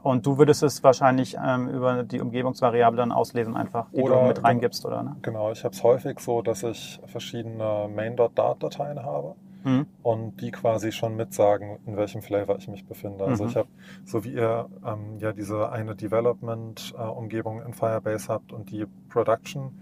Und 0.02 0.26
du 0.26 0.36
würdest 0.36 0.64
es 0.64 0.82
wahrscheinlich 0.82 1.36
ähm, 1.42 1.68
über 1.68 2.02
die 2.02 2.20
Umgebungsvariable 2.20 2.96
dann 2.96 3.12
auslesen, 3.12 3.56
einfach, 3.56 3.86
die 3.92 4.02
oder, 4.02 4.20
du 4.20 4.26
mit 4.26 4.42
reingibst, 4.42 4.84
oder? 4.84 5.02
Ne? 5.02 5.16
Genau, 5.22 5.52
ich 5.52 5.62
habe 5.64 5.74
es 5.74 5.82
häufig 5.84 6.18
so, 6.18 6.42
dass 6.42 6.64
ich 6.64 7.00
verschiedene 7.06 7.88
main.dart-Dateien 7.94 9.02
habe 9.02 9.36
mhm. 9.64 9.86
und 10.02 10.40
die 10.40 10.50
quasi 10.50 10.92
schon 10.92 11.16
mitsagen, 11.16 11.78
in 11.86 11.96
welchem 11.96 12.22
Flavor 12.22 12.56
ich 12.56 12.68
mich 12.68 12.86
befinde. 12.86 13.24
Also 13.24 13.44
mhm. 13.44 13.50
ich 13.50 13.56
habe, 13.56 13.68
so 14.04 14.24
wie 14.24 14.34
ihr 14.34 14.68
ähm, 14.86 15.18
ja 15.18 15.32
diese 15.32 15.70
eine 15.70 15.96
Development-Umgebung 15.96 17.62
in 17.62 17.72
Firebase 17.72 18.28
habt 18.28 18.52
und 18.52 18.70
die 18.70 18.86
Production, 19.08 19.80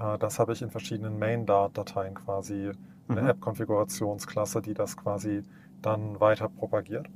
äh, 0.00 0.18
das 0.18 0.38
habe 0.38 0.52
ich 0.52 0.62
in 0.62 0.70
verschiedenen 0.70 1.18
main.dart-Dateien 1.18 2.14
quasi, 2.14 2.72
eine 3.08 3.22
mhm. 3.22 3.28
App-Konfigurationsklasse, 3.28 4.60
die 4.60 4.74
das 4.74 4.96
quasi 4.96 5.42
dann 5.80 6.20
weiter 6.20 6.48
propagiert. 6.48 7.06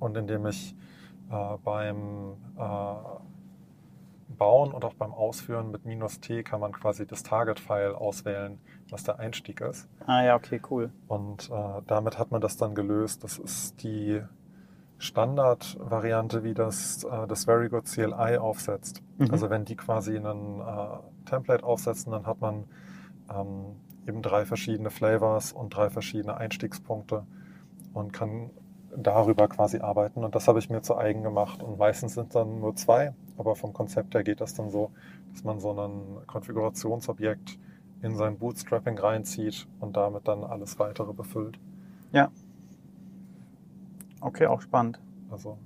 Und 0.00 0.16
indem 0.16 0.46
ich 0.46 0.74
äh, 1.30 1.56
beim 1.62 2.34
äh, 2.56 2.94
Bauen 4.36 4.72
und 4.72 4.84
auch 4.84 4.94
beim 4.94 5.12
Ausführen 5.12 5.70
mit 5.70 5.84
minus 5.84 6.20
T 6.20 6.42
kann 6.42 6.60
man 6.60 6.72
quasi 6.72 7.06
das 7.06 7.22
Target-File 7.22 7.94
auswählen, 7.94 8.58
was 8.90 9.04
der 9.04 9.18
Einstieg 9.18 9.60
ist. 9.60 9.88
Ah 10.06 10.22
ja, 10.22 10.36
okay, 10.36 10.60
cool. 10.70 10.90
Und 11.06 11.50
äh, 11.50 11.82
damit 11.86 12.18
hat 12.18 12.30
man 12.30 12.40
das 12.40 12.56
dann 12.56 12.74
gelöst. 12.74 13.24
Das 13.24 13.38
ist 13.38 13.82
die 13.82 14.22
Standardvariante, 14.98 16.42
wie 16.42 16.54
das 16.54 17.04
äh, 17.04 17.26
das 17.26 17.44
Very 17.44 17.68
Good 17.68 17.86
CLI 17.86 18.38
aufsetzt. 18.38 19.02
Mhm. 19.18 19.30
Also 19.30 19.50
wenn 19.50 19.64
die 19.64 19.76
quasi 19.76 20.16
einen 20.16 20.60
äh, 20.60 21.26
Template 21.26 21.64
aufsetzen, 21.64 22.12
dann 22.12 22.26
hat 22.26 22.40
man 22.40 22.64
ähm, 23.32 23.76
eben 24.06 24.22
drei 24.22 24.44
verschiedene 24.44 24.90
Flavors 24.90 25.52
und 25.52 25.70
drei 25.70 25.90
verschiedene 25.90 26.36
Einstiegspunkte 26.36 27.26
und 27.92 28.12
kann 28.12 28.50
darüber 28.96 29.48
quasi 29.48 29.78
arbeiten. 29.78 30.24
Und 30.24 30.34
das 30.34 30.48
habe 30.48 30.58
ich 30.58 30.70
mir 30.70 30.82
zu 30.82 30.96
eigen 30.96 31.22
gemacht. 31.22 31.62
Und 31.62 31.78
meistens 31.78 32.14
sind 32.14 32.28
es 32.28 32.32
dann 32.32 32.60
nur 32.60 32.74
zwei, 32.74 33.14
aber 33.36 33.54
vom 33.54 33.72
Konzept 33.72 34.14
her 34.14 34.24
geht 34.24 34.40
das 34.40 34.54
dann 34.54 34.70
so, 34.70 34.90
dass 35.32 35.44
man 35.44 35.60
so 35.60 35.72
ein 35.72 36.26
Konfigurationsobjekt 36.26 37.58
in 38.02 38.14
sein 38.14 38.38
Bootstrapping 38.38 38.98
reinzieht 38.98 39.66
und 39.80 39.96
damit 39.96 40.28
dann 40.28 40.44
alles 40.44 40.78
weitere 40.78 41.12
befüllt. 41.12 41.58
Ja. 42.12 42.30
Okay, 44.20 44.46
auch 44.46 44.60
spannend. 44.60 45.00
Also. 45.30 45.58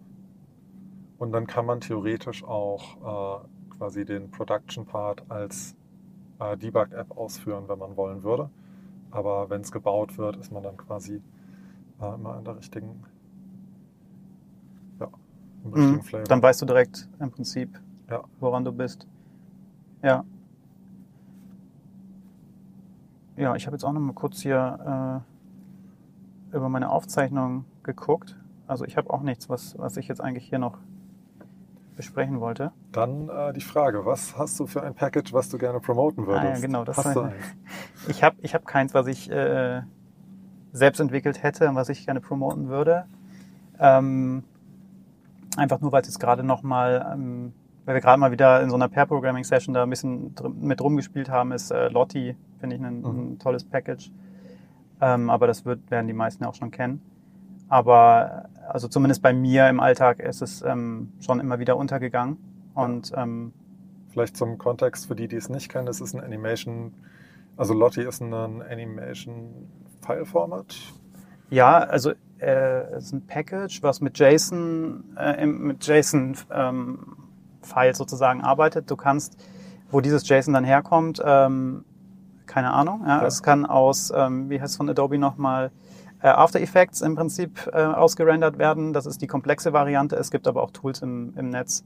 Und 1.18 1.32
dann 1.32 1.46
kann 1.46 1.66
man 1.66 1.80
theoretisch 1.80 2.42
auch 2.44 3.42
äh, 3.42 3.76
quasi 3.76 4.04
den 4.04 4.30
Production-Part 4.30 5.30
als 5.30 5.76
äh, 6.40 6.56
Debug-App 6.56 7.16
ausführen, 7.16 7.64
wenn 7.68 7.78
man 7.78 7.96
wollen 7.96 8.22
würde. 8.22 8.50
Aber 9.10 9.50
wenn 9.50 9.60
es 9.60 9.70
gebaut 9.70 10.18
wird, 10.18 10.36
ist 10.36 10.50
man 10.52 10.62
dann 10.62 10.76
quasi 10.76 11.22
äh, 12.00 12.14
immer 12.14 12.38
in 12.38 12.44
der 12.44 12.56
richtigen 12.56 13.04
Mhm. 15.64 16.00
Dann 16.26 16.42
weißt 16.42 16.62
du 16.62 16.66
direkt 16.66 17.09
im 17.20 17.30
Prinzip, 17.30 17.80
ja. 18.10 18.24
woran 18.40 18.64
du 18.64 18.72
bist. 18.72 19.06
Ja. 20.02 20.24
Ja, 23.36 23.54
ich 23.54 23.66
habe 23.66 23.74
jetzt 23.74 23.84
auch 23.84 23.92
noch 23.92 24.00
mal 24.00 24.12
kurz 24.12 24.40
hier 24.40 25.22
äh, 26.52 26.56
über 26.56 26.68
meine 26.68 26.90
Aufzeichnung 26.90 27.64
geguckt. 27.82 28.36
Also 28.66 28.84
ich 28.84 28.96
habe 28.96 29.10
auch 29.10 29.22
nichts, 29.22 29.48
was, 29.48 29.78
was 29.78 29.96
ich 29.96 30.09
jetzt 30.09 30.20
eigentlich 30.20 30.48
hier 30.48 30.59
noch 30.59 30.78
besprechen 31.96 32.40
wollte. 32.40 32.72
Dann 32.92 33.28
äh, 33.28 33.52
die 33.52 33.60
Frage, 33.60 34.06
was 34.06 34.36
hast 34.38 34.59
du 34.60 34.66
für 34.66 34.82
ein 34.82 34.94
Package, 34.94 35.32
was 35.32 35.48
du 35.48 35.59
gerne 35.59 35.80
promoten 35.80 36.26
würdest? 36.26 36.46
Ah, 36.46 36.54
ja, 36.54 36.60
genau, 36.60 36.84
das 36.84 36.96
hast 36.96 37.16
du 37.16 37.20
eins? 37.22 37.34
Ich 38.09 38.22
habe 38.22 38.36
ich 38.40 38.54
hab 38.54 38.66
keins, 38.66 38.94
was 38.94 39.06
ich 39.06 39.30
äh, 39.30 39.82
selbst 40.72 41.00
entwickelt 41.00 41.42
hätte 41.42 41.68
und 41.68 41.74
was 41.74 41.88
ich 41.88 42.04
gerne 42.04 42.20
promoten 42.20 42.68
würde. 42.68 43.06
Ähm, 43.78 44.44
Einfach 45.56 45.80
nur, 45.80 45.92
weil 45.92 46.00
es 46.00 46.09
jetzt 46.09 46.18
gerade 46.18 46.42
nochmal, 46.42 47.06
ähm, 47.12 47.52
weil 47.84 47.94
wir 47.94 48.00
gerade 48.00 48.18
mal 48.18 48.32
wieder 48.32 48.62
in 48.62 48.70
so 48.70 48.76
einer 48.76 48.88
Pair-Programming-Session 48.88 49.74
da 49.74 49.82
ein 49.82 49.90
bisschen 49.90 50.34
mit 50.60 50.80
rumgespielt 50.80 51.28
haben, 51.28 51.52
ist 51.52 51.70
äh, 51.70 51.88
Lotti, 51.88 52.36
finde 52.62 52.76
ich 52.76 52.82
ein, 52.82 53.01
mhm. 53.01 53.32
ein, 53.32 53.39
tolles 53.40 53.64
Package. 53.64 54.12
Ähm, 55.01 55.28
aber 55.28 55.48
das 55.48 55.64
wird, 55.64 55.90
werden 55.90 56.06
die 56.06 56.12
meisten 56.12 56.44
auch 56.44 56.55
schon 56.55 56.70
kennen. 56.70 57.02
Aber 57.68 58.48
also 58.68 58.86
zumindest 58.86 59.20
bei 59.20 59.32
mir 59.32 59.68
im 59.68 59.80
Alltag 59.80 60.20
ist 60.20 60.43
es 60.43 60.62
ähm, 60.62 61.12
schon 61.18 61.40
immer 61.40 61.59
wieder 61.59 61.76
untergegangen. 61.76 62.39
Und 62.74 63.12
ähm, 63.16 63.52
vielleicht 64.10 64.36
zum 64.36 64.59
Kontext 64.59 65.06
für 65.06 65.16
die, 65.16 65.26
die 65.26 65.36
es 65.36 65.48
nicht 65.48 65.68
kennen, 65.68 65.89
es 65.89 66.01
ist 66.01 66.14
ein 66.14 66.20
Animation, 66.20 66.94
also 67.56 67.74
Lotti 67.74 68.02
ist 68.02 68.20
ein 68.20 68.32
Animation 68.32 69.68
File 70.01 70.24
Format. 70.24 70.74
Ja, 71.51 71.78
also 71.78 72.12
äh, 72.40 72.97
ist 72.97 73.12
ein 73.12 73.26
Package, 73.26 73.82
was 73.82 74.01
mit 74.01 74.18
JSON, 74.18 75.16
äh, 75.18 75.44
mit 75.44 75.86
JSON 75.86 76.36
ähm, 76.51 77.16
File 77.62 77.94
sozusagen 77.94 78.43
arbeitet. 78.43 78.90
Du 78.90 78.97
kannst, 78.97 79.36
wo 79.90 80.01
dieses 80.01 80.28
JSON 80.28 80.55
dann 80.55 80.64
herkommt, 80.64 81.22
ähm, 81.24 81.84
keine 82.52 82.72
Ahnung. 82.72 83.02
Ja, 83.06 83.20
ja. 83.20 83.26
Es 83.26 83.42
kann 83.42 83.64
aus, 83.64 84.12
ähm, 84.14 84.50
wie 84.50 84.60
heißt 84.60 84.72
es 84.72 84.76
von 84.76 84.88
Adobe 84.88 85.18
nochmal, 85.18 85.70
äh, 86.22 86.28
After 86.28 86.60
Effects 86.60 87.00
im 87.00 87.16
Prinzip 87.16 87.70
äh, 87.72 87.82
ausgerendert 87.82 88.58
werden. 88.58 88.92
Das 88.92 89.06
ist 89.06 89.22
die 89.22 89.26
komplexe 89.26 89.72
Variante. 89.72 90.16
Es 90.16 90.30
gibt 90.30 90.46
aber 90.46 90.62
auch 90.62 90.70
Tools 90.70 91.00
im, 91.00 91.32
im 91.36 91.48
Netz, 91.48 91.82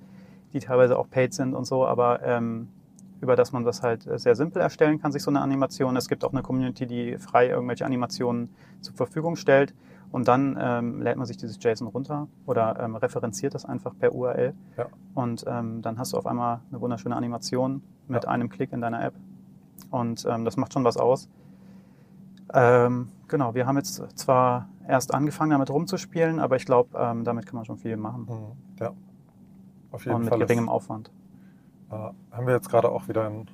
die 0.52 0.58
teilweise 0.58 0.98
auch 0.98 1.08
paid 1.08 1.34
sind 1.34 1.54
und 1.54 1.66
so, 1.66 1.86
aber 1.86 2.22
ähm, 2.22 2.68
über 3.20 3.36
das 3.36 3.52
man 3.52 3.64
das 3.64 3.82
halt 3.82 4.06
sehr 4.16 4.34
simpel 4.34 4.60
erstellen 4.60 5.00
kann, 5.00 5.12
sich 5.12 5.22
so 5.22 5.30
eine 5.30 5.40
Animation. 5.40 5.96
Es 5.96 6.08
gibt 6.08 6.24
auch 6.24 6.32
eine 6.32 6.42
Community, 6.42 6.86
die 6.86 7.16
frei 7.16 7.48
irgendwelche 7.48 7.86
Animationen 7.86 8.50
zur 8.80 8.94
Verfügung 8.94 9.36
stellt. 9.36 9.74
Und 10.12 10.28
dann 10.28 10.56
ähm, 10.60 11.02
lädt 11.02 11.16
man 11.16 11.26
sich 11.26 11.36
dieses 11.36 11.58
JSON 11.60 11.88
runter 11.88 12.28
oder 12.46 12.78
ähm, 12.80 12.94
referenziert 12.96 13.54
das 13.54 13.64
einfach 13.64 13.92
per 13.98 14.14
URL. 14.14 14.54
Ja. 14.76 14.86
Und 15.14 15.44
ähm, 15.46 15.82
dann 15.82 15.98
hast 15.98 16.12
du 16.12 16.16
auf 16.16 16.26
einmal 16.26 16.60
eine 16.70 16.80
wunderschöne 16.80 17.16
Animation 17.16 17.82
mit 18.06 18.24
ja. 18.24 18.30
einem 18.30 18.48
Klick 18.48 18.72
in 18.72 18.80
deiner 18.80 19.02
App. 19.04 19.14
Und 19.90 20.24
ähm, 20.28 20.44
das 20.44 20.56
macht 20.56 20.72
schon 20.72 20.84
was 20.84 20.96
aus. 20.96 21.28
Ähm, 22.52 23.08
genau, 23.28 23.54
wir 23.54 23.66
haben 23.66 23.76
jetzt 23.76 24.02
zwar 24.18 24.68
erst 24.86 25.12
angefangen, 25.14 25.50
damit 25.50 25.70
rumzuspielen, 25.70 26.38
aber 26.38 26.56
ich 26.56 26.64
glaube, 26.64 26.96
ähm, 26.98 27.24
damit 27.24 27.46
kann 27.46 27.56
man 27.56 27.64
schon 27.64 27.78
viel 27.78 27.96
machen. 27.96 28.26
Mhm. 28.28 28.78
Ja, 28.80 28.92
auf 29.90 30.04
jeden 30.04 30.16
Und 30.16 30.24
Fall. 30.24 30.34
Und 30.34 30.38
mit 30.38 30.48
geringem 30.48 30.68
Aufwand. 30.68 31.10
Äh, 31.90 31.94
haben 31.94 32.46
wir 32.46 32.54
jetzt 32.54 32.68
gerade 32.68 32.88
auch 32.88 33.08
wieder 33.08 33.26
in 33.26 33.46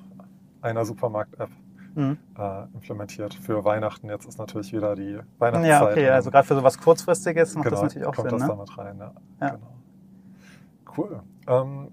einer 0.61 0.85
Supermarkt-App 0.85 1.49
mhm. 1.95 2.17
äh, 2.37 2.63
implementiert 2.73 3.33
für 3.33 3.63
Weihnachten. 3.63 4.09
Jetzt 4.09 4.25
ist 4.27 4.37
natürlich 4.37 4.73
wieder 4.73 4.95
die 4.95 5.19
Weihnachtszeit. 5.39 5.81
Ja, 5.81 5.89
okay, 5.89 6.09
also 6.09 6.31
gerade 6.31 6.47
für 6.47 6.55
sowas 6.55 6.77
Kurzfristiges 6.77 7.55
macht 7.55 7.65
genau, 7.65 7.75
das 7.75 7.83
natürlich 7.83 8.07
auch 8.07 8.15
kommt 8.15 8.29
Sinn. 8.29 8.39
das 8.39 8.47
ne? 8.47 8.55
damit 8.55 8.77
rein, 8.77 8.97
ja. 8.97 9.11
ja. 9.41 9.49
Genau. 9.49 9.67
Cool. 10.95 11.21
Ähm, 11.47 11.91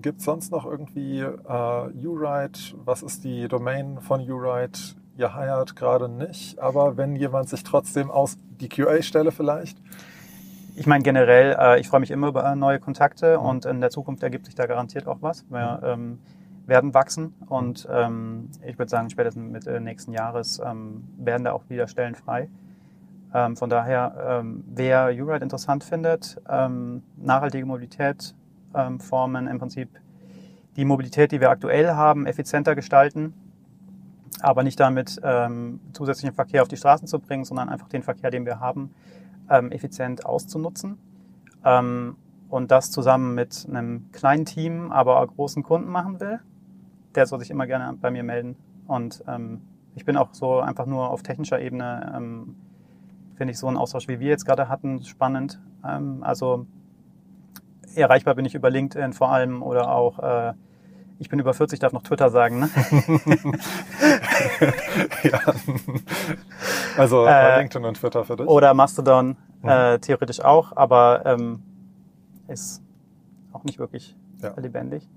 Gibt 0.00 0.20
es 0.20 0.24
sonst 0.24 0.50
noch 0.50 0.64
irgendwie 0.64 1.20
äh, 1.20 2.06
URide? 2.06 2.58
Was 2.84 3.02
ist 3.02 3.24
die 3.24 3.46
Domain 3.46 4.00
von 4.00 4.28
URide? 4.28 4.78
Ihr 5.18 5.36
hired 5.36 5.76
gerade 5.76 6.08
nicht, 6.08 6.58
aber 6.58 6.96
wenn 6.96 7.14
jemand 7.14 7.50
sich 7.50 7.62
trotzdem 7.62 8.10
aus 8.10 8.38
die 8.60 8.68
QA-Stelle 8.68 9.30
vielleicht? 9.30 9.76
Ich 10.74 10.86
meine 10.86 11.04
generell, 11.04 11.54
äh, 11.58 11.80
ich 11.80 11.88
freue 11.88 12.00
mich 12.00 12.10
immer 12.10 12.28
über 12.28 12.54
neue 12.56 12.80
Kontakte 12.80 13.38
mhm. 13.38 13.44
und 13.44 13.64
in 13.66 13.80
der 13.80 13.90
Zukunft 13.90 14.22
ergibt 14.22 14.46
sich 14.46 14.54
da 14.54 14.66
garantiert 14.66 15.06
auch 15.06 15.18
was. 15.20 15.44
Wir 15.50 15.80
mhm. 15.82 15.86
ähm, 15.86 16.18
werden 16.66 16.94
wachsen 16.94 17.34
und 17.46 17.86
ähm, 17.90 18.48
ich 18.66 18.78
würde 18.78 18.88
sagen, 18.88 19.10
spätestens 19.10 19.52
Mitte 19.52 19.80
nächsten 19.80 20.12
Jahres 20.12 20.60
ähm, 20.64 21.04
werden 21.18 21.44
da 21.44 21.52
auch 21.52 21.68
wieder 21.68 21.88
Stellen 21.88 22.14
frei. 22.14 22.48
Ähm, 23.34 23.56
von 23.56 23.68
daher, 23.68 24.40
ähm, 24.40 24.64
wer 24.66 25.08
URide 25.08 25.42
interessant 25.42 25.84
findet, 25.84 26.40
ähm, 26.48 27.02
nachhaltige 27.16 27.66
Mobilität 27.66 28.34
formen, 28.98 29.46
im 29.46 29.58
Prinzip 29.58 29.88
die 30.76 30.84
Mobilität, 30.84 31.32
die 31.32 31.40
wir 31.40 31.50
aktuell 31.50 31.90
haben, 31.90 32.26
effizienter 32.26 32.74
gestalten, 32.74 33.34
aber 34.40 34.62
nicht 34.62 34.80
damit 34.80 35.20
ähm, 35.22 35.80
zusätzlichen 35.92 36.34
Verkehr 36.34 36.62
auf 36.62 36.68
die 36.68 36.76
Straßen 36.76 37.06
zu 37.06 37.18
bringen, 37.18 37.44
sondern 37.44 37.68
einfach 37.68 37.88
den 37.88 38.02
Verkehr, 38.02 38.30
den 38.30 38.46
wir 38.46 38.60
haben, 38.60 38.90
ähm, 39.50 39.70
effizient 39.70 40.24
auszunutzen. 40.24 40.98
Ähm, 41.64 42.16
und 42.48 42.70
das 42.70 42.90
zusammen 42.90 43.34
mit 43.34 43.66
einem 43.68 44.10
kleinen 44.12 44.44
Team, 44.44 44.92
aber 44.92 45.26
großen 45.26 45.62
Kunden 45.62 45.90
machen 45.90 46.20
will, 46.20 46.40
der 47.14 47.26
soll 47.26 47.38
sich 47.40 47.50
immer 47.50 47.66
gerne 47.66 47.96
bei 47.98 48.10
mir 48.10 48.22
melden. 48.22 48.56
Und 48.86 49.22
ähm, 49.26 49.62
ich 49.94 50.04
bin 50.04 50.16
auch 50.16 50.28
so 50.32 50.60
einfach 50.60 50.86
nur 50.86 51.10
auf 51.10 51.22
technischer 51.22 51.60
Ebene, 51.60 52.12
ähm, 52.14 52.56
finde 53.36 53.52
ich 53.52 53.58
so 53.58 53.68
einen 53.68 53.76
Austausch, 53.76 54.08
wie 54.08 54.20
wir 54.20 54.28
jetzt 54.28 54.44
gerade 54.44 54.68
hatten, 54.68 55.02
spannend. 55.02 55.60
Ähm, 55.86 56.22
also 56.22 56.66
erreichbar 57.96 58.34
bin 58.34 58.44
ich 58.44 58.54
über 58.54 58.70
LinkedIn 58.70 59.12
vor 59.12 59.30
allem 59.30 59.62
oder 59.62 59.90
auch 59.92 60.18
äh, 60.18 60.52
ich 61.18 61.28
bin 61.28 61.38
über 61.38 61.54
40, 61.54 61.78
darf 61.78 61.92
noch 61.92 62.02
Twitter 62.02 62.30
sagen, 62.30 62.58
ne? 62.58 62.70
ja. 65.22 65.38
Also 66.96 67.26
äh, 67.26 67.60
LinkedIn 67.60 67.84
und 67.84 67.94
Twitter 67.94 68.24
für 68.24 68.34
dich? 68.36 68.46
Oder 68.48 68.74
Mastodon, 68.74 69.36
mhm. 69.62 69.68
äh, 69.68 69.98
theoretisch 70.00 70.40
auch, 70.40 70.76
aber 70.76 71.22
ähm, 71.24 71.62
ist 72.48 72.82
auch 73.52 73.62
nicht 73.62 73.78
wirklich 73.78 74.16
ja. 74.42 74.52
lebendig. 74.58 75.08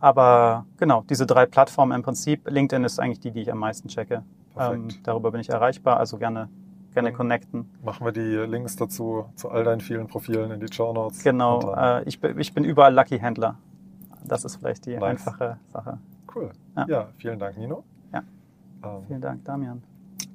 Aber 0.00 0.64
genau, 0.78 1.04
diese 1.08 1.26
drei 1.26 1.44
Plattformen 1.46 1.92
im 1.92 2.02
Prinzip. 2.02 2.48
LinkedIn 2.50 2.84
ist 2.84 2.98
eigentlich 2.98 3.20
die, 3.20 3.30
die 3.30 3.42
ich 3.42 3.52
am 3.52 3.58
meisten 3.58 3.88
checke. 3.88 4.22
Ähm, 4.58 4.88
darüber 5.04 5.32
bin 5.32 5.40
ich 5.40 5.50
erreichbar, 5.50 5.98
also 5.98 6.16
gerne 6.16 6.48
gerne 6.96 7.12
connecten. 7.12 7.70
Machen 7.84 8.06
wir 8.06 8.12
die 8.12 8.50
Links 8.50 8.74
dazu 8.74 9.26
zu 9.34 9.50
all 9.50 9.64
deinen 9.64 9.82
vielen 9.82 10.06
Profilen 10.06 10.50
in 10.50 10.60
die 10.60 10.72
Show 10.72 10.94
Notes. 10.94 11.22
Genau, 11.22 11.74
äh, 11.74 12.02
ich, 12.04 12.24
ich 12.24 12.54
bin 12.54 12.64
überall 12.64 12.94
Lucky 12.94 13.18
Händler. 13.18 13.58
Das 14.24 14.46
ist 14.46 14.56
vielleicht 14.56 14.86
die 14.86 14.96
nice. 14.96 15.26
einfache 15.26 15.58
Sache. 15.70 15.98
Cool. 16.34 16.50
Ja. 16.74 16.86
ja. 16.88 17.08
vielen 17.18 17.38
Dank, 17.38 17.58
Nino. 17.58 17.84
Ja. 18.14 18.22
Ähm, 18.82 19.04
vielen 19.06 19.20
Dank, 19.20 19.44
Damian. 19.44 19.82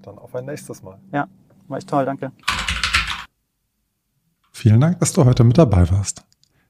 Dann 0.03 0.19
auf 0.19 0.35
ein 0.35 0.45
nächstes 0.45 0.83
Mal. 0.83 0.99
Ja, 1.11 1.27
war 1.67 1.79
echt 1.79 1.89
toll, 1.89 2.05
danke. 2.05 2.31
Vielen 4.51 4.79
Dank, 4.79 4.99
dass 4.99 5.13
du 5.13 5.25
heute 5.25 5.43
mit 5.43 5.57
dabei 5.57 5.89
warst. 5.89 6.23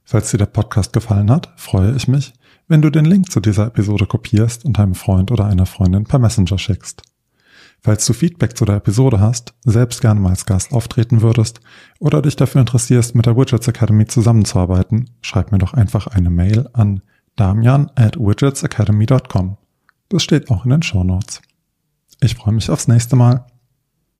Falls 0.04 0.30
dir 0.30 0.38
der 0.38 0.46
Podcast 0.46 0.94
gefallen 0.94 1.30
hat, 1.30 1.52
freue 1.56 1.94
ich 1.94 2.08
mich, 2.08 2.32
wenn 2.66 2.80
du 2.80 2.88
den 2.88 3.04
Link 3.04 3.30
zu 3.30 3.40
dieser 3.40 3.66
Episode 3.66 4.06
kopierst 4.06 4.64
und 4.64 4.78
einem 4.78 4.94
Freund 4.94 5.30
oder 5.30 5.44
einer 5.44 5.66
Freundin 5.66 6.04
per 6.04 6.18
Messenger 6.18 6.56
schickst. 6.56 7.02
Falls 7.84 8.06
du 8.06 8.12
Feedback 8.12 8.56
zu 8.56 8.64
der 8.64 8.76
Episode 8.76 9.18
hast, 9.18 9.54
selbst 9.64 10.00
gerne 10.00 10.20
mal 10.20 10.30
als 10.30 10.46
Gast 10.46 10.72
auftreten 10.72 11.20
würdest 11.20 11.60
oder 11.98 12.22
dich 12.22 12.36
dafür 12.36 12.60
interessierst, 12.60 13.16
mit 13.16 13.26
der 13.26 13.36
Widgets 13.36 13.66
Academy 13.66 14.06
zusammenzuarbeiten, 14.06 15.10
schreib 15.20 15.50
mir 15.50 15.58
doch 15.58 15.74
einfach 15.74 16.06
eine 16.06 16.30
Mail 16.30 16.68
an 16.74 17.02
damian 17.34 17.90
at 17.96 18.16
widgetsacademy.com. 18.16 19.56
Das 20.08 20.22
steht 20.22 20.48
auch 20.50 20.64
in 20.64 20.70
den 20.70 20.82
Show 20.82 21.02
Notes. 21.02 21.42
Ich 22.20 22.36
freue 22.36 22.54
mich 22.54 22.70
aufs 22.70 22.86
nächste 22.86 23.16
Mal. 23.16 23.46